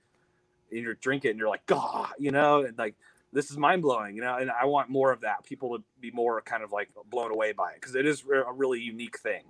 and 0.72 0.82
you're 0.82 0.94
drinking, 0.94 1.32
and 1.32 1.40
you're 1.40 1.50
like, 1.50 1.66
God, 1.66 2.10
you 2.20 2.30
know, 2.30 2.64
and 2.64 2.78
like 2.78 2.94
this 3.38 3.52
is 3.52 3.58
mind 3.58 3.84
blowing, 3.84 4.16
you 4.16 4.22
know. 4.22 4.36
And 4.38 4.50
I 4.50 4.66
want 4.66 4.90
more 4.90 5.12
of 5.12 5.22
that. 5.22 5.44
People 5.44 5.78
to 5.78 5.84
be 6.02 6.12
more 6.12 6.42
kind 6.42 6.64
of 6.64 6.72
like 6.72 6.90
blown 7.10 7.32
away 7.32 7.54
by 7.54 7.72
it 7.72 7.76
because 7.80 7.96
it 7.96 8.06
is 8.06 8.24
a 8.24 8.52
really 8.52 8.82
unique 8.82 9.20
thing. 9.20 9.44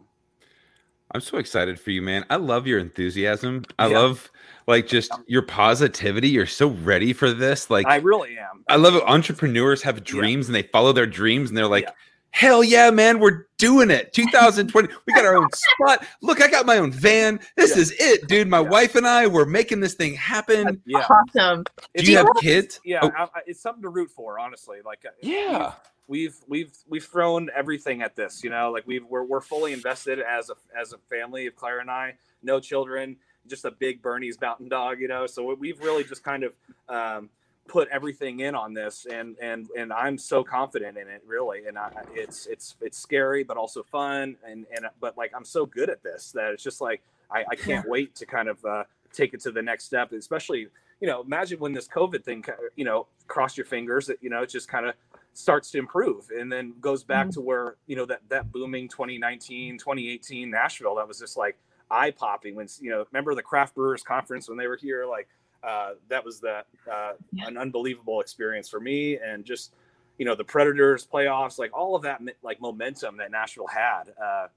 I'm 1.14 1.22
so 1.22 1.38
excited 1.38 1.80
for 1.80 1.92
you, 1.92 2.02
man. 2.02 2.26
I 2.30 2.36
love 2.36 2.68
your 2.68 2.80
enthusiasm. 2.80 3.64
I 3.80 3.88
Yeah. 3.88 4.00
love 4.00 4.30
like 4.68 4.88
just 4.88 5.12
your 5.26 5.42
positivity. 5.42 6.28
You're 6.28 6.46
so 6.46 6.68
ready 6.68 7.14
for 7.14 7.32
this. 7.32 7.70
Like 7.70 7.88
I 7.88 7.96
really 7.96 8.38
am. 8.38 8.66
I 8.68 8.76
love 8.76 8.94
it. 8.94 9.04
Entrepreneurs 9.04 9.82
have 9.84 10.00
Yeah. 10.00 10.04
dreams 10.04 10.48
and 10.48 10.56
they 10.56 10.64
follow 10.64 10.92
their 10.92 11.08
dreams 11.08 11.50
and 11.50 11.58
they're 11.58 11.66
like, 11.66 11.86
Yeah. 11.86 11.92
Hell 12.38 12.64
yeah, 12.64 12.92
man, 12.92 13.20
we're 13.20 13.48
doing 13.58 13.90
it. 13.90 14.14
2020, 14.14 14.90
we 15.08 15.14
got 15.14 15.26
our 15.26 15.36
own 15.36 15.48
spot. 15.52 16.06
Look, 16.22 16.40
I 16.40 16.48
got 16.48 16.68
my 16.68 16.78
own 16.78 16.92
van. 16.92 17.40
This 17.56 17.76
Yeah. 17.76 17.82
is 17.82 17.92
it, 18.00 18.28
dude. 18.28 18.48
My 18.48 18.60
Yeah. 18.62 18.70
wife 18.70 18.94
and 18.96 19.08
I, 19.08 19.26
we're 19.26 19.46
making 19.46 19.80
this 19.80 19.96
thing 19.96 20.14
happen. 20.14 20.80
Yeah. 20.86 21.00
Awesome. 21.10 21.64
Do 21.64 21.72
It's- 21.96 22.08
you 22.08 22.18
have 22.18 22.28
you- 22.28 22.42
kids? 22.42 22.80
yeah, 22.84 23.00
Oh, 23.02 23.10
I, 23.18 23.24
I, 23.24 23.42
it's 23.48 23.60
something 23.60 23.82
to 23.82 23.90
root 23.90 24.12
for, 24.12 24.38
honestly. 24.40 24.78
Like, 24.86 25.04
uh, 25.06 25.10
yeah. 25.22 25.74
we've 26.08 26.36
we've 26.48 26.72
we've 26.88 27.04
thrown 27.06 27.50
everything 27.56 28.04
at 28.04 28.16
this. 28.16 28.44
You 28.44 28.52
know, 28.52 28.72
like 28.72 28.86
we've 28.86 29.04
we're, 29.06 29.24
we're 29.24 29.42
fully 29.42 29.74
invested 29.74 30.20
as 30.20 30.52
a 30.52 30.56
as 30.80 30.94
a 30.94 30.98
family 31.10 31.48
of 31.48 31.56
Claire 31.56 31.80
and 31.80 31.90
I. 31.90 32.18
No 32.44 32.60
children, 32.60 33.18
just 33.48 33.66
a 33.66 33.72
big 33.72 34.04
Bernese 34.04 34.38
Mountain 34.40 34.70
Dog. 34.70 35.02
You 35.02 35.08
know, 35.08 35.26
so 35.26 35.56
we've 35.56 35.80
really 35.80 36.04
just 36.04 36.24
kind 36.24 36.44
of 36.44 36.54
um, 36.88 37.30
put 37.68 37.88
everything 37.90 38.40
in 38.42 38.56
on 38.56 38.74
this, 38.74 39.06
and 39.06 39.38
and 39.42 39.68
and 39.78 39.92
I'm 39.94 40.18
so 40.18 40.44
confident 40.44 40.98
in 40.98 41.08
it, 41.08 41.22
really. 41.26 41.66
And 41.68 41.78
I, 41.78 41.90
it's 42.14 42.46
it's 42.48 42.76
it's 42.82 42.98
scary, 42.98 43.44
but 43.44 43.58
also 43.58 43.84
fun, 43.84 44.36
and 44.46 44.66
and 44.76 44.88
but 45.00 45.18
like 45.18 45.32
I'm 45.36 45.46
so 45.46 45.66
good 45.66 45.90
at 45.90 46.02
this 46.04 46.32
that 46.34 46.52
it's 46.54 46.64
just 46.64 46.82
like 46.82 47.02
I, 47.32 47.44
I 47.52 47.56
can't 47.56 47.88
wait 47.88 48.16
to 48.16 48.26
kind 48.26 48.48
of 48.48 48.64
uh, 48.66 48.84
take 49.12 49.34
it 49.34 49.42
to 49.42 49.52
the 49.52 49.62
next 49.62 49.86
step, 49.86 50.12
especially. 50.12 50.68
You 51.00 51.08
know, 51.08 51.22
imagine 51.22 51.60
when 51.60 51.74
this 51.74 51.88
COVID 51.88 52.24
thing, 52.24 52.44
you 52.76 52.84
know, 52.84 53.06
cross 53.28 53.56
your 53.56 53.68
fingers 53.68 54.08
that, 54.08 54.18
you 54.24 54.32
know, 54.32 54.42
it 54.42 54.50
just 54.50 54.68
kind 54.68 54.88
of 54.88 54.96
starts 55.34 55.70
to 55.70 55.78
improve 55.78 56.32
and 56.36 56.52
then 56.52 56.74
goes 56.82 57.04
back 57.04 57.28
Mhm. 57.28 57.34
to 57.34 57.42
where 57.42 57.76
you 57.86 57.96
know 57.96 58.06
that 58.08 58.22
that 58.30 58.52
booming 58.52 58.88
2019 58.88 59.78
2018 59.78 60.50
nashville 60.50 60.96
that 60.96 61.08
was 61.08 61.20
just 61.20 61.38
like 61.38 61.56
eye 61.92 62.10
popping 62.10 62.56
when 62.56 62.68
you 62.82 62.90
know 62.90 63.06
remember 63.12 63.36
the 63.36 63.44
craft 63.44 63.76
brewers 63.76 64.02
conference 64.02 64.50
when 64.50 64.58
they 64.58 64.66
were 64.66 64.76
here 64.78 65.06
like 65.06 65.28
uh, 65.64 65.92
that 66.10 66.24
was 66.24 66.40
the 66.40 66.64
uh, 66.92 67.14
Yeah. 67.34 67.48
an 67.48 67.58
unbelievable 67.58 68.22
experience 68.22 68.70
for 68.70 68.80
me 68.80 69.18
and 69.18 69.46
just 69.46 69.74
you 70.18 70.26
know 70.26 70.36
the 70.36 70.44
predators 70.44 71.06
playoffs 71.06 71.60
like 71.60 71.76
all 71.76 71.96
of 71.96 72.02
that 72.04 72.22
like 72.44 72.60
momentum 72.62 73.18
that 73.18 73.32
nashville 73.32 73.68
had 73.68 74.04
uh, 74.22 74.48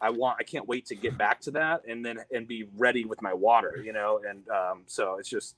i 0.00 0.10
want 0.10 0.36
i 0.38 0.42
can't 0.42 0.66
wait 0.68 0.86
to 0.86 0.94
get 0.94 1.16
back 1.18 1.40
to 1.40 1.50
that 1.50 1.82
and 1.88 2.04
then 2.04 2.18
and 2.32 2.46
be 2.46 2.66
ready 2.76 3.04
with 3.04 3.20
my 3.22 3.32
water 3.32 3.82
you 3.84 3.92
know 3.92 4.20
and 4.28 4.48
um, 4.48 4.82
so 4.86 5.16
it's 5.18 5.28
just 5.28 5.56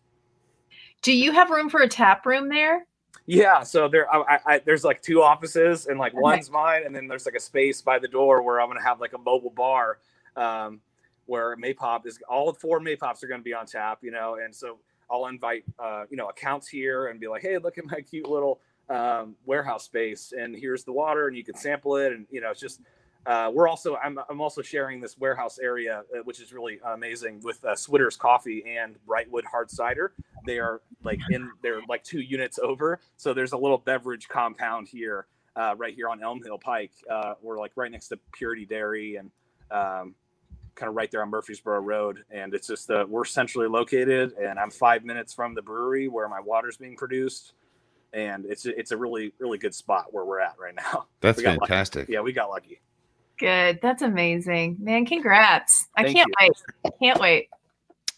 Do 1.03 1.13
you 1.13 1.33
have 1.33 1.51
room 1.51 1.69
for 1.71 1.81
a 1.81 1.89
tap 1.89 2.27
room 2.27 2.49
there? 2.49 2.87
Yeah, 3.27 3.63
so 3.63 3.87
there, 3.89 4.13
I, 4.13 4.39
I, 4.47 4.59
there's 4.59 4.83
like 4.83 5.03
two 5.03 5.23
offices, 5.23 5.87
and 5.87 5.99
like 5.99 6.15
one's 6.15 6.51
mine, 6.51 6.83
and 6.85 6.95
then 6.95 7.07
there's 7.07 7.27
like 7.27 7.35
a 7.35 7.41
space 7.41 7.81
by 7.81 7.99
the 7.99 8.09
door 8.09 8.43
where 8.43 8.61
I'm 8.61 8.69
gonna 8.69 8.83
have 8.83 9.01
like 9.01 9.13
a 9.13 9.19
mobile 9.19 9.51
bar, 9.51 9.99
um, 10.37 10.81
where 11.27 11.57
Maypop 11.57 12.07
is 12.07 12.19
all 12.29 12.53
four 12.53 12.81
Maypops 12.81 13.23
are 13.23 13.29
gonna 13.29 13.43
be 13.43 13.55
on 13.55 13.67
tap, 13.67 13.99
you 14.03 14.11
know, 14.11 14.39
and 14.43 14.55
so 14.55 14.79
I'll 15.11 15.27
invite 15.27 15.65
uh, 15.79 16.05
you 16.11 16.17
know 16.17 16.29
accounts 16.29 16.69
here 16.69 17.09
and 17.09 17.21
be 17.21 17.29
like, 17.29 17.43
hey, 17.43 17.59
look 17.59 17.79
at 17.79 17.85
my 17.87 18.01
cute 18.11 18.29
little 18.29 18.61
um, 18.89 19.37
warehouse 19.45 19.85
space, 19.85 20.33
and 20.37 20.55
here's 20.55 20.85
the 20.85 20.93
water, 20.93 21.29
and 21.29 21.37
you 21.37 21.45
can 21.45 21.57
sample 21.57 21.97
it, 21.97 22.13
and 22.13 22.27
you 22.31 22.41
know, 22.41 22.51
it's 22.51 22.61
just 22.61 22.81
uh, 23.27 23.51
we're 23.53 23.69
also 23.69 23.97
I'm, 23.97 24.19
I'm 24.29 24.41
also 24.41 24.63
sharing 24.63 25.01
this 25.01 25.19
warehouse 25.19 25.59
area 25.59 26.05
uh, 26.15 26.21
which 26.25 26.41
is 26.41 26.53
really 26.53 26.81
amazing 26.85 27.41
with 27.43 27.63
uh, 27.65 27.77
Switter's 27.77 28.17
Coffee 28.17 28.65
and 28.79 28.97
Brightwood 29.07 29.45
Hard 29.45 29.71
Cider. 29.71 30.13
They 30.47 30.59
are 30.59 30.81
like 31.05 31.21
in 31.31 31.51
they're 31.63 31.83
like 31.89 32.03
two 32.03 32.21
units 32.21 32.59
over, 32.59 33.01
so 33.17 33.35
there's 33.35 33.53
a 33.53 33.59
little 33.59 33.79
beverage 33.79 34.29
compound 34.29 34.89
here, 34.89 35.27
uh, 35.55 35.75
right 35.77 35.95
here 35.95 36.09
on 36.09 36.23
Elm 36.23 36.43
Hill 36.43 36.59
Pike. 36.59 36.93
Uh, 37.11 37.35
we're 37.43 37.59
like 37.59 37.73
right 37.77 37.91
next 37.91 38.09
to 38.09 38.19
Purity 38.33 38.65
Dairy 38.65 39.17
and 39.17 39.31
um, 39.71 40.15
kind 40.75 40.89
of 40.89 40.95
right 40.95 41.11
there 41.11 41.23
on 41.23 41.31
Murfreesboro 41.31 41.81
Road, 41.81 42.25
and 42.31 42.55
it's 42.55 42.67
just 42.67 42.91
uh, 42.91 43.05
we're 43.09 43.25
centrally 43.25 43.69
located, 43.69 44.33
and 44.35 44.59
I'm 44.59 44.71
five 44.71 45.05
minutes 45.05 45.33
from 45.35 45.55
the 45.55 45.63
brewery 45.63 46.09
where 46.09 46.29
my 46.29 46.41
water's 46.41 46.77
being 46.77 46.97
produced. 46.97 47.53
And 48.13 48.45
it's 48.47 48.67
it's 48.67 48.91
a 48.91 48.97
really 48.97 49.33
really 49.39 49.57
good 49.59 49.73
spot 49.75 50.07
where 50.13 50.25
we're 50.25 50.41
at 50.41 50.57
right 50.59 50.75
now. 50.75 51.07
That's 51.21 51.37
We 51.37 51.45
got 51.45 51.59
lucky. 51.61 51.69
fantastic. 51.69 52.09
Yeah, 52.09 52.21
we 52.23 52.33
got 52.33 52.51
lucky. 52.51 52.81
Good. 53.39 53.79
That's 53.81 54.03
amazing. 54.03 54.79
Man, 54.81 55.07
congrats. 55.07 55.87
I 55.97 56.03
can't 56.05 56.17
you. 56.17 56.35
wait. 56.41 56.53
I 56.85 56.91
can't 57.01 57.21
wait. 57.21 57.49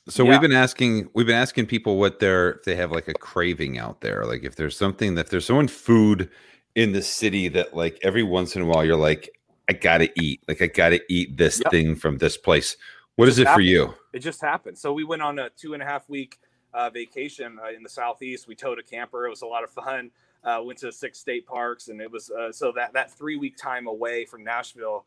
So 0.08 0.24
Yeah. 0.24 0.30
we've 0.30 0.40
been 0.40 0.52
asking 0.52 1.10
we've 1.14 1.26
been 1.26 1.36
asking 1.36 1.66
people 1.66 1.98
what 1.98 2.20
they're 2.20 2.52
if 2.54 2.64
they 2.64 2.74
have 2.76 2.90
like 2.90 3.06
a 3.08 3.12
craving 3.14 3.78
out 3.78 4.00
there. 4.00 4.24
Like 4.24 4.44
if 4.44 4.56
there's 4.56 4.76
something 4.76 5.14
that 5.16 5.26
if 5.26 5.30
there's 5.30 5.44
someone 5.44 5.68
food 5.68 6.30
in 6.74 6.92
the 6.92 7.02
city 7.02 7.48
that 7.48 7.76
like 7.76 7.98
every 8.02 8.22
once 8.22 8.56
in 8.56 8.62
a 8.62 8.64
while 8.64 8.84
you're 8.84 8.96
like, 8.96 9.28
I 9.72 9.74
gotta 9.74 10.20
eat. 10.20 10.42
Like 10.46 10.60
I 10.60 10.66
gotta 10.66 11.00
eat 11.08 11.36
this 11.38 11.60
Yep. 11.60 11.70
thing 11.70 11.96
from 11.96 12.18
this 12.18 12.36
place. 12.36 12.76
What 13.16 13.28
is 13.28 13.36
Just 13.36 13.50
it 13.50 13.54
for 13.54 13.60
you? 13.60 13.94
It 14.12 14.18
just 14.18 14.40
happened. 14.42 14.76
So 14.76 14.92
we 14.92 15.02
went 15.04 15.22
on 15.22 15.38
a 15.38 15.48
two 15.50 15.72
and 15.72 15.82
a 15.82 15.86
half 15.86 16.08
week 16.10 16.38
uh, 16.74 16.90
vacation 16.90 17.58
uh, 17.62 17.70
in 17.70 17.82
the 17.82 17.88
southeast. 17.88 18.46
We 18.46 18.54
towed 18.54 18.78
a 18.78 18.82
camper. 18.82 19.26
It 19.26 19.30
was 19.30 19.40
a 19.42 19.46
lot 19.46 19.64
of 19.64 19.70
fun. 19.70 20.10
Uh, 20.44 20.60
went 20.62 20.78
to 20.80 20.92
six 20.92 21.18
state 21.18 21.46
parks, 21.46 21.88
and 21.88 22.00
it 22.02 22.10
was 22.10 22.30
uh, 22.30 22.52
so 22.52 22.72
that 22.72 22.92
that 22.92 23.10
three 23.10 23.36
week 23.36 23.56
time 23.56 23.86
away 23.86 24.26
from 24.26 24.44
Nashville. 24.44 25.06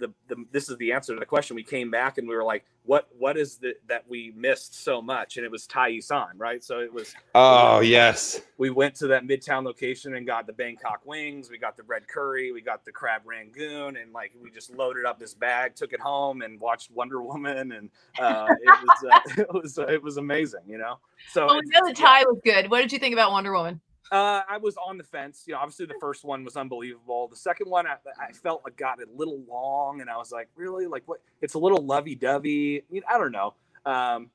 The, 0.00 0.08
the 0.28 0.34
the 0.34 0.44
this 0.50 0.68
is 0.68 0.76
the 0.78 0.92
answer 0.92 1.14
to 1.14 1.20
the 1.20 1.26
question. 1.26 1.54
We 1.54 1.62
came 1.62 1.90
back 1.90 2.18
and 2.18 2.28
we 2.28 2.34
were 2.34 2.44
like, 2.44 2.64
what 2.84 3.08
what 3.18 3.36
is 3.36 3.58
the 3.58 3.74
that 3.88 4.04
we 4.08 4.32
missed 4.36 4.82
so 4.82 5.00
much? 5.00 5.36
And 5.36 5.44
it 5.44 5.50
was 5.50 5.66
Thai 5.66 5.92
Esane, 5.92 6.32
right? 6.36 6.62
So 6.64 6.80
it 6.80 6.92
was 6.92 7.14
Oh 7.34 7.80
yes. 7.80 8.40
we 8.58 8.70
went 8.70 8.94
to 8.96 9.06
that 9.08 9.24
midtown 9.24 9.64
location 9.64 10.14
and 10.14 10.26
got 10.26 10.46
the 10.46 10.52
Bangkok 10.52 11.00
wings, 11.04 11.50
we 11.50 11.58
got 11.58 11.76
the 11.76 11.82
red 11.84 12.08
curry, 12.08 12.52
we 12.52 12.60
got 12.60 12.84
the 12.84 12.92
crab 12.92 13.22
rangoon, 13.24 13.96
and 13.96 14.12
like 14.12 14.32
we 14.42 14.50
just 14.50 14.74
loaded 14.74 15.04
up 15.04 15.18
this 15.18 15.34
bag, 15.34 15.74
took 15.74 15.92
it 15.92 16.00
home, 16.00 16.42
and 16.42 16.58
watched 16.60 16.90
Wonder 16.90 17.22
Woman, 17.22 17.72
and 17.72 17.90
uh, 18.18 18.46
it 18.62 18.68
was 18.68 19.12
uh, 19.12 19.20
it 19.42 19.52
was 19.52 19.78
uh, 19.78 19.86
it 19.86 20.02
was 20.02 20.16
amazing, 20.16 20.62
you 20.66 20.78
know. 20.78 20.98
So 21.32 21.46
Well, 21.46 21.56
we 21.56 21.70
know 21.70 21.86
the 21.86 21.94
Thai 21.94 22.24
was 22.24 22.40
good. 22.42 22.70
What 22.70 22.80
did 22.80 22.92
you 22.92 22.98
think 22.98 23.12
about 23.12 23.32
Wonder 23.32 23.52
Woman? 23.52 23.80
Uh, 24.10 24.42
I 24.48 24.58
was 24.58 24.76
on 24.76 24.98
the 24.98 25.04
fence. 25.04 25.44
You 25.46 25.54
know, 25.54 25.60
obviously 25.60 25.86
the 25.86 25.94
first 26.00 26.24
one 26.24 26.44
was 26.44 26.56
unbelievable. 26.56 27.28
The 27.28 27.36
second 27.36 27.70
one, 27.70 27.86
I, 27.86 27.94
I 28.20 28.32
felt 28.32 28.62
like 28.64 28.76
got 28.76 28.98
a 29.00 29.06
little 29.14 29.40
long, 29.48 30.00
and 30.00 30.10
I 30.10 30.16
was 30.16 30.32
like, 30.32 30.48
really, 30.56 30.86
like 30.86 31.04
what? 31.06 31.20
It's 31.40 31.54
a 31.54 31.58
little 31.58 31.84
lovey-dovey. 31.84 32.84
You 32.90 33.00
know, 33.00 33.06
I 33.08 33.18
don't 33.18 33.32
know. 33.32 33.54
Um, 33.86 34.30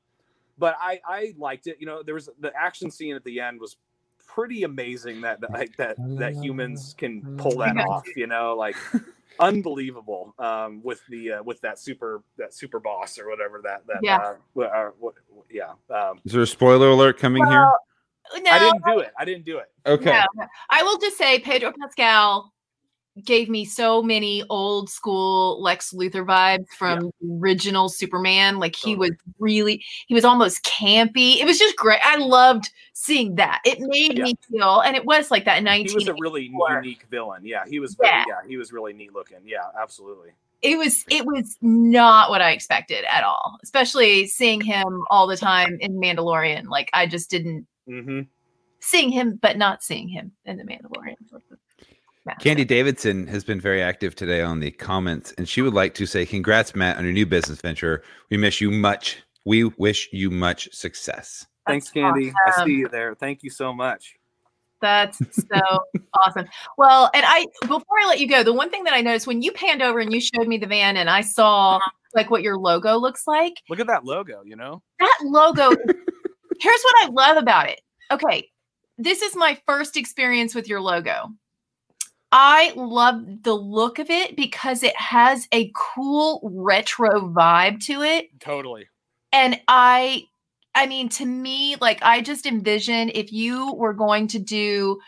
but 0.58 0.76
I 0.80 1.00
I 1.06 1.34
liked 1.36 1.66
it. 1.66 1.76
You 1.78 1.86
know, 1.86 2.02
there 2.02 2.14
was 2.14 2.30
the 2.40 2.52
action 2.56 2.90
scene 2.90 3.14
at 3.14 3.24
the 3.24 3.40
end 3.40 3.60
was 3.60 3.76
pretty 4.26 4.62
amazing. 4.62 5.20
That 5.20 5.40
that 5.42 5.50
like, 5.50 5.76
that 5.76 5.96
that 6.18 6.34
humans 6.34 6.94
can 6.96 7.36
pull 7.36 7.58
that 7.58 7.76
off. 7.76 8.04
You 8.16 8.26
know, 8.26 8.54
like 8.56 8.76
unbelievable 9.38 10.34
um, 10.38 10.80
with 10.82 11.00
the 11.08 11.32
uh, 11.32 11.42
with 11.42 11.60
that 11.60 11.78
super 11.78 12.22
that 12.38 12.54
super 12.54 12.80
boss 12.80 13.18
or 13.18 13.28
whatever 13.28 13.60
that 13.64 13.86
that 13.86 13.98
Yeah. 14.02 14.16
uh, 14.16 14.34
what, 14.54 14.74
uh, 14.74 14.90
what, 14.98 15.14
yeah. 15.50 15.72
Um, 15.90 16.20
Is 16.24 16.32
there 16.32 16.42
a 16.42 16.46
spoiler 16.46 16.88
alert 16.88 17.18
coming 17.18 17.44
No, 18.42 18.50
I 18.50 18.58
didn't 18.58 18.84
do 18.84 18.98
it. 19.00 19.12
I 19.18 19.24
didn't 19.24 19.44
do 19.44 19.58
it. 19.58 19.66
Okay. 19.86 20.10
no. 20.10 20.46
I 20.70 20.82
will 20.82 20.98
just 20.98 21.16
say 21.16 21.38
Pedro 21.38 21.72
Pascal 21.80 22.52
gave 23.24 23.48
me 23.48 23.64
so 23.64 24.02
many 24.02 24.44
old 24.50 24.90
school 24.90 25.62
Lex 25.62 25.92
Luthor 25.94 26.26
vibes 26.26 26.68
from 26.76 27.10
the 27.20 27.38
original 27.40 27.88
Superman. 27.88 28.58
Like 28.58 28.76
he 28.76 28.94
was 28.94 29.12
really, 29.38 29.82
he 30.06 30.12
was 30.12 30.24
almost 30.24 30.64
campy. 30.64 31.36
It 31.38 31.46
was 31.46 31.58
just 31.58 31.76
great. 31.76 32.00
I 32.04 32.16
loved 32.16 32.70
seeing 32.92 33.36
that. 33.36 33.62
It 33.64 33.78
made 33.80 34.18
Yeah. 34.18 34.24
me 34.24 34.34
feel, 34.50 34.80
and 34.80 34.94
it 34.96 35.04
was 35.06 35.30
like 35.30 35.44
that 35.46 35.58
in 35.58 35.66
He 35.86 35.94
was 35.94 36.08
a 36.08 36.14
really 36.20 36.50
unique 36.52 37.06
villain. 37.10 37.40
Yeah, 37.44 37.64
he 37.66 37.80
was. 37.80 37.94
Very, 37.94 38.10
Yeah. 38.10 38.24
yeah. 38.28 38.48
he 38.48 38.56
was 38.58 38.72
really 38.72 38.92
neat 38.92 39.14
looking. 39.14 39.38
Yeah, 39.46 39.64
absolutely. 39.80 40.30
it 40.62 40.76
was 40.76 41.04
it 41.10 41.24
was 41.24 41.56
not 41.62 42.28
what 42.28 42.42
I 42.42 42.50
expected 42.50 43.04
at 43.10 43.24
all. 43.24 43.58
Especially 43.62 44.26
seeing 44.26 44.60
him 44.60 45.04
all 45.08 45.26
the 45.26 45.36
time 45.38 45.78
in 45.80 45.94
Mandalorian. 46.00 46.68
Like 46.68 46.90
I 46.92 47.06
just 47.06 47.30
didn't 47.30 47.66
hmm 47.86 48.22
seeing 48.80 49.10
him, 49.10 49.38
but 49.42 49.56
not 49.56 49.82
seeing 49.82 50.08
him 50.08 50.32
in 50.44 50.56
the 50.56 50.64
Mandalorian. 50.64 51.16
Massive. 52.24 52.42
Candy 52.42 52.64
Davidson 52.64 53.26
has 53.28 53.44
been 53.44 53.60
very 53.60 53.82
active 53.82 54.16
today 54.16 54.42
on 54.42 54.58
the 54.58 54.70
comments, 54.72 55.32
and 55.38 55.48
she 55.48 55.62
would 55.62 55.74
like 55.74 55.94
to 55.94 56.06
say, 56.06 56.26
"Congrats, 56.26 56.74
Matt, 56.74 56.96
on 56.96 57.04
your 57.04 57.12
new 57.12 57.26
business 57.26 57.60
venture. 57.60 58.02
We 58.30 58.36
miss 58.36 58.60
you 58.60 58.70
much. 58.70 59.18
We 59.44 59.64
wish 59.64 60.08
you 60.12 60.30
much 60.30 60.68
success." 60.72 61.46
Thanks, 61.66 61.86
That's 61.86 61.92
Candy. 61.92 62.32
I 62.46 62.64
see 62.64 62.72
you 62.72 62.88
there. 62.88 63.14
Thank 63.14 63.42
you 63.44 63.50
so 63.50 63.72
much. 63.72 64.16
That's 64.80 65.18
so 65.36 65.60
awesome. 66.14 66.46
Well, 66.76 67.10
and 67.14 67.24
I 67.26 67.46
before 67.62 67.98
I 68.02 68.06
let 68.08 68.18
you 68.18 68.28
go, 68.28 68.42
the 68.42 68.52
one 68.52 68.70
thing 68.70 68.84
that 68.84 68.94
I 68.94 69.00
noticed 69.02 69.26
when 69.26 69.42
you 69.42 69.52
panned 69.52 69.82
over 69.82 70.00
and 70.00 70.12
you 70.12 70.20
showed 70.20 70.48
me 70.48 70.58
the 70.58 70.66
van 70.66 70.96
and 70.96 71.08
I 71.08 71.20
saw 71.20 71.78
like 72.14 72.30
what 72.30 72.42
your 72.42 72.56
logo 72.56 72.96
looks 72.96 73.26
like, 73.26 73.54
Look 73.68 73.80
at 73.80 73.86
that 73.86 74.04
logo. 74.04 74.42
You 74.44 74.56
know. 74.56 74.82
that 74.98 75.18
logo 75.24 75.70
here's 76.60 76.82
what 76.82 77.06
I 77.06 77.10
love 77.10 77.36
about 77.36 77.68
it. 77.68 77.80
Okay, 78.10 78.50
this 78.98 79.22
is 79.22 79.34
my 79.36 79.58
first 79.66 79.96
experience 79.96 80.54
with 80.54 80.68
your 80.68 80.80
logo. 80.80 81.30
I 82.32 82.72
love 82.76 83.22
the 83.42 83.54
look 83.54 83.98
of 83.98 84.10
it 84.10 84.36
because 84.36 84.82
it 84.82 84.96
has 84.96 85.46
a 85.52 85.70
cool 85.74 86.40
retro 86.42 87.28
vibe 87.30 87.82
to 87.86 88.02
it 88.02 88.28
Totally. 88.40 88.88
and 89.32 89.60
i 89.68 90.22
i 90.74 90.86
mean 90.86 91.08
to 91.10 91.24
me 91.24 91.76
like 91.80 92.00
i 92.02 92.20
just 92.20 92.44
envision 92.44 93.10
if 93.14 93.32
you 93.32 93.72
were 93.74 93.94
going 93.94 94.26
to 94.28 94.38
do 94.40 94.98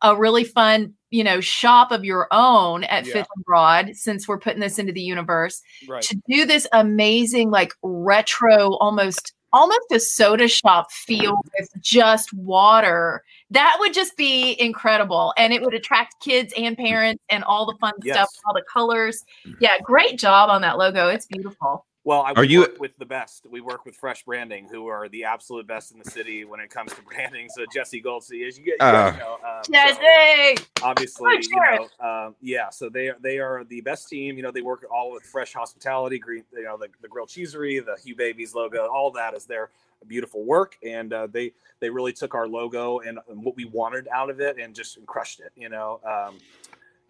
a 0.00 0.16
really 0.16 0.44
fun 0.44 0.94
you 1.10 1.22
know 1.22 1.40
shop 1.40 1.92
of 1.92 2.04
your 2.06 2.26
own 2.32 2.84
at 2.84 3.04
Yeah. 3.06 3.12
fifth 3.12 3.28
and 3.36 3.44
broad 3.44 3.94
since 3.94 4.26
we're 4.26 4.40
putting 4.40 4.60
this 4.60 4.78
into 4.78 4.92
the 4.94 5.02
universe 5.02 5.60
Right. 5.88 6.02
to 6.02 6.16
do 6.28 6.46
this 6.46 6.66
amazing 6.72 7.50
like 7.50 7.74
retro 7.82 8.72
almost 8.78 9.34
almost 9.52 9.92
a 9.92 10.00
soda 10.00 10.48
shop 10.48 10.90
feel 10.90 11.36
with 11.58 11.68
just 11.80 12.32
water. 12.32 13.22
That 13.50 13.76
would 13.80 13.92
just 13.94 14.16
be 14.16 14.56
incredible 14.60 15.34
and 15.36 15.52
it 15.52 15.62
would 15.62 15.74
attract 15.74 16.20
kids 16.20 16.52
and 16.56 16.76
parents 16.76 17.22
and 17.28 17.44
all 17.44 17.66
the 17.66 17.76
fun 17.80 17.92
stuff 18.02 18.28
all 18.46 18.54
the 18.54 18.64
colors. 18.72 19.24
Mm-hmm. 19.46 19.58
Yeah 19.60 19.78
great 19.82 20.18
job 20.18 20.50
on 20.50 20.62
that 20.62 20.78
logo. 20.78 21.08
It's 21.08 21.26
beautiful 21.26 21.84
Well, 22.04 22.22
I 22.22 22.32
Are 22.32 22.40
we 22.42 22.48
you- 22.48 22.60
work 22.62 22.80
with 22.80 22.96
the 22.98 23.06
best? 23.06 23.46
We 23.48 23.60
work 23.60 23.84
with 23.84 23.94
Fresh 23.94 24.24
Branding, 24.24 24.66
who 24.68 24.88
are 24.88 25.08
the 25.08 25.22
absolute 25.24 25.68
best 25.68 25.92
in 25.92 26.00
the 26.00 26.10
city 26.10 26.44
when 26.44 26.58
it 26.58 26.68
comes 26.68 26.92
to 26.94 27.02
branding. 27.08 27.48
So 27.48 27.64
Jesse 27.72 28.00
Goldsey, 28.00 28.44
as 28.44 28.58
you, 28.58 28.64
get, 28.64 28.72
you 28.72 28.78
guys 28.78 29.14
Uh. 29.14 29.18
know, 29.18 29.34
um, 29.34 29.64
so- 29.64 30.64
obviously, 30.82 31.30
For 31.36 31.40
you 31.40 31.88
know, 32.00 32.06
um, 32.06 32.34
yeah. 32.40 32.70
So 32.70 32.88
they 32.88 33.08
are 33.08 33.16
they 33.20 33.38
are 33.38 33.62
the 33.64 33.80
best 33.82 34.08
team. 34.08 34.36
You 34.36 34.42
know, 34.42 34.50
they 34.50 34.62
work 34.62 34.84
all 34.92 35.12
with 35.12 35.22
fresh 35.22 35.52
hospitality, 35.52 36.18
green, 36.18 36.42
you 36.52 36.64
know, 36.64 36.76
the, 36.76 36.88
the 37.02 37.08
grilled 37.08 37.28
cheesery, 37.28 37.78
the 37.78 37.96
Hugh-Baby's 38.02 38.52
logo, 38.54 38.86
all 38.88 39.12
that 39.12 39.34
is 39.34 39.44
their 39.44 39.70
beautiful 40.08 40.42
work, 40.42 40.76
and 40.82 41.12
uh, 41.12 41.28
they 41.28 41.52
they 41.78 41.88
really 41.88 42.12
took 42.12 42.34
our 42.34 42.48
logo 42.48 42.98
and, 42.98 43.20
and 43.28 43.44
what 43.44 43.54
we 43.54 43.64
wanted 43.66 44.08
out 44.08 44.28
of 44.30 44.40
it 44.40 44.58
and 44.58 44.74
just 44.74 44.98
crushed 45.06 45.38
it. 45.38 45.52
You 45.54 45.68
know, 45.68 46.00
um, 46.04 46.38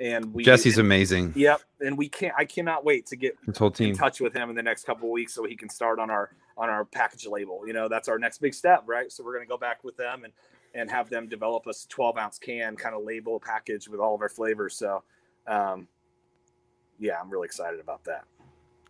and 0.03 0.35
we 0.35 0.43
Jesse's 0.43 0.79
amazing. 0.79 1.33
Yep, 1.37 1.63
and 1.81 1.97
we 1.97 2.09
can't. 2.09 2.35
I 2.37 2.45
cannot 2.45 2.85
wait 2.85 3.07
to 3.07 3.17
get 3.17 3.37
This 3.47 3.57
whole 3.57 3.69
in 3.69 3.75
team. 3.75 3.95
touch 3.95 4.21
with 4.21 4.35
him 4.35 4.51
in 4.51 4.57
the 4.57 4.63
next 4.63 4.85
couple 4.85 5.09
of 5.09 5.13
weeks 5.13 5.33
so 5.33 5.45
he 5.45 5.57
can 5.57 5.69
start 5.69 6.01
on 6.01 6.11
our 6.11 6.35
on 6.59 6.69
our 6.69 6.85
package 6.85 7.27
label. 7.27 7.67
You 7.67 7.73
know, 7.73 7.89
that's 7.89 8.09
our 8.09 8.19
next 8.19 8.39
big 8.39 8.53
step, 8.53 8.83
right? 8.87 9.11
So 9.13 9.23
we're 9.25 9.35
going 9.35 9.47
to 9.47 9.49
go 9.49 9.57
back 9.57 9.85
with 9.85 9.97
them 9.97 10.25
and 10.25 10.33
and 10.75 10.91
have 10.91 11.09
them 11.09 11.29
develop 11.29 11.67
us 11.67 11.85
a 11.85 11.89
12 11.89 12.17
ounce 12.19 12.39
can 12.39 12.77
kind 12.77 12.95
of 12.95 13.05
label 13.05 13.39
package 13.39 13.89
with 13.89 14.01
all 14.01 14.15
of 14.15 14.23
our 14.23 14.29
flavors. 14.31 14.75
So, 14.75 15.03
um, 15.47 15.87
yeah, 16.99 17.21
I'm 17.21 17.31
really 17.31 17.45
excited 17.47 17.79
about 17.79 18.03
that. 18.05 18.25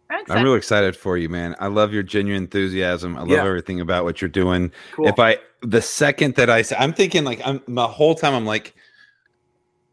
I'm 0.08 0.24
I'm 0.30 0.44
really 0.44 0.58
excited 0.58 0.96
for 0.96 1.16
you, 1.18 1.28
man. 1.28 1.56
I 1.58 1.66
love 1.66 1.92
your 1.92 2.02
genuine 2.02 2.42
enthusiasm. 2.44 3.16
I 3.16 3.20
love 3.20 3.30
Yeah. 3.30 3.44
everything 3.44 3.80
about 3.80 4.04
what 4.04 4.20
you're 4.22 4.28
doing. 4.28 4.72
Cool. 4.92 5.08
If 5.08 5.18
I 5.18 5.38
the 5.62 5.82
second 5.82 6.36
that 6.36 6.48
I 6.50 6.62
say, 6.62 6.76
I'm 6.78 6.92
thinking 6.94 7.24
like 7.24 7.40
I'm 7.44 7.60
the 7.68 7.86
whole 7.88 8.14
time 8.14 8.34
I'm 8.34 8.46
like, 8.46 8.74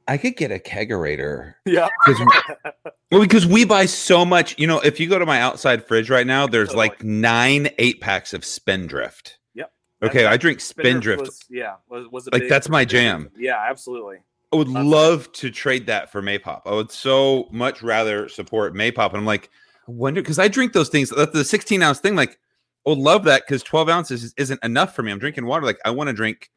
I 0.10 0.18
could 0.18 0.36
get 0.36 0.52
a 0.52 0.58
kegerator 0.58 1.54
yeah, 1.66 1.88
Well, 3.12 3.22
because 3.22 3.46
we 3.46 3.64
buy 3.64 3.86
so 3.86 4.26
much, 4.26 4.58
you 4.58 4.66
know, 4.66 4.80
if 4.80 5.00
you 5.00 5.08
go 5.08 5.20
to 5.20 5.26
my 5.26 5.40
outside 5.40 5.86
fridge 5.88 6.10
right 6.10 6.26
now, 6.26 6.48
there's 6.48 6.74
like 6.74 7.04
nine 7.04 7.70
eight 7.78 8.02
packs 8.02 8.34
of 8.34 8.44
Spindrift. 8.44 9.38
Yep. 9.54 9.72
Okay, 10.04 10.24
That- 10.24 10.32
I 10.34 10.38
drink 10.38 10.62
Spindrift. 10.62 11.22
was- 11.22 11.46
yeah, 11.50 11.76
was, 11.90 12.08
was 12.12 12.28
Like, 12.32 12.42
big- 12.42 12.50
that's 12.50 12.70
my 12.70 12.86
jam. 12.86 13.30
Yeah, 13.38 13.58
absolutely. 13.70 14.18
I 14.52 14.56
would 14.56 14.68
That's- 14.70 14.86
love 14.86 15.32
to 15.34 15.52
trade 15.52 15.86
that 15.86 16.12
for 16.12 16.24
Maypop. 16.24 16.62
I 16.66 16.74
would 16.74 16.92
so 16.92 17.48
much 17.52 17.84
rather 17.84 18.28
support 18.30 18.74
Maypop. 18.74 19.10
And 19.10 19.18
I'm 19.18 19.26
like, 19.26 19.50
I 19.88 19.92
wonder 19.92 20.22
because 20.22 20.40
I 20.40 20.48
drink 20.48 20.74
those 20.74 20.90
things. 20.90 21.10
The 21.10 21.44
16 21.46 21.84
ounce 21.84 22.00
thing. 22.00 22.16
Like, 22.16 22.40
I 22.86 22.90
would 22.90 22.98
love 22.98 23.26
that 23.26 23.44
because 23.46 23.62
12 23.62 23.90
ounces 23.90 24.34
isn't 24.38 24.64
enough 24.64 24.96
for 24.96 25.04
me. 25.04 25.12
I'm 25.12 25.20
drinking 25.20 25.46
water. 25.46 25.66
Like, 25.66 25.80
I 25.86 25.92
want 25.92 26.08
to 26.08 26.14
drink 26.14 26.50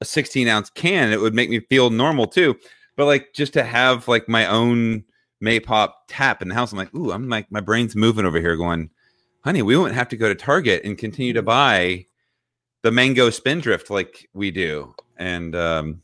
a 0.00 0.04
16 0.04 0.48
ounce 0.48 0.70
can. 0.70 1.12
It 1.12 1.20
would 1.20 1.34
make 1.34 1.50
me 1.50 1.60
feel 1.60 1.90
normal 1.90 2.26
too. 2.26 2.56
But 2.98 3.06
like, 3.06 3.32
just 3.32 3.52
to 3.52 3.62
have 3.62 4.08
like 4.08 4.28
my 4.28 4.44
own 4.46 5.04
Maypop 5.42 5.92
tap 6.08 6.42
in 6.42 6.48
the 6.48 6.54
house, 6.54 6.72
I'm 6.72 6.78
like, 6.78 6.92
ooh, 6.96 7.12
I'm 7.12 7.28
like, 7.28 7.50
my 7.50 7.60
brain's 7.60 7.94
moving 7.94 8.26
over 8.26 8.40
here 8.40 8.56
going, 8.56 8.90
honey, 9.44 9.62
we 9.62 9.76
won't 9.76 9.94
have 9.94 10.08
to 10.08 10.16
go 10.16 10.28
to 10.28 10.34
Target 10.34 10.82
and 10.84 10.98
continue 10.98 11.32
to 11.32 11.42
buy 11.42 12.06
the 12.82 12.90
mango 12.90 13.30
spindrift 13.30 13.88
like 13.88 14.28
we 14.34 14.50
do. 14.50 14.96
And 15.16 15.54
um, 15.54 16.02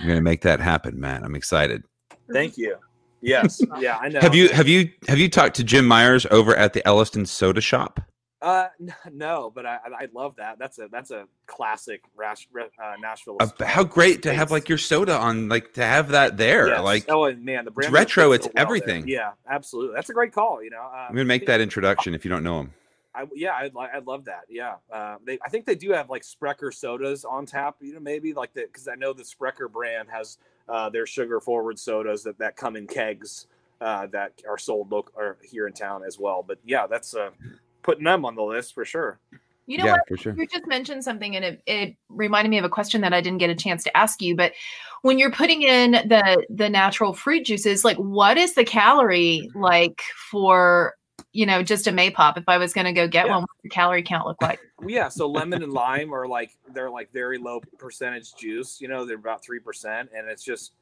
I'm 0.00 0.08
gonna 0.08 0.20
make 0.20 0.42
that 0.42 0.58
happen, 0.58 0.98
man. 0.98 1.22
I'm 1.22 1.36
excited. 1.36 1.84
Thank 2.32 2.58
you. 2.58 2.76
Yes. 3.20 3.62
Yeah, 3.78 3.98
I 3.98 4.08
know. 4.08 4.20
Have 4.20 4.34
you 4.34 4.48
have 4.48 4.66
you 4.66 4.90
have 5.06 5.18
you 5.18 5.28
talked 5.28 5.54
to 5.56 5.64
Jim 5.64 5.86
Myers 5.86 6.26
over 6.32 6.56
at 6.56 6.72
the 6.72 6.84
Elliston 6.88 7.24
Soda 7.24 7.60
Shop? 7.60 8.00
Uh, 8.42 8.68
no, 9.12 9.52
but 9.54 9.66
I 9.66 9.78
I 9.84 10.08
love 10.14 10.36
that. 10.36 10.58
That's 10.58 10.78
a 10.78 10.88
that's 10.90 11.10
a 11.10 11.26
classic 11.46 12.02
Rash, 12.16 12.48
uh, 12.56 12.94
Nashville. 13.00 13.36
Uh, 13.40 13.48
how 13.64 13.84
great 13.84 14.22
to 14.22 14.32
have 14.32 14.50
like 14.50 14.68
your 14.68 14.78
soda 14.78 15.16
on, 15.16 15.48
like 15.48 15.74
to 15.74 15.84
have 15.84 16.08
that 16.08 16.36
there. 16.36 16.68
Yes. 16.68 16.82
Like 16.82 17.04
oh 17.08 17.32
man, 17.34 17.64
the 17.64 17.70
brand 17.70 17.92
retro, 17.92 18.32
it's 18.32 18.44
so 18.44 18.48
well 18.48 18.52
there. 18.54 18.62
everything. 18.64 19.08
Yeah, 19.08 19.32
absolutely. 19.48 19.94
That's 19.94 20.10
a 20.10 20.14
great 20.14 20.32
call. 20.32 20.62
You 20.62 20.70
know, 20.70 20.80
uh, 20.80 21.06
I'm 21.08 21.14
gonna 21.14 21.24
make 21.24 21.46
that 21.46 21.60
introduction 21.60 22.14
if 22.14 22.24
you 22.24 22.30
don't 22.30 22.44
know 22.44 22.60
him. 22.60 22.72
I, 23.12 23.24
yeah, 23.34 23.54
I'd, 23.54 23.72
I'd 23.76 24.06
love 24.06 24.26
that. 24.26 24.42
Yeah, 24.48 24.76
uh, 24.92 25.16
they, 25.24 25.38
I 25.44 25.48
think 25.48 25.66
they 25.66 25.74
do 25.74 25.90
have 25.90 26.08
like 26.08 26.22
Sprecher 26.22 26.70
sodas 26.72 27.24
on 27.24 27.44
tap. 27.44 27.76
You 27.80 27.94
know, 27.94 28.00
maybe 28.00 28.32
like 28.32 28.54
that 28.54 28.72
because 28.72 28.88
I 28.88 28.94
know 28.94 29.12
the 29.12 29.24
Sprecher 29.24 29.68
brand 29.68 30.08
has 30.10 30.38
uh, 30.68 30.88
their 30.90 31.06
sugar 31.06 31.40
forward 31.40 31.78
sodas 31.78 32.22
that, 32.22 32.38
that 32.38 32.56
come 32.56 32.76
in 32.76 32.86
kegs 32.86 33.48
uh, 33.80 34.06
that 34.08 34.40
are 34.48 34.58
sold 34.58 34.92
local 34.92 35.12
or 35.16 35.36
here 35.42 35.66
in 35.66 35.72
town 35.72 36.04
as 36.06 36.18
well. 36.18 36.44
But 36.46 36.58
yeah, 36.64 36.86
that's 36.86 37.14
uh, 37.14 37.30
putting 37.82 38.04
them 38.04 38.24
on 38.24 38.34
the 38.34 38.42
list 38.42 38.74
for 38.74 38.84
sure. 38.84 39.20
You 39.66 39.78
know 39.78 39.84
yeah, 39.84 39.92
what? 39.92 40.08
for 40.08 40.16
sure. 40.16 40.34
You 40.36 40.48
just 40.48 40.66
mentioned 40.66 41.04
something, 41.04 41.36
and 41.36 41.44
it, 41.44 41.62
it 41.64 41.96
reminded 42.08 42.50
me 42.50 42.58
of 42.58 42.64
a 42.64 42.68
question 42.68 43.02
that 43.02 43.12
I 43.12 43.20
didn't 43.20 43.38
get 43.38 43.50
a 43.50 43.54
chance 43.54 43.84
to 43.84 43.96
ask 43.96 44.20
you. 44.20 44.34
But 44.34 44.52
when 45.02 45.16
you're 45.16 45.30
putting 45.30 45.62
in 45.62 45.92
the 45.92 46.44
the 46.50 46.68
natural 46.68 47.12
fruit 47.12 47.44
juices, 47.44 47.84
like 47.84 47.96
what 47.96 48.36
is 48.36 48.54
the 48.54 48.64
calorie 48.64 49.48
like 49.54 50.02
for 50.28 50.94
you 51.32 51.46
know 51.46 51.62
just 51.62 51.86
a 51.86 51.92
Maypop? 51.92 52.36
If 52.36 52.48
I 52.48 52.58
was 52.58 52.72
going 52.72 52.86
to 52.86 52.92
go 52.92 53.06
get 53.06 53.26
Yeah. 53.26 53.34
one, 53.34 53.42
what's 53.42 53.62
the 53.62 53.68
calorie 53.68 54.02
count 54.02 54.26
look 54.26 54.42
like? 54.42 54.58
Yeah, 54.84 55.08
so 55.08 55.28
lemon 55.28 55.62
and 55.62 55.72
lime 55.72 56.12
are 56.12 56.26
like 56.26 56.50
they're 56.74 56.90
like 56.90 57.12
very 57.12 57.38
low 57.38 57.60
percentage 57.78 58.34
juice. 58.34 58.80
You 58.80 58.88
know, 58.88 59.04
they're 59.04 59.18
about 59.18 59.44
three 59.44 59.60
percent, 59.60 60.10
and 60.12 60.28
it's 60.28 60.42
just 60.42 60.72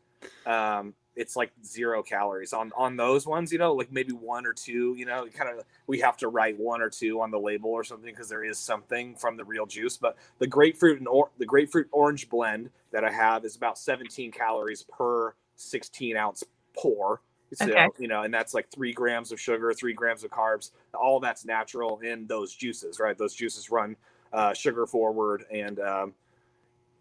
um, 0.46 0.94
it's 1.18 1.34
like 1.34 1.50
zero 1.64 2.02
calories 2.02 2.52
on 2.52 2.72
on 2.76 2.96
those 2.96 3.26
ones. 3.26 3.52
You 3.52 3.58
know, 3.58 3.74
like 3.74 3.92
maybe 3.92 4.12
one 4.12 4.46
or 4.46 4.52
two. 4.52 4.94
You 4.96 5.04
know, 5.04 5.26
kind 5.34 5.50
of 5.50 5.64
we 5.86 5.98
have 6.00 6.16
to 6.18 6.28
write 6.28 6.58
one 6.58 6.80
or 6.80 6.88
two 6.88 7.20
on 7.20 7.30
the 7.30 7.38
label 7.38 7.70
or 7.70 7.84
something 7.84 8.10
because 8.10 8.28
there 8.28 8.44
is 8.44 8.56
something 8.58 9.16
from 9.16 9.36
the 9.36 9.44
real 9.44 9.66
juice. 9.66 9.96
But 9.96 10.16
the 10.38 10.46
grapefruit 10.46 10.98
and 10.98 11.08
or, 11.08 11.30
the 11.38 11.44
grapefruit 11.44 11.88
orange 11.90 12.28
blend 12.28 12.70
that 12.92 13.04
I 13.04 13.10
have 13.10 13.44
is 13.44 13.56
about 13.56 13.78
17 13.78 14.30
calories 14.30 14.84
per 14.84 15.34
16 15.56 16.16
ounce 16.16 16.44
pour. 16.74 17.20
So, 17.54 17.64
Okay. 17.64 17.88
you 17.98 18.08
know, 18.08 18.22
and 18.22 18.32
that's 18.32 18.54
like 18.54 18.70
three 18.70 18.92
grams 18.92 19.32
of 19.32 19.40
sugar, 19.40 19.72
three 19.72 19.94
grams 19.94 20.22
of 20.22 20.30
carbs. 20.30 20.70
All 20.94 21.18
that's 21.18 21.44
natural 21.44 21.98
in 22.00 22.26
those 22.26 22.54
juices, 22.54 23.00
right? 23.00 23.16
Those 23.16 23.34
juices 23.34 23.70
run 23.70 23.96
uh, 24.32 24.52
sugar 24.52 24.86
forward, 24.86 25.44
and 25.50 25.80
um, 25.80 26.14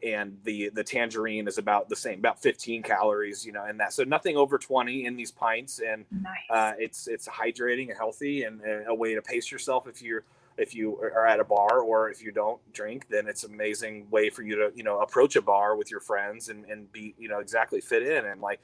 and 0.04 0.38
the 0.43 0.70
the 0.70 0.84
tangerine 0.84 1.48
is 1.48 1.58
about 1.58 1.89
the 1.89 1.95
same, 1.95 2.20
about 2.20 2.41
15 2.41 2.84
calories, 2.84 3.45
you 3.45 3.52
know, 3.52 3.64
and 3.66 3.80
that. 3.80 3.93
So 3.93 4.04
nothing 4.04 4.38
over 4.38 4.58
20 4.58 5.06
in 5.06 5.16
these 5.16 5.32
pints, 5.32 5.80
and 5.80 6.06
Nice. 6.12 6.34
uh, 6.50 6.74
it's 6.78 7.08
it's 7.08 7.28
hydrating 7.28 7.89
and 7.89 7.98
healthy, 7.98 8.43
and, 8.43 8.62
a 8.88 8.93
way 8.93 9.16
to 9.16 9.22
pace 9.22 9.52
yourself 9.52 9.88
if 9.88 10.02
you're 10.02 10.24
if 10.58 10.74
you 10.74 10.98
are 11.00 11.28
at 11.28 11.39
a 11.39 11.43
bar 11.43 11.80
or 11.82 12.10
if 12.10 12.22
you 12.24 12.32
don't 12.32 12.60
drink 12.74 13.06
then 13.10 13.28
it's 13.28 13.43
an 13.43 13.54
amazing 13.54 14.10
way 14.10 14.30
for 14.30 14.41
you 14.41 14.56
to 14.56 14.72
you 14.76 14.84
know 14.84 15.00
approach 15.00 15.36
a 15.36 15.41
bar 15.41 15.76
with 15.76 15.91
your 15.91 16.00
friends 16.00 16.50
and 16.50 16.66
and 16.66 16.91
be 16.91 17.14
you 17.20 17.30
know 17.30 17.39
exactly 17.39 17.80
fit 17.80 18.02
in 18.04 18.26
and 18.26 18.41
like 18.41 18.60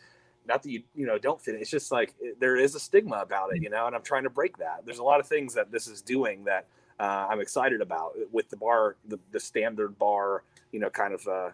not 0.47 0.63
that 0.63 0.69
you 0.71 0.81
you 0.95 1.05
know 1.05 1.17
don't 1.17 1.39
fit 1.41 1.55
in 1.55 1.61
it's 1.61 1.69
just 1.69 1.91
like 1.91 2.13
it- 2.19 2.39
there 2.39 2.55
is 2.57 2.75
a 2.75 2.79
stigma 2.79 3.17
about 3.17 3.55
it 3.55 3.61
you 3.61 3.69
know 3.69 3.85
and 3.85 3.95
i'm 3.95 4.01
trying 4.01 4.23
to 4.23 4.29
break 4.29 4.57
that 4.57 4.81
there's 4.85 4.99
a 4.99 5.03
lot 5.03 5.19
of 5.19 5.27
things 5.27 5.53
that 5.53 5.71
this 5.71 5.87
is 5.87 6.01
doing 6.01 6.43
that 6.43 6.65
uh, 6.99 7.27
i'm 7.29 7.39
excited 7.39 7.79
about 7.81 8.13
with 8.31 8.49
the 8.49 8.57
bar 8.57 8.95
the, 9.07 9.19
the 9.31 9.39
standard 9.39 9.97
bar 9.99 10.43
you 10.73 10.79
know 10.79 10.89
kind 10.89 11.13
of 11.13 11.25
uh 11.27 11.49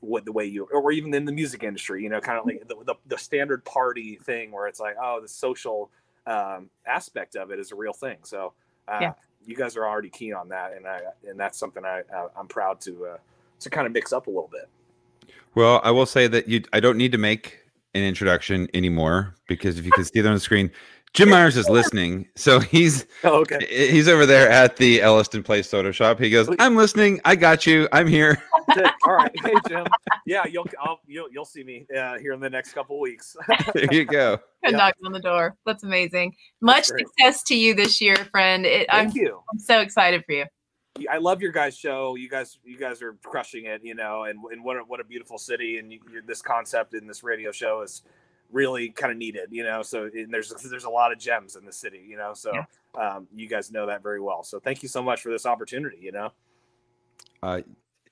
what 0.00 0.24
the 0.24 0.32
way 0.32 0.44
you 0.44 0.66
or 0.72 0.92
even 0.92 1.12
in 1.12 1.24
the 1.24 1.32
music 1.32 1.62
industry 1.62 2.02
you 2.02 2.08
know 2.08 2.20
kind 2.20 2.38
of 2.38 2.46
like 2.46 2.66
the, 2.68 2.76
the, 2.84 2.94
the 3.06 3.18
standard 3.18 3.64
party 3.64 4.16
thing 4.16 4.52
where 4.52 4.66
it's 4.66 4.80
like 4.80 4.96
oh 5.02 5.20
the 5.20 5.28
social 5.28 5.90
um, 6.26 6.70
aspect 6.86 7.36
of 7.36 7.50
it 7.50 7.58
is 7.58 7.70
a 7.72 7.74
real 7.74 7.92
thing 7.92 8.16
so 8.22 8.54
uh, 8.88 8.98
Yeah. 9.00 9.12
you 9.46 9.54
guys 9.54 9.76
are 9.76 9.86
already 9.86 10.08
keen 10.08 10.32
on 10.32 10.48
that 10.48 10.72
and 10.74 10.86
i 10.86 11.00
and 11.28 11.38
that's 11.38 11.58
something 11.58 11.84
i 11.84 12.02
uh, 12.14 12.28
i'm 12.38 12.48
proud 12.48 12.80
to 12.80 13.06
uh 13.06 13.16
to 13.60 13.70
kind 13.70 13.86
of 13.86 13.92
mix 13.92 14.12
up 14.12 14.26
a 14.26 14.30
little 14.30 14.50
bit 14.50 14.68
Well, 15.54 15.80
I 15.84 15.90
will 15.90 16.06
say 16.06 16.26
that 16.26 16.48
you 16.48 16.62
I 16.72 16.80
don't 16.80 16.96
need 16.96 17.12
to 17.12 17.18
make 17.18 17.60
an 17.94 18.02
introduction 18.02 18.68
anymore 18.74 19.34
because 19.46 19.78
if 19.78 19.86
you 19.86 19.92
can 19.92 20.04
see 20.04 20.20
there 20.20 20.30
on 20.30 20.36
the 20.36 20.40
screen, 20.40 20.70
Jim 21.14 21.30
Myers 21.30 21.56
is 21.56 21.68
listening. 21.68 22.26
So 22.34 22.58
he's 22.60 23.06
oh, 23.22 23.40
okay 23.40 23.66
he's 23.68 24.08
over 24.08 24.26
there 24.26 24.50
at 24.50 24.76
the 24.76 25.00
Elliston 25.00 25.42
Place 25.42 25.68
Soda 25.68 25.92
Shop. 25.92 26.18
He 26.18 26.28
goes, 26.28 26.48
I'm 26.58 26.76
listening. 26.76 27.20
I 27.24 27.36
got 27.36 27.66
you. 27.66 27.88
I'm 27.92 28.06
here. 28.06 28.42
all 29.04 29.12
right 29.12 29.30
hey 29.44 29.52
jim 29.68 29.86
yeah 30.24 30.46
you'll 30.46 30.66
I'll, 30.80 30.98
you'll, 31.06 31.30
you'll 31.30 31.44
see 31.44 31.62
me 31.62 31.86
uh, 31.94 32.18
here 32.18 32.32
in 32.32 32.40
the 32.40 32.48
next 32.48 32.72
couple 32.72 32.98
weeks 32.98 33.36
there 33.74 33.92
you 33.92 34.06
go. 34.06 34.38
Good 34.64 34.72
yeah. 34.72 34.78
knocks 34.78 34.98
on 35.04 35.12
the 35.12 35.20
door. 35.20 35.54
That's 35.66 35.84
amazing. 35.84 36.34
Much 36.62 36.88
great. 36.88 37.06
success 37.06 37.42
to 37.44 37.54
you 37.54 37.74
this 37.74 38.00
year, 38.00 38.16
friend. 38.16 38.64
It, 38.64 38.86
I'm, 38.88 39.10
thank 39.10 39.16
you 39.16 39.40
I'm 39.52 39.58
so 39.58 39.80
excited 39.80 40.24
for 40.24 40.32
you. 40.32 40.46
I 41.10 41.18
love 41.18 41.42
your 41.42 41.52
guys' 41.52 41.76
show. 41.76 42.14
You 42.14 42.28
guys, 42.28 42.58
you 42.64 42.78
guys 42.78 43.02
are 43.02 43.14
crushing 43.24 43.66
it. 43.66 43.84
You 43.84 43.94
know, 43.94 44.24
and, 44.24 44.38
and 44.50 44.64
what 44.64 44.76
a, 44.76 44.80
what 44.80 45.00
a 45.00 45.04
beautiful 45.04 45.38
city. 45.38 45.78
And 45.78 45.92
you, 45.92 46.00
you, 46.10 46.22
this 46.22 46.40
concept 46.40 46.94
in 46.94 47.06
this 47.06 47.22
radio 47.22 47.52
show 47.52 47.82
is 47.82 48.02
really 48.52 48.90
kind 48.90 49.12
of 49.12 49.18
needed. 49.18 49.48
You 49.50 49.64
know, 49.64 49.82
so 49.82 50.04
and 50.12 50.32
there's 50.32 50.52
there's 50.68 50.84
a 50.84 50.90
lot 50.90 51.12
of 51.12 51.18
gems 51.18 51.56
in 51.56 51.64
the 51.64 51.72
city. 51.72 52.04
You 52.06 52.16
know, 52.16 52.34
so 52.34 52.52
um, 53.00 53.26
you 53.34 53.48
guys 53.48 53.70
know 53.72 53.86
that 53.86 54.02
very 54.02 54.20
well. 54.20 54.42
So 54.42 54.60
thank 54.60 54.82
you 54.82 54.88
so 54.88 55.02
much 55.02 55.20
for 55.22 55.30
this 55.30 55.46
opportunity. 55.46 55.98
You 56.00 56.12
know, 56.12 56.32
Uh, 57.42 57.62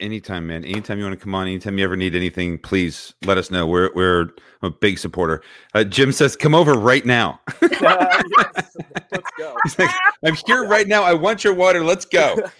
anytime, 0.00 0.46
man. 0.46 0.64
Anytime 0.64 0.98
you 0.98 1.04
want 1.04 1.18
to 1.18 1.22
come 1.22 1.34
on, 1.34 1.46
anytime 1.46 1.78
you 1.78 1.84
ever 1.84 1.96
need 1.96 2.14
anything, 2.14 2.58
please 2.58 3.14
let 3.24 3.38
us 3.38 3.50
know. 3.50 3.66
We're 3.66 3.90
we're 3.94 4.30
a 4.62 4.70
big 4.70 4.98
supporter. 4.98 5.42
Uh, 5.74 5.84
Jim 5.84 6.12
says, 6.12 6.36
"Come 6.36 6.54
over 6.54 6.74
right 6.74 7.06
now." 7.06 7.40
Uh, 7.62 8.22
yes. 8.28 8.76
let's 9.12 9.30
go. 9.38 9.56
He's 9.64 9.78
like, 9.78 9.90
"I'm 10.24 10.34
here 10.46 10.66
right 10.66 10.86
now. 10.86 11.02
I 11.02 11.14
want 11.14 11.44
your 11.44 11.54
water. 11.54 11.82
Let's 11.82 12.04
go." 12.04 12.36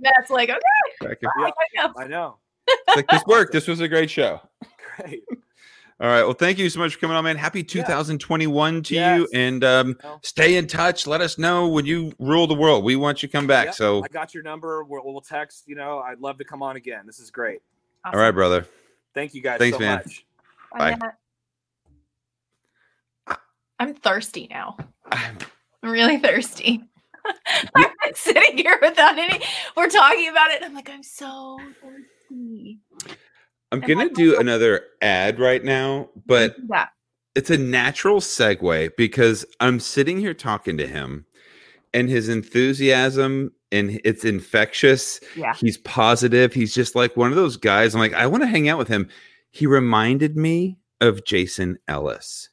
That's 0.00 0.30
like, 0.30 0.50
okay, 0.50 0.60
Crack 1.00 1.22
him. 1.22 1.30
I. 1.96 2.04
I 2.04 2.06
know. 2.06 2.36
It's 2.66 2.96
like 2.96 3.08
this 3.08 3.24
worked. 3.26 3.52
This 3.52 3.66
was 3.66 3.80
a 3.80 3.88
great 3.88 4.10
show. 4.10 4.40
Great. 4.96 5.22
All 6.00 6.06
right. 6.06 6.22
Well, 6.22 6.32
thank 6.34 6.58
you 6.58 6.70
so 6.70 6.78
much 6.78 6.94
for 6.94 7.00
coming 7.00 7.16
on, 7.16 7.24
man. 7.24 7.36
Happy 7.36 7.64
2021 7.64 8.82
to 8.84 8.94
you, 8.94 9.28
and 9.34 9.64
um, 9.64 9.96
Well, 10.04 10.20
stay 10.22 10.54
in 10.56 10.68
touch. 10.68 11.08
Let 11.08 11.20
us 11.20 11.38
know 11.38 11.66
when 11.66 11.86
you 11.86 12.12
rule 12.20 12.46
the 12.46 12.54
world. 12.54 12.84
We 12.84 12.94
want 12.94 13.20
you 13.22 13.28
to 13.28 13.32
come 13.32 13.48
back. 13.48 13.66
yeah, 13.66 13.70
So, 13.72 14.04
I 14.04 14.08
got 14.08 14.32
your 14.32 14.44
number. 14.44 14.84
We'll, 14.84 15.02
we'll 15.04 15.20
text. 15.20 15.64
You 15.66 15.74
know, 15.74 15.98
I'd 15.98 16.20
love 16.20 16.38
to 16.38 16.44
come 16.44 16.62
on 16.62 16.76
again. 16.76 17.04
This 17.04 17.18
is 17.18 17.32
great. 17.32 17.62
all 18.04 18.12
right, 18.12 18.30
brother. 18.30 18.64
Thank 19.12 19.34
you 19.34 19.42
guys 19.42 19.58
Thanks, 19.58 19.76
so 19.76 19.80
man. 19.82 19.96
much. 19.96 20.24
Bye, 20.76 20.94
Bye. 23.26 23.36
I'm 23.80 23.94
thirsty 23.94 24.46
now. 24.50 24.76
I'm- 25.10 25.38
I'm 25.82 25.90
really 25.90 26.18
thirsty. 26.18 26.82
I've 27.74 27.92
been 28.02 28.14
sitting 28.14 28.56
here 28.58 28.78
without 28.82 29.16
any. 29.18 29.40
We're 29.76 29.88
talking 29.88 30.28
about 30.28 30.50
it. 30.50 30.56
And 30.56 30.64
I'm 30.64 30.74
like, 30.74 30.90
I'm 30.90 31.04
so 31.04 31.58
thirsty. 31.80 32.78
I'm 33.72 33.82
And 33.82 33.88
gonna 33.88 34.08
do 34.10 34.38
another 34.38 34.82
ad 35.02 35.38
right 35.38 35.62
now, 35.62 36.08
but 36.26 36.56
yeah, 36.70 36.86
it's 37.34 37.50
a 37.50 37.58
natural 37.58 38.20
segue 38.20 38.90
because 38.96 39.44
I'm 39.60 39.78
sitting 39.80 40.18
here 40.18 40.34
talking 40.34 40.78
to 40.78 40.86
him, 40.86 41.26
and 41.92 42.08
his 42.08 42.28
enthusiasm 42.28 43.52
and 43.70 44.00
it's 44.02 44.24
infectious. 44.24 45.20
yeah. 45.36 45.54
He's 45.54 45.76
positive. 45.78 46.54
He's 46.54 46.72
just 46.72 46.94
like 46.94 47.16
one 47.16 47.30
of 47.30 47.36
those 47.36 47.56
guys. 47.58 47.94
I'm 47.94 48.00
like, 48.00 48.14
I 48.14 48.26
want 48.26 48.42
to 48.42 48.46
hang 48.48 48.68
out 48.68 48.78
with 48.78 48.88
him. 48.88 49.08
He 49.50 49.66
reminded 49.66 50.36
me 50.36 50.78
of 51.00 51.24
Jason 51.24 51.78
Ellis. 51.86 52.48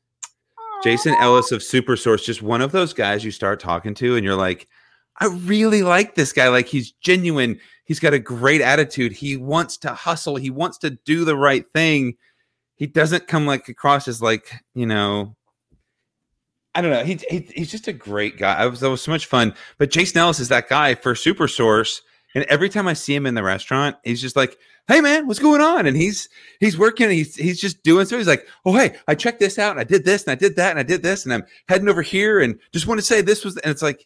Jason 0.83 1.15
Ellis 1.21 1.51
of 1.53 1.63
Super 1.63 1.95
Source, 1.95 2.25
just 2.25 2.41
one 2.41 2.61
of 2.61 2.73
those 2.73 2.93
guys 2.93 3.23
you 3.23 3.31
start 3.31 3.59
talking 3.61 3.93
to, 3.95 4.15
and 4.15 4.25
you're 4.25 4.35
like, 4.35 4.67
I 5.17 5.27
really 5.27 5.83
like 5.83 6.15
this 6.15 6.33
guy. 6.33 6.49
Like 6.49 6.67
he's 6.67 6.91
genuine. 6.91 7.59
He's 7.85 7.99
got 7.99 8.13
a 8.13 8.19
great 8.19 8.61
attitude. 8.61 9.13
He 9.13 9.37
wants 9.37 9.77
to 9.77 9.93
hustle. 9.93 10.35
He 10.35 10.49
wants 10.49 10.77
to 10.79 10.91
do 11.05 11.23
the 11.23 11.37
right 11.37 11.65
thing. 11.73 12.15
He 12.75 12.87
doesn't 12.87 13.27
come 13.27 13.45
like 13.45 13.69
across 13.69 14.07
as 14.07 14.21
like 14.21 14.51
you 14.73 14.85
know. 14.85 15.35
I 16.73 16.81
don't 16.81 16.91
know. 16.91 17.05
He, 17.05 17.19
he 17.29 17.47
he's 17.55 17.71
just 17.71 17.87
a 17.87 17.93
great 17.93 18.37
guy. 18.37 18.55
I 18.55 18.65
was 18.65 18.81
that 18.81 18.89
was 18.89 19.01
so 19.01 19.11
much 19.11 19.27
fun. 19.27 19.53
But 19.77 19.91
Jason 19.91 20.17
Ellis 20.17 20.39
is 20.39 20.49
that 20.49 20.67
guy 20.67 20.95
for 20.95 21.15
Super 21.15 21.47
Source. 21.47 22.01
And 22.33 22.43
every 22.45 22.67
time 22.67 22.85
I 22.85 22.93
see 22.93 23.15
him 23.15 23.25
in 23.25 23.33
the 23.33 23.43
restaurant, 23.43 23.95
he's 24.03 24.21
just 24.21 24.35
like, 24.35 24.57
"Hey 24.89 24.99
man, 24.99 25.25
what's 25.25 25.39
going 25.39 25.61
on?" 25.61 25.85
And 25.85 25.95
he's 25.95 26.27
he's 26.59 26.77
working. 26.77 27.09
He's 27.09 27.37
he's 27.37 27.61
just 27.61 27.81
doing 27.83 28.05
so. 28.05 28.17
He's 28.17 28.27
like, 28.27 28.45
"Oh 28.65 28.73
hey, 28.73 28.97
I 29.07 29.15
checked 29.15 29.39
this 29.39 29.57
out, 29.57 29.71
and 29.71 29.79
I 29.79 29.85
did 29.85 30.03
this, 30.03 30.23
and 30.23 30.33
I 30.33 30.35
did 30.35 30.57
that, 30.57 30.71
and 30.71 30.79
I 30.79 30.83
did 30.83 31.01
this, 31.01 31.23
and 31.23 31.33
I'm 31.33 31.45
heading 31.69 31.87
over 31.87 32.01
here, 32.01 32.41
and 32.41 32.59
just 32.73 32.87
want 32.87 32.99
to 32.99 33.05
say 33.05 33.21
this 33.21 33.45
was." 33.45 33.55
And 33.59 33.71
it's 33.71 33.81
like, 33.81 34.05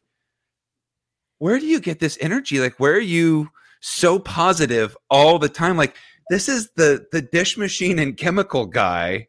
where 1.39 1.59
do 1.59 1.65
you 1.65 1.79
get 1.79 1.99
this 1.99 2.17
energy? 2.21 2.59
Like, 2.59 2.79
where 2.79 2.93
are 2.93 2.99
you 2.99 3.49
so 3.81 4.19
positive 4.19 4.95
all 5.09 5.39
the 5.39 5.49
time? 5.49 5.77
Like, 5.77 5.95
this 6.29 6.47
is 6.47 6.69
the 6.75 7.07
the 7.11 7.21
dish 7.21 7.57
machine 7.57 7.97
and 7.97 8.15
chemical 8.15 8.65
guy. 8.65 9.27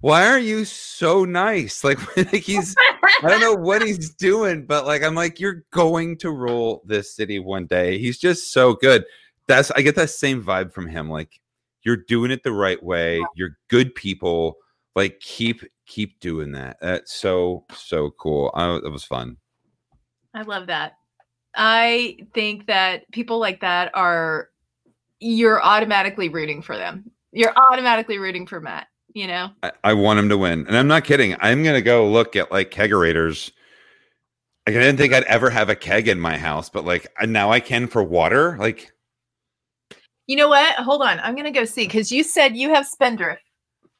Why 0.00 0.26
are 0.28 0.38
you 0.38 0.64
so 0.64 1.24
nice? 1.24 1.84
Like, 1.84 2.16
like 2.16 2.42
he's 2.42 2.74
I 3.22 3.28
don't 3.28 3.40
know 3.40 3.54
what 3.54 3.82
he's 3.82 4.10
doing, 4.14 4.64
but 4.64 4.86
like 4.86 5.02
I'm 5.02 5.14
like, 5.14 5.38
you're 5.38 5.64
going 5.72 6.16
to 6.18 6.30
rule 6.30 6.82
this 6.86 7.14
city 7.14 7.38
one 7.38 7.66
day. 7.66 7.98
He's 7.98 8.18
just 8.18 8.52
so 8.52 8.74
good. 8.74 9.04
That's 9.46 9.70
I 9.72 9.82
get 9.82 9.96
that 9.96 10.10
same 10.10 10.42
vibe 10.42 10.72
from 10.72 10.88
him. 10.88 11.10
Like, 11.10 11.40
you're 11.82 11.96
doing 11.96 12.30
it 12.30 12.42
the 12.42 12.52
right 12.52 12.82
way. 12.82 13.22
You're 13.34 13.58
good 13.68 13.94
people. 13.94 14.56
Like, 14.94 15.20
keep 15.20 15.62
keep 15.86 16.18
doing 16.20 16.52
that. 16.52 16.78
That's 16.80 17.12
so 17.12 17.64
so 17.74 18.10
cool. 18.12 18.50
I, 18.54 18.76
it 18.76 18.90
was 18.90 19.04
fun. 19.04 19.36
I 20.34 20.42
love 20.42 20.66
that. 20.68 20.94
I 21.56 22.18
think 22.34 22.66
that 22.66 23.10
people 23.12 23.38
like 23.38 23.60
that 23.62 23.90
are 23.94 24.50
you're 25.20 25.62
automatically 25.62 26.28
rooting 26.28 26.62
for 26.62 26.76
them. 26.76 27.10
You're 27.32 27.54
automatically 27.56 28.18
rooting 28.18 28.46
for 28.46 28.60
Matt, 28.60 28.88
you 29.14 29.26
know? 29.26 29.50
I, 29.62 29.72
I 29.82 29.94
want 29.94 30.18
him 30.18 30.28
to 30.28 30.38
win. 30.38 30.66
And 30.66 30.76
I'm 30.76 30.88
not 30.88 31.04
kidding. 31.04 31.34
I'm 31.40 31.64
gonna 31.64 31.80
go 31.80 32.08
look 32.08 32.36
at 32.36 32.52
like 32.52 32.70
kegerators. 32.70 33.50
Like 34.66 34.76
I 34.76 34.80
didn't 34.80 34.98
think 34.98 35.14
I'd 35.14 35.24
ever 35.24 35.48
have 35.48 35.68
a 35.68 35.76
keg 35.76 36.08
in 36.08 36.20
my 36.20 36.36
house, 36.36 36.68
but 36.68 36.84
like 36.84 37.06
now 37.24 37.50
I 37.50 37.60
can 37.60 37.86
for 37.86 38.02
water. 38.02 38.56
Like 38.58 38.92
You 40.26 40.36
know 40.36 40.48
what? 40.48 40.74
Hold 40.76 41.02
on. 41.02 41.18
I'm 41.20 41.34
gonna 41.34 41.50
go 41.50 41.64
see 41.64 41.86
because 41.86 42.12
you 42.12 42.22
said 42.22 42.56
you 42.56 42.74
have 42.74 42.86
Spindrift. 42.86 43.42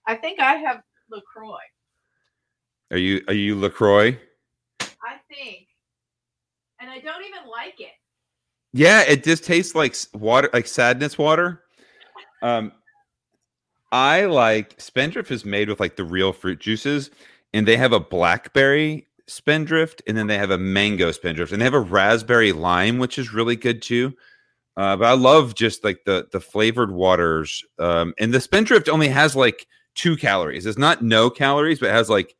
I 0.06 0.14
think 0.14 0.40
I 0.40 0.56
have 0.56 0.82
LaCroix. 1.10 1.56
are 2.90 2.98
you 2.98 3.22
are 3.28 3.34
you 3.34 3.58
LaCroix? 3.58 4.18
I 4.80 5.16
think. 5.28 5.65
And 6.80 6.90
I 6.90 7.00
don't 7.00 7.24
even 7.24 7.48
like 7.50 7.80
it. 7.80 7.92
Yeah, 8.72 9.02
it 9.02 9.24
just 9.24 9.44
tastes 9.44 9.74
like 9.74 9.96
water, 10.14 10.50
like 10.52 10.66
sadness 10.66 11.16
water. 11.16 11.62
Um, 12.42 12.72
I 13.92 14.26
like 14.26 14.74
Spindrift 14.78 15.30
is 15.30 15.44
made 15.44 15.68
with 15.68 15.80
like 15.80 15.96
the 15.96 16.04
real 16.04 16.32
fruit 16.32 16.60
juices, 16.60 17.10
and 17.54 17.66
they 17.66 17.76
have 17.76 17.92
a 17.92 18.00
blackberry 18.00 19.06
Spindrift, 19.26 20.02
and 20.06 20.16
then 20.16 20.26
they 20.26 20.38
have 20.38 20.50
a 20.50 20.58
mango 20.58 21.10
Spindrift, 21.12 21.52
and 21.52 21.60
they 21.60 21.64
have 21.64 21.74
a 21.74 21.80
raspberry 21.80 22.52
lime, 22.52 22.98
which 22.98 23.18
is 23.18 23.32
really 23.32 23.56
good 23.56 23.80
too. 23.80 24.14
Uh, 24.76 24.96
but 24.96 25.06
I 25.06 25.12
love 25.12 25.54
just 25.54 25.82
like 25.82 26.04
the 26.04 26.28
the 26.32 26.40
flavored 26.40 26.92
waters, 26.92 27.64
um, 27.78 28.12
and 28.18 28.34
the 28.34 28.40
Spindrift 28.40 28.88
only 28.88 29.08
has 29.08 29.34
like 29.34 29.66
two 29.94 30.16
calories. 30.16 30.66
It's 30.66 30.76
not 30.76 31.02
no 31.02 31.30
calories, 31.30 31.80
but 31.80 31.88
it 31.88 31.94
has 31.94 32.10
like 32.10 32.36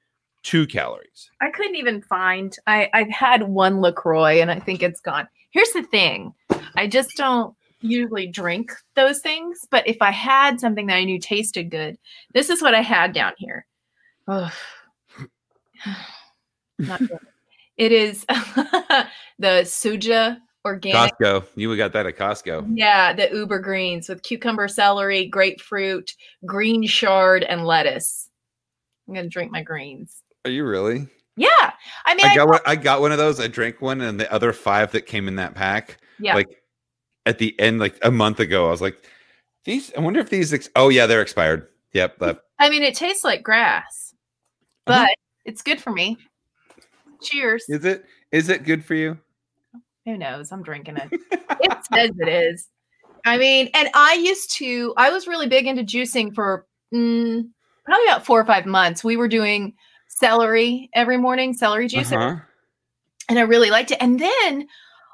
two 0.46 0.66
calories. 0.66 1.30
I 1.40 1.50
couldn't 1.50 1.74
even 1.74 2.00
find. 2.00 2.56
I 2.66 2.88
I've 2.94 3.10
had 3.10 3.42
one 3.42 3.80
Lacroix 3.80 4.40
and 4.40 4.50
I 4.50 4.60
think 4.60 4.82
it's 4.82 5.00
gone. 5.00 5.28
Here's 5.50 5.72
the 5.72 5.82
thing, 5.82 6.32
I 6.76 6.86
just 6.86 7.16
don't 7.16 7.54
usually 7.80 8.26
drink 8.28 8.72
those 8.94 9.20
things. 9.20 9.66
But 9.70 9.86
if 9.88 9.96
I 10.00 10.12
had 10.12 10.60
something 10.60 10.86
that 10.86 10.96
I 10.96 11.04
knew 11.04 11.18
tasted 11.18 11.70
good, 11.70 11.98
this 12.32 12.48
is 12.48 12.62
what 12.62 12.74
I 12.74 12.82
had 12.82 13.12
down 13.12 13.32
here. 13.38 13.66
Ugh. 14.28 14.52
Not 16.78 17.00
good. 17.00 17.18
It 17.76 17.92
is 17.92 18.24
the 19.38 19.62
Suja 19.64 20.38
organic. 20.64 21.12
Costco, 21.18 21.46
you 21.56 21.76
got 21.76 21.92
that 21.92 22.06
at 22.06 22.16
Costco. 22.16 22.70
Yeah, 22.72 23.12
the 23.12 23.30
Uber 23.32 23.58
greens 23.58 24.08
with 24.08 24.22
cucumber, 24.22 24.68
celery, 24.68 25.26
grapefruit, 25.26 26.14
green 26.44 26.86
chard, 26.86 27.42
and 27.42 27.66
lettuce. 27.66 28.30
I'm 29.08 29.14
gonna 29.14 29.28
drink 29.28 29.50
my 29.52 29.62
greens. 29.62 30.22
Are 30.46 30.50
you 30.50 30.64
really? 30.64 31.08
Yeah, 31.36 31.48
I 32.04 32.14
mean, 32.14 32.24
I 32.24 32.30
I 32.30 32.36
got 32.36 32.48
one. 32.48 32.60
I 32.66 32.76
got 32.76 33.00
one 33.00 33.10
of 33.10 33.18
those. 33.18 33.40
I 33.40 33.48
drank 33.48 33.82
one, 33.82 34.00
and 34.00 34.20
the 34.20 34.32
other 34.32 34.52
five 34.52 34.92
that 34.92 35.02
came 35.02 35.26
in 35.26 35.34
that 35.36 35.56
pack, 35.56 35.98
yeah. 36.20 36.36
like 36.36 36.62
at 37.26 37.38
the 37.38 37.58
end, 37.58 37.80
like 37.80 37.98
a 38.02 38.12
month 38.12 38.38
ago, 38.38 38.68
I 38.68 38.70
was 38.70 38.80
like, 38.80 38.96
"These. 39.64 39.92
I 39.96 40.00
wonder 40.00 40.20
if 40.20 40.30
these. 40.30 40.54
Ex- 40.54 40.70
oh 40.76 40.88
yeah, 40.88 41.06
they're 41.06 41.20
expired. 41.20 41.66
Yep. 41.94 42.20
That, 42.20 42.38
I 42.60 42.70
mean, 42.70 42.84
it 42.84 42.94
tastes 42.94 43.24
like 43.24 43.42
grass, 43.42 44.14
Uh-huh. 44.86 45.04
but 45.04 45.16
it's 45.44 45.62
good 45.62 45.80
for 45.80 45.90
me. 45.90 46.16
Cheers. 47.22 47.64
is 47.68 47.84
it? 47.84 48.04
Is 48.30 48.48
it 48.48 48.62
good 48.62 48.84
for 48.84 48.94
you? 48.94 49.18
Who 50.04 50.16
knows? 50.16 50.52
I'm 50.52 50.62
drinking 50.62 50.98
it. 50.98 51.08
it 51.32 51.78
says 51.92 52.12
it 52.20 52.28
is. 52.28 52.68
I 53.24 53.36
mean, 53.36 53.68
and 53.74 53.88
I 53.94 54.14
used 54.14 54.52
to, 54.58 54.94
I 54.96 55.10
was 55.10 55.26
really 55.26 55.48
big 55.48 55.66
into 55.66 55.82
juicing 55.82 56.32
for 56.32 56.66
mm, 56.94 57.44
probably 57.84 58.06
about 58.06 58.24
four 58.24 58.40
or 58.40 58.44
five 58.46 58.64
months. 58.64 59.02
We 59.02 59.16
were 59.16 59.26
doing 59.26 59.74
celery 60.20 60.88
every 60.94 61.16
morning, 61.16 61.54
celery 61.54 61.88
juice, 61.88 62.10
Uh-huh. 62.12 62.36
and 63.28 63.38
I 63.38 63.42
really 63.42 63.70
liked 63.70 63.90
it. 63.90 63.98
And 64.00 64.18
then, 64.20 64.66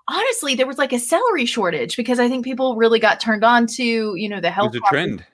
honestly, 0.08 0.54
there 0.54 0.66
was 0.66 0.78
like 0.78 0.92
a 0.92 0.98
celery 0.98 1.44
shortage 1.46 1.96
because 1.96 2.18
I 2.20 2.28
think 2.28 2.44
people 2.44 2.76
really 2.76 2.98
got 2.98 3.20
turned 3.20 3.44
on 3.44 3.66
to, 3.68 4.14
you 4.16 4.28
know, 4.28 4.40
the 4.40 4.50
health. 4.50 4.74
Trend. 4.88 5.24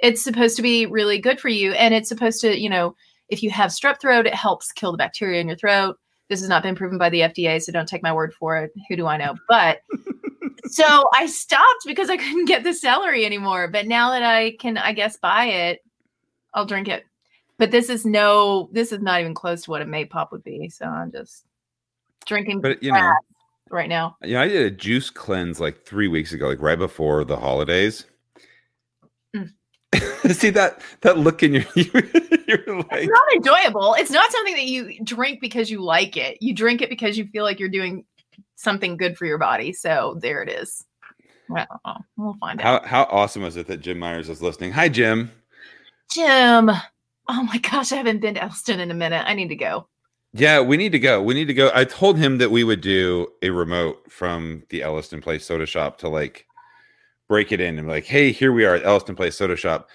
it's 0.00 0.22
supposed 0.22 0.56
to 0.56 0.62
be 0.62 0.86
really 0.86 1.18
good 1.18 1.40
for 1.40 1.48
you 1.48 1.72
and 1.74 1.94
it's 1.94 2.08
supposed 2.08 2.40
to 2.40 2.58
you 2.58 2.68
know 2.68 2.94
if 3.28 3.40
you 3.42 3.50
have 3.50 3.70
strep 3.70 4.00
throat 4.00 4.26
it 4.26 4.34
helps 4.34 4.72
kill 4.72 4.90
the 4.90 4.98
bacteria 4.98 5.40
in 5.40 5.46
your 5.46 5.56
throat 5.56 5.96
this 6.28 6.40
has 6.40 6.48
not 6.48 6.62
been 6.64 6.74
proven 6.74 6.98
by 6.98 7.08
the 7.08 7.20
fda 7.20 7.62
so 7.62 7.70
don't 7.70 7.86
take 7.88 8.02
my 8.02 8.12
word 8.12 8.34
for 8.34 8.56
it 8.58 8.72
who 8.88 8.96
do 8.96 9.06
i 9.06 9.16
know 9.16 9.34
but 9.48 9.78
so 10.66 11.08
i 11.14 11.24
stopped 11.26 11.84
because 11.86 12.10
i 12.10 12.16
couldn't 12.16 12.46
get 12.46 12.64
the 12.64 12.74
celery 12.74 13.24
anymore 13.24 13.68
but 13.68 13.86
now 13.86 14.10
that 14.10 14.24
i 14.24 14.50
can 14.58 14.76
i 14.76 14.92
guess 14.92 15.16
buy 15.18 15.44
it 15.44 15.78
i'll 16.54 16.66
drink 16.66 16.88
it 16.88 17.04
but 17.62 17.70
this 17.70 17.88
is 17.88 18.04
no 18.04 18.68
this 18.72 18.90
is 18.90 19.00
not 19.00 19.20
even 19.20 19.34
close 19.34 19.62
to 19.62 19.70
what 19.70 19.80
a 19.80 19.84
Maypop 19.84 20.32
would 20.32 20.42
be 20.42 20.68
so 20.68 20.84
i'm 20.84 21.12
just 21.12 21.46
drinking 22.26 22.60
But 22.60 22.82
you 22.82 22.90
know, 22.90 23.12
right 23.70 23.88
now 23.88 24.16
yeah, 24.24 24.40
I 24.40 24.48
did 24.48 24.66
a 24.66 24.70
juice 24.72 25.10
cleanse 25.10 25.60
like 25.60 25.84
three 25.84 26.08
weeks 26.08 26.32
ago, 26.32 26.48
like 26.48 26.60
right 26.60 26.78
before 26.78 27.24
the 27.24 27.36
holidays. 27.36 28.04
Mm. 29.34 29.50
See 30.34 30.50
that 30.50 30.80
that 31.02 31.18
look 31.18 31.44
in 31.44 31.54
your 31.54 31.64
you're 31.74 31.86
like 32.66 32.86
it's 32.92 33.08
not 33.08 33.32
enjoyable. 33.36 33.94
It's 33.94 34.10
not 34.10 34.30
something 34.32 34.54
that 34.54 34.66
you 34.66 34.98
drink 35.04 35.40
because 35.40 35.70
you 35.70 35.82
like 35.82 36.16
it. 36.16 36.38
You 36.40 36.54
drink 36.54 36.82
it 36.82 36.90
because 36.90 37.16
you 37.16 37.26
feel 37.28 37.44
like 37.44 37.60
you're 37.60 37.68
doing 37.68 38.04
something 38.56 38.96
good 38.96 39.16
for 39.16 39.24
your 39.26 39.38
body. 39.38 39.72
So 39.72 40.18
there 40.20 40.42
it 40.42 40.48
is. 40.48 40.84
I. 41.54 41.66
We'll 42.16 42.34
find 42.40 42.60
out. 42.60 42.86
how 42.86 43.04
how 43.06 43.16
awesome 43.16 43.42
was 43.42 43.56
it 43.56 43.68
that 43.68 43.80
Jim 43.82 44.00
Myers 44.00 44.28
is 44.28 44.42
listening? 44.42 44.72
Hi, 44.72 44.88
Jim. 44.88 45.30
Jim. 46.10 46.70
Oh 47.28 47.42
my 47.44 47.58
gosh, 47.58 47.92
I 47.92 47.96
haven't 47.96 48.20
been 48.20 48.34
to 48.34 48.42
Elliston 48.42 48.80
in 48.80 48.90
a 48.90 48.94
minute. 48.94 49.24
I 49.26 49.34
need 49.34 49.48
to 49.48 49.56
go. 49.56 49.88
Yeah, 50.34 50.60
we 50.60 50.76
need 50.76 50.92
to 50.92 50.98
go. 50.98 51.22
We 51.22 51.34
need 51.34 51.46
to 51.48 51.54
go. 51.54 51.70
I 51.74 51.84
told 51.84 52.18
him 52.18 52.38
that 52.38 52.50
we 52.50 52.64
would 52.64 52.80
do 52.80 53.28
a 53.42 53.50
remote 53.50 54.10
from 54.10 54.62
the 54.70 54.82
Elliston 54.82 55.20
Place 55.20 55.44
Soda 55.44 55.66
Shop 55.66 55.98
to 55.98 56.08
like 56.08 56.46
break 57.28 57.52
it 57.52 57.60
in 57.60 57.78
and 57.78 57.86
be 57.86 57.92
like, 57.92 58.04
hey, 58.06 58.32
here 58.32 58.52
we 58.52 58.64
are 58.64 58.74
at 58.74 58.84
Elliston 58.84 59.14
Place 59.14 59.36
Soda 59.36 59.56
Shop. 59.56 59.88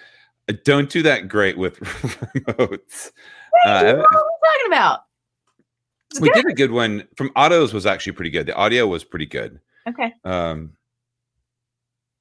I 0.48 0.52
don't 0.64 0.88
do 0.88 1.02
that 1.02 1.28
great 1.28 1.58
with 1.58 1.78
remotes. 1.80 3.10
What 3.64 3.66
Uh, 3.66 3.70
are 3.70 3.86
you 3.88 3.96
talking 3.96 4.66
about? 4.68 5.00
It's 6.10 6.20
we 6.20 6.30
good. 6.30 6.42
did 6.44 6.52
a 6.52 6.54
good 6.54 6.70
one 6.70 7.06
from 7.16 7.30
Otto's 7.36 7.74
was 7.74 7.84
actually 7.84 8.12
pretty 8.12 8.30
good. 8.30 8.46
The 8.46 8.54
audio 8.54 8.86
was 8.86 9.04
pretty 9.04 9.26
good. 9.26 9.60
Okay. 9.88 10.14
Um, 10.24 10.72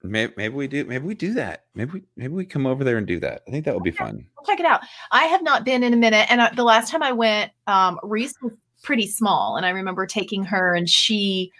maybe, 0.03 0.33
maybe 0.37 0.55
we 0.55 0.67
do. 0.67 0.85
Maybe 0.85 1.05
we 1.05 1.15
do 1.15 1.33
that. 1.33 1.65
Maybe 1.75 1.91
we 1.91 2.03
maybe 2.15 2.33
we 2.33 2.45
come 2.45 2.65
over 2.65 2.83
there 2.83 2.97
and 2.97 3.07
do 3.07 3.19
that. 3.19 3.43
I 3.47 3.51
think 3.51 3.65
that 3.65 3.73
would 3.73 3.83
be 3.83 3.91
fun. 3.91 4.25
I'll 4.37 4.45
check 4.45 4.59
it 4.59 4.65
out. 4.65 4.81
I 5.11 5.25
have 5.25 5.43
not 5.43 5.65
been 5.65 5.83
in 5.83 5.93
a 5.93 5.97
minute. 5.97 6.27
And 6.29 6.41
I, 6.41 6.53
the 6.53 6.63
last 6.63 6.91
time 6.91 7.03
I 7.03 7.11
went, 7.11 7.51
um, 7.67 7.99
Reese 8.03 8.35
was 8.41 8.53
pretty 8.83 9.07
small. 9.07 9.57
And 9.57 9.65
I 9.65 9.69
remember 9.69 10.05
taking 10.05 10.43
her 10.45 10.75
and 10.75 10.87
she 10.89 11.51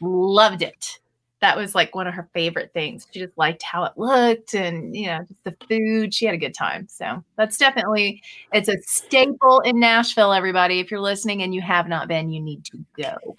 loved 0.00 0.62
it. 0.62 0.98
That 1.40 1.56
was 1.56 1.74
like 1.74 1.94
one 1.94 2.06
of 2.06 2.14
her 2.14 2.28
favorite 2.32 2.72
things. 2.72 3.06
She 3.12 3.20
just 3.20 3.36
liked 3.36 3.62
how 3.62 3.84
it 3.84 3.92
looked 3.96 4.54
and, 4.54 4.96
you 4.96 5.06
know, 5.06 5.22
just 5.28 5.44
the 5.44 5.54
food. 5.68 6.14
She 6.14 6.24
had 6.24 6.34
a 6.34 6.38
good 6.38 6.54
time. 6.54 6.88
So 6.88 7.22
that's 7.36 7.58
definitely, 7.58 8.22
it's 8.52 8.70
a 8.70 8.76
staple 8.86 9.60
in 9.60 9.78
Nashville, 9.78 10.32
everybody. 10.32 10.80
If 10.80 10.90
you're 10.90 11.00
listening 11.00 11.42
and 11.42 11.54
you 11.54 11.60
have 11.60 11.88
not 11.88 12.08
been, 12.08 12.30
you 12.30 12.40
need 12.40 12.64
to 12.66 12.78
go. 12.96 13.36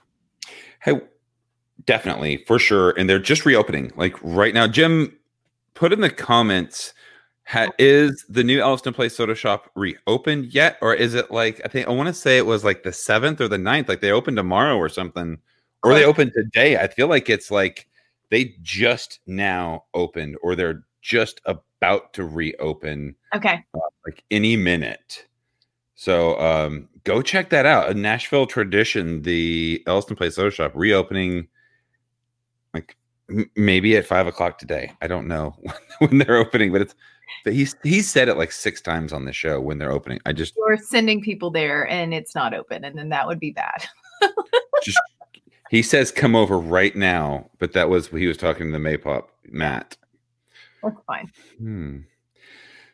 Hey, 0.82 1.02
definitely 1.88 2.38
for 2.46 2.60
sure. 2.60 2.92
And 2.92 3.10
they're 3.10 3.18
just 3.18 3.46
reopening 3.46 3.92
like 3.96 4.16
right 4.22 4.54
now. 4.54 4.68
Jim, 4.68 5.18
put 5.74 5.92
in 5.92 6.02
the 6.02 6.10
comments. 6.12 6.94
Ha, 7.48 7.68
is 7.80 8.26
the 8.28 8.44
new 8.44 8.60
Elliston 8.60 8.94
Place 8.94 9.16
Soda 9.16 9.34
Shop 9.34 9.72
reopened 9.74 10.54
yet, 10.54 10.78
or 10.82 10.94
is 10.94 11.14
it 11.14 11.32
like 11.32 11.62
I 11.64 11.70
think 11.70 11.88
I 11.88 11.92
want 11.92 12.08
to 12.08 12.14
say 12.14 12.38
it 12.38 12.46
was 12.46 12.66
like 12.66 12.84
the 12.84 12.92
seventh 12.92 13.40
or 13.40 13.48
the 13.48 13.56
9th, 13.58 13.88
like 13.88 14.02
they 14.02 14.12
open 14.12 14.36
tomorrow 14.36 14.76
or 14.76 14.90
something, 14.90 15.38
or 15.82 15.94
they 15.94 16.04
open 16.04 16.30
today? 16.34 16.78
I 16.78 16.88
feel 16.88 17.08
like 17.08 17.30
it's 17.30 17.50
like 17.50 17.88
they 18.30 18.54
just 18.62 19.22
now 19.28 19.86
opened, 19.94 20.36
or 20.44 20.58
they're 20.58 20.84
just 21.02 21.40
about 21.46 22.12
to 22.16 22.26
reopen 22.26 23.16
Okay. 23.34 23.64
like 24.06 24.26
any 24.30 24.58
minute. 24.58 25.26
So 25.96 26.38
um, 26.42 26.90
go 27.06 27.22
check 27.22 27.50
that 27.52 27.66
out. 27.66 27.90
A 27.90 27.94
Nashville 27.94 28.46
tradition, 28.46 29.22
the 29.22 29.82
Elliston 29.88 30.18
Place 30.18 30.36
Soda 30.36 30.52
Shop 30.52 30.74
reopening 30.76 31.48
M- 33.30 33.50
maybe 33.56 33.98
at 33.98 34.06
five 34.06 34.28
o'clock 34.28 34.58
today. 34.58 34.92
I 35.02 35.08
don't 35.08 35.28
know 35.28 35.56
when 36.00 36.18
they're 36.20 36.38
opening, 36.38 36.72
but 36.72 36.82
it's 36.82 36.96
but 37.44 37.54
he's 37.54 37.76
he 37.84 38.02
said 38.02 38.30
it 38.30 38.36
like 38.38 38.52
six 38.52 38.82
times 38.82 39.12
on 39.14 39.26
the 39.26 39.34
show 39.34 39.60
when 39.60 39.78
they're 39.78 39.92
opening. 39.92 40.20
I 40.26 40.34
just 40.34 40.54
You're 40.58 40.78
sending 40.78 41.22
people 41.22 41.52
there 41.52 41.88
and 41.88 42.14
it's 42.14 42.36
not 42.36 42.54
open, 42.54 42.84
and 42.84 42.98
then 42.98 43.10
that 43.10 43.28
would 43.28 43.40
be 43.40 43.52
bad. 43.52 43.86
just 44.84 45.00
he 45.70 45.82
says 45.82 46.12
come 46.12 46.36
over 46.36 46.58
right 46.58 46.96
now, 46.96 47.50
but 47.60 47.74
that 47.74 47.90
was 47.90 48.08
he 48.08 48.28
was 48.28 48.38
talking 48.38 48.68
to 48.68 48.72
the 48.72 48.78
Maypop 48.78 49.26
Matt. 49.50 49.98
That's 50.84 50.96
fine. 51.06 51.32
Hmm. 51.58 51.98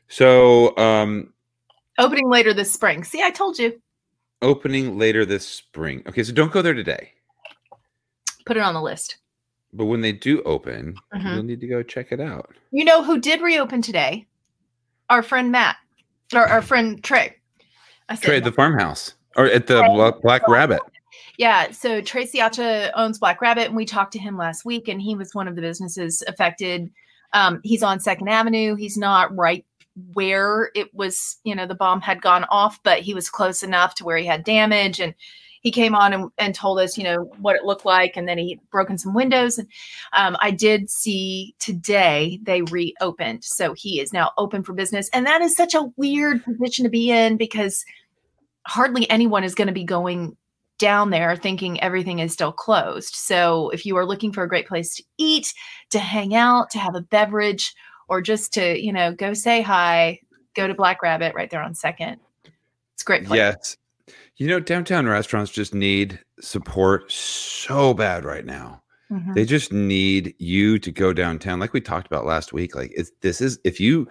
So 0.08 0.76
um 0.78 1.34
Opening 2.00 2.28
later 2.30 2.54
this 2.56 2.72
spring. 2.72 3.04
See, 3.04 3.22
I 3.22 3.30
told 3.30 3.60
you. 3.60 3.80
opening 4.42 4.98
later 4.98 5.26
this 5.26 5.48
spring. 5.48 6.02
Okay, 6.08 6.24
so 6.24 6.34
don't 6.34 6.52
go 6.52 6.64
there 6.64 6.74
today. 6.74 7.12
Put 8.48 8.58
it 8.58 8.62
on 8.64 8.74
the 8.74 8.82
list. 8.82 9.18
But 9.74 9.86
when 9.86 10.02
they 10.02 10.12
do 10.12 10.42
open, 10.44 10.96
Mhm. 11.16 11.34
you'll 11.36 11.44
need 11.44 11.60
to 11.62 11.68
go 11.68 11.82
check 11.84 12.12
it 12.12 12.20
out. 12.22 12.54
You 12.72 12.86
know 12.86 13.04
who 13.04 13.20
did 13.20 13.42
reopen 13.42 13.82
today? 13.82 14.28
Our 15.10 15.24
friend 15.24 15.52
Matt, 15.52 15.78
or 16.34 16.46
our 16.48 16.62
friend 16.62 17.04
Trey. 17.04 17.38
I 18.10 18.16
Trey 18.16 18.38
at 18.38 18.44
the 18.44 18.52
farmhouse 18.52 19.16
or 19.36 19.46
at 19.46 19.68
the 19.68 19.84
Bla- 19.84 20.20
Black 20.22 20.48
Rabbit. 20.48 20.82
Yeah, 21.38 21.72
so 21.72 22.02
Trey 22.02 22.26
Cioccia 22.26 22.92
owns 22.96 23.18
Black 23.18 23.42
Rabbit, 23.42 23.66
and 23.68 23.76
we 23.76 23.86
talked 23.86 24.14
to 24.14 24.20
him 24.20 24.38
last 24.38 24.66
week, 24.66 24.88
and 24.88 25.02
he 25.02 25.16
was 25.16 25.34
one 25.34 25.48
of 25.48 25.56
the 25.56 25.62
businesses 25.62 26.24
affected. 26.28 26.92
Um, 27.34 27.60
he's 27.64 27.82
on 27.82 28.00
Second 28.00 28.28
Avenue. 28.30 28.76
He's 28.76 28.98
not 28.98 29.36
right 29.36 29.66
where 30.14 30.70
it 30.76 30.94
was, 30.94 31.38
you 31.44 31.56
know, 31.56 31.66
the 31.66 31.76
bomb 31.76 32.02
had 32.02 32.22
gone 32.22 32.46
off, 32.50 32.82
but 32.84 33.00
he 33.00 33.14
was 33.14 33.30
close 33.30 33.64
enough 33.64 33.96
to 33.96 34.04
where 34.04 34.18
he 34.18 34.26
had 34.26 34.44
damage. 34.44 35.00
And 35.00 35.14
he 35.64 35.72
came 35.72 35.96
on 35.96 36.14
and, 36.14 36.30
and 36.38 36.54
told 36.54 36.80
us, 36.80 36.98
you 36.98 37.04
know, 37.04 37.24
what 37.40 37.56
it 37.56 37.64
looked 37.64 37.86
like, 37.86 38.16
and 38.16 38.28
then 38.28 38.38
he 38.38 38.60
broken 38.70 38.98
some 38.98 39.14
windows. 39.14 39.58
And 39.58 39.68
um, 40.12 40.38
I 40.40 40.52
did 40.52 40.90
see 40.90 41.56
today 41.60 42.40
they 42.44 42.62
reopened, 42.64 43.44
so 43.44 43.74
he 43.74 44.00
is 44.00 44.14
now 44.14 44.32
open 44.38 44.62
for 44.62 44.74
business, 44.74 45.10
and 45.14 45.26
that 45.26 45.42
is 45.42 45.56
such 45.56 45.74
a 45.74 45.90
weird 45.96 46.44
position 46.44 46.84
to 46.84 46.90
be 46.90 47.10
in 47.10 47.38
because 47.38 47.84
hardly 48.68 49.10
anyone 49.10 49.44
is 49.44 49.56
going 49.56 49.68
to 49.68 49.74
be 49.74 49.84
going 49.84 50.38
down 50.80 51.12
there 51.12 51.36
thinking 51.36 51.80
everything 51.82 52.20
is 52.20 52.34
still 52.34 52.52
closed. 52.52 53.16
So 53.16 53.70
if 53.70 53.86
you 53.86 53.96
are 53.96 54.06
looking 54.06 54.34
for 54.34 54.44
a 54.44 54.50
great 54.50 54.68
place 54.68 54.96
to 54.96 55.04
eat, 55.18 55.54
to 55.92 56.00
hang 56.00 56.36
out, 56.36 56.70
to 56.72 56.80
have 56.80 56.96
a 56.96 57.02
beverage, 57.02 57.74
or 58.10 58.22
just 58.22 58.54
to, 58.54 58.84
you 58.84 58.92
know, 58.92 59.14
go 59.14 59.34
say 59.34 59.62
hi, 59.62 60.20
go 60.56 60.68
to 60.68 60.74
Black 60.74 61.02
Rabbit 61.02 61.36
right 61.36 61.50
there 61.50 61.62
on 61.62 61.74
second. 61.74 62.20
It's 62.94 63.04
great 63.04 63.26
place. 63.26 63.38
Yes. 63.38 63.78
You 64.38 64.48
know, 64.48 64.60
downtown 64.60 65.08
restaurants 65.08 65.52
just 65.52 65.74
need 65.74 66.20
support 66.42 67.12
so 67.12 67.94
bad 67.94 68.26
right 68.26 68.46
now. 68.46 68.82
Mhm. 69.12 69.36
They 69.36 69.46
just 69.46 69.72
need 69.72 70.34
you 70.40 70.80
to 70.80 70.92
go 70.92 71.14
downtown, 71.14 71.60
like 71.60 71.74
we 71.74 71.82
talked 71.82 72.08
about 72.08 72.26
last 72.26 72.52
week. 72.52 72.76
Like, 72.76 72.98
this 73.22 73.42
is 73.42 73.60
if 73.64 73.80
you 73.80 74.08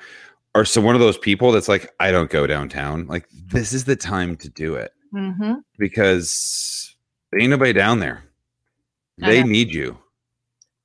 are 0.55 0.65
so 0.65 0.81
one 0.81 0.95
of 0.95 1.01
those 1.01 1.19
people 1.19 1.51
that's 1.51 1.69
like, 1.69 1.91
I 1.99 2.11
don't 2.13 2.31
go 2.31 2.47
downtown. 2.47 3.07
Like, 3.07 3.27
this 3.31 3.73
is 3.73 3.85
the 3.85 3.97
time 3.97 4.37
to 4.37 4.49
do 4.49 4.75
it 4.75 4.93
Mhm. 5.13 5.63
because 5.79 6.95
ain't 7.39 7.51
nobody 7.51 7.73
down 7.73 7.99
there. 8.01 8.23
They 9.19 9.43
need 9.43 9.73
you. 9.75 9.99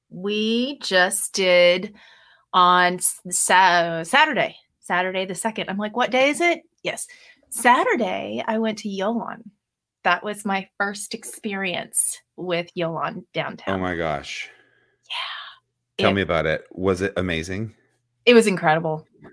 We 0.10 0.80
just 0.80 1.34
did 1.34 1.94
on 2.54 3.00
sa- 3.00 4.04
Saturday, 4.04 4.56
Saturday 4.80 5.26
the 5.26 5.36
2nd. 5.36 5.66
I'm 5.70 5.78
like, 5.78 5.96
what 5.96 6.12
day 6.12 6.30
is 6.30 6.40
it? 6.42 6.62
Yes. 6.84 7.08
Saturday, 7.50 8.44
I 8.48 8.58
went 8.58 8.78
to 8.80 8.90
Yolan. 8.90 9.44
That 10.04 10.24
was 10.24 10.46
my 10.46 10.68
first 10.78 11.14
experience 11.14 12.20
with 12.36 12.70
Yolan 12.78 13.18
oh 13.18 13.24
downtown. 13.34 13.76
Oh 13.76 13.82
my 13.82 13.96
gosh. 13.96 14.50
Yeah. 15.10 16.04
Tell 16.04 16.12
It- 16.12 16.16
me 16.16 16.22
about 16.22 16.46
it. 16.46 16.66
Was 16.72 17.02
it 17.02 17.14
amazing? 17.18 17.76
It 18.26 18.34
was 18.34 18.48
incredible. 18.48 19.08
It 19.24 19.32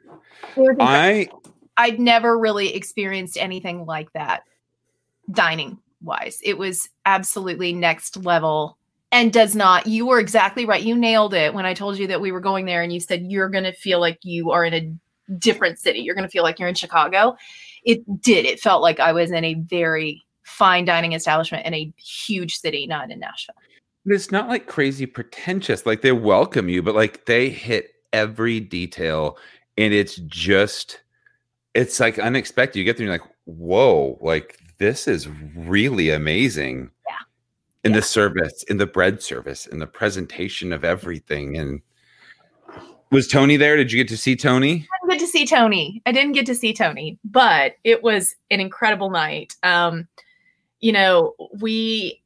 was 0.56 0.68
incredible. 0.70 0.84
I 0.86 1.28
I'd 1.76 1.98
never 1.98 2.38
really 2.38 2.74
experienced 2.74 3.36
anything 3.36 3.84
like 3.84 4.12
that 4.12 4.44
dining 5.32 5.78
wise. 6.00 6.38
It 6.44 6.56
was 6.56 6.88
absolutely 7.04 7.72
next 7.72 8.24
level 8.24 8.78
and 9.10 9.32
does 9.32 9.56
not. 9.56 9.86
You 9.88 10.06
were 10.06 10.20
exactly 10.20 10.64
right. 10.66 10.82
You 10.82 10.94
nailed 10.94 11.34
it 11.34 11.52
when 11.52 11.66
I 11.66 11.74
told 11.74 11.98
you 11.98 12.06
that 12.08 12.20
we 12.20 12.30
were 12.30 12.40
going 12.40 12.66
there 12.66 12.82
and 12.82 12.92
you 12.92 13.00
said 13.00 13.24
you're 13.24 13.48
going 13.48 13.64
to 13.64 13.72
feel 13.72 13.98
like 13.98 14.18
you 14.22 14.52
are 14.52 14.64
in 14.64 14.74
a 14.74 15.34
different 15.38 15.80
city. 15.80 16.00
You're 16.00 16.14
going 16.14 16.26
to 16.26 16.30
feel 16.30 16.44
like 16.44 16.60
you're 16.60 16.68
in 16.68 16.74
Chicago. 16.76 17.36
It 17.84 18.22
did. 18.22 18.46
It 18.46 18.60
felt 18.60 18.82
like 18.82 19.00
I 19.00 19.12
was 19.12 19.30
in 19.30 19.44
a 19.44 19.54
very 19.54 20.22
fine 20.42 20.84
dining 20.84 21.12
establishment 21.12 21.66
in 21.66 21.74
a 21.74 21.92
huge 21.96 22.56
city, 22.56 22.86
not 22.86 23.10
in 23.10 23.20
Nashville. 23.20 23.54
But 24.06 24.14
it's 24.14 24.30
not 24.30 24.48
like 24.48 24.66
crazy 24.66 25.06
pretentious. 25.06 25.86
Like 25.86 26.02
they 26.02 26.12
welcome 26.12 26.68
you, 26.68 26.82
but 26.82 26.94
like 26.94 27.24
they 27.24 27.48
hit 27.48 27.90
every 28.12 28.60
detail 28.60 29.38
and 29.76 29.92
it's 29.92 30.16
just 30.16 31.00
it's 31.74 31.98
like 31.98 32.18
unexpected. 32.18 32.78
You 32.78 32.84
get 32.84 32.96
there 32.96 33.06
and 33.06 33.12
you're 33.12 33.20
like, 33.26 33.34
whoa, 33.46 34.18
like 34.20 34.60
this 34.78 35.08
is 35.08 35.28
really 35.56 36.10
amazing. 36.10 36.90
Yeah. 37.08 37.16
In 37.84 37.92
Yeah. 37.92 37.98
the 37.98 38.02
service, 38.02 38.62
in 38.64 38.76
the 38.76 38.86
bread 38.86 39.22
service, 39.22 39.66
in 39.66 39.78
the 39.78 39.86
presentation 39.86 40.72
of 40.72 40.84
everything. 40.84 41.56
And 41.56 41.80
was 43.10 43.28
Tony 43.28 43.56
there? 43.56 43.76
Did 43.76 43.92
you 43.92 43.98
get 44.02 44.08
to 44.08 44.16
see 44.16 44.36
Tony? 44.36 44.86
didn't 45.08 45.18
get 45.18 45.26
to 45.26 45.30
see 45.30 45.46
Tony. 45.46 46.02
I 46.06 46.12
didn't 46.12 46.32
get 46.32 46.46
to 46.46 46.54
see 46.54 46.72
Tony, 46.72 47.18
but 47.24 47.76
it 47.84 48.02
was 48.02 48.34
an 48.50 48.60
incredible 48.60 49.10
night. 49.10 49.54
Um, 49.62 50.08
you 50.80 50.92
know, 50.92 51.34
we 51.60 52.20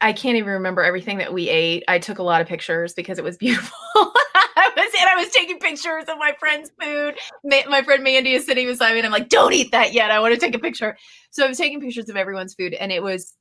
I 0.00 0.12
can't 0.12 0.36
even 0.36 0.50
remember 0.50 0.82
everything 0.82 1.18
that 1.18 1.32
we 1.32 1.48
ate. 1.48 1.84
I 1.88 1.98
took 1.98 2.18
a 2.18 2.22
lot 2.22 2.40
of 2.40 2.46
pictures 2.46 2.92
because 2.92 3.18
it 3.18 3.24
was 3.24 3.36
beautiful. 3.36 3.76
I 3.94 4.70
was 4.76 4.92
and 5.00 5.08
I 5.08 5.16
was 5.16 5.30
taking 5.30 5.58
pictures 5.58 6.04
of 6.08 6.18
my 6.18 6.34
friend's 6.38 6.70
food. 6.80 7.16
Ma- 7.44 7.68
my 7.68 7.82
friend 7.82 8.02
Mandy 8.02 8.32
is 8.32 8.44
sitting 8.44 8.66
beside 8.66 8.92
me, 8.92 8.98
and 8.98 9.06
I'm 9.06 9.12
like, 9.12 9.28
"Don't 9.28 9.52
eat 9.52 9.72
that 9.72 9.92
yet. 9.92 10.10
I 10.10 10.20
want 10.20 10.34
to 10.34 10.40
take 10.40 10.54
a 10.54 10.58
picture." 10.58 10.96
So 11.30 11.44
I 11.44 11.48
was 11.48 11.58
taking 11.58 11.80
pictures 11.80 12.08
of 12.08 12.16
everyone's 12.16 12.54
food, 12.54 12.74
and 12.74 12.92
it 12.92 13.02
was 13.02 13.34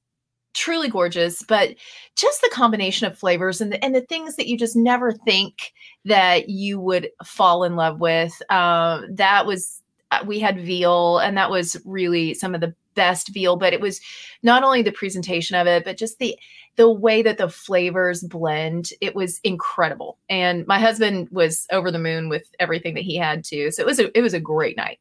truly 0.55 0.89
gorgeous. 0.89 1.43
But 1.43 1.75
just 2.15 2.41
the 2.41 2.49
combination 2.51 3.05
of 3.05 3.17
flavors 3.17 3.61
and 3.61 3.71
the, 3.71 3.83
and 3.83 3.93
the 3.93 4.01
things 4.01 4.35
that 4.37 4.47
you 4.47 4.57
just 4.57 4.75
never 4.75 5.11
think 5.11 5.73
that 6.05 6.49
you 6.49 6.79
would 6.79 7.09
fall 7.23 7.63
in 7.63 7.75
love 7.75 7.99
with. 7.99 8.33
Um, 8.49 9.05
that 9.13 9.45
was 9.45 9.81
uh, 10.11 10.23
we 10.25 10.39
had 10.39 10.59
veal, 10.59 11.19
and 11.19 11.37
that 11.37 11.51
was 11.51 11.77
really 11.85 12.33
some 12.33 12.55
of 12.55 12.61
the 12.61 12.73
best 12.95 13.33
veal. 13.33 13.57
But 13.57 13.73
it 13.73 13.81
was 13.81 13.99
not 14.43 14.63
only 14.63 14.81
the 14.81 14.91
presentation 14.91 15.55
of 15.55 15.67
it, 15.67 15.83
but 15.83 15.97
just 15.97 16.19
the 16.19 16.37
the 16.77 16.89
way 16.89 17.21
that 17.21 17.37
the 17.37 17.49
flavors 17.49 18.23
blend. 18.23 18.89
It 19.01 19.15
was 19.15 19.39
incredible, 19.43 20.17
and 20.29 20.65
my 20.67 20.79
husband 20.79 21.27
was 21.31 21.67
over 21.71 21.91
the 21.91 21.99
moon 21.99 22.29
with 22.29 22.47
everything 22.59 22.93
that 22.95 23.03
he 23.03 23.17
had 23.17 23.43
too. 23.43 23.71
So 23.71 23.81
it 23.81 23.85
was 23.85 23.99
a 23.99 24.17
it 24.17 24.21
was 24.21 24.33
a 24.33 24.39
great 24.39 24.77
night. 24.77 24.99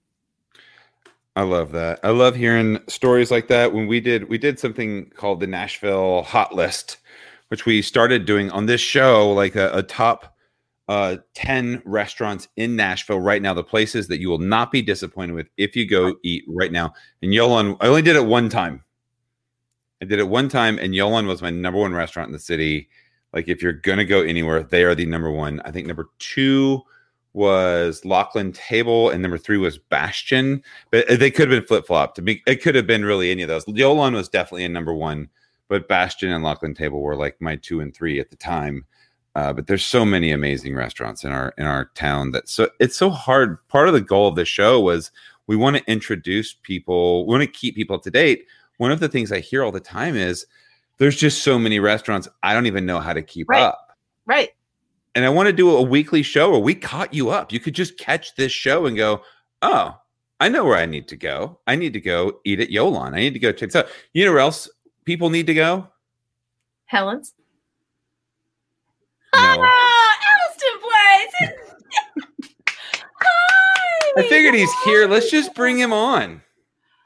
I 1.36 1.42
love 1.42 1.72
that. 1.72 1.98
I 2.04 2.10
love 2.10 2.36
hearing 2.36 2.78
stories 2.86 3.30
like 3.30 3.48
that. 3.48 3.72
When 3.72 3.86
we 3.88 4.00
did 4.00 4.28
we 4.28 4.38
did 4.38 4.58
something 4.58 5.10
called 5.16 5.40
the 5.40 5.46
Nashville 5.46 6.22
Hot 6.22 6.54
List, 6.54 6.98
which 7.48 7.66
we 7.66 7.82
started 7.82 8.24
doing 8.24 8.50
on 8.50 8.66
this 8.66 8.80
show, 8.80 9.32
like 9.32 9.56
a, 9.56 9.70
a 9.76 9.82
top 9.82 10.36
uh 10.86 11.16
10 11.34 11.82
restaurants 11.86 12.46
in 12.56 12.76
Nashville 12.76 13.20
right 13.20 13.42
now, 13.42 13.52
the 13.52 13.64
places 13.64 14.06
that 14.08 14.20
you 14.20 14.28
will 14.28 14.38
not 14.38 14.70
be 14.70 14.80
disappointed 14.80 15.32
with 15.32 15.48
if 15.56 15.74
you 15.74 15.88
go 15.88 16.14
eat 16.22 16.44
right 16.48 16.70
now. 16.70 16.94
And 17.20 17.32
Yolan, 17.32 17.76
I 17.80 17.88
only 17.88 18.02
did 18.02 18.16
it 18.16 18.26
one 18.26 18.48
time. 18.48 18.84
I 20.00 20.04
did 20.04 20.18
it 20.18 20.28
one 20.28 20.48
time, 20.48 20.78
and 20.78 20.92
Yolan 20.92 21.26
was 21.26 21.42
my 21.42 21.50
number 21.50 21.80
one 21.80 21.94
restaurant 21.94 22.28
in 22.28 22.32
the 22.32 22.38
city. 22.38 22.88
Like 23.32 23.48
if 23.48 23.60
you're 23.60 23.72
gonna 23.72 24.04
go 24.04 24.22
anywhere, 24.22 24.62
they 24.62 24.84
are 24.84 24.94
the 24.94 25.06
number 25.06 25.32
one. 25.32 25.60
I 25.64 25.72
think 25.72 25.88
number 25.88 26.10
two 26.20 26.84
was 27.34 28.00
Lockeland 28.02 28.54
Table, 28.54 29.10
and 29.10 29.20
number 29.20 29.36
three 29.38 29.58
was 29.58 29.76
Bastion. 29.76 30.62
But 30.90 31.06
they 31.08 31.30
could 31.30 31.50
have 31.50 31.60
been 31.60 31.66
flip 31.66 31.86
flopped. 31.86 32.18
It 32.24 32.62
could 32.62 32.74
have 32.74 32.86
been 32.86 33.04
really 33.04 33.30
any 33.30 33.42
of 33.42 33.48
those. 33.48 33.64
Yolan 33.66 34.14
was 34.14 34.28
definitely 34.28 34.64
in 34.64 34.72
number 34.72 34.94
one, 34.94 35.28
but 35.68 35.88
Bastion 35.88 36.30
and 36.30 36.44
Lockeland 36.44 36.76
Table 36.76 37.02
were 37.02 37.16
like 37.16 37.40
my 37.40 37.56
two 37.56 37.80
and 37.80 37.94
three 37.94 38.18
at 38.20 38.30
the 38.30 38.36
time. 38.36 38.86
Uh, 39.34 39.52
but 39.52 39.66
there's 39.66 39.84
so 39.84 40.04
many 40.04 40.30
amazing 40.30 40.76
restaurants 40.76 41.24
in 41.24 41.32
our 41.32 41.52
in 41.58 41.66
our 41.66 41.86
town 41.96 42.30
that 42.30 42.48
so 42.48 42.70
it's 42.78 42.96
so 42.96 43.10
hard. 43.10 43.58
Part 43.68 43.88
of 43.88 43.94
the 43.94 44.00
goal 44.00 44.28
of 44.28 44.36
the 44.36 44.44
show 44.44 44.80
was 44.80 45.10
we 45.48 45.56
want 45.56 45.76
to 45.76 45.90
introduce 45.90 46.54
people, 46.54 47.26
we 47.26 47.32
want 47.32 47.42
to 47.42 47.46
keep 47.48 47.74
people 47.74 47.96
up 47.96 48.02
to 48.04 48.10
date. 48.10 48.46
One 48.78 48.92
of 48.92 49.00
the 49.00 49.08
things 49.08 49.32
I 49.32 49.40
hear 49.40 49.64
all 49.64 49.72
the 49.72 49.80
time 49.80 50.16
is 50.16 50.46
there's 50.98 51.16
just 51.16 51.42
so 51.42 51.58
many 51.58 51.80
restaurants. 51.80 52.28
I 52.44 52.54
don't 52.54 52.66
even 52.66 52.86
know 52.86 53.00
how 53.00 53.12
to 53.12 53.22
keep 53.22 53.48
Right. 53.48 53.60
up 53.60 53.98
Right. 54.26 54.50
And 55.14 55.24
I 55.24 55.28
want 55.28 55.46
to 55.46 55.52
do 55.52 55.70
a 55.70 55.82
weekly 55.82 56.22
show 56.22 56.50
where 56.50 56.60
we 56.60 56.74
caught 56.74 57.14
you 57.14 57.30
up. 57.30 57.52
You 57.52 57.60
could 57.60 57.74
just 57.74 57.98
catch 57.98 58.34
this 58.34 58.50
show 58.50 58.86
and 58.86 58.96
go, 58.96 59.22
oh, 59.62 59.96
I 60.40 60.48
know 60.48 60.64
where 60.64 60.76
I 60.76 60.86
need 60.86 61.08
to 61.08 61.16
go. 61.16 61.60
I 61.66 61.76
need 61.76 61.92
to 61.92 62.00
go 62.00 62.40
eat 62.44 62.60
at 62.60 62.70
Yolan. 62.70 63.14
I 63.14 63.20
need 63.20 63.34
to 63.34 63.38
go 63.38 63.52
check 63.52 63.70
this 63.70 63.76
out. 63.76 63.88
You 64.12 64.24
know 64.24 64.32
where 64.32 64.40
else 64.40 64.68
people 65.04 65.30
need 65.30 65.46
to 65.46 65.54
go? 65.54 65.88
Helen's. 66.86 67.32
No. 69.34 69.40
Elliston 69.42 70.80
Place. 70.80 71.52
Hi. 73.20 74.12
I 74.16 74.28
figured 74.28 74.54
he's 74.54 74.72
here. 74.84 75.06
Let's 75.06 75.30
just 75.30 75.54
bring 75.54 75.78
him 75.78 75.92
on. 75.92 76.42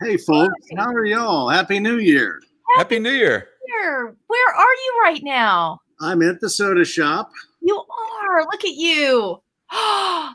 Hey, 0.02 0.16
folks, 0.16 0.54
how 0.76 0.86
are 0.92 1.04
y'all? 1.04 1.48
Happy 1.48 1.80
New 1.80 1.98
Year. 1.98 2.40
Happy 2.76 2.98
New 2.98 3.10
Year. 3.10 3.48
Here. 3.66 4.14
Where 4.26 4.54
are 4.54 4.62
you 4.62 5.00
right 5.02 5.22
now? 5.22 5.80
I'm 6.00 6.22
at 6.22 6.40
the 6.40 6.48
soda 6.48 6.84
shop. 6.84 7.32
You 7.60 7.82
are. 8.30 8.42
Look 8.44 8.64
at 8.64 8.74
you. 8.74 9.42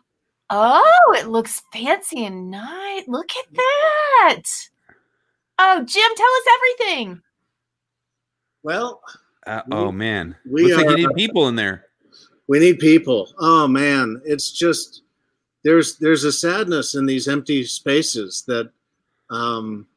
Oh, 0.56 1.16
it 1.18 1.28
looks 1.30 1.64
fancy 1.74 2.26
and 2.26 2.52
nice. 2.52 3.08
Look 3.08 3.32
at 3.32 3.54
that. 3.56 4.42
Oh, 5.58 5.78
Jim, 5.84 6.12
tell 6.16 6.28
us 6.28 6.44
everything. 6.56 7.22
Well, 8.62 9.02
Uh, 9.48 9.62
oh 9.72 9.92
man, 9.92 10.36
we 10.48 10.64
looks 10.74 10.84
like 10.84 10.98
you 10.98 11.08
need 11.08 11.16
people 11.16 11.48
in 11.48 11.56
there. 11.56 11.86
we 12.48 12.60
need 12.60 12.78
people. 12.80 13.34
Oh 13.40 13.68
man, 13.68 14.22
it's 14.26 14.52
just 14.52 15.02
there's 15.64 15.98
there's 15.98 16.24
a 16.24 16.32
sadness 16.32 16.94
in 16.94 17.06
these 17.08 17.28
empty 17.28 17.64
spaces 17.64 18.44
that 18.48 18.70
um, 19.32 19.88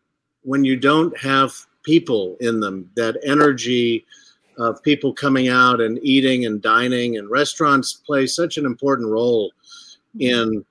when 0.43 0.65
you 0.65 0.77
don't 0.77 1.15
have 1.19 1.53
people 1.82 2.36
in 2.40 2.61
them, 2.61 2.90
that 2.97 3.19
energy 3.24 4.07
of 4.58 4.82
people 4.82 5.12
coming 5.12 5.48
out 5.48 5.80
and 5.80 5.98
eating 6.02 6.46
and 6.46 6.62
dining 6.62 7.18
and 7.18 7.30
restaurants 7.30 7.92
play 7.92 8.26
such 8.26 8.56
an 8.56 8.66
important 8.66 9.08
role 9.08 9.52
in 10.18 10.64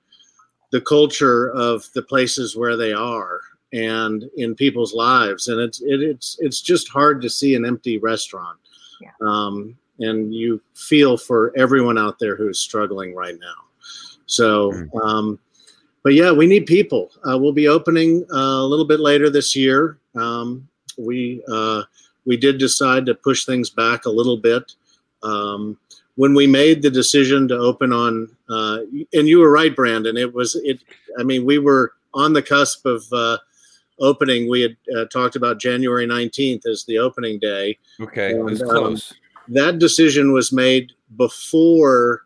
the 0.72 0.80
culture 0.80 1.50
of 1.52 1.84
the 1.94 2.02
places 2.02 2.56
where 2.56 2.76
they 2.76 2.92
are 2.92 3.40
and 3.72 4.24
in 4.36 4.54
people's 4.54 4.94
lives. 4.94 5.48
And 5.48 5.60
it's 5.60 5.80
it, 5.82 6.02
it's 6.02 6.36
it's 6.40 6.60
just 6.60 6.88
hard 6.88 7.20
to 7.22 7.30
see 7.30 7.54
an 7.54 7.64
empty 7.64 7.98
restaurant. 7.98 8.58
Yeah. 9.00 9.10
um, 9.20 9.76
and 9.98 10.34
you 10.34 10.60
feel 10.74 11.16
for 11.16 11.52
everyone 11.56 11.98
out 11.98 12.18
there 12.18 12.34
who's 12.36 12.58
struggling 12.58 13.14
right 13.14 13.38
now. 13.38 13.64
So 14.26 14.72
Mm. 14.72 14.88
um, 15.04 15.38
but 16.02 16.14
yeah 16.14 16.32
we 16.32 16.46
need 16.46 16.66
people. 16.66 17.10
Uh, 17.28 17.38
we'll 17.38 17.52
be 17.52 17.68
opening 17.68 18.24
uh, 18.32 18.60
a 18.62 18.66
little 18.66 18.84
bit 18.86 19.00
later 19.00 19.30
this 19.30 19.54
year. 19.54 19.98
Um, 20.14 20.66
we 20.98 21.42
uh, 21.52 21.82
we 22.26 22.36
did 22.36 22.58
decide 22.58 23.06
to 23.06 23.14
push 23.14 23.44
things 23.46 23.70
back 23.70 24.04
a 24.04 24.10
little 24.10 24.36
bit. 24.36 24.72
Um, 25.22 25.78
when 26.16 26.34
we 26.34 26.46
made 26.46 26.82
the 26.82 26.90
decision 26.90 27.46
to 27.48 27.56
open 27.56 27.92
on 27.92 28.28
uh, 28.48 28.78
and 29.12 29.28
you 29.28 29.38
were 29.38 29.50
right 29.50 29.74
brandon 29.74 30.16
it 30.16 30.32
was 30.32 30.54
it 30.64 30.80
i 31.18 31.22
mean 31.22 31.44
we 31.44 31.58
were 31.58 31.92
on 32.14 32.32
the 32.32 32.42
cusp 32.42 32.86
of 32.86 33.04
uh, 33.12 33.36
opening. 33.98 34.48
We 34.48 34.62
had 34.62 34.76
uh, 34.96 35.04
talked 35.06 35.36
about 35.36 35.60
january 35.60 36.06
19th 36.06 36.66
as 36.66 36.84
the 36.84 36.98
opening 36.98 37.38
day. 37.38 37.78
Okay, 38.00 38.30
it 38.30 38.38
was 38.42 38.60
And, 38.60 38.70
um, 38.70 38.76
close. 38.76 39.14
that 39.48 39.78
decision 39.78 40.32
was 40.32 40.52
made 40.52 40.92
before 41.16 42.22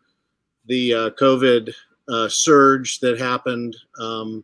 the 0.65 0.93
uh, 0.93 1.09
covid 1.11 1.73
uh, 2.09 2.27
surge 2.29 2.99
that 2.99 3.19
happened. 3.19 3.75
Um, 3.99 4.43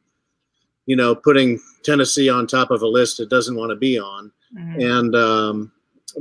you 0.86 0.96
know 0.96 1.14
putting 1.16 1.60
tennessee 1.84 2.30
on 2.30 2.48
top 2.48 2.72
of 2.72 2.82
a 2.82 2.88
list 2.88 3.20
it 3.20 3.30
doesn't 3.30 3.58
want 3.58 3.70
to 3.70 3.76
be 3.76 4.00
on 4.00 4.32
and 4.56 5.16
um, 5.16 5.72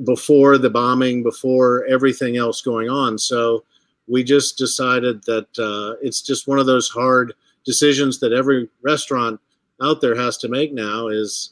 before 0.05 0.59
the 0.59 0.71
bombing, 0.71 1.23
before 1.23 1.85
everything 1.87 2.37
else 2.37 2.61
going 2.61 2.89
on. 2.89 3.19
So 3.19 3.65
we 4.07 4.23
just 4.25 4.59
decided 4.59 5.23
that 5.25 5.47
uh, 5.59 5.97
it's 6.03 6.23
just 6.23 6.49
one 6.49 6.59
of 6.59 6.67
those 6.67 6.89
hard 6.89 7.35
decisions 7.65 8.21
that 8.21 8.33
every 8.33 8.69
restaurant 8.83 9.41
out 9.83 10.01
there 10.01 10.15
has 10.15 10.39
to 10.39 10.49
make 10.49 10.73
now 10.73 11.09
is, 11.09 11.51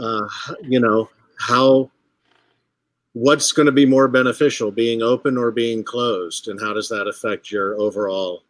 uh, 0.00 0.26
you 0.62 0.80
know, 0.80 1.08
how, 1.38 1.90
what's 3.14 3.52
going 3.52 3.66
to 3.66 3.72
be 3.72 3.86
more 3.86 4.08
beneficial, 4.08 4.70
being 4.70 5.02
open 5.02 5.36
or 5.36 5.50
being 5.50 5.82
closed, 5.82 6.48
and 6.48 6.60
how 6.60 6.72
does 6.72 6.88
that 6.88 7.08
affect 7.08 7.50
your 7.50 7.80
overall 7.80 8.42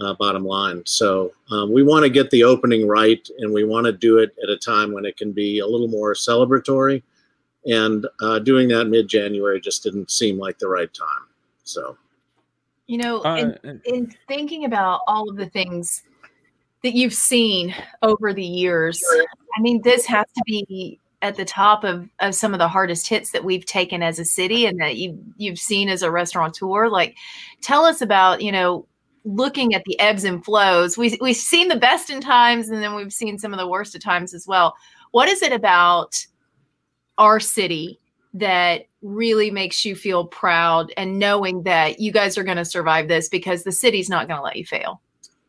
uh, 0.00 0.14
bottom 0.14 0.44
line. 0.44 0.82
So 0.86 1.32
um, 1.50 1.72
we 1.72 1.82
want 1.82 2.04
to 2.04 2.10
get 2.10 2.30
the 2.30 2.44
opening 2.44 2.86
right, 2.86 3.26
and 3.38 3.52
we 3.52 3.64
want 3.64 3.86
to 3.86 3.92
do 3.92 4.18
it 4.18 4.34
at 4.42 4.48
a 4.48 4.56
time 4.56 4.92
when 4.92 5.04
it 5.04 5.16
can 5.16 5.32
be 5.32 5.60
a 5.60 5.66
little 5.66 5.88
more 5.88 6.14
celebratory. 6.14 7.02
And 7.66 8.06
uh, 8.20 8.38
doing 8.38 8.68
that 8.68 8.86
mid 8.86 9.08
January 9.08 9.60
just 9.60 9.82
didn't 9.82 10.10
seem 10.10 10.38
like 10.38 10.58
the 10.58 10.68
right 10.68 10.92
time. 10.92 11.26
So 11.64 11.96
You 12.86 12.98
know, 12.98 13.22
in, 13.22 13.58
Uh, 13.64 13.74
in 13.84 14.14
thinking 14.28 14.64
about 14.64 15.00
all 15.08 15.28
of 15.28 15.36
the 15.36 15.48
things 15.48 16.02
that 16.84 16.94
you've 16.94 17.14
seen 17.14 17.74
over 18.02 18.32
the 18.32 18.44
years, 18.44 19.02
I 19.56 19.60
mean, 19.60 19.82
this 19.82 20.06
has 20.06 20.26
to 20.36 20.42
be 20.46 21.00
at 21.22 21.36
the 21.36 21.44
top 21.44 21.82
of, 21.82 22.08
of 22.20 22.34
some 22.34 22.52
of 22.52 22.58
the 22.58 22.68
hardest 22.68 23.08
hits 23.08 23.32
that 23.32 23.42
we've 23.42 23.64
taken 23.64 24.02
as 24.02 24.18
a 24.18 24.24
city 24.24 24.66
and 24.66 24.78
that 24.80 24.96
you 24.96 25.18
you've 25.36 25.58
seen 25.58 25.88
as 25.88 26.02
a 26.02 26.10
restaurateur. 26.10 26.88
Like, 26.88 27.16
tell 27.62 27.84
us 27.84 28.00
about 28.00 28.42
you 28.42 28.52
know 28.52 28.86
looking 29.26 29.74
at 29.74 29.82
the 29.84 29.98
ebbs 29.98 30.24
and 30.24 30.42
flows. 30.44 30.96
We 30.96 31.18
we've 31.20 31.36
seen 31.36 31.68
the 31.68 31.76
best 31.76 32.08
in 32.08 32.20
times, 32.20 32.68
and 32.70 32.82
then 32.82 32.94
we've 32.94 33.12
seen 33.12 33.38
some 33.38 33.52
of 33.52 33.58
the 33.58 33.68
worst 33.68 33.94
of 33.94 34.02
times 34.02 34.32
as 34.32 34.46
well. 34.46 34.74
What 35.10 35.28
is 35.28 35.42
it 35.42 35.52
about 35.52 36.14
our 37.18 37.40
city 37.40 38.00
that 38.34 38.86
really 39.02 39.50
makes 39.50 39.84
you 39.84 39.96
feel 39.96 40.26
proud 40.26 40.92
and 40.96 41.18
knowing 41.18 41.62
that 41.62 42.00
you 42.00 42.12
guys 42.12 42.36
are 42.36 42.44
going 42.44 42.56
to 42.56 42.64
survive 42.64 43.08
this 43.08 43.28
because 43.28 43.64
the 43.64 43.72
city's 43.72 44.08
not 44.08 44.28
going 44.28 44.38
to 44.38 44.44
let 44.44 44.56
you 44.56 44.64
fail? 44.64 45.00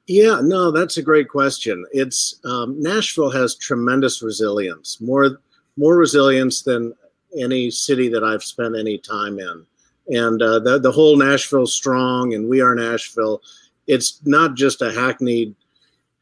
Yeah, 0.07 0.39
no, 0.41 0.71
that's 0.71 0.97
a 0.97 1.01
great 1.01 1.27
question. 1.27 1.85
It's 1.91 2.39
um, 2.45 2.81
Nashville 2.81 3.29
has 3.31 3.55
tremendous 3.55 4.21
resilience, 4.21 5.01
more 5.01 5.39
more 5.75 5.97
resilience 5.97 6.63
than 6.63 6.93
any 7.37 7.69
city 7.69 8.07
that 8.09 8.23
I've 8.23 8.43
spent 8.43 8.75
any 8.75 8.97
time 8.97 9.37
in. 9.37 9.65
And 10.07 10.41
uh, 10.41 10.59
the 10.59 10.79
the 10.79 10.91
whole 10.91 11.17
Nashville 11.17 11.67
strong 11.67 12.33
and 12.33 12.47
we 12.47 12.61
are 12.61 12.73
Nashville. 12.73 13.41
It's 13.87 14.21
not 14.25 14.55
just 14.55 14.81
a 14.81 14.91
hackneyed 14.91 15.55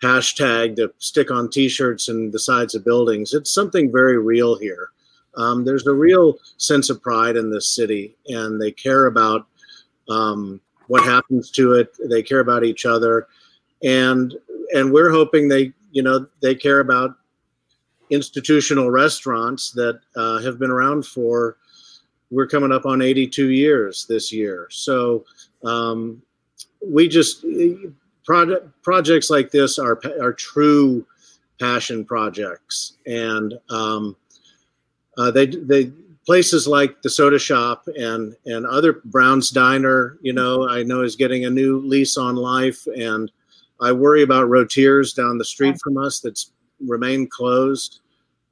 hashtag 0.03 0.75
to 0.75 0.93
stick 0.99 1.31
on 1.31 1.49
T-shirts 1.49 2.09
and 2.09 2.31
the 2.31 2.39
sides 2.39 2.75
of 2.75 2.85
buildings. 2.85 3.33
It's 3.33 3.51
something 3.51 3.91
very 3.91 4.17
real 4.17 4.57
here. 4.57 4.89
Um, 5.35 5.65
there's 5.65 5.87
a 5.87 5.93
real 5.93 6.37
sense 6.57 6.89
of 6.89 7.01
pride 7.01 7.35
in 7.35 7.49
this 7.49 7.75
city, 7.75 8.15
and 8.27 8.61
they 8.61 8.71
care 8.71 9.07
about 9.07 9.47
um, 10.09 10.61
what 10.87 11.03
happens 11.03 11.51
to 11.51 11.73
it. 11.73 11.95
They 12.09 12.23
care 12.23 12.39
about 12.39 12.63
each 12.63 12.85
other 12.85 13.27
and 13.83 14.35
and 14.73 14.91
we're 14.91 15.11
hoping 15.11 15.47
they 15.47 15.71
you 15.91 16.03
know 16.03 16.25
they 16.41 16.55
care 16.55 16.79
about 16.79 17.15
institutional 18.09 18.91
restaurants 18.91 19.71
that 19.71 19.99
uh, 20.15 20.39
have 20.39 20.59
been 20.59 20.71
around 20.71 21.05
for 21.05 21.57
we're 22.31 22.47
coming 22.47 22.71
up 22.71 22.85
on 22.85 23.01
82 23.01 23.51
years 23.51 24.05
this 24.07 24.31
year 24.31 24.67
so 24.69 25.23
um, 25.63 26.21
we 26.85 27.07
just 27.07 27.45
project 28.25 28.67
projects 28.83 29.29
like 29.29 29.51
this 29.51 29.79
are 29.79 29.99
are 30.21 30.33
true 30.33 31.05
passion 31.59 32.05
projects. 32.05 32.93
And 33.05 33.53
um, 33.69 34.15
uh, 35.17 35.31
they 35.31 35.47
they 35.47 35.91
places 36.25 36.67
like 36.67 37.01
the 37.01 37.09
soda 37.09 37.39
shop 37.39 37.87
and 37.95 38.35
and 38.45 38.65
other 38.65 39.01
brown's 39.05 39.51
diner 39.51 40.17
you 40.23 40.33
know 40.33 40.67
i 40.67 40.81
know 40.81 41.03
is 41.03 41.15
getting 41.15 41.45
a 41.45 41.49
new 41.49 41.79
lease 41.79 42.17
on 42.17 42.35
life. 42.35 42.85
And 42.97 43.31
I 43.81 43.91
worry 43.91 44.23
about 44.23 44.49
Rotiers 44.49 45.13
down 45.13 45.37
the 45.37 45.45
street 45.45 45.77
from 45.83 45.97
us 45.97 46.19
that's 46.19 46.51
remained 46.79 47.31
closed. 47.31 47.99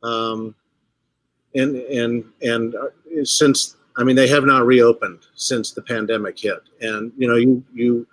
Um, 0.01 0.55
and 1.55 1.75
and 1.77 2.25
and 2.41 2.75
uh, 2.75 3.23
since 3.23 3.77
I 3.97 4.03
mean 4.03 4.15
they 4.15 4.27
have 4.27 4.45
not 4.45 4.65
reopened 4.65 5.19
since 5.35 5.71
the 5.71 5.81
pandemic 5.81 6.39
hit, 6.39 6.61
and 6.81 7.11
you 7.17 7.27
know 7.27 7.35
you 7.35 7.63
you 7.73 8.07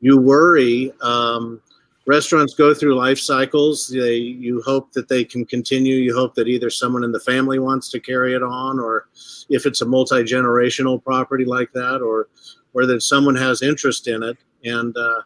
you 0.00 0.18
worry. 0.18 0.92
Um, 1.00 1.60
restaurants 2.06 2.54
go 2.54 2.72
through 2.72 2.94
life 2.94 3.18
cycles. 3.18 3.88
They 3.88 4.16
you 4.16 4.62
hope 4.62 4.92
that 4.92 5.08
they 5.08 5.24
can 5.24 5.44
continue. 5.44 5.96
You 5.96 6.14
hope 6.14 6.34
that 6.36 6.48
either 6.48 6.70
someone 6.70 7.04
in 7.04 7.12
the 7.12 7.20
family 7.20 7.58
wants 7.58 7.90
to 7.90 8.00
carry 8.00 8.34
it 8.34 8.42
on, 8.42 8.80
or 8.80 9.08
if 9.48 9.66
it's 9.66 9.82
a 9.82 9.86
multi 9.86 10.22
generational 10.22 11.02
property 11.02 11.44
like 11.44 11.72
that, 11.72 12.00
or 12.00 12.28
or 12.74 12.86
that 12.86 13.02
someone 13.02 13.36
has 13.36 13.62
interest 13.62 14.08
in 14.08 14.22
it 14.22 14.38
and. 14.64 14.96
Uh, 14.96 15.22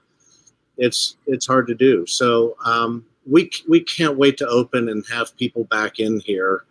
it's 0.79 1.17
it's 1.27 1.47
hard 1.47 1.67
to 1.69 1.75
do. 1.75 2.07
So 2.07 2.57
um, 2.65 3.05
we 3.31 3.51
we 3.69 3.81
can't 3.81 4.17
wait 4.17 4.37
to 4.39 4.47
open 4.49 4.89
and 4.89 5.05
have 5.11 5.37
people 5.37 5.65
back 5.65 5.99
in 5.99 6.21
here. 6.21 6.65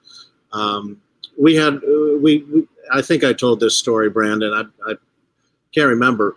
Um, 0.52 1.02
we 1.42 1.56
had 1.56 1.82
we, 2.22 2.44
we, 2.44 2.68
I 2.94 3.02
think 3.02 3.24
I 3.24 3.34
told 3.34 3.60
this 3.60 3.76
story, 3.76 4.10
Brandon. 4.10 4.54
I, 4.54 4.92
I 4.92 4.96
can't 5.74 5.90
remember. 5.90 6.36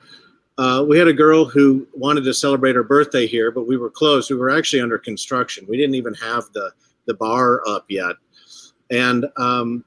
Uh, 0.57 0.85
we 0.89 0.99
had 0.99 1.09
a 1.09 1.13
girl 1.13 1.45
who 1.45 1.87
wanted 1.93 2.25
to 2.25 2.33
celebrate 2.33 2.75
her 2.75 2.83
birthday 2.83 3.27
here, 3.27 3.51
but 3.51 3.67
we 3.67 3.77
were 3.77 3.91
closed. 3.91 4.31
We 4.31 4.37
were 4.37 4.51
actually 4.51 4.81
under 4.81 4.99
construction. 4.99 5.67
We 5.69 5.77
didn't 5.77 5.97
even 5.97 6.15
have 6.15 6.45
the 6.55 6.73
the 7.07 7.15
bar 7.15 7.61
up 7.69 7.85
yet, 7.91 8.17
and 8.91 9.27
um, 9.37 9.85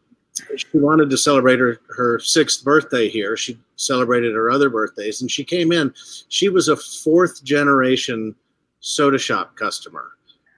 she 0.55 0.67
wanted 0.73 1.09
to 1.09 1.17
celebrate 1.17 1.57
her, 1.57 1.79
her 1.89 2.19
sixth 2.19 2.63
birthday 2.63 3.09
here. 3.09 3.35
She 3.35 3.57
celebrated 3.75 4.35
her 4.35 4.51
other 4.51 4.69
birthdays 4.69 5.21
and 5.21 5.31
she 5.31 5.43
came 5.43 5.71
in. 5.71 5.91
She 6.29 6.49
was 6.49 6.67
a 6.67 6.77
fourth 6.77 7.43
generation 7.43 8.35
soda 8.79 9.17
shop 9.17 9.55
customer. 9.55 10.11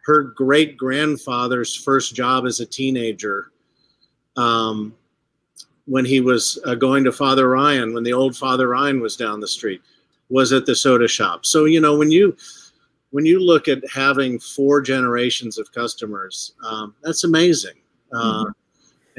Her 0.03 0.23
great 0.23 0.75
grandfather's 0.75 1.73
first 1.73 2.13
job 2.13 2.45
as 2.45 2.59
a 2.59 2.65
teenager, 2.65 3.51
um, 4.37 4.95
when 5.85 6.05
he 6.05 6.21
was 6.21 6.59
uh, 6.65 6.75
going 6.75 7.03
to 7.03 7.11
Father 7.11 7.49
Ryan, 7.49 7.93
when 7.93 8.03
the 8.03 8.13
old 8.13 8.35
Father 8.37 8.67
Ryan 8.67 8.99
was 8.99 9.15
down 9.15 9.39
the 9.39 9.47
street, 9.47 9.81
was 10.29 10.53
at 10.53 10.65
the 10.65 10.75
soda 10.75 11.07
shop. 11.07 11.45
So, 11.45 11.65
you 11.65 11.81
know, 11.81 11.97
when 11.97 12.11
you 12.11 12.35
when 13.11 13.25
you 13.25 13.39
look 13.39 13.67
at 13.67 13.81
having 13.91 14.39
four 14.39 14.81
generations 14.81 15.57
of 15.57 15.71
customers, 15.71 16.53
um, 16.63 16.93
that's 17.01 17.23
amazing. 17.23 17.75
Uh, 18.13 18.45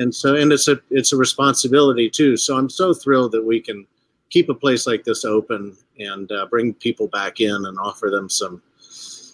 and 0.00 0.14
so 0.14 0.34
and 0.34 0.52
it's 0.52 0.66
a 0.66 0.80
it's 0.90 1.12
a 1.12 1.16
responsibility 1.16 2.08
too 2.08 2.36
so 2.36 2.56
i'm 2.56 2.70
so 2.70 2.92
thrilled 2.92 3.32
that 3.32 3.44
we 3.44 3.60
can 3.60 3.86
keep 4.30 4.48
a 4.48 4.54
place 4.54 4.86
like 4.86 5.04
this 5.04 5.24
open 5.24 5.76
and 5.98 6.32
uh, 6.32 6.46
bring 6.46 6.72
people 6.74 7.06
back 7.08 7.40
in 7.40 7.66
and 7.66 7.78
offer 7.78 8.10
them 8.10 8.28
some 8.28 8.62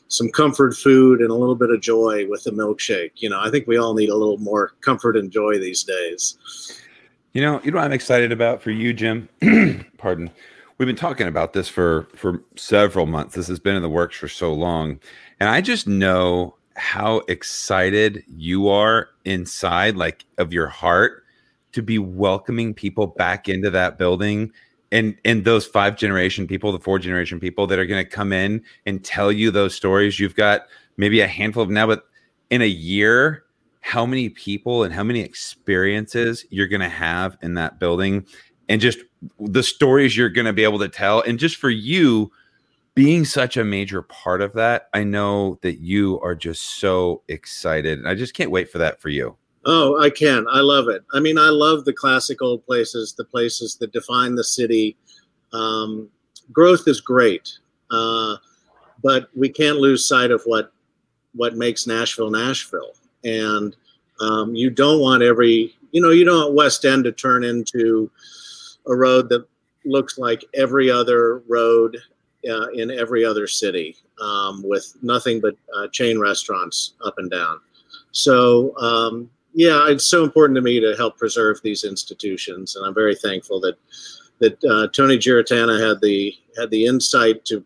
some 0.09 0.29
comfort 0.31 0.77
food 0.77 1.21
and 1.21 1.31
a 1.31 1.35
little 1.35 1.55
bit 1.55 1.71
of 1.71 1.81
joy 1.81 2.27
with 2.29 2.45
the 2.45 2.51
milkshake. 2.51 3.13
You 3.17 3.31
know, 3.31 3.41
I 3.41 3.51
think 3.51 3.67
we 3.67 3.77
all 3.77 3.95
need 3.95 4.09
a 4.09 4.17
little 4.17 4.39
more 4.39 4.73
comfort 4.81 5.17
and 5.17 5.31
joy 5.31 5.59
these 5.59 5.83
days. 5.83 6.39
You 7.33 7.43
know, 7.43 7.61
you 7.63 7.71
know 7.71 7.79
what 7.79 7.85
I'm 7.85 7.93
excited 7.93 8.33
about 8.33 8.63
for 8.63 8.71
you, 8.71 8.93
Jim? 8.93 9.29
Pardon. 9.99 10.31
We've 10.79 10.87
been 10.87 10.97
talking 10.97 11.27
about 11.27 11.53
this 11.55 11.69
for 11.69 12.07
for 12.15 12.43
several 12.57 13.07
months. 13.07 13.35
This 13.35 13.49
has 13.49 13.59
been 13.59 13.77
in 13.77 13.83
the 13.83 13.89
works 13.89 14.17
for 14.17 14.29
so 14.29 14.53
long. 14.53 15.01
And 15.41 15.49
I 15.49 15.61
just 15.61 15.87
know 15.87 16.55
how 16.77 17.23
excited 17.29 18.23
you 18.29 18.69
are 18.69 19.09
inside 19.25 19.97
like 19.97 20.25
of 20.39 20.53
your 20.53 20.67
heart 20.67 21.25
to 21.73 21.83
be 21.83 21.99
welcoming 21.99 22.75
people 22.75 23.07
back 23.07 23.49
into 23.49 23.71
that 23.71 23.99
building 23.99 24.53
and 24.93 25.17
and 25.25 25.45
those 25.45 25.67
five 25.67 25.97
generation 25.97 26.47
people 26.47 26.73
the 26.73 26.79
four 26.79 26.99
generation 26.99 27.41
people 27.41 27.67
that 27.67 27.79
are 27.79 27.87
going 27.87 28.03
to 28.03 28.09
come 28.09 28.33
in 28.33 28.63
and 28.87 29.05
tell 29.05 29.33
you 29.33 29.51
those 29.51 29.75
stories 29.75 30.21
you've 30.21 30.37
got 30.37 30.63
maybe 30.97 31.21
a 31.21 31.27
handful 31.27 31.63
of 31.63 31.71
now 31.71 31.87
but 31.87 32.05
in 32.51 32.63
a 32.63 32.67
year 32.67 33.45
how 33.81 34.05
many 34.05 34.29
people 34.29 34.83
and 34.83 34.93
how 34.93 35.03
many 35.03 35.21
experiences 35.21 36.45
you're 36.51 36.67
going 36.67 36.81
to 36.81 36.89
have 36.89 37.37
in 37.43 37.55
that 37.55 37.79
building 37.79 38.27
and 38.69 38.81
just 38.81 38.99
the 39.39 39.63
stories 39.63 40.17
you're 40.17 40.29
going 40.29 40.47
to 40.47 40.53
be 40.53 40.65
able 40.65 40.79
to 40.81 40.89
tell. 40.89 41.21
And 41.23 41.39
just 41.39 41.57
for 41.57 41.71
you 41.71 42.33
being 42.97 43.27
such 43.27 43.57
a 43.57 43.63
major 43.63 44.03
part 44.03 44.41
of 44.41 44.55
that 44.55 44.89
i 44.93 45.05
know 45.05 45.59
that 45.63 45.79
you 45.79 46.19
are 46.21 46.35
just 46.35 46.63
so 46.63 47.23
excited 47.29 47.99
and 47.99 48.09
i 48.09 48.15
just 48.15 48.35
can't 48.35 48.51
wait 48.51 48.69
for 48.69 48.79
that 48.79 49.01
for 49.01 49.11
you 49.11 49.37
Oh, 49.69 50.01
I 50.01 50.11
can. 50.11 50.47
I 50.49 50.61
love 50.61 50.87
it. 50.89 51.05
I 51.13 51.19
mean, 51.19 51.39
I 51.39 51.49
love 51.49 51.85
the 51.85 51.93
classic 51.93 52.41
old 52.41 52.65
places, 52.65 53.15
the 53.15 53.25
places 53.25 53.75
that 53.81 53.93
define 53.93 54.37
the 54.37 54.45
city. 54.45 54.97
Um, 55.53 56.09
growth 56.53 56.87
is 56.87 57.01
great, 57.01 57.59
uh, 57.91 58.37
but 59.03 59.29
we 59.35 59.49
can't 59.49 59.79
lose 59.79 60.07
sight 60.07 60.31
of 60.31 60.41
what 60.45 60.73
what 61.35 61.57
makes 61.57 61.87
Nashville 61.87 62.31
Nashville. 62.31 62.93
And 63.25 63.75
um, 64.21 64.55
you 64.55 64.71
don't 64.71 65.01
want 65.01 65.25
every, 65.25 65.75
you 65.91 66.01
know, 66.01 66.11
you 66.11 66.25
don't 66.25 66.45
want 66.45 66.55
West 66.55 66.85
End 66.85 67.03
to 67.05 67.13
turn 67.13 67.43
into 67.43 68.09
a 68.87 68.95
road 68.95 69.29
that 69.31 69.47
looks 69.85 70.17
like 70.17 70.45
every 70.55 70.91
other 70.93 71.43
road 71.49 71.99
uh, 72.49 72.69
in 72.69 72.93
every 72.93 73.25
other 73.25 73.49
city 73.49 73.97
um, 74.21 74.63
with 74.63 74.97
nothing 75.03 75.41
but 75.41 75.57
uh, 75.77 75.89
chain 75.89 76.21
restaurants 76.21 76.95
up 77.05 77.15
and 77.19 77.31
down. 77.31 77.61
So 78.13 78.77
um, 78.79 79.29
yeah, 79.57 79.89
it's 79.89 80.11
so 80.11 80.23
important 80.23 80.55
to 80.57 80.61
me 80.61 80.81
to 80.81 80.95
help 80.99 81.17
preserve 81.17 81.63
these 81.63 81.83
institutions, 81.83 82.77
and 82.77 82.85
I'm 82.85 82.93
very 82.93 83.15
thankful 83.15 83.59
that 83.61 83.79
that 84.39 84.63
uh, 84.65 84.89
Tony 84.89 85.17
Giarratana 85.17 85.81
had 85.81 86.03
the 86.03 86.35
had 86.59 86.69
the 86.69 86.85
insight 86.85 87.43
to 87.47 87.65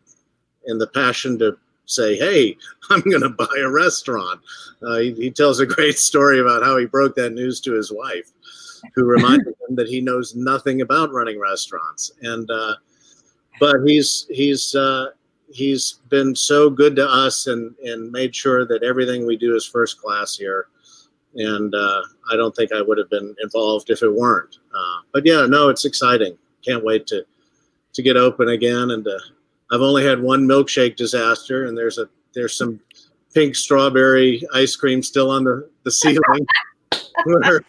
and 0.67 0.81
the 0.81 0.87
passion 0.87 1.37
to 1.41 1.59
say, 1.87 2.17
"Hey, 2.17 2.57
I'm 2.91 3.01
going 3.01 3.23
to 3.23 3.31
buy 3.31 3.53
a 3.59 3.69
restaurant." 3.69 4.41
Uh, 4.81 4.99
he, 4.99 5.15
he, 5.15 5.31
tells 5.33 5.59
a 5.59 5.67
great 5.67 5.99
story 6.09 6.39
about 6.39 6.63
how 6.63 6.77
he 6.77 6.87
broke 6.87 7.17
that 7.17 7.33
news 7.33 7.61
to 7.63 7.73
his 7.73 7.91
wife, 7.91 8.31
who 8.95 9.05
reminded 9.05 9.49
him 9.69 9.75
that 9.75 9.89
he 9.89 10.01
knows 10.01 10.37
nothing 10.37 10.83
about 10.83 11.13
running 11.13 11.41
restaurants. 11.41 12.13
And 12.23 12.49
uh, 12.53 12.77
but 13.59 13.79
he's 13.85 14.29
he's 14.31 14.77
uh, 14.77 15.07
he's 15.53 15.99
been 16.09 16.37
so 16.37 16.71
good 16.71 16.95
to 16.95 17.09
us 17.09 17.49
and 17.49 17.75
and 17.83 18.13
made 18.13 18.37
sure 18.37 18.65
that 18.65 18.85
everything 18.85 19.27
we 19.27 19.37
do 19.37 19.57
is 19.57 19.67
first 19.67 20.01
class 20.01 20.37
here 20.37 20.69
and 21.35 21.75
uh, 21.75 22.03
I 22.31 22.37
don't 22.37 22.55
think 22.55 22.73
I 22.73 22.83
would 22.83 22.99
have 22.99 23.11
been 23.11 23.35
involved 23.43 23.91
if 23.91 24.03
it 24.03 24.13
weren't. 24.13 24.59
Uh, 24.75 24.99
but 25.13 25.25
yeah, 25.25 25.47
no, 25.47 25.69
it's 25.69 25.85
exciting. 25.85 26.37
Can't 26.67 26.85
wait 26.85 27.07
to 27.09 27.25
to 27.93 28.03
get 28.03 28.17
open 28.17 28.49
again. 28.49 28.91
And 28.91 29.07
uh, 29.07 29.19
I've 29.73 29.81
only 29.81 30.05
had 30.05 30.21
one 30.21 30.47
milkshake 30.47 30.97
disaster, 30.97 31.67
and 31.67 31.77
there's 31.77 31.99
a 31.99 32.09
there's 32.35 32.57
some 32.57 32.81
pink 33.35 33.55
strawberry 33.55 34.43
ice 34.55 34.77
cream 34.77 35.03
still 35.03 35.31
on 35.31 35.45
the 35.45 35.69
the 35.85 35.91
ceiling. 35.91 36.47
where 37.25 37.63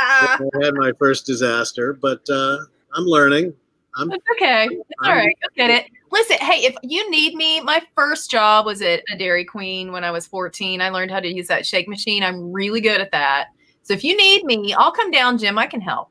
I 0.00 0.64
had 0.64 0.74
my 0.74 0.92
first 0.98 1.26
disaster, 1.26 1.92
but 1.92 2.28
uh, 2.28 2.58
I'm 2.94 3.04
learning. 3.04 3.54
I'm, 3.96 4.12
it's 4.12 4.24
okay. 4.32 4.68
It's 4.70 4.90
I'm, 5.02 5.10
all 5.10 5.16
right. 5.16 5.36
You'll 5.42 5.68
get 5.68 5.70
it. 5.70 5.90
Listen, 6.12 6.36
hey, 6.38 6.64
if 6.64 6.76
you 6.82 7.10
need 7.10 7.34
me, 7.34 7.60
my 7.60 7.82
first 7.94 8.30
job 8.30 8.66
was 8.66 8.82
at 8.82 9.02
a 9.12 9.16
Dairy 9.18 9.44
Queen 9.44 9.90
when 9.90 10.04
I 10.04 10.10
was 10.10 10.26
14. 10.26 10.80
I 10.80 10.90
learned 10.90 11.10
how 11.10 11.20
to 11.20 11.28
use 11.28 11.48
that 11.48 11.66
shake 11.66 11.88
machine. 11.88 12.22
I'm 12.22 12.52
really 12.52 12.80
good 12.80 13.00
at 13.00 13.10
that. 13.12 13.48
So 13.82 13.94
if 13.94 14.04
you 14.04 14.16
need 14.16 14.44
me, 14.44 14.74
I'll 14.74 14.92
come 14.92 15.10
down, 15.10 15.38
Jim. 15.38 15.58
I 15.58 15.66
can 15.66 15.80
help. 15.80 16.08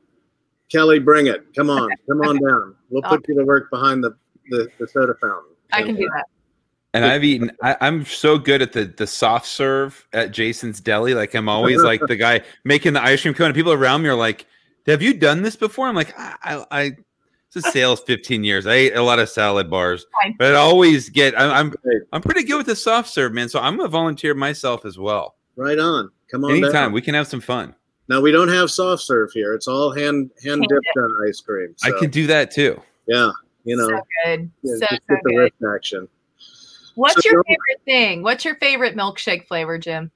Kelly, 0.70 0.98
bring 0.98 1.28
it. 1.28 1.46
Come 1.54 1.70
on. 1.70 1.88
Come 2.08 2.20
on 2.22 2.40
down. 2.42 2.74
We'll 2.90 3.02
put 3.02 3.26
you 3.28 3.36
to 3.36 3.44
work 3.44 3.70
behind 3.70 4.02
the, 4.02 4.16
the, 4.50 4.68
the 4.78 4.88
soda 4.88 5.14
fountain. 5.20 5.52
I 5.72 5.82
can 5.82 5.94
do 5.94 6.08
that. 6.08 6.24
And 6.94 7.04
I've 7.04 7.24
eaten. 7.24 7.52
I, 7.62 7.76
am 7.80 8.06
so 8.06 8.38
good 8.38 8.62
at 8.62 8.72
the 8.72 8.84
the 8.86 9.06
soft 9.06 9.46
serve 9.46 10.06
at 10.14 10.30
Jason's 10.30 10.80
Deli. 10.80 11.12
Like 11.12 11.34
I'm 11.34 11.48
always 11.48 11.82
like 11.82 12.00
the 12.06 12.16
guy 12.16 12.40
making 12.64 12.94
the 12.94 13.02
ice 13.02 13.20
cream 13.20 13.34
cone. 13.34 13.48
And 13.48 13.54
people 13.54 13.72
around 13.72 14.02
me 14.02 14.08
are 14.08 14.14
like, 14.14 14.46
"Have 14.86 15.02
you 15.02 15.12
done 15.12 15.42
this 15.42 15.56
before?" 15.56 15.88
I'm 15.88 15.94
like, 15.94 16.18
"I, 16.18 16.64
I, 16.70 16.96
the 17.56 17.62
sales 17.70 18.00
15 18.02 18.44
years. 18.44 18.66
I 18.66 18.74
ate 18.74 18.96
a 18.96 19.02
lot 19.02 19.18
of 19.18 19.28
salad 19.28 19.68
bars, 19.68 20.06
but 20.38 20.54
I 20.54 20.58
always 20.58 21.08
get. 21.08 21.38
I, 21.38 21.58
I'm 21.58 21.74
I'm 22.12 22.22
pretty 22.22 22.44
good 22.44 22.58
with 22.58 22.66
the 22.66 22.76
soft 22.76 23.08
serve, 23.08 23.32
man. 23.32 23.48
So 23.48 23.58
I'm 23.58 23.76
gonna 23.76 23.88
volunteer 23.88 24.34
myself 24.34 24.84
as 24.84 24.98
well. 24.98 25.34
Right 25.56 25.78
on. 25.78 26.10
Come 26.30 26.44
on. 26.44 26.52
Anytime 26.52 26.72
down. 26.72 26.92
we 26.92 27.02
can 27.02 27.14
have 27.14 27.26
some 27.26 27.40
fun. 27.40 27.74
Now 28.08 28.20
we 28.20 28.30
don't 28.30 28.48
have 28.48 28.70
soft 28.70 29.02
serve 29.02 29.32
here. 29.32 29.54
It's 29.54 29.66
all 29.66 29.90
hand 29.90 30.30
hand 30.44 30.64
dipped 30.68 30.86
on 30.96 31.28
ice 31.28 31.40
cream. 31.40 31.74
So. 31.76 31.88
I 31.88 31.98
can 31.98 32.10
do 32.10 32.26
that 32.28 32.50
too. 32.50 32.80
Yeah, 33.08 33.30
you 33.64 33.76
know. 33.76 33.88
So 33.88 34.00
good. 34.24 34.50
Yeah, 34.62 34.76
so, 34.76 34.96
so 35.08 35.16
good. 35.24 35.36
wrist 35.36 35.54
action. 35.74 36.08
What's 36.94 37.24
so 37.24 37.30
your 37.30 37.42
favorite 37.44 37.84
thing? 37.84 38.22
What's 38.22 38.44
your 38.44 38.56
favorite 38.56 38.96
milkshake 38.96 39.46
flavor, 39.46 39.78
Jim? 39.78 40.10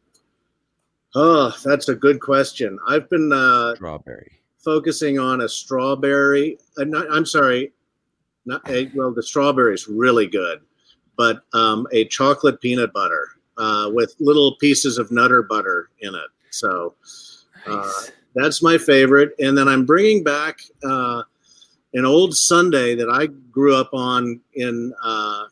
Oh, 1.15 1.55
that's 1.65 1.89
a 1.89 1.95
good 1.95 2.21
question. 2.21 2.79
I've 2.87 3.11
been 3.11 3.33
uh, 3.33 3.75
strawberry 3.75 4.40
focusing 4.65 5.19
on 5.19 5.43
a 5.43 5.49
strawberry. 5.49 6.59
Uh, 6.79 6.85
not, 6.85 7.07
I'm 7.11 7.27
sorry, 7.27 7.73
not 8.47 8.69
a, 8.69 8.91
well, 8.95 9.13
the 9.13 9.23
strawberry 9.23 9.75
is 9.75 9.89
really 9.89 10.27
good, 10.27 10.61
but 11.17 11.43
um, 11.53 11.87
a 11.93 12.05
chocolate 12.07 12.61
peanut 12.61 12.93
butter 12.93 13.29
uh, 13.59 13.91
with 13.93 14.15
little 14.21 14.57
pieces 14.57 14.99
of 14.99 15.11
nutter 15.11 15.43
butter 15.43 15.91
in 16.01 16.15
it. 16.15 16.31
So 16.51 16.95
uh, 17.67 17.77
nice. 17.77 18.13
that's 18.35 18.63
my 18.63 18.79
favorite. 18.79 19.33
And 19.39 19.57
then 19.57 19.69
I'm 19.69 19.87
bringing 19.87 20.25
back 20.25 20.61
uh, 20.85 21.23
an 21.95 22.05
old 22.05 22.37
sundae 22.37 22.95
that 22.95 23.11
I 23.11 23.27
grew 23.51 23.75
up 23.75 23.91
on 23.93 24.41
in 24.55 24.93
uh, 25.03 25.45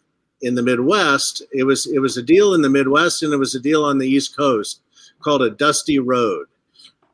in 0.42 0.54
the 0.54 0.62
Midwest. 0.62 1.42
It 1.52 1.64
was 1.64 1.86
it 1.86 1.98
was 1.98 2.16
a 2.16 2.22
deal 2.22 2.54
in 2.54 2.62
the 2.62 2.70
Midwest, 2.70 3.22
and 3.22 3.32
it 3.32 3.38
was 3.38 3.54
a 3.54 3.60
deal 3.60 3.84
on 3.84 3.98
the 3.98 4.06
East 4.06 4.36
Coast 4.36 4.80
called 5.20 5.42
a 5.42 5.50
Dusty 5.50 5.98
Road 5.98 6.46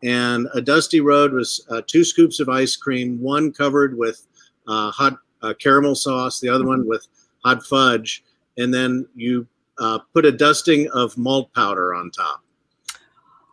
and 0.05 0.49
a 0.55 0.61
dusty 0.61 1.01
road 1.01 1.33
was 1.33 1.67
uh, 1.71 1.81
two 1.87 2.05
scoops 2.05 2.39
of 2.39 2.51
ice 2.51 2.77
cream, 2.77 3.19
one 3.21 3.51
covered 3.51 3.97
with 3.97 4.27
uh, 4.69 4.91
hot 4.91 5.19
uh, 5.43 5.55
caramel 5.59 5.95
sauce, 5.95 6.41
the 6.41 6.49
other 6.49 6.67
one 6.67 6.87
with 6.87 7.09
hot 7.43 7.65
fudge, 7.65 8.23
and 8.59 8.73
then 8.73 9.09
you 9.15 9.47
uh, 9.79 9.99
put 10.13 10.27
a 10.27 10.33
dusting 10.33 10.91
of 10.91 11.17
malt 11.17 11.53
powder 11.55 11.95
on 11.95 12.11
top. 12.11 12.43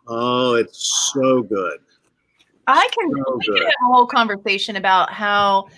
Oh, 0.06 0.54
it's 0.54 1.10
so 1.14 1.42
good. 1.42 1.78
I 2.66 2.86
can, 2.92 3.10
so 3.26 3.38
can 3.38 3.56
have 3.56 3.66
a 3.66 3.92
whole 3.92 4.06
conversation 4.06 4.76
about 4.76 5.10
how 5.10 5.68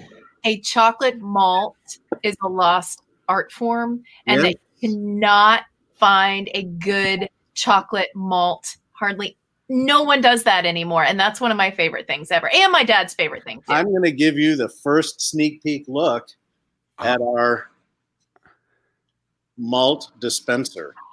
a 0.45 0.61
chocolate 0.61 1.21
malt 1.21 1.77
is 2.23 2.37
a 2.43 2.49
lost 2.49 3.03
art 3.29 3.53
form 3.53 4.03
and 4.27 4.43
that 4.43 4.57
you 4.81 4.91
cannot 4.91 5.63
find 5.95 6.51
a 6.53 6.65
good 6.65 7.29
chocolate 7.55 8.11
malt 8.15 8.77
hardly 8.93 9.37
no 9.69 10.03
one 10.03 10.21
does 10.21 10.43
that 10.43 10.67
anymore 10.67 11.05
and 11.05 11.19
that's 11.19 11.41
one 11.41 11.51
of 11.51 11.57
my 11.57 11.71
favorite 11.71 12.07
things 12.07 12.31
ever 12.31 12.51
and 12.55 12.71
my 12.71 12.85
dad's 12.85 13.15
favorite 13.15 13.43
thing 13.45 13.59
too. 13.61 13.73
i'm 13.73 13.87
going 13.87 14.03
to 14.03 14.13
give 14.13 14.39
you 14.39 14.57
the 14.57 14.69
first 14.69 15.21
sneak 15.21 15.63
peek 15.63 15.85
look 15.89 16.29
at 16.99 17.21
our 17.21 17.69
malt 19.57 20.11
dispenser. 20.21 20.95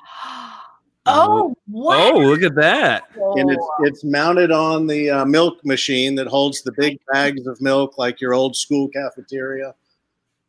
Oh 1.08 1.56
what? 1.66 2.14
oh 2.14 2.20
look 2.20 2.44
at 2.44 2.54
that. 2.54 3.06
And 3.16 3.50
it's 3.50 3.66
it's 3.80 4.04
mounted 4.04 4.52
on 4.52 4.86
the 4.86 5.10
uh, 5.10 5.26
milk 5.26 5.58
machine 5.66 6.14
that 6.14 6.28
holds 6.28 6.62
the 6.62 6.72
big 6.74 7.00
bags 7.12 7.48
of 7.48 7.60
milk 7.60 7.98
like 7.98 8.22
your 8.22 8.36
old 8.36 8.56
school 8.56 8.88
cafeteria. 8.88 9.74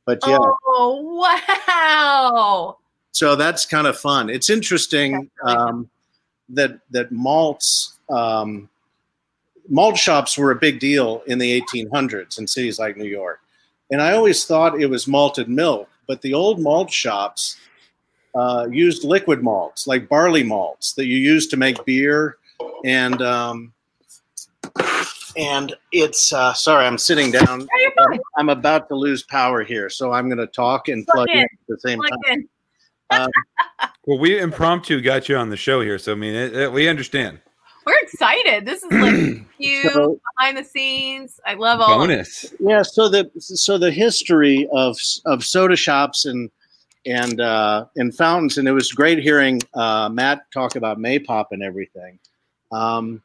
But 0.04 0.18
yeah. 0.26 0.36
Oh 0.66 1.24
wow. 1.66 2.76
So 3.12 3.34
that's 3.34 3.64
kind 3.64 3.86
of 3.86 3.98
fun. 3.98 4.28
It's 4.28 4.50
interesting 4.50 5.30
um, 5.42 5.88
that 6.52 6.78
that 6.90 7.10
malts 7.12 7.98
um, 8.08 8.68
malt 9.68 9.96
shops 9.96 10.36
were 10.36 10.50
a 10.50 10.56
big 10.56 10.78
deal 10.80 11.22
in 11.26 11.38
the 11.38 11.60
1800s 11.60 12.38
in 12.38 12.46
cities 12.46 12.78
like 12.78 12.96
New 12.96 13.08
York, 13.08 13.40
and 13.90 14.00
I 14.00 14.12
always 14.12 14.44
thought 14.44 14.80
it 14.80 14.86
was 14.86 15.06
malted 15.06 15.48
milk. 15.48 15.88
But 16.06 16.20
the 16.22 16.34
old 16.34 16.60
malt 16.60 16.90
shops 16.90 17.58
uh, 18.34 18.66
used 18.70 19.04
liquid 19.04 19.42
malts 19.42 19.86
like 19.86 20.08
barley 20.08 20.42
malts 20.42 20.94
that 20.94 21.06
you 21.06 21.16
use 21.16 21.46
to 21.48 21.56
make 21.56 21.84
beer, 21.84 22.36
and 22.84 23.20
um, 23.22 23.72
and 25.36 25.74
it's 25.92 26.32
uh, 26.32 26.52
sorry, 26.52 26.86
I'm 26.86 26.98
sitting 26.98 27.30
down. 27.30 27.66
I'm 28.36 28.48
about 28.48 28.88
to 28.88 28.94
lose 28.94 29.22
power 29.22 29.62
here, 29.62 29.88
so 29.88 30.12
I'm 30.12 30.28
going 30.28 30.38
to 30.38 30.46
talk 30.46 30.88
and 30.88 31.06
Plug 31.06 31.26
plug 31.26 31.28
in 31.30 31.38
in. 31.38 31.44
at 31.44 31.50
the 31.68 31.78
same 31.80 31.98
Plug 31.98 32.10
time. 32.26 32.48
in. 33.10 33.91
Well, 34.06 34.18
we 34.18 34.38
impromptu 34.38 35.00
got 35.00 35.28
you 35.28 35.36
on 35.36 35.50
the 35.50 35.56
show 35.56 35.80
here, 35.80 35.98
so 35.98 36.12
I 36.12 36.14
mean, 36.16 36.34
it, 36.34 36.54
it- 36.56 36.72
we 36.72 36.88
understand. 36.88 37.40
We're 37.84 37.98
excited. 38.02 38.64
This 38.64 38.82
is 38.84 38.92
like 38.92 39.44
you 39.58 39.90
So- 39.90 40.20
behind 40.36 40.56
the 40.56 40.64
scenes. 40.64 41.40
I 41.46 41.54
love 41.54 41.80
all 41.80 42.00
of 42.02 42.10
it. 42.10 42.14
Bonus. 42.14 42.54
yeah, 42.60 42.82
so 42.82 43.08
the 43.08 43.30
so 43.38 43.76
the 43.78 43.90
history 43.90 44.68
of 44.72 44.96
of 45.26 45.44
soda 45.44 45.76
shops 45.76 46.24
and 46.24 46.50
and 47.06 47.40
uh, 47.40 47.86
and 47.96 48.14
fountains, 48.14 48.58
and 48.58 48.68
it 48.68 48.72
was 48.72 48.92
great 48.92 49.18
hearing 49.18 49.60
uh, 49.74 50.08
Matt 50.08 50.42
talk 50.52 50.76
about 50.76 50.98
Maypop 50.98 51.46
and 51.50 51.62
everything. 51.62 52.18
Um, 52.70 53.20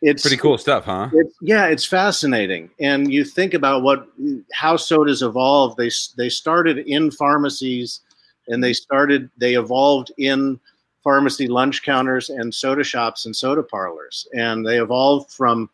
it's 0.00 0.22
Pretty 0.22 0.36
cool 0.36 0.58
stuff, 0.58 0.84
huh? 0.86 1.08
It's, 1.12 1.36
yeah, 1.40 1.66
it's 1.66 1.84
fascinating, 1.86 2.70
and 2.80 3.12
you 3.12 3.24
think 3.24 3.54
about 3.54 3.82
what 3.84 4.08
how 4.52 4.76
sodas 4.76 5.22
evolved. 5.22 5.76
They 5.76 5.90
they 6.16 6.28
started 6.28 6.78
in 6.78 7.12
pharmacies, 7.12 8.00
and 8.48 8.62
they 8.62 8.72
started 8.72 9.30
they 9.36 9.54
evolved 9.54 10.12
in 10.18 10.58
pharmacy 11.02 11.48
lunch 11.48 11.82
counters 11.82 12.30
and 12.30 12.54
soda 12.54 12.84
shops 12.84 13.26
and 13.26 13.34
soda 13.34 13.62
parlors, 13.62 14.26
and 14.34 14.66
they 14.66 14.80
evolved 14.80 15.32
from 15.32 15.68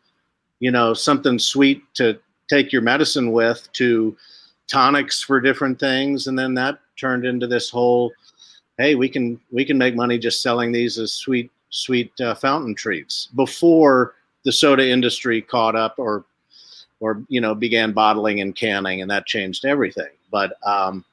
you 0.60 0.70
know 0.70 0.94
something 0.94 1.38
sweet 1.38 1.82
to 1.94 2.18
take 2.48 2.72
your 2.72 2.82
medicine 2.82 3.32
with 3.32 3.68
to 3.72 4.16
tonics 4.66 5.22
for 5.22 5.40
different 5.40 5.78
things, 5.78 6.26
and 6.26 6.38
then 6.38 6.54
that 6.54 6.80
turned 6.96 7.24
into 7.24 7.46
this 7.46 7.70
whole 7.70 8.12
hey 8.78 8.94
we 8.94 9.08
can 9.08 9.40
we 9.50 9.64
can 9.64 9.78
make 9.78 9.94
money 9.94 10.18
just 10.18 10.42
selling 10.42 10.72
these 10.72 10.98
as 10.98 11.12
sweet 11.12 11.50
sweet 11.70 12.12
uh, 12.20 12.34
fountain 12.34 12.74
treats 12.74 13.28
before 13.36 14.14
the 14.44 14.52
soda 14.52 14.88
industry 14.88 15.42
caught 15.42 15.76
up 15.76 15.94
or 15.98 16.24
or 17.00 17.22
you 17.28 17.40
know 17.40 17.54
began 17.54 17.92
bottling 17.92 18.40
and 18.40 18.56
canning 18.56 19.02
and 19.02 19.10
that 19.10 19.26
changed 19.26 19.64
everything. 19.64 20.10
But 20.30 20.54
um 20.66 21.04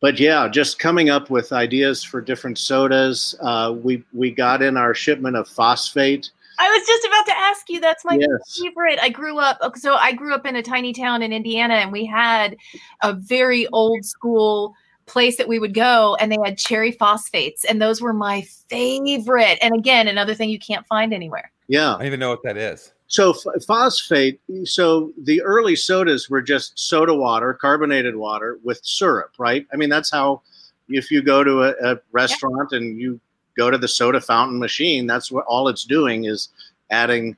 but 0.00 0.18
yeah 0.18 0.48
just 0.48 0.78
coming 0.78 1.10
up 1.10 1.30
with 1.30 1.52
ideas 1.52 2.02
for 2.02 2.20
different 2.20 2.58
sodas 2.58 3.34
uh 3.40 3.74
we 3.82 4.02
we 4.12 4.30
got 4.30 4.62
in 4.62 4.76
our 4.76 4.94
shipment 4.94 5.36
of 5.36 5.48
phosphate 5.48 6.30
I 6.60 6.68
was 6.70 6.86
just 6.88 7.06
about 7.06 7.26
to 7.26 7.38
ask 7.38 7.70
you. 7.70 7.80
That's 7.80 8.04
my 8.04 8.18
yes 8.18 8.58
favorite. 8.60 8.98
I 9.00 9.10
grew 9.10 9.38
up. 9.38 9.60
So 9.76 9.94
I 9.94 10.12
grew 10.12 10.34
up 10.34 10.44
in 10.44 10.56
a 10.56 10.62
tiny 10.62 10.92
town 10.92 11.22
in 11.22 11.32
Indiana, 11.32 11.74
and 11.74 11.92
we 11.92 12.04
had 12.04 12.56
a 13.02 13.12
very 13.12 13.68
old 13.68 14.04
school 14.04 14.74
place 15.06 15.36
that 15.36 15.46
we 15.46 15.58
would 15.58 15.72
go, 15.72 16.16
and 16.20 16.32
they 16.32 16.36
had 16.44 16.58
cherry 16.58 16.90
phosphates, 16.90 17.64
and 17.64 17.80
those 17.80 18.00
were 18.00 18.12
my 18.12 18.42
favorite. 18.68 19.58
And 19.62 19.72
again, 19.74 20.08
another 20.08 20.34
thing 20.34 20.50
you 20.50 20.58
can't 20.58 20.86
find 20.86 21.14
anywhere. 21.14 21.52
yeah 21.68 21.90
I 21.94 21.98
don't 21.98 22.06
even 22.06 22.20
know 22.20 22.30
what 22.30 22.42
that 22.42 22.56
is. 22.56 22.92
So 23.08 23.30
f- 23.30 23.64
phosphate. 23.66 24.40
So 24.64 25.12
the 25.22 25.42
early 25.42 25.74
sodas 25.74 26.30
were 26.30 26.42
just 26.42 26.78
soda 26.78 27.14
water, 27.14 27.54
carbonated 27.54 28.14
water 28.14 28.58
with 28.62 28.80
syrup, 28.84 29.32
right? 29.38 29.66
I 29.72 29.76
mean, 29.76 29.88
that's 29.88 30.10
how. 30.10 30.42
If 30.90 31.10
you 31.10 31.20
go 31.20 31.44
to 31.44 31.64
a, 31.64 31.92
a 31.92 32.00
restaurant 32.12 32.72
and 32.72 32.98
you 32.98 33.20
go 33.58 33.70
to 33.70 33.76
the 33.76 33.88
soda 33.88 34.22
fountain 34.22 34.58
machine, 34.58 35.06
that's 35.06 35.30
what 35.30 35.44
all 35.44 35.68
it's 35.68 35.84
doing 35.84 36.24
is 36.24 36.48
adding 36.90 37.36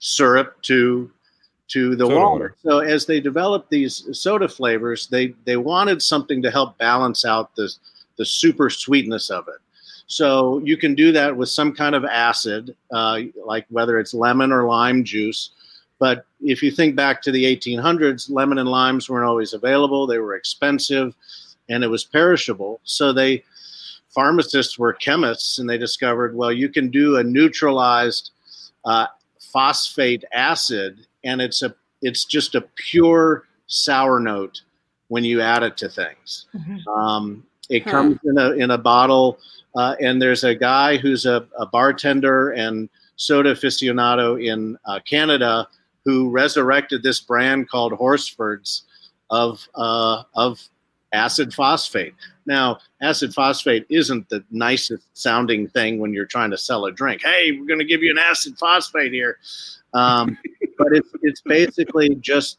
syrup 0.00 0.60
to 0.62 1.08
to 1.68 1.94
the 1.94 2.06
Soda 2.06 2.16
water. 2.16 2.28
water. 2.30 2.56
So 2.64 2.78
as 2.80 3.06
they 3.06 3.20
developed 3.20 3.70
these 3.70 4.08
soda 4.18 4.48
flavors, 4.48 5.06
they 5.06 5.34
they 5.44 5.56
wanted 5.56 6.02
something 6.02 6.42
to 6.42 6.50
help 6.50 6.78
balance 6.78 7.24
out 7.24 7.54
the 7.54 7.72
the 8.16 8.24
super 8.24 8.68
sweetness 8.70 9.30
of 9.30 9.46
it. 9.48 9.60
So 10.08 10.58
you 10.64 10.78
can 10.78 10.94
do 10.94 11.12
that 11.12 11.36
with 11.36 11.50
some 11.50 11.74
kind 11.74 11.94
of 11.94 12.04
acid, 12.04 12.74
uh, 12.90 13.20
like 13.44 13.66
whether 13.68 13.98
it's 14.00 14.14
lemon 14.14 14.50
or 14.50 14.64
lime 14.66 15.04
juice. 15.04 15.50
But 15.98 16.24
if 16.40 16.62
you 16.62 16.70
think 16.70 16.96
back 16.96 17.20
to 17.22 17.30
the 17.30 17.44
1800s, 17.44 18.30
lemon 18.30 18.58
and 18.58 18.68
limes 18.68 19.10
weren't 19.10 19.28
always 19.28 19.52
available. 19.52 20.06
They 20.06 20.18
were 20.18 20.34
expensive, 20.34 21.14
and 21.68 21.84
it 21.84 21.88
was 21.88 22.04
perishable. 22.04 22.80
So 22.84 23.12
they 23.12 23.44
pharmacists 24.14 24.78
were 24.78 24.94
chemists, 24.94 25.58
and 25.58 25.68
they 25.68 25.76
discovered 25.76 26.34
well, 26.34 26.52
you 26.52 26.70
can 26.70 26.88
do 26.88 27.18
a 27.18 27.22
neutralized 27.24 28.30
uh, 28.86 29.06
phosphate 29.38 30.24
acid, 30.32 31.06
and 31.22 31.42
it's 31.42 31.62
a 31.62 31.74
it's 32.00 32.24
just 32.24 32.54
a 32.54 32.62
pure 32.76 33.44
sour 33.66 34.20
note 34.20 34.62
when 35.08 35.24
you 35.24 35.42
add 35.42 35.62
it 35.62 35.76
to 35.76 35.88
things. 35.88 36.46
Um, 36.96 37.44
it 37.68 37.84
Huh. 37.84 37.90
comes 37.90 38.18
in 38.24 38.38
a 38.38 38.50
in 38.52 38.70
a 38.70 38.78
bottle, 38.78 39.38
uh, 39.76 39.94
and 40.00 40.20
there's 40.20 40.44
a 40.44 40.54
guy 40.54 40.96
who's 40.96 41.26
a, 41.26 41.46
a 41.58 41.66
bartender 41.66 42.50
and 42.50 42.88
soda 43.16 43.54
aficionado 43.54 44.42
in 44.42 44.78
uh, 44.86 45.00
Canada 45.08 45.68
who 46.04 46.30
resurrected 46.30 47.02
this 47.02 47.20
brand 47.20 47.68
called 47.68 47.92
Horsford's 47.92 48.84
of 49.30 49.66
uh, 49.74 50.22
of 50.34 50.60
acid 51.12 51.52
phosphate. 51.52 52.14
Now, 52.46 52.78
acid 53.02 53.34
phosphate 53.34 53.86
isn't 53.88 54.28
the 54.28 54.44
nicest 54.50 55.04
sounding 55.14 55.68
thing 55.68 55.98
when 55.98 56.12
you're 56.12 56.26
trying 56.26 56.50
to 56.50 56.58
sell 56.58 56.86
a 56.86 56.92
drink. 56.92 57.22
Hey, 57.22 57.52
we're 57.52 57.66
going 57.66 57.78
to 57.78 57.84
give 57.84 58.02
you 58.02 58.10
an 58.10 58.18
acid 58.18 58.58
phosphate 58.58 59.12
here, 59.12 59.38
um, 59.94 60.38
but 60.78 60.88
it's 60.92 61.10
it's 61.22 61.40
basically 61.42 62.14
just 62.16 62.58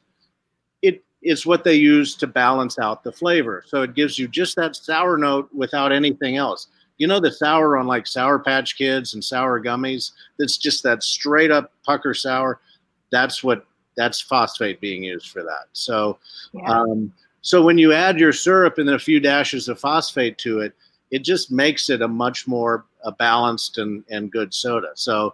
it's 1.21 1.45
what 1.45 1.63
they 1.63 1.75
use 1.75 2.15
to 2.15 2.27
balance 2.27 2.79
out 2.79 3.03
the 3.03 3.11
flavor. 3.11 3.63
So 3.67 3.81
it 3.81 3.93
gives 3.93 4.17
you 4.17 4.27
just 4.27 4.55
that 4.55 4.75
sour 4.75 5.17
note 5.17 5.49
without 5.53 5.91
anything 5.91 6.37
else. 6.37 6.67
You 6.97 7.07
know 7.07 7.19
the 7.19 7.31
sour 7.31 7.77
on 7.77 7.87
like 7.87 8.07
Sour 8.07 8.39
Patch 8.39 8.77
Kids 8.77 9.13
and 9.13 9.23
sour 9.23 9.61
gummies. 9.61 10.11
That's 10.37 10.57
just 10.57 10.83
that 10.83 11.03
straight 11.03 11.51
up 11.51 11.71
pucker 11.85 12.13
sour. 12.13 12.59
That's 13.11 13.43
what 13.43 13.65
that's 13.95 14.21
phosphate 14.21 14.79
being 14.79 15.03
used 15.03 15.29
for 15.29 15.43
that. 15.43 15.67
So 15.73 16.19
Yeah. 16.53 16.71
um, 16.71 17.13
so 17.41 17.61
when 17.61 17.77
you 17.77 17.93
add 17.93 18.19
your 18.19 18.33
syrup 18.33 18.77
and 18.77 18.87
then 18.87 18.95
a 18.95 18.99
few 18.99 19.19
dashes 19.19 19.69
of 19.69 19.79
phosphate 19.79 20.37
to 20.39 20.59
it, 20.59 20.73
it 21.11 21.23
just 21.23 21.51
makes 21.51 21.89
it 21.89 22.01
a 22.01 22.07
much 22.07 22.47
more 22.47 22.85
uh, 23.03 23.11
balanced 23.11 23.77
and, 23.77 24.03
and 24.09 24.31
good 24.31 24.53
soda. 24.53 24.91
So, 24.95 25.33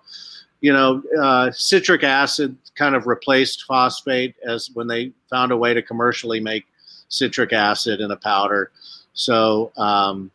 you 0.66 0.74
know, 0.74 1.04
uh, 1.22 1.52
citric 1.52 2.02
acid 2.04 2.58
kind 2.74 2.96
of 2.96 3.06
replaced 3.06 3.66
phosphate 3.66 4.34
as 4.44 4.72
when 4.74 4.88
they 4.88 5.12
found 5.30 5.52
a 5.52 5.58
way 5.58 5.76
to 5.76 5.82
commercially 5.84 6.40
make 6.40 6.66
citric 7.08 7.54
acid 7.54 8.02
in 8.02 8.10
a 8.10 8.18
powder. 8.18 8.72
So, 9.14 9.72
um, 9.78 10.32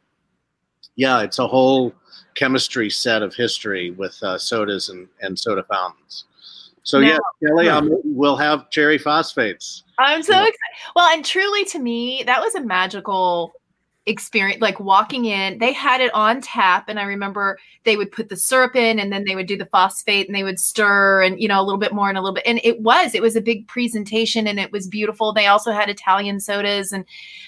yeah, 0.94 1.22
it's 1.22 1.40
a 1.40 1.48
whole 1.48 1.92
chemistry 2.36 2.90
set 2.90 3.24
of 3.24 3.34
history 3.34 3.90
with 3.90 4.22
uh, 4.22 4.38
sodas 4.38 4.88
and, 4.88 5.08
and 5.20 5.36
soda 5.36 5.64
fountains. 5.64 6.26
So, 6.84 7.00
Now- 7.00 7.08
yeah, 7.08 7.48
Kelly, 7.48 7.68
um, 7.68 7.90
we'll 8.04 8.36
have 8.36 8.70
cherry 8.70 8.98
phosphates. 8.98 9.82
I'm 9.98 10.22
so 10.22 10.32
excited. 10.34 10.54
Well, 10.94 11.12
and 11.12 11.24
truly 11.24 11.64
to 11.64 11.80
me, 11.80 12.22
that 12.26 12.40
was 12.40 12.54
a 12.54 12.60
magical 12.60 13.52
experience. 14.06 14.60
Like 14.60 14.80
walking 14.80 15.26
in, 15.26 15.58
they 15.58 15.72
had 15.72 16.00
it 16.00 16.12
on 16.14 16.40
tap, 16.40 16.88
and 16.88 16.98
I 16.98 17.04
remember 17.04 17.58
they 17.84 17.96
would 17.96 18.12
put 18.12 18.28
the 18.28 18.36
syrup 18.36 18.76
in, 18.76 18.98
and 18.98 19.12
then 19.12 19.24
they 19.24 19.34
would 19.34 19.46
do 19.46 19.56
the 19.56 19.66
phosphate, 19.66 20.26
and 20.26 20.34
they 20.34 20.44
would 20.44 20.58
stir, 20.58 21.22
and 21.22 21.40
you 21.40 21.48
know, 21.48 21.60
a 21.60 21.64
little 21.64 21.78
bit 21.78 21.92
more 21.92 22.08
and 22.08 22.18
a 22.18 22.20
little 22.20 22.34
bit. 22.34 22.46
And 22.46 22.60
it 22.64 22.80
was, 22.80 23.14
it 23.14 23.22
was 23.22 23.36
a 23.36 23.40
big 23.40 23.68
presentation, 23.68 24.46
and 24.46 24.58
it 24.58 24.72
was 24.72 24.88
beautiful. 24.88 25.32
They 25.32 25.46
also 25.46 25.72
had 25.72 25.88
Italian 25.88 26.40
sodas, 26.40 26.92
and 26.92 27.04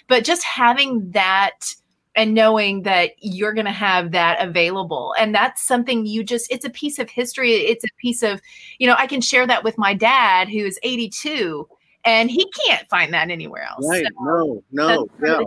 but 0.08 0.24
just 0.24 0.42
having 0.44 1.10
that 1.10 1.74
and 2.14 2.34
knowing 2.34 2.82
that 2.82 3.12
you're 3.18 3.54
going 3.54 3.66
to 3.66 3.72
have 3.72 4.10
that 4.10 4.46
available 4.46 5.14
and 5.18 5.34
that's 5.34 5.62
something 5.62 6.04
you 6.04 6.22
just 6.22 6.50
it's 6.52 6.66
a 6.66 6.68
piece 6.68 6.98
of 6.98 7.08
history 7.08 7.52
it's 7.52 7.84
a 7.84 7.88
piece 7.98 8.22
of 8.22 8.38
you 8.78 8.86
know 8.86 8.94
i 8.98 9.06
can 9.06 9.22
share 9.22 9.46
that 9.46 9.64
with 9.64 9.78
my 9.78 9.94
dad 9.94 10.46
who 10.46 10.58
is 10.58 10.78
82 10.82 11.66
and 12.04 12.30
he 12.30 12.46
can't 12.66 12.86
find 12.90 13.14
that 13.14 13.30
anywhere 13.30 13.62
else 13.62 13.86
Right? 13.88 14.04
So 14.04 14.62
No, 14.70 15.08
no, 15.18 15.38
yeah. 15.40 15.44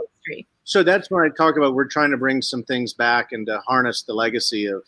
Of 0.66 0.86
the 0.86 0.92
history. 0.92 1.06
So 1.06 1.08
that's 1.08 1.12
when 1.12 1.24
I 1.24 1.30
talk 1.36 1.58
about 1.58 1.74
we're 1.74 1.86
trying 1.86 2.12
to 2.12 2.18
bring 2.18 2.42
some 2.42 2.64
things 2.64 2.94
back 2.94 3.32
and 3.32 3.46
to 3.48 3.60
harness 3.60 4.04
the 4.04 4.14
legacy 4.14 4.66
of 4.68 4.84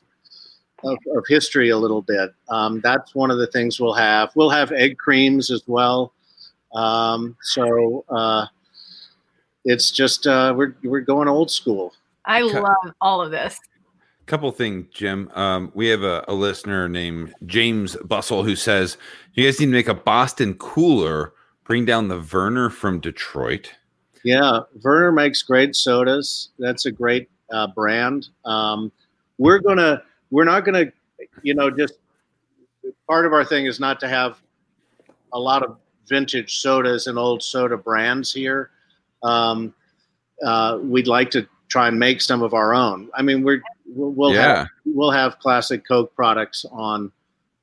of, 0.83 0.97
of 1.15 1.25
history 1.27 1.69
a 1.69 1.77
little 1.77 2.03
bit. 2.03 2.31
Um, 2.49 2.81
that's 2.81 3.15
one 3.15 3.31
of 3.31 3.39
the 3.39 3.47
things 3.47 3.79
we'll 3.79 3.93
have. 3.93 4.31
We'll 4.35 4.51
have 4.51 4.71
egg 4.71 4.97
creams 4.99 5.49
as 5.49 5.63
well. 5.65 6.13
Um, 6.73 7.35
so 7.41 8.05
uh, 8.09 8.45
it's 9.65 9.91
just 9.91 10.27
uh, 10.27 10.53
we're 10.55 10.75
we're 10.83 11.01
going 11.01 11.27
old 11.27 11.49
school. 11.49 11.93
i 12.25 12.41
love 12.41 12.93
all 13.01 13.21
of 13.21 13.31
this 13.31 13.59
Couple 14.27 14.51
things, 14.51 14.87
Jim. 14.91 15.31
Um, 15.35 15.71
we 15.73 15.87
have 15.87 16.03
a, 16.03 16.25
a 16.27 16.33
listener 16.33 16.89
named 16.89 17.33
James 17.45 17.95
Bustle 18.03 18.43
who 18.43 18.57
says 18.57 18.97
you 19.33 19.45
guys 19.45 19.57
need 19.57 19.67
to 19.67 19.71
make 19.71 19.87
a 19.87 19.93
Boston 19.93 20.55
cooler. 20.55 21.33
Bring 21.63 21.85
down 21.85 22.09
the 22.09 22.19
Vernors 22.19 22.73
from 22.73 22.99
Detroit. 22.99 23.75
Yeah, 24.27 24.59
Vernors 24.79 25.13
makes 25.13 25.41
great 25.41 25.73
sodas. 25.73 26.49
That's 26.59 26.85
a 26.85 26.91
great 26.91 27.29
uh, 27.49 27.67
brand. 27.67 28.27
Um, 28.43 28.91
we're 29.37 29.59
gonna, 29.59 30.03
we're 30.31 30.43
not 30.43 30.65
gonna, 30.65 30.87
you 31.43 31.53
know, 31.53 31.69
just 31.69 31.93
part 33.07 33.25
of 33.25 33.31
our 33.31 33.45
thing 33.45 33.67
is 33.67 33.79
not 33.79 34.01
to 34.01 34.09
have 34.09 34.41
a 35.31 35.39
lot 35.39 35.63
of 35.63 35.77
vintage 36.09 36.59
sodas 36.59 37.07
and 37.07 37.17
old 37.17 37.41
soda 37.41 37.77
brands 37.77 38.33
here. 38.33 38.71
Um, 39.23 39.73
uh, 40.43 40.79
we'd 40.81 41.07
like 41.07 41.31
to 41.31 41.47
try 41.69 41.87
and 41.87 41.97
make 41.97 42.19
some 42.19 42.41
of 42.41 42.53
our 42.53 42.73
own. 42.73 43.09
I 43.13 43.21
mean, 43.21 43.43
we're 43.43 43.61
we'll 43.85 44.11
we'll 44.11 44.33
yeah, 44.33 44.41
have 44.41 44.67
we'll 44.85 45.11
have 45.11 45.39
classic 45.39 45.87
Coke 45.87 46.13
products 46.17 46.65
on 46.69 47.13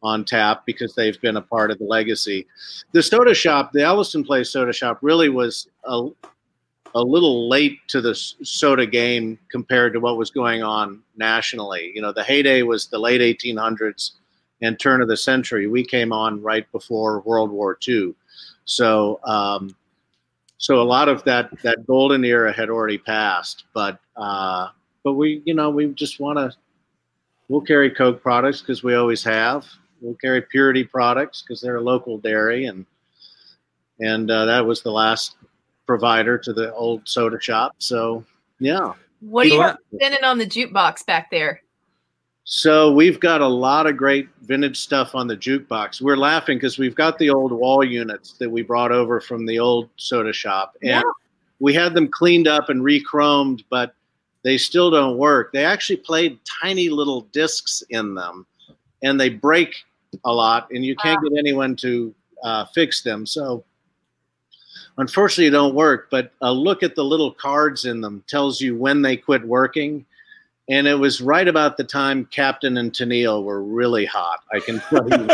on 0.03 0.24
tap 0.24 0.65
because 0.65 0.95
they've 0.95 1.20
been 1.20 1.36
a 1.36 1.43
part 1.43 1.70
of 1.70 1.78
the 1.78 1.85
legacy. 1.85 2.47
The 2.93 3.03
soda 3.03 3.35
shop, 3.35 3.73
the 3.73 3.82
Elliston 3.82 4.24
Place 4.24 4.49
soda 4.49 4.73
shop, 4.73 4.99
really 5.03 5.28
was 5.28 5.69
a, 5.85 6.09
a 6.94 7.02
little 7.02 7.48
late 7.48 7.78
to 7.88 8.00
the 8.00 8.14
soda 8.14 8.86
game 8.86 9.38
compared 9.50 9.92
to 9.92 10.00
what 10.00 10.16
was 10.16 10.30
going 10.30 10.62
on 10.62 11.02
nationally. 11.16 11.92
You 11.94 12.02
know, 12.02 12.12
the 12.12 12.22
heyday 12.22 12.62
was 12.62 12.86
the 12.86 12.98
late 12.98 13.20
1800s 13.20 14.12
and 14.62 14.78
turn 14.78 15.02
of 15.02 15.08
the 15.08 15.16
century. 15.16 15.66
We 15.66 15.84
came 15.84 16.12
on 16.12 16.40
right 16.40 16.70
before 16.70 17.20
World 17.20 17.50
War 17.50 17.78
II, 17.86 18.14
so 18.64 19.20
um, 19.24 19.74
so 20.58 20.80
a 20.80 20.84
lot 20.84 21.08
of 21.08 21.24
that 21.24 21.50
that 21.62 21.86
golden 21.86 22.24
era 22.24 22.52
had 22.52 22.70
already 22.70 22.98
passed. 22.98 23.64
But 23.74 23.98
uh, 24.16 24.68
but 25.02 25.14
we, 25.14 25.42
you 25.44 25.54
know, 25.54 25.70
we 25.70 25.88
just 25.88 26.20
want 26.20 26.38
to. 26.38 26.52
We'll 27.48 27.60
carry 27.60 27.90
Coke 27.90 28.22
products 28.22 28.60
because 28.60 28.82
we 28.82 28.94
always 28.94 29.22
have. 29.24 29.66
We'll 30.00 30.14
carry 30.14 30.40
Purity 30.40 30.84
products 30.84 31.42
because 31.42 31.60
they're 31.60 31.76
a 31.76 31.82
local 31.82 32.18
dairy, 32.18 32.66
and 32.66 32.86
and 34.00 34.30
uh, 34.30 34.46
that 34.46 34.64
was 34.64 34.82
the 34.82 34.92
last 34.92 35.36
provider 35.86 36.39
to 36.39 36.52
the 36.52 36.73
old 36.74 37.02
soda 37.05 37.40
shop. 37.40 37.74
So 37.78 38.24
yeah. 38.59 38.93
What 39.20 39.47
are 39.47 39.51
you 39.51 39.73
spinning 39.97 40.24
on 40.24 40.39
the 40.39 40.47
jukebox 40.47 41.06
back 41.06 41.31
there? 41.31 41.62
So 42.47 42.93
we've 42.93 43.19
got 43.20 43.40
a 43.40 43.48
lot 43.48 43.86
of 43.86 43.97
great 43.97 44.28
vintage 44.43 44.78
stuff 44.78 45.15
on 45.15 45.27
the 45.27 45.36
jukebox. 45.36 46.02
We're 46.02 46.19
laughing 46.19 46.59
because 46.59 46.78
we've 46.78 46.94
got 46.94 47.19
the 47.19 47.31
old 47.31 47.52
wall 47.52 47.82
units 47.82 48.35
that 48.35 48.51
we 48.51 48.61
brought 48.61 48.93
over 48.93 49.19
from 49.20 49.47
the 49.47 49.59
old 49.59 49.89
soda 49.97 50.32
shop, 50.32 50.77
and 50.82 50.90
yeah. 50.90 51.02
we 51.59 51.73
had 51.73 51.94
them 51.94 52.06
cleaned 52.06 52.47
up 52.47 52.69
and 52.69 52.85
re-chromed, 52.85 53.65
but 53.70 53.94
they 54.43 54.59
still 54.59 54.90
don't 54.90 55.16
work. 55.16 55.55
They 55.55 55.65
actually 55.65 55.97
played 55.97 56.39
tiny 56.62 56.90
little 56.90 57.23
discs 57.32 57.82
in 57.89 58.15
them, 58.15 58.47
and 59.02 59.19
they 59.19 59.31
break 59.31 59.74
a 60.27 60.32
lot, 60.32 60.69
and 60.70 60.85
you 60.85 60.94
can't 60.97 61.23
wow. 61.23 61.31
get 61.31 61.39
anyone 61.39 61.77
to 61.77 62.15
uh, 62.43 62.66
fix 62.74 63.01
them. 63.01 63.24
So 63.24 63.65
unfortunately, 64.98 65.50
don't 65.50 65.74
work. 65.74 66.08
But 66.10 66.32
a 66.40 66.52
look 66.52 66.82
at 66.82 66.94
the 66.94 67.04
little 67.04 67.32
cards 67.32 67.84
in 67.84 68.00
them 68.00 68.24
tells 68.26 68.60
you 68.60 68.76
when 68.76 69.02
they 69.02 69.16
quit 69.16 69.44
working 69.44 70.04
and 70.68 70.86
it 70.86 70.94
was 70.94 71.20
right 71.20 71.46
about 71.46 71.76
the 71.76 71.84
time 71.84 72.26
Captain 72.26 72.78
and 72.78 72.92
Tennille 72.92 73.44
were 73.44 73.62
really 73.62 74.06
hot. 74.06 74.40
I 74.52 74.60
can 74.60 74.80
tell 74.80 75.08
you. 75.08 75.28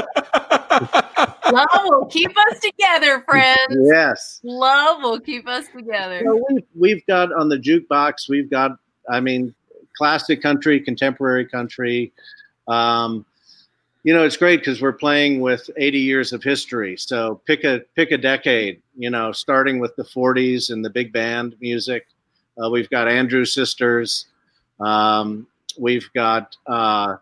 Love 1.53 1.69
will 1.85 2.07
keep 2.07 2.31
us 2.31 2.61
together, 2.61 3.23
friends. 3.29 3.77
Yes. 3.93 4.41
Love 4.43 5.03
will 5.03 5.21
keep 5.21 5.47
us 5.47 5.67
together. 5.75 6.23
So 6.25 6.45
we've, 6.51 6.65
we've 6.75 7.07
got 7.07 7.33
on 7.33 7.49
the 7.49 7.59
jukebox, 7.59 8.29
we've 8.29 8.51
got, 8.51 8.73
I 9.09 9.21
mean, 9.21 9.55
classic 9.97 10.43
country, 10.43 10.81
contemporary 10.81 11.47
country. 11.47 12.13
Um, 12.67 13.25
you 14.03 14.15
know, 14.15 14.25
it's 14.25 14.37
great 14.37 14.61
because 14.61 14.81
we're 14.81 14.93
playing 14.93 15.41
with 15.41 15.69
80 15.77 15.99
years 15.99 16.33
of 16.33 16.43
history. 16.43 16.97
So 16.97 17.41
pick 17.47 17.65
a 17.65 17.81
pick 17.95 18.13
a 18.13 18.19
decade. 18.19 18.81
You 18.97 19.11
know, 19.11 19.33
starting 19.33 19.79
with 19.79 19.95
the 19.97 20.05
40s 20.05 20.71
and 20.71 20.85
the 20.85 20.91
big 20.91 21.13
band 21.13 21.57
music. 21.61 22.07
Uh, 22.63 22.71
we've 22.71 22.91
got 22.91 23.09
Andrews 23.09 23.53
Sisters. 23.53 24.27
Um, 24.81 25.47
we've 25.79 26.11
got 26.15 26.57
uh, 26.67 27.17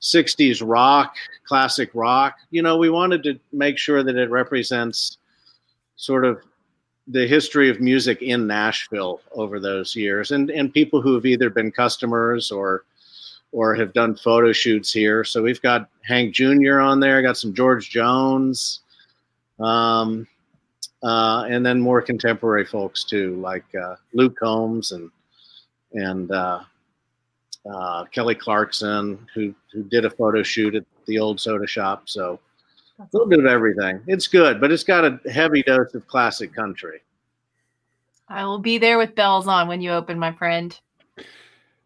60s 0.00 0.62
rock, 0.64 1.16
classic 1.44 1.90
rock. 1.94 2.36
You 2.50 2.62
know, 2.62 2.76
we 2.76 2.90
wanted 2.90 3.22
to 3.24 3.38
make 3.52 3.78
sure 3.78 4.02
that 4.02 4.16
it 4.16 4.30
represents 4.30 5.18
sort 5.96 6.24
of 6.24 6.42
the 7.08 7.26
history 7.26 7.70
of 7.70 7.80
music 7.80 8.20
in 8.20 8.46
Nashville 8.46 9.20
over 9.32 9.58
those 9.58 9.96
years, 9.96 10.32
and 10.32 10.50
and 10.50 10.72
people 10.72 11.00
who 11.00 11.14
have 11.14 11.24
either 11.24 11.48
been 11.48 11.72
customers 11.72 12.50
or 12.50 12.84
or 13.52 13.74
have 13.74 13.92
done 13.92 14.14
photo 14.14 14.52
shoots 14.52 14.92
here. 14.92 15.24
So 15.24 15.42
we've 15.42 15.62
got 15.62 15.88
Hank 16.04 16.34
Jr. 16.34 16.80
on 16.80 17.00
there, 17.00 17.18
I 17.18 17.22
got 17.22 17.36
some 17.36 17.54
George 17.54 17.90
Jones, 17.90 18.80
um, 19.58 20.26
uh, 21.02 21.44
and 21.48 21.64
then 21.64 21.80
more 21.80 22.02
contemporary 22.02 22.64
folks 22.64 23.04
too, 23.04 23.36
like 23.36 23.64
uh, 23.74 23.96
Luke 24.12 24.36
Combs 24.36 24.92
and 24.92 25.10
and 25.94 26.30
uh, 26.30 26.60
uh, 27.70 28.04
Kelly 28.06 28.34
Clarkson, 28.34 29.26
who 29.34 29.54
who 29.72 29.82
did 29.84 30.04
a 30.04 30.10
photo 30.10 30.42
shoot 30.42 30.74
at 30.74 30.84
the 31.06 31.18
old 31.18 31.40
soda 31.40 31.66
shop. 31.66 32.08
So 32.08 32.40
a 32.98 33.06
little 33.12 33.28
bit 33.28 33.38
of 33.38 33.46
everything. 33.46 34.00
It's 34.06 34.26
good, 34.26 34.60
but 34.60 34.72
it's 34.72 34.84
got 34.84 35.04
a 35.04 35.20
heavy 35.30 35.62
dose 35.62 35.94
of 35.94 36.06
classic 36.06 36.52
country. 36.52 37.00
I 38.28 38.44
will 38.44 38.58
be 38.58 38.78
there 38.78 38.98
with 38.98 39.14
bells 39.14 39.46
on 39.46 39.68
when 39.68 39.80
you 39.80 39.92
open, 39.92 40.18
my 40.18 40.32
friend. 40.32 40.78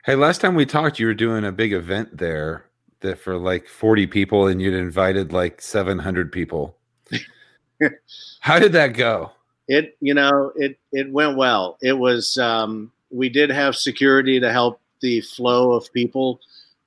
Hey, 0.04 0.16
last 0.16 0.40
time 0.40 0.56
we 0.56 0.66
talked, 0.66 0.98
you 0.98 1.06
were 1.06 1.14
doing 1.14 1.44
a 1.44 1.52
big 1.52 1.72
event 1.72 2.18
there 2.18 2.64
that 3.00 3.20
for 3.20 3.38
like 3.38 3.68
40 3.68 4.08
people, 4.08 4.48
and 4.48 4.60
you'd 4.60 4.74
invited 4.74 5.32
like 5.32 5.60
700 5.60 6.32
people. 6.32 6.76
How 8.40 8.58
did 8.58 8.72
that 8.72 8.94
go? 8.94 9.30
It, 9.68 9.96
you 10.00 10.12
know, 10.12 10.52
it 10.56 10.76
it 10.90 11.10
went 11.12 11.36
well. 11.36 11.78
It 11.82 11.92
was 11.92 12.36
um, 12.36 12.90
we 13.10 13.28
did 13.28 13.50
have 13.50 13.76
security 13.76 14.40
to 14.40 14.50
help 14.52 14.80
the 15.00 15.20
flow 15.20 15.72
of 15.72 15.92
people 15.92 16.40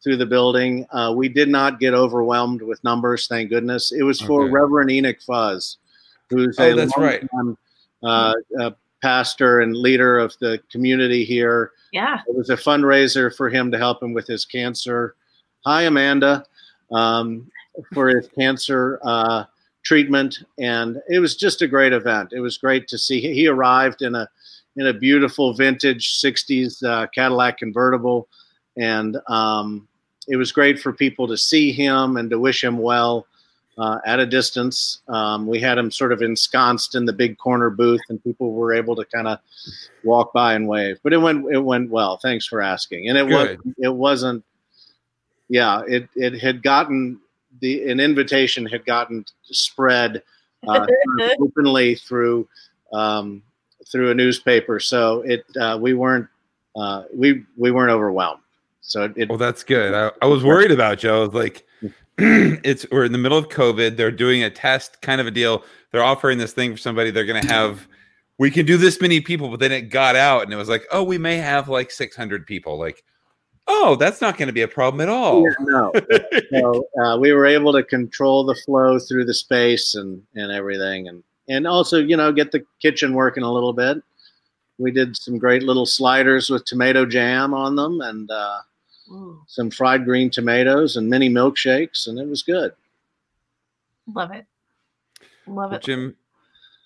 through 0.04 0.18
the 0.18 0.26
building. 0.26 0.86
Uh, 0.92 1.14
we 1.16 1.30
did 1.30 1.48
not 1.48 1.80
get 1.80 1.94
overwhelmed 1.94 2.62
with 2.62 2.84
numbers, 2.84 3.28
thank 3.28 3.50
goodness. 3.50 3.94
It 3.94 4.04
was 4.04 4.20
for 4.20 4.44
okay. 4.44 4.52
Reverend 4.52 4.92
Enoch 4.92 5.22
Fuzz, 5.22 5.78
who's 6.30 6.58
oh, 6.60 6.72
a 6.72 6.76
that's 6.76 6.98
right. 6.98 7.26
uh, 8.04 8.34
uh, 8.60 8.72
pastor 9.06 9.60
and 9.60 9.78
leader 9.78 10.18
of 10.18 10.36
the 10.40 10.60
community 10.72 11.24
here. 11.24 11.74
Yeah. 11.92 12.22
It 12.28 12.36
was 12.36 12.50
a 12.50 12.58
fundraiser 12.58 13.32
for 13.36 13.50
him 13.50 13.70
to 13.70 13.78
help 13.78 14.02
him 14.02 14.14
with 14.14 14.26
his 14.26 14.46
cancer. 14.46 15.16
Hi, 15.64 15.84
Amanda, 15.84 16.44
um, 16.92 17.48
for 17.94 18.10
his 18.10 18.28
cancer 18.36 19.00
uh, 19.04 19.44
treatment. 19.84 20.40
And 20.58 21.04
it 21.08 21.20
was 21.20 21.36
just 21.36 21.62
a 21.62 21.68
great 21.68 21.94
event. 21.94 22.34
It 22.34 22.40
was 22.40 22.58
great 22.58 22.88
to 22.88 22.98
see. 22.98 23.22
He 23.22 23.48
arrived 23.48 24.02
in 24.02 24.16
a 24.16 24.28
in 24.76 24.88
a 24.88 24.94
beautiful 24.94 25.54
vintage 25.54 26.20
60s 26.20 26.84
uh, 26.84 27.06
Cadillac 27.14 27.60
convertible. 27.60 28.28
And 28.76 29.18
um, 29.28 29.88
it 30.28 30.36
was 30.36 30.52
great 30.52 30.80
for 30.80 30.92
people 30.92 31.28
to 31.28 31.38
see 31.38 31.72
him 31.72 32.18
and 32.18 32.28
to 32.32 32.40
wish 32.40 32.64
him 32.64 32.80
well 32.80 33.28
uh, 33.78 34.00
at 34.06 34.20
a 34.20 34.26
distance. 34.26 35.02
Um, 35.08 35.48
we 35.48 35.60
had 35.60 35.78
him 35.78 35.92
sort 35.92 36.12
of 36.12 36.22
ensconced 36.22 36.96
in 36.96 37.06
the 37.06 37.14
big 37.14 37.38
corner 37.38 37.70
booth, 37.70 38.02
and 38.10 38.24
people 38.24 38.54
were 38.54 38.74
able 38.74 38.96
to 38.96 39.06
kind 39.06 39.28
of 39.28 39.40
walk 40.04 40.34
by 40.34 40.54
and 40.54 40.68
wave. 40.68 40.98
But 41.04 41.14
it 41.14 41.18
went 41.18 41.46
it 41.52 41.60
went 41.60 41.90
well. 41.90 42.18
Thanks 42.18 42.46
for 42.46 42.62
asking. 42.62 43.10
And 43.10 43.18
it 43.18 43.28
was 43.28 43.58
it 43.78 43.94
wasn't. 43.94 44.44
Yeah, 45.48 45.82
it 45.88 46.10
it 46.16 46.40
had 46.40 46.64
gotten 46.64 47.20
the 47.62 47.90
an 47.90 48.00
invitation 48.00 48.66
had 48.66 48.86
gotten 48.86 49.26
spread 49.44 50.24
uh, 50.68 50.88
openly 51.40 51.96
through 51.96 52.48
um, 52.94 53.44
through 53.92 54.12
a 54.12 54.14
newspaper, 54.14 54.80
so 54.80 55.22
it 55.22 55.46
uh, 55.60 55.78
we 55.80 55.94
weren't 55.94 56.28
uh, 56.76 57.04
we 57.14 57.44
we 57.58 57.72
weren't 57.72 57.92
overwhelmed. 57.92 58.42
So 58.82 59.12
it, 59.16 59.30
well, 59.30 59.38
that's 59.38 59.64
good. 59.64 59.94
I, 59.94 60.12
I 60.22 60.28
was 60.28 60.44
worried 60.44 60.72
about 60.72 61.04
you. 61.04 61.10
I 61.10 61.20
was 61.20 61.34
like, 61.34 61.66
it's 62.18 62.86
we're 62.92 63.04
in 63.04 63.12
the 63.12 63.18
middle 63.18 63.38
of 63.38 63.50
COVID. 63.50 63.98
They're 63.98 64.12
doing 64.12 64.44
a 64.44 64.50
test 64.50 65.02
kind 65.02 65.20
of 65.20 65.28
a 65.28 65.32
deal. 65.32 65.64
They're 65.92 66.04
offering 66.04 66.38
this 66.38 66.54
thing 66.54 66.72
for 66.72 66.78
somebody. 66.78 67.12
They're 67.12 67.26
going 67.26 67.42
to 67.42 67.48
have. 67.48 67.88
We 68.38 68.52
can 68.52 68.66
do 68.66 68.78
this 68.78 69.02
many 69.02 69.22
people, 69.22 69.50
but 69.50 69.60
then 69.60 69.72
it 69.72 69.84
got 69.84 70.16
out, 70.16 70.44
and 70.44 70.54
it 70.54 70.58
was 70.58 70.70
like, 70.70 70.86
oh, 70.92 71.04
we 71.04 71.18
may 71.18 71.38
have 71.38 71.70
like 71.70 71.92
600 71.92 72.46
people. 72.46 72.78
Like, 72.78 73.04
oh, 73.68 73.96
that's 73.96 74.22
not 74.22 74.38
going 74.38 74.48
to 74.48 74.54
be 74.54 74.62
a 74.62 74.68
problem 74.68 75.02
at 75.02 75.10
all. 75.10 75.44
Yeah, 75.44 75.56
no. 75.60 75.92
so 76.52 76.88
uh, 77.02 77.18
we 77.18 77.34
were 77.34 77.46
able 77.46 77.74
to 77.74 77.84
control 77.84 78.46
the 78.46 78.56
flow 78.66 78.98
through 78.98 79.26
the 79.26 79.34
space 79.34 79.96
and 79.96 80.22
and 80.36 80.54
everything, 80.54 81.10
and 81.10 81.22
and 81.50 81.68
also 81.68 82.00
you 82.00 82.16
know 82.16 82.32
get 82.32 82.54
the 82.54 82.66
kitchen 82.82 83.14
working 83.14 83.44
a 83.44 83.52
little 83.52 83.74
bit. 83.74 83.98
We 84.78 84.92
did 84.92 85.18
some 85.18 85.38
great 85.38 85.64
little 85.64 85.86
sliders 85.86 86.50
with 86.50 86.64
tomato 86.64 87.06
jam 87.06 87.54
on 87.54 87.76
them 87.76 88.00
and 88.02 88.30
uh, 88.30 88.60
some 89.48 89.70
fried 89.70 90.06
green 90.06 90.30
tomatoes 90.30 90.98
and 90.98 91.10
mini 91.10 91.30
milkshakes, 91.30 92.08
and 92.08 92.20
it 92.20 92.28
was 92.28 92.44
good. 92.44 92.74
Love 94.14 94.32
it, 94.32 94.46
love 95.48 95.74
it, 95.74 95.82
Jim. 95.82 96.16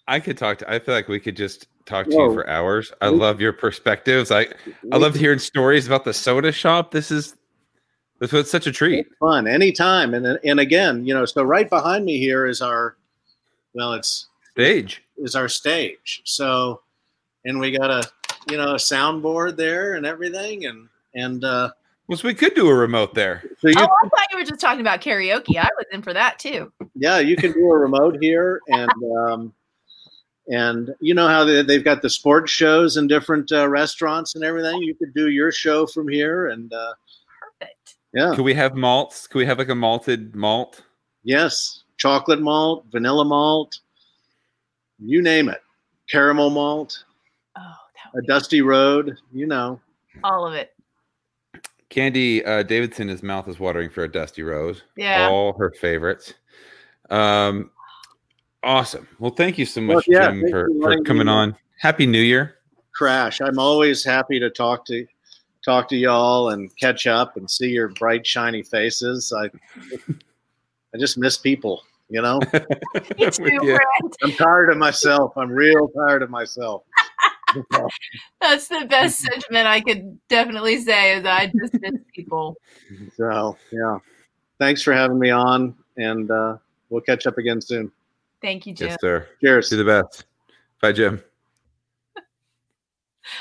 I 0.08 0.20
could 0.20 0.38
talk 0.38 0.58
to. 0.60 0.72
I 0.72 0.80
feel 0.80 0.96
like 0.96 1.08
we 1.08 1.20
could 1.20 1.38
just 1.38 1.68
talk 1.86 2.08
to 2.08 2.16
Whoa. 2.16 2.30
you 2.30 2.34
for 2.34 2.50
hours. 2.50 2.92
I 3.02 3.08
love 3.08 3.42
your 3.42 3.54
perspectives. 3.54 4.32
I 4.32 4.48
I 4.92 4.98
love 4.98 5.16
hearing 5.16 5.40
stories 5.40 5.88
about 5.88 6.04
the 6.04 6.14
soda 6.14 6.52
shop. 6.52 6.92
This 6.92 7.12
is 7.12 7.36
this 8.20 8.32
was 8.32 8.52
such 8.52 8.68
a 8.68 8.72
treat. 8.72 9.08
Fun 9.20 9.48
anytime, 9.48 10.14
and 10.14 10.40
and 10.44 10.60
again, 10.60 11.06
you 11.06 11.14
know, 11.14 11.26
so 11.26 11.44
right 11.44 11.70
behind 11.70 12.06
me 12.06 12.18
here 12.18 12.46
is 12.46 12.62
our, 12.62 12.98
well, 13.74 13.94
it's 13.94 14.28
stage 14.52 15.04
is 15.18 15.36
our 15.36 15.48
stage. 15.48 16.22
So, 16.26 16.82
and 17.46 17.60
we 17.60 17.72
got 17.72 17.90
a 17.90 18.04
you 18.50 18.58
know 18.58 18.72
a 18.72 18.76
soundboard 18.76 19.56
there 19.56 19.94
and 19.94 20.06
everything, 20.06 20.66
and 20.66 20.90
and 21.16 21.44
uh, 21.44 21.72
well, 22.10 22.18
so 22.18 22.28
we 22.28 22.34
could 22.34 22.56
do 22.56 22.68
a 22.68 22.74
remote 22.74 23.14
there. 23.14 23.44
So 23.60 23.68
you, 23.68 23.76
oh, 23.78 23.84
I 23.84 24.10
thought 24.10 24.26
you 24.32 24.40
were 24.40 24.44
just 24.44 24.60
talking 24.60 24.82
about 24.82 25.00
karaoke. 25.00 25.58
I 25.58 25.70
was 25.78 25.86
in 25.92 26.02
for 26.02 26.12
that 26.12 26.40
too. 26.40 26.72
Yeah, 26.96 27.20
you 27.20 27.36
can 27.36 27.52
do 27.52 27.72
a 27.72 27.78
remote 27.78 28.18
here, 28.20 28.60
and 28.68 28.92
um, 29.18 29.54
and 30.48 30.90
you 31.00 31.14
know 31.14 31.28
how 31.28 31.44
they, 31.46 31.62
they've 31.62 31.84
got 31.84 32.02
the 32.02 32.10
sports 32.10 32.52
shows 32.52 32.98
and 32.98 33.08
different 33.08 33.52
uh, 33.52 33.70
restaurants 33.70 34.34
and 34.34 34.44
everything. 34.44 34.82
You 34.82 34.96
could 34.96 35.14
do 35.14 35.30
your 35.30 35.52
show 35.52 35.86
from 35.86 36.08
here, 36.08 36.48
and 36.48 36.74
uh, 36.74 36.94
perfect. 37.60 37.96
Yeah. 38.14 38.34
Could 38.36 38.44
we 38.44 38.56
have 38.56 38.76
malts? 38.76 39.28
Could 39.28 39.38
we 39.38 39.46
have 39.46 39.60
like 39.60 39.70
a 39.70 39.76
malted 39.76 40.36
malt? 40.36 40.82
Yes, 41.24 41.84
chocolate 41.98 42.42
malt, 42.42 42.86
vanilla 42.92 43.24
malt, 43.24 43.80
you 44.98 45.22
name 45.22 45.48
it. 45.48 45.62
Caramel 46.10 46.50
malt, 46.50 47.04
Oh, 47.56 47.62
that 47.62 48.18
a 48.18 48.22
be 48.22 48.28
dusty 48.28 48.62
road, 48.62 49.16
you 49.32 49.46
know. 49.46 49.80
all 50.24 50.48
of 50.48 50.56
it. 50.56 50.74
Candy 51.90 52.46
uh, 52.46 52.64
Davidson, 52.64 53.08
his 53.08 53.24
mouth 53.24 53.48
is 53.48 53.60
watering 53.60 53.90
for 53.90 54.04
a 54.04 54.12
Dusty 54.12 54.44
Rose. 54.44 54.84
Yeah. 54.96 55.28
All 55.28 55.54
her 55.58 55.72
favorites. 55.72 56.34
Um, 57.10 57.72
awesome. 58.62 59.08
Well, 59.18 59.32
thank 59.32 59.58
you 59.58 59.66
so 59.66 59.82
much, 59.82 60.08
Well, 60.08 60.22
yeah, 60.22 60.28
Jim, 60.32 60.42
for, 60.52 60.70
for 60.82 60.98
for 60.98 61.04
coming 61.04 61.26
me- 61.28 61.34
on. 61.34 61.56
Happy 61.80 62.06
New 62.06 62.22
Year. 62.22 62.56
Crash. 62.94 63.40
I'm 63.42 63.58
always 63.58 64.04
happy 64.04 64.40
to 64.40 64.50
talk 64.50 64.86
to 64.86 65.06
talk 65.64 65.88
to 65.90 65.96
y'all 65.96 66.50
and 66.50 66.76
catch 66.78 67.08
up 67.08 67.38
and 67.38 67.50
see 67.50 67.70
your 67.70 67.88
bright 67.90 68.26
shiny 68.28 68.62
faces. 68.62 69.34
I 69.36 69.50
I 70.94 70.98
just 70.98 71.18
miss 71.18 71.38
people, 71.38 71.82
you 72.10 72.22
know. 72.22 72.40
Me 73.18 73.30
too, 73.32 73.44
Brent. 73.62 73.82
I'm 74.24 74.32
tired 74.34 74.70
of 74.72 74.78
myself. 74.78 75.32
I'm 75.38 75.50
real 75.50 75.88
tired 75.90 76.22
of 76.24 76.30
myself. 76.30 76.84
That's 78.42 78.68
the 78.68 78.86
best 78.90 79.20
sentiment 79.20 79.68
I 79.68 79.82
could 79.82 80.20
definitely 80.28 80.82
say 80.82 81.18
is 81.18 81.26
I 81.26 81.52
just 81.60 81.74
miss 81.82 81.94
people. 82.14 82.56
So 83.16 83.58
yeah. 83.72 84.00
Thanks 84.60 84.82
for 84.82 84.94
having 84.94 85.20
me 85.20 85.30
on 85.30 85.76
and 85.98 86.30
uh, 86.30 86.58
we'll 86.90 87.02
catch 87.02 87.28
up 87.28 87.38
again 87.38 87.62
soon. 87.62 87.92
Thank 88.42 88.66
you, 88.66 88.74
Jim. 88.74 88.90
Yes, 88.90 88.98
sir. 89.02 89.28
Cheers. 89.42 89.70
Do 89.70 89.78
the 89.78 89.86
best. 89.86 90.26
Bye, 90.82 90.92
Jim. 90.94 91.22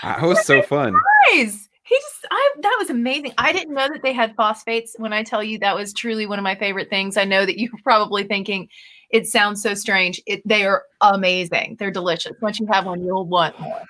That 0.03 0.23
was 0.23 0.45
so 0.45 0.63
fun. 0.63 0.95
Guys, 1.31 1.69
he 1.83 1.97
just 1.97 2.27
I 2.31 2.55
that 2.61 2.77
was 2.79 2.91
amazing. 2.91 3.33
I 3.39 3.53
didn't 3.53 3.75
know 3.75 3.89
that 3.89 4.03
they 4.03 4.13
had 4.13 4.35
phosphates. 4.37 4.95
When 4.99 5.13
I 5.13 5.23
tell 5.23 5.43
you 5.43 5.59
that 5.59 5.75
was 5.75 5.93
truly 5.93 6.27
one 6.27 6.39
of 6.39 6.43
my 6.43 6.55
favorite 6.55 6.91
things, 6.91 7.17
I 7.17 7.25
know 7.25 7.47
that 7.47 7.59
you're 7.59 7.71
probably 7.83 8.25
thinking 8.25 8.69
it 9.11 9.27
sounds 9.27 9.63
so 9.63 9.75
strange. 9.75 10.21
It 10.27 10.43
they 10.47 10.65
are 10.65 10.83
amazing. 11.01 11.77
They're 11.79 11.91
delicious. 11.91 12.33
Once 12.41 12.61
you 12.61 12.67
have 12.71 12.87
one, 12.87 13.03
you'll 13.05 13.27
want 13.27 13.59
more. 13.61 13.83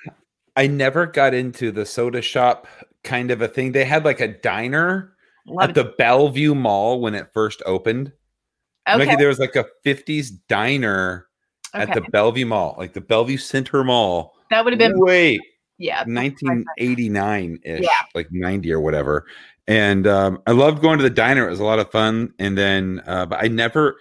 I 0.57 0.67
never 0.67 1.07
got 1.07 1.35
into 1.35 1.71
the 1.71 1.87
soda 1.87 2.21
shop 2.23 2.67
kind 3.05 3.31
of 3.31 3.41
a 3.43 3.49
thing. 3.49 3.73
They 3.73 3.85
had 3.85 4.05
like 4.05 4.21
a 4.21 4.29
diner 4.29 5.13
Love 5.47 5.71
at 5.71 5.75
the 5.75 5.85
Bellevue 5.97 6.55
Mall 6.55 7.01
when 7.01 7.15
it 7.15 7.29
first 7.33 7.63
opened. 7.65 8.09
it. 8.09 8.99
Like 8.99 9.09
Okay. 9.09 9.17
there 9.17 9.29
was 9.29 9.39
like 9.39 9.55
a 9.57 9.67
50s 9.85 10.31
diner 10.49 11.27
at 11.75 11.93
the 11.95 12.01
Bellevue 12.11 12.47
Mall, 12.47 12.75
like 12.79 12.93
the 12.93 13.01
Bellevue 13.01 13.37
Center 13.39 13.85
Mall. 13.85 14.35
that 14.51 14.65
would 14.65 14.73
have 14.73 14.79
been 14.79 14.99
Wait, 14.99 15.41
yeah. 15.79 16.03
1989 16.07 17.59
ish, 17.65 17.81
Yeah. 17.83 17.89
like 18.15 18.29
90 18.33 18.73
or 18.73 18.81
whatever. 18.81 19.27
And 19.67 20.07
um, 20.07 20.41
I 20.47 20.53
loved 20.53 20.81
going 20.83 20.97
to 20.99 21.03
the 21.03 21.11
diner. 21.11 21.47
It 21.47 21.51
was 21.51 21.61
a 21.61 21.65
lot 21.65 21.79
of 21.79 21.91
fun. 21.91 22.33
And 22.39 22.57
then, 22.57 23.03
uh, 23.07 23.27
but 23.27 23.43
I 23.45 23.49
never, 23.49 23.97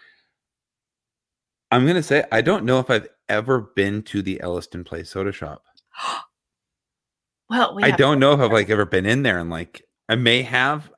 I'm 1.72 1.84
going 1.84 1.95
to 1.95 2.03
say, 2.03 2.23
I 2.31 2.41
don't 2.41 2.65
know 2.65 2.80
if 2.80 2.89
I've 2.89 3.07
ever 3.30 3.60
been 3.76 4.03
to 4.03 4.22
the 4.22 4.41
Elliston 4.41 4.84
Place 4.84 5.10
soda 5.10 5.31
shop. 5.31 5.64
Well, 7.49 7.76
we 7.76 7.84
I 7.84 7.91
don't 7.91 8.19
know 8.19 8.34
if 8.34 8.41
I've 8.41 8.52
like 8.52 8.69
ever 8.69 8.84
been 8.84 9.06
in 9.06 9.23
there 9.23 9.39
and 9.39 9.49
like, 9.49 9.88
I 10.10 10.15
may 10.15 10.41
have. 10.41 10.91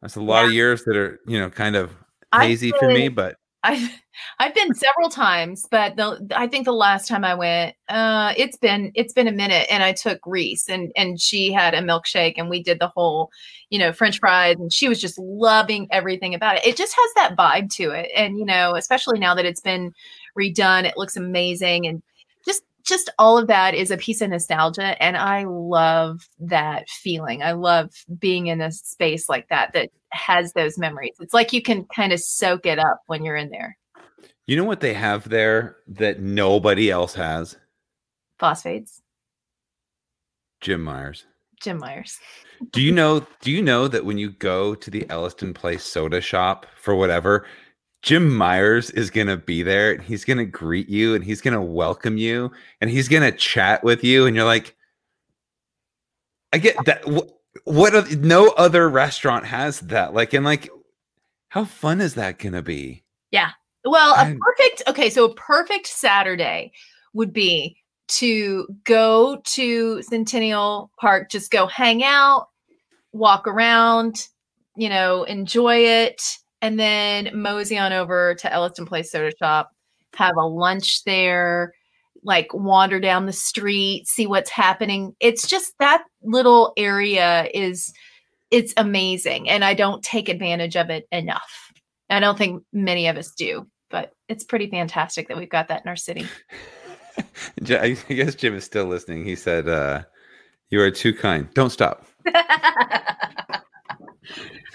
That's 0.00 0.16
a 0.16 0.20
lot 0.20 0.44
of 0.44 0.52
years 0.52 0.82
that 0.86 0.96
are, 0.96 1.20
you 1.24 1.38
know, 1.38 1.50
kind 1.50 1.76
of 1.76 1.92
hazy 2.34 2.72
for 2.80 2.88
me, 2.88 3.08
but 3.08 3.36
I've 3.64 3.88
I've 4.40 4.54
been 4.54 4.74
several 4.74 5.08
times, 5.08 5.66
but 5.70 5.96
the 5.96 6.26
I 6.34 6.46
think 6.48 6.64
the 6.64 6.72
last 6.72 7.06
time 7.08 7.24
I 7.24 7.34
went, 7.34 7.76
uh, 7.88 8.34
it's 8.36 8.56
been 8.56 8.90
it's 8.94 9.12
been 9.12 9.28
a 9.28 9.32
minute, 9.32 9.66
and 9.70 9.82
I 9.82 9.92
took 9.92 10.20
Reese, 10.26 10.68
and 10.68 10.90
and 10.96 11.20
she 11.20 11.52
had 11.52 11.74
a 11.74 11.80
milkshake, 11.80 12.34
and 12.36 12.50
we 12.50 12.62
did 12.62 12.80
the 12.80 12.88
whole, 12.88 13.30
you 13.70 13.78
know, 13.78 13.92
French 13.92 14.18
fries, 14.18 14.56
and 14.58 14.72
she 14.72 14.88
was 14.88 15.00
just 15.00 15.18
loving 15.18 15.86
everything 15.92 16.34
about 16.34 16.56
it. 16.56 16.66
It 16.66 16.76
just 16.76 16.94
has 16.94 17.10
that 17.16 17.36
vibe 17.36 17.70
to 17.76 17.90
it, 17.90 18.10
and 18.16 18.36
you 18.36 18.44
know, 18.44 18.74
especially 18.74 19.18
now 19.20 19.34
that 19.34 19.46
it's 19.46 19.60
been 19.60 19.92
redone, 20.38 20.84
it 20.84 20.96
looks 20.96 21.16
amazing, 21.16 21.86
and 21.86 22.02
just 22.84 23.10
all 23.18 23.38
of 23.38 23.46
that 23.48 23.74
is 23.74 23.90
a 23.90 23.96
piece 23.96 24.20
of 24.20 24.30
nostalgia, 24.30 25.00
and 25.02 25.16
I 25.16 25.44
love 25.44 26.28
that 26.38 26.88
feeling. 26.88 27.42
I 27.42 27.52
love 27.52 27.90
being 28.18 28.46
in 28.48 28.60
a 28.60 28.70
space 28.72 29.28
like 29.28 29.48
that 29.48 29.72
that 29.72 29.90
has 30.10 30.52
those 30.52 30.78
memories. 30.78 31.14
It's 31.20 31.34
like 31.34 31.52
you 31.52 31.62
can 31.62 31.84
kind 31.94 32.12
of 32.12 32.20
soak 32.20 32.66
it 32.66 32.78
up 32.78 33.00
when 33.06 33.24
you're 33.24 33.36
in 33.36 33.50
there. 33.50 33.76
you 34.46 34.56
know 34.56 34.64
what 34.64 34.80
they 34.80 34.94
have 34.94 35.28
there 35.28 35.76
that 35.88 36.20
nobody 36.20 36.90
else 36.90 37.14
has? 37.14 37.56
Phosphates, 38.38 39.00
Jim 40.60 40.82
Myers. 40.82 41.26
Jim 41.60 41.78
Myers. 41.78 42.18
Do 42.72 42.80
you 42.80 42.90
know? 42.92 43.24
Do 43.40 43.50
you 43.52 43.62
know 43.62 43.88
that 43.88 44.04
when 44.04 44.18
you 44.18 44.30
go 44.30 44.74
to 44.74 44.90
the 44.90 45.08
Elliston 45.10 45.54
Place 45.54 45.84
soda 45.84 46.20
shop 46.20 46.66
for 46.76 46.94
whatever, 46.94 47.46
Jim 48.02 48.34
Myers 48.34 48.90
is 48.90 49.10
gonna 49.10 49.36
be 49.36 49.62
there 49.62 49.92
and 49.92 50.02
he's 50.02 50.24
gonna 50.24 50.44
greet 50.44 50.88
you 50.88 51.14
and 51.14 51.24
he's 51.24 51.40
gonna 51.40 51.62
welcome 51.62 52.16
you 52.16 52.50
and 52.80 52.90
he's 52.90 53.08
gonna 53.08 53.32
chat 53.32 53.82
with 53.82 54.04
you 54.04 54.26
and 54.26 54.36
you're 54.36 54.44
like, 54.44 54.76
I 56.52 56.58
get 56.58 56.76
that. 56.84 57.06
What? 57.08 57.38
what 57.64 58.12
no 58.18 58.48
other 58.50 58.88
restaurant 58.88 59.46
has 59.46 59.80
that. 59.80 60.14
Like, 60.14 60.32
and 60.32 60.44
like, 60.44 60.70
how 61.48 61.64
fun 61.64 62.00
is 62.00 62.14
that 62.14 62.38
gonna 62.38 62.62
be? 62.62 63.04
Yeah. 63.30 63.50
Well, 63.84 64.14
a 64.14 64.36
perfect 64.38 64.82
okay, 64.88 65.10
so 65.10 65.24
a 65.24 65.34
perfect 65.34 65.88
Saturday 65.88 66.72
would 67.14 67.32
be 67.32 67.76
to 68.08 68.66
go 68.84 69.40
to 69.44 70.02
Centennial 70.02 70.90
Park, 71.00 71.30
just 71.30 71.50
go 71.50 71.66
hang 71.66 72.04
out, 72.04 72.48
walk 73.12 73.48
around, 73.48 74.28
you 74.76 74.88
know, 74.88 75.24
enjoy 75.24 75.78
it, 75.78 76.38
and 76.62 76.80
then 76.80 77.30
mosey 77.34 77.76
on 77.76 77.92
over 77.92 78.34
to 78.36 78.52
Elliston 78.52 78.86
Place 78.86 79.10
Soda 79.10 79.32
Shop, 79.38 79.70
have 80.14 80.36
a 80.36 80.46
lunch 80.46 81.04
there, 81.04 81.74
like 82.22 82.48
wander 82.54 83.00
down 83.00 83.26
the 83.26 83.32
street, 83.32 84.06
see 84.06 84.26
what's 84.26 84.50
happening. 84.50 85.14
It's 85.20 85.46
just 85.46 85.74
that 85.80 86.04
little 86.22 86.72
area 86.76 87.48
is 87.52 87.92
it's 88.50 88.72
amazing 88.76 89.48
and 89.48 89.64
I 89.64 89.74
don't 89.74 90.02
take 90.02 90.28
advantage 90.28 90.76
of 90.76 90.88
it 90.88 91.06
enough. 91.10 91.72
I 92.08 92.20
don't 92.20 92.38
think 92.38 92.62
many 92.72 93.08
of 93.08 93.16
us 93.16 93.32
do, 93.32 93.66
but 93.90 94.12
it's 94.28 94.44
pretty 94.44 94.68
fantastic 94.70 95.28
that 95.28 95.36
we've 95.36 95.48
got 95.50 95.68
that 95.68 95.82
in 95.82 95.88
our 95.88 95.96
city. 95.96 96.26
I 97.70 97.90
guess 98.08 98.34
Jim 98.34 98.54
is 98.54 98.64
still 98.64 98.86
listening. 98.86 99.24
He 99.24 99.36
said, 99.36 99.68
uh, 99.68 100.02
"You 100.70 100.80
are 100.80 100.90
too 100.90 101.12
kind. 101.14 101.52
Don't 101.54 101.70
stop." 101.70 102.06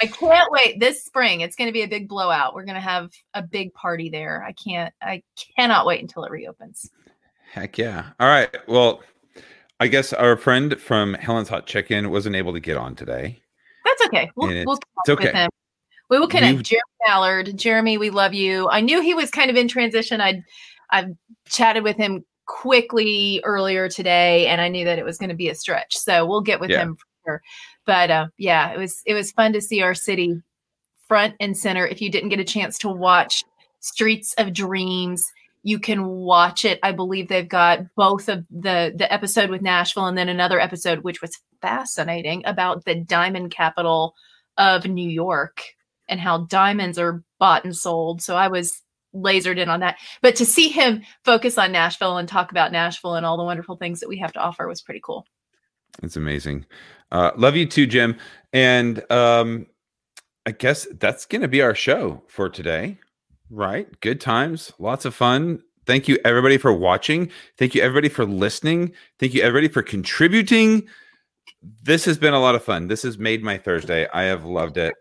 I 0.02 0.06
can't 0.08 0.52
wait 0.52 0.80
this 0.80 1.04
spring. 1.04 1.42
It's 1.42 1.56
going 1.56 1.68
to 1.68 1.74
be 1.74 1.82
a 1.84 1.88
big 1.88 2.08
blowout. 2.08 2.54
We're 2.54 2.66
going 2.66 2.76
to 2.76 2.82
have 2.82 3.10
a 3.34 3.42
big 3.42 3.74
party 3.74 4.10
there. 4.10 4.44
I 4.44 4.52
can't 4.54 4.94
I 5.02 5.24
cannot 5.58 5.86
wait 5.86 6.02
until 6.02 6.24
it 6.24 6.32
reopens. 6.32 6.90
Heck 7.52 7.78
yeah. 7.78 8.10
All 8.20 8.28
right. 8.28 8.56
Well, 8.68 9.02
I 9.80 9.88
guess 9.88 10.12
our 10.14 10.38
friend 10.38 10.80
from 10.80 11.14
Helen's 11.16 11.50
Hot 11.50 11.66
Chicken 11.68 12.10
wasn't 12.10 12.36
able 12.36 12.54
to 12.54 12.60
get 12.60 12.78
on 12.78 12.96
today. 12.96 13.42
That's 13.86 14.06
okay. 14.08 14.30
We'll, 14.36 14.50
And 14.50 14.66
we'll 14.66 14.76
it's- 14.78 15.10
okay. 15.10 15.32
him. 15.32 15.50
We 16.10 16.20
will 16.20 16.28
connect. 16.28 16.58
You- 16.58 16.64
Jeremy 16.64 16.82
Ballard. 17.06 17.58
Jeremy, 17.58 17.98
we 17.98 18.10
love 18.10 18.34
you. 18.34 18.70
I 18.70 18.82
knew 18.82 19.02
he 19.02 19.14
was 19.14 19.30
kind 19.30 19.50
of 19.50 19.56
in 19.56 19.68
transition. 19.68 20.22
I 20.22 20.42
I've 20.90 21.10
chatted 21.50 21.84
with 21.84 21.98
him 21.98 22.24
quickly 22.46 23.42
earlier 23.44 23.90
today, 23.90 24.48
and 24.48 24.62
I 24.62 24.70
knew 24.70 24.86
that 24.86 24.98
it 24.98 25.04
was 25.06 25.18
going 25.18 25.30
to 25.30 25.36
be 25.36 25.50
a 25.50 25.56
stretch. 25.56 25.98
So 25.98 26.26
we'll 26.26 26.42
get 26.42 26.60
with 26.62 26.70
Yeah. 26.70 26.84
him 26.84 26.96
for 26.96 27.06
sure. 27.26 27.42
But 27.88 28.12
uh, 28.12 28.28
yeah, 28.38 28.72
it 28.72 28.78
was 28.78 29.02
it 29.06 29.16
was 29.16 29.32
fun 29.32 29.54
to 29.54 29.62
see 29.62 29.82
our 29.82 29.96
city 29.96 30.44
front 31.08 31.36
and 31.40 31.58
center. 31.58 31.88
If 31.88 32.02
you 32.02 32.12
didn't 32.12 32.30
get 32.30 32.40
a 32.40 32.44
chance 32.44 32.78
to 32.80 32.90
watch 32.90 33.44
Streets 33.80 34.36
of 34.38 34.54
Dreams, 34.54 35.26
you 35.64 35.80
can 35.80 36.06
watch 36.06 36.66
it. 36.66 36.80
I 36.84 36.92
believe 36.92 37.30
they've 37.30 37.48
got 37.48 37.80
both 37.96 38.30
of 38.30 38.46
the 38.52 38.94
the 38.96 39.12
episode 39.12 39.50
with 39.50 39.62
Nashville 39.62 40.06
and 40.06 40.18
then 40.18 40.30
another 40.30 40.60
episode 40.60 41.00
which 41.00 41.22
was 41.22 41.40
fascinating 41.62 42.44
about 42.46 42.86
the 42.86 42.94
diamond 42.94 43.52
capital 43.52 44.14
of 44.58 44.86
New 44.86 45.10
York 45.10 45.64
and 46.10 46.20
how 46.20 46.40
diamonds 46.40 47.00
are 47.00 47.24
bought 47.40 47.64
and 47.64 47.76
sold. 47.76 48.22
So 48.22 48.36
I 48.36 48.50
was 48.50 48.82
lasered 49.16 49.58
in 49.58 49.70
on 49.70 49.80
that. 49.80 49.98
But 50.22 50.36
to 50.36 50.46
see 50.46 50.68
him 50.68 51.04
focus 51.24 51.58
on 51.58 51.72
Nashville 51.72 52.18
and 52.18 52.28
talk 52.28 52.52
about 52.52 52.72
Nashville 52.72 53.16
and 53.16 53.26
all 53.26 53.38
the 53.38 53.44
wonderful 53.44 53.78
things 53.78 54.02
that 54.02 54.10
we 54.10 54.18
have 54.18 54.34
to 54.34 54.40
offer 54.40 54.68
was 54.68 54.82
pretty 54.82 55.02
cool. 55.04 55.26
It's 56.04 56.16
amazing. 56.16 56.66
Uh, 57.12 57.32
love 57.38 57.56
you 57.56 57.66
too, 57.66 57.88
Jim. 57.88 58.18
And 58.54 59.10
um, 59.12 59.68
I 60.46 60.52
guess 60.52 60.88
that's 61.00 61.26
going 61.26 61.42
to 61.42 61.48
be 61.48 61.62
our 61.62 61.76
show 61.76 62.24
for 62.28 62.50
today. 62.50 62.98
Right? 63.50 63.88
Good 64.02 64.20
times, 64.20 64.74
lots 64.78 65.06
of 65.06 65.16
fun. 65.16 65.64
Thank 65.86 66.10
you, 66.10 66.18
everybody, 66.26 66.58
for 66.58 66.74
watching. 66.74 67.32
Thank 67.58 67.74
you, 67.74 67.82
everybody, 67.82 68.10
for 68.10 68.26
listening. 68.26 68.92
Thank 69.20 69.34
you, 69.34 69.42
everybody, 69.42 69.72
for 69.72 69.82
contributing. 69.82 70.86
This 71.84 72.04
has 72.04 72.18
been 72.18 72.34
a 72.34 72.42
lot 72.42 72.56
of 72.56 72.64
fun. 72.64 72.88
This 72.88 73.04
has 73.04 73.18
made 73.18 73.42
my 73.42 73.58
Thursday. 73.58 74.06
I 74.14 74.24
have 74.24 74.44
loved 74.44 74.78
it. 74.78 74.94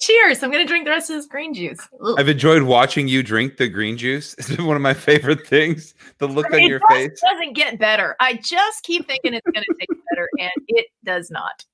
Cheers. 0.00 0.42
I'm 0.42 0.50
going 0.50 0.64
to 0.64 0.68
drink 0.68 0.84
the 0.84 0.90
rest 0.90 1.08
of 1.10 1.16
this 1.16 1.26
green 1.26 1.54
juice. 1.54 1.78
Ugh. 2.04 2.16
I've 2.18 2.28
enjoyed 2.28 2.62
watching 2.62 3.08
you 3.08 3.22
drink 3.22 3.56
the 3.56 3.68
green 3.68 3.96
juice. 3.96 4.34
It's 4.38 4.54
been 4.54 4.66
one 4.66 4.76
of 4.76 4.82
my 4.82 4.94
favorite 4.94 5.46
things. 5.46 5.94
The 6.18 6.26
look 6.28 6.52
on 6.52 6.62
your 6.62 6.80
face. 6.90 7.20
doesn't 7.20 7.54
get 7.54 7.78
better. 7.78 8.16
I 8.20 8.34
just 8.34 8.82
keep 8.82 9.06
thinking 9.06 9.34
it's 9.34 9.46
going 9.46 9.64
to 9.64 9.74
taste 9.78 10.00
better, 10.10 10.28
and 10.40 10.50
it 10.68 10.86
does 11.04 11.30
not. 11.30 11.64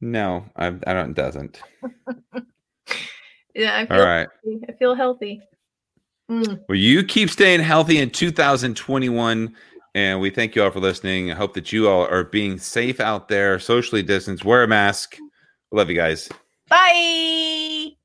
No, 0.00 0.44
I, 0.56 0.68
I 0.68 0.92
don't. 0.92 1.10
it 1.10 1.16
Doesn't. 1.16 1.60
Yeah, 3.54 3.76
I 3.78 3.86
feel 3.86 4.00
All 4.00 4.04
right. 4.04 4.28
healthy. 4.44 4.64
I 4.68 4.72
feel 4.72 4.94
healthy. 4.96 5.40
Mm. 6.28 6.60
Well, 6.68 6.76
you 6.76 7.04
keep 7.04 7.30
staying 7.30 7.60
healthy 7.60 7.98
in 7.98 8.10
2021. 8.10 9.54
And 9.94 10.20
we 10.20 10.30
thank 10.30 10.56
you 10.56 10.64
all 10.64 10.72
for 10.72 10.80
listening. 10.80 11.30
I 11.30 11.36
hope 11.36 11.54
that 11.54 11.72
you 11.72 11.88
all 11.88 12.04
are 12.08 12.24
being 12.24 12.58
safe 12.58 12.98
out 12.98 13.28
there, 13.28 13.60
socially 13.60 14.02
distanced, 14.02 14.44
wear 14.44 14.64
a 14.64 14.68
mask. 14.68 15.16
Love 15.70 15.88
you 15.88 15.94
guys. 15.94 16.28
Bye. 16.68 17.96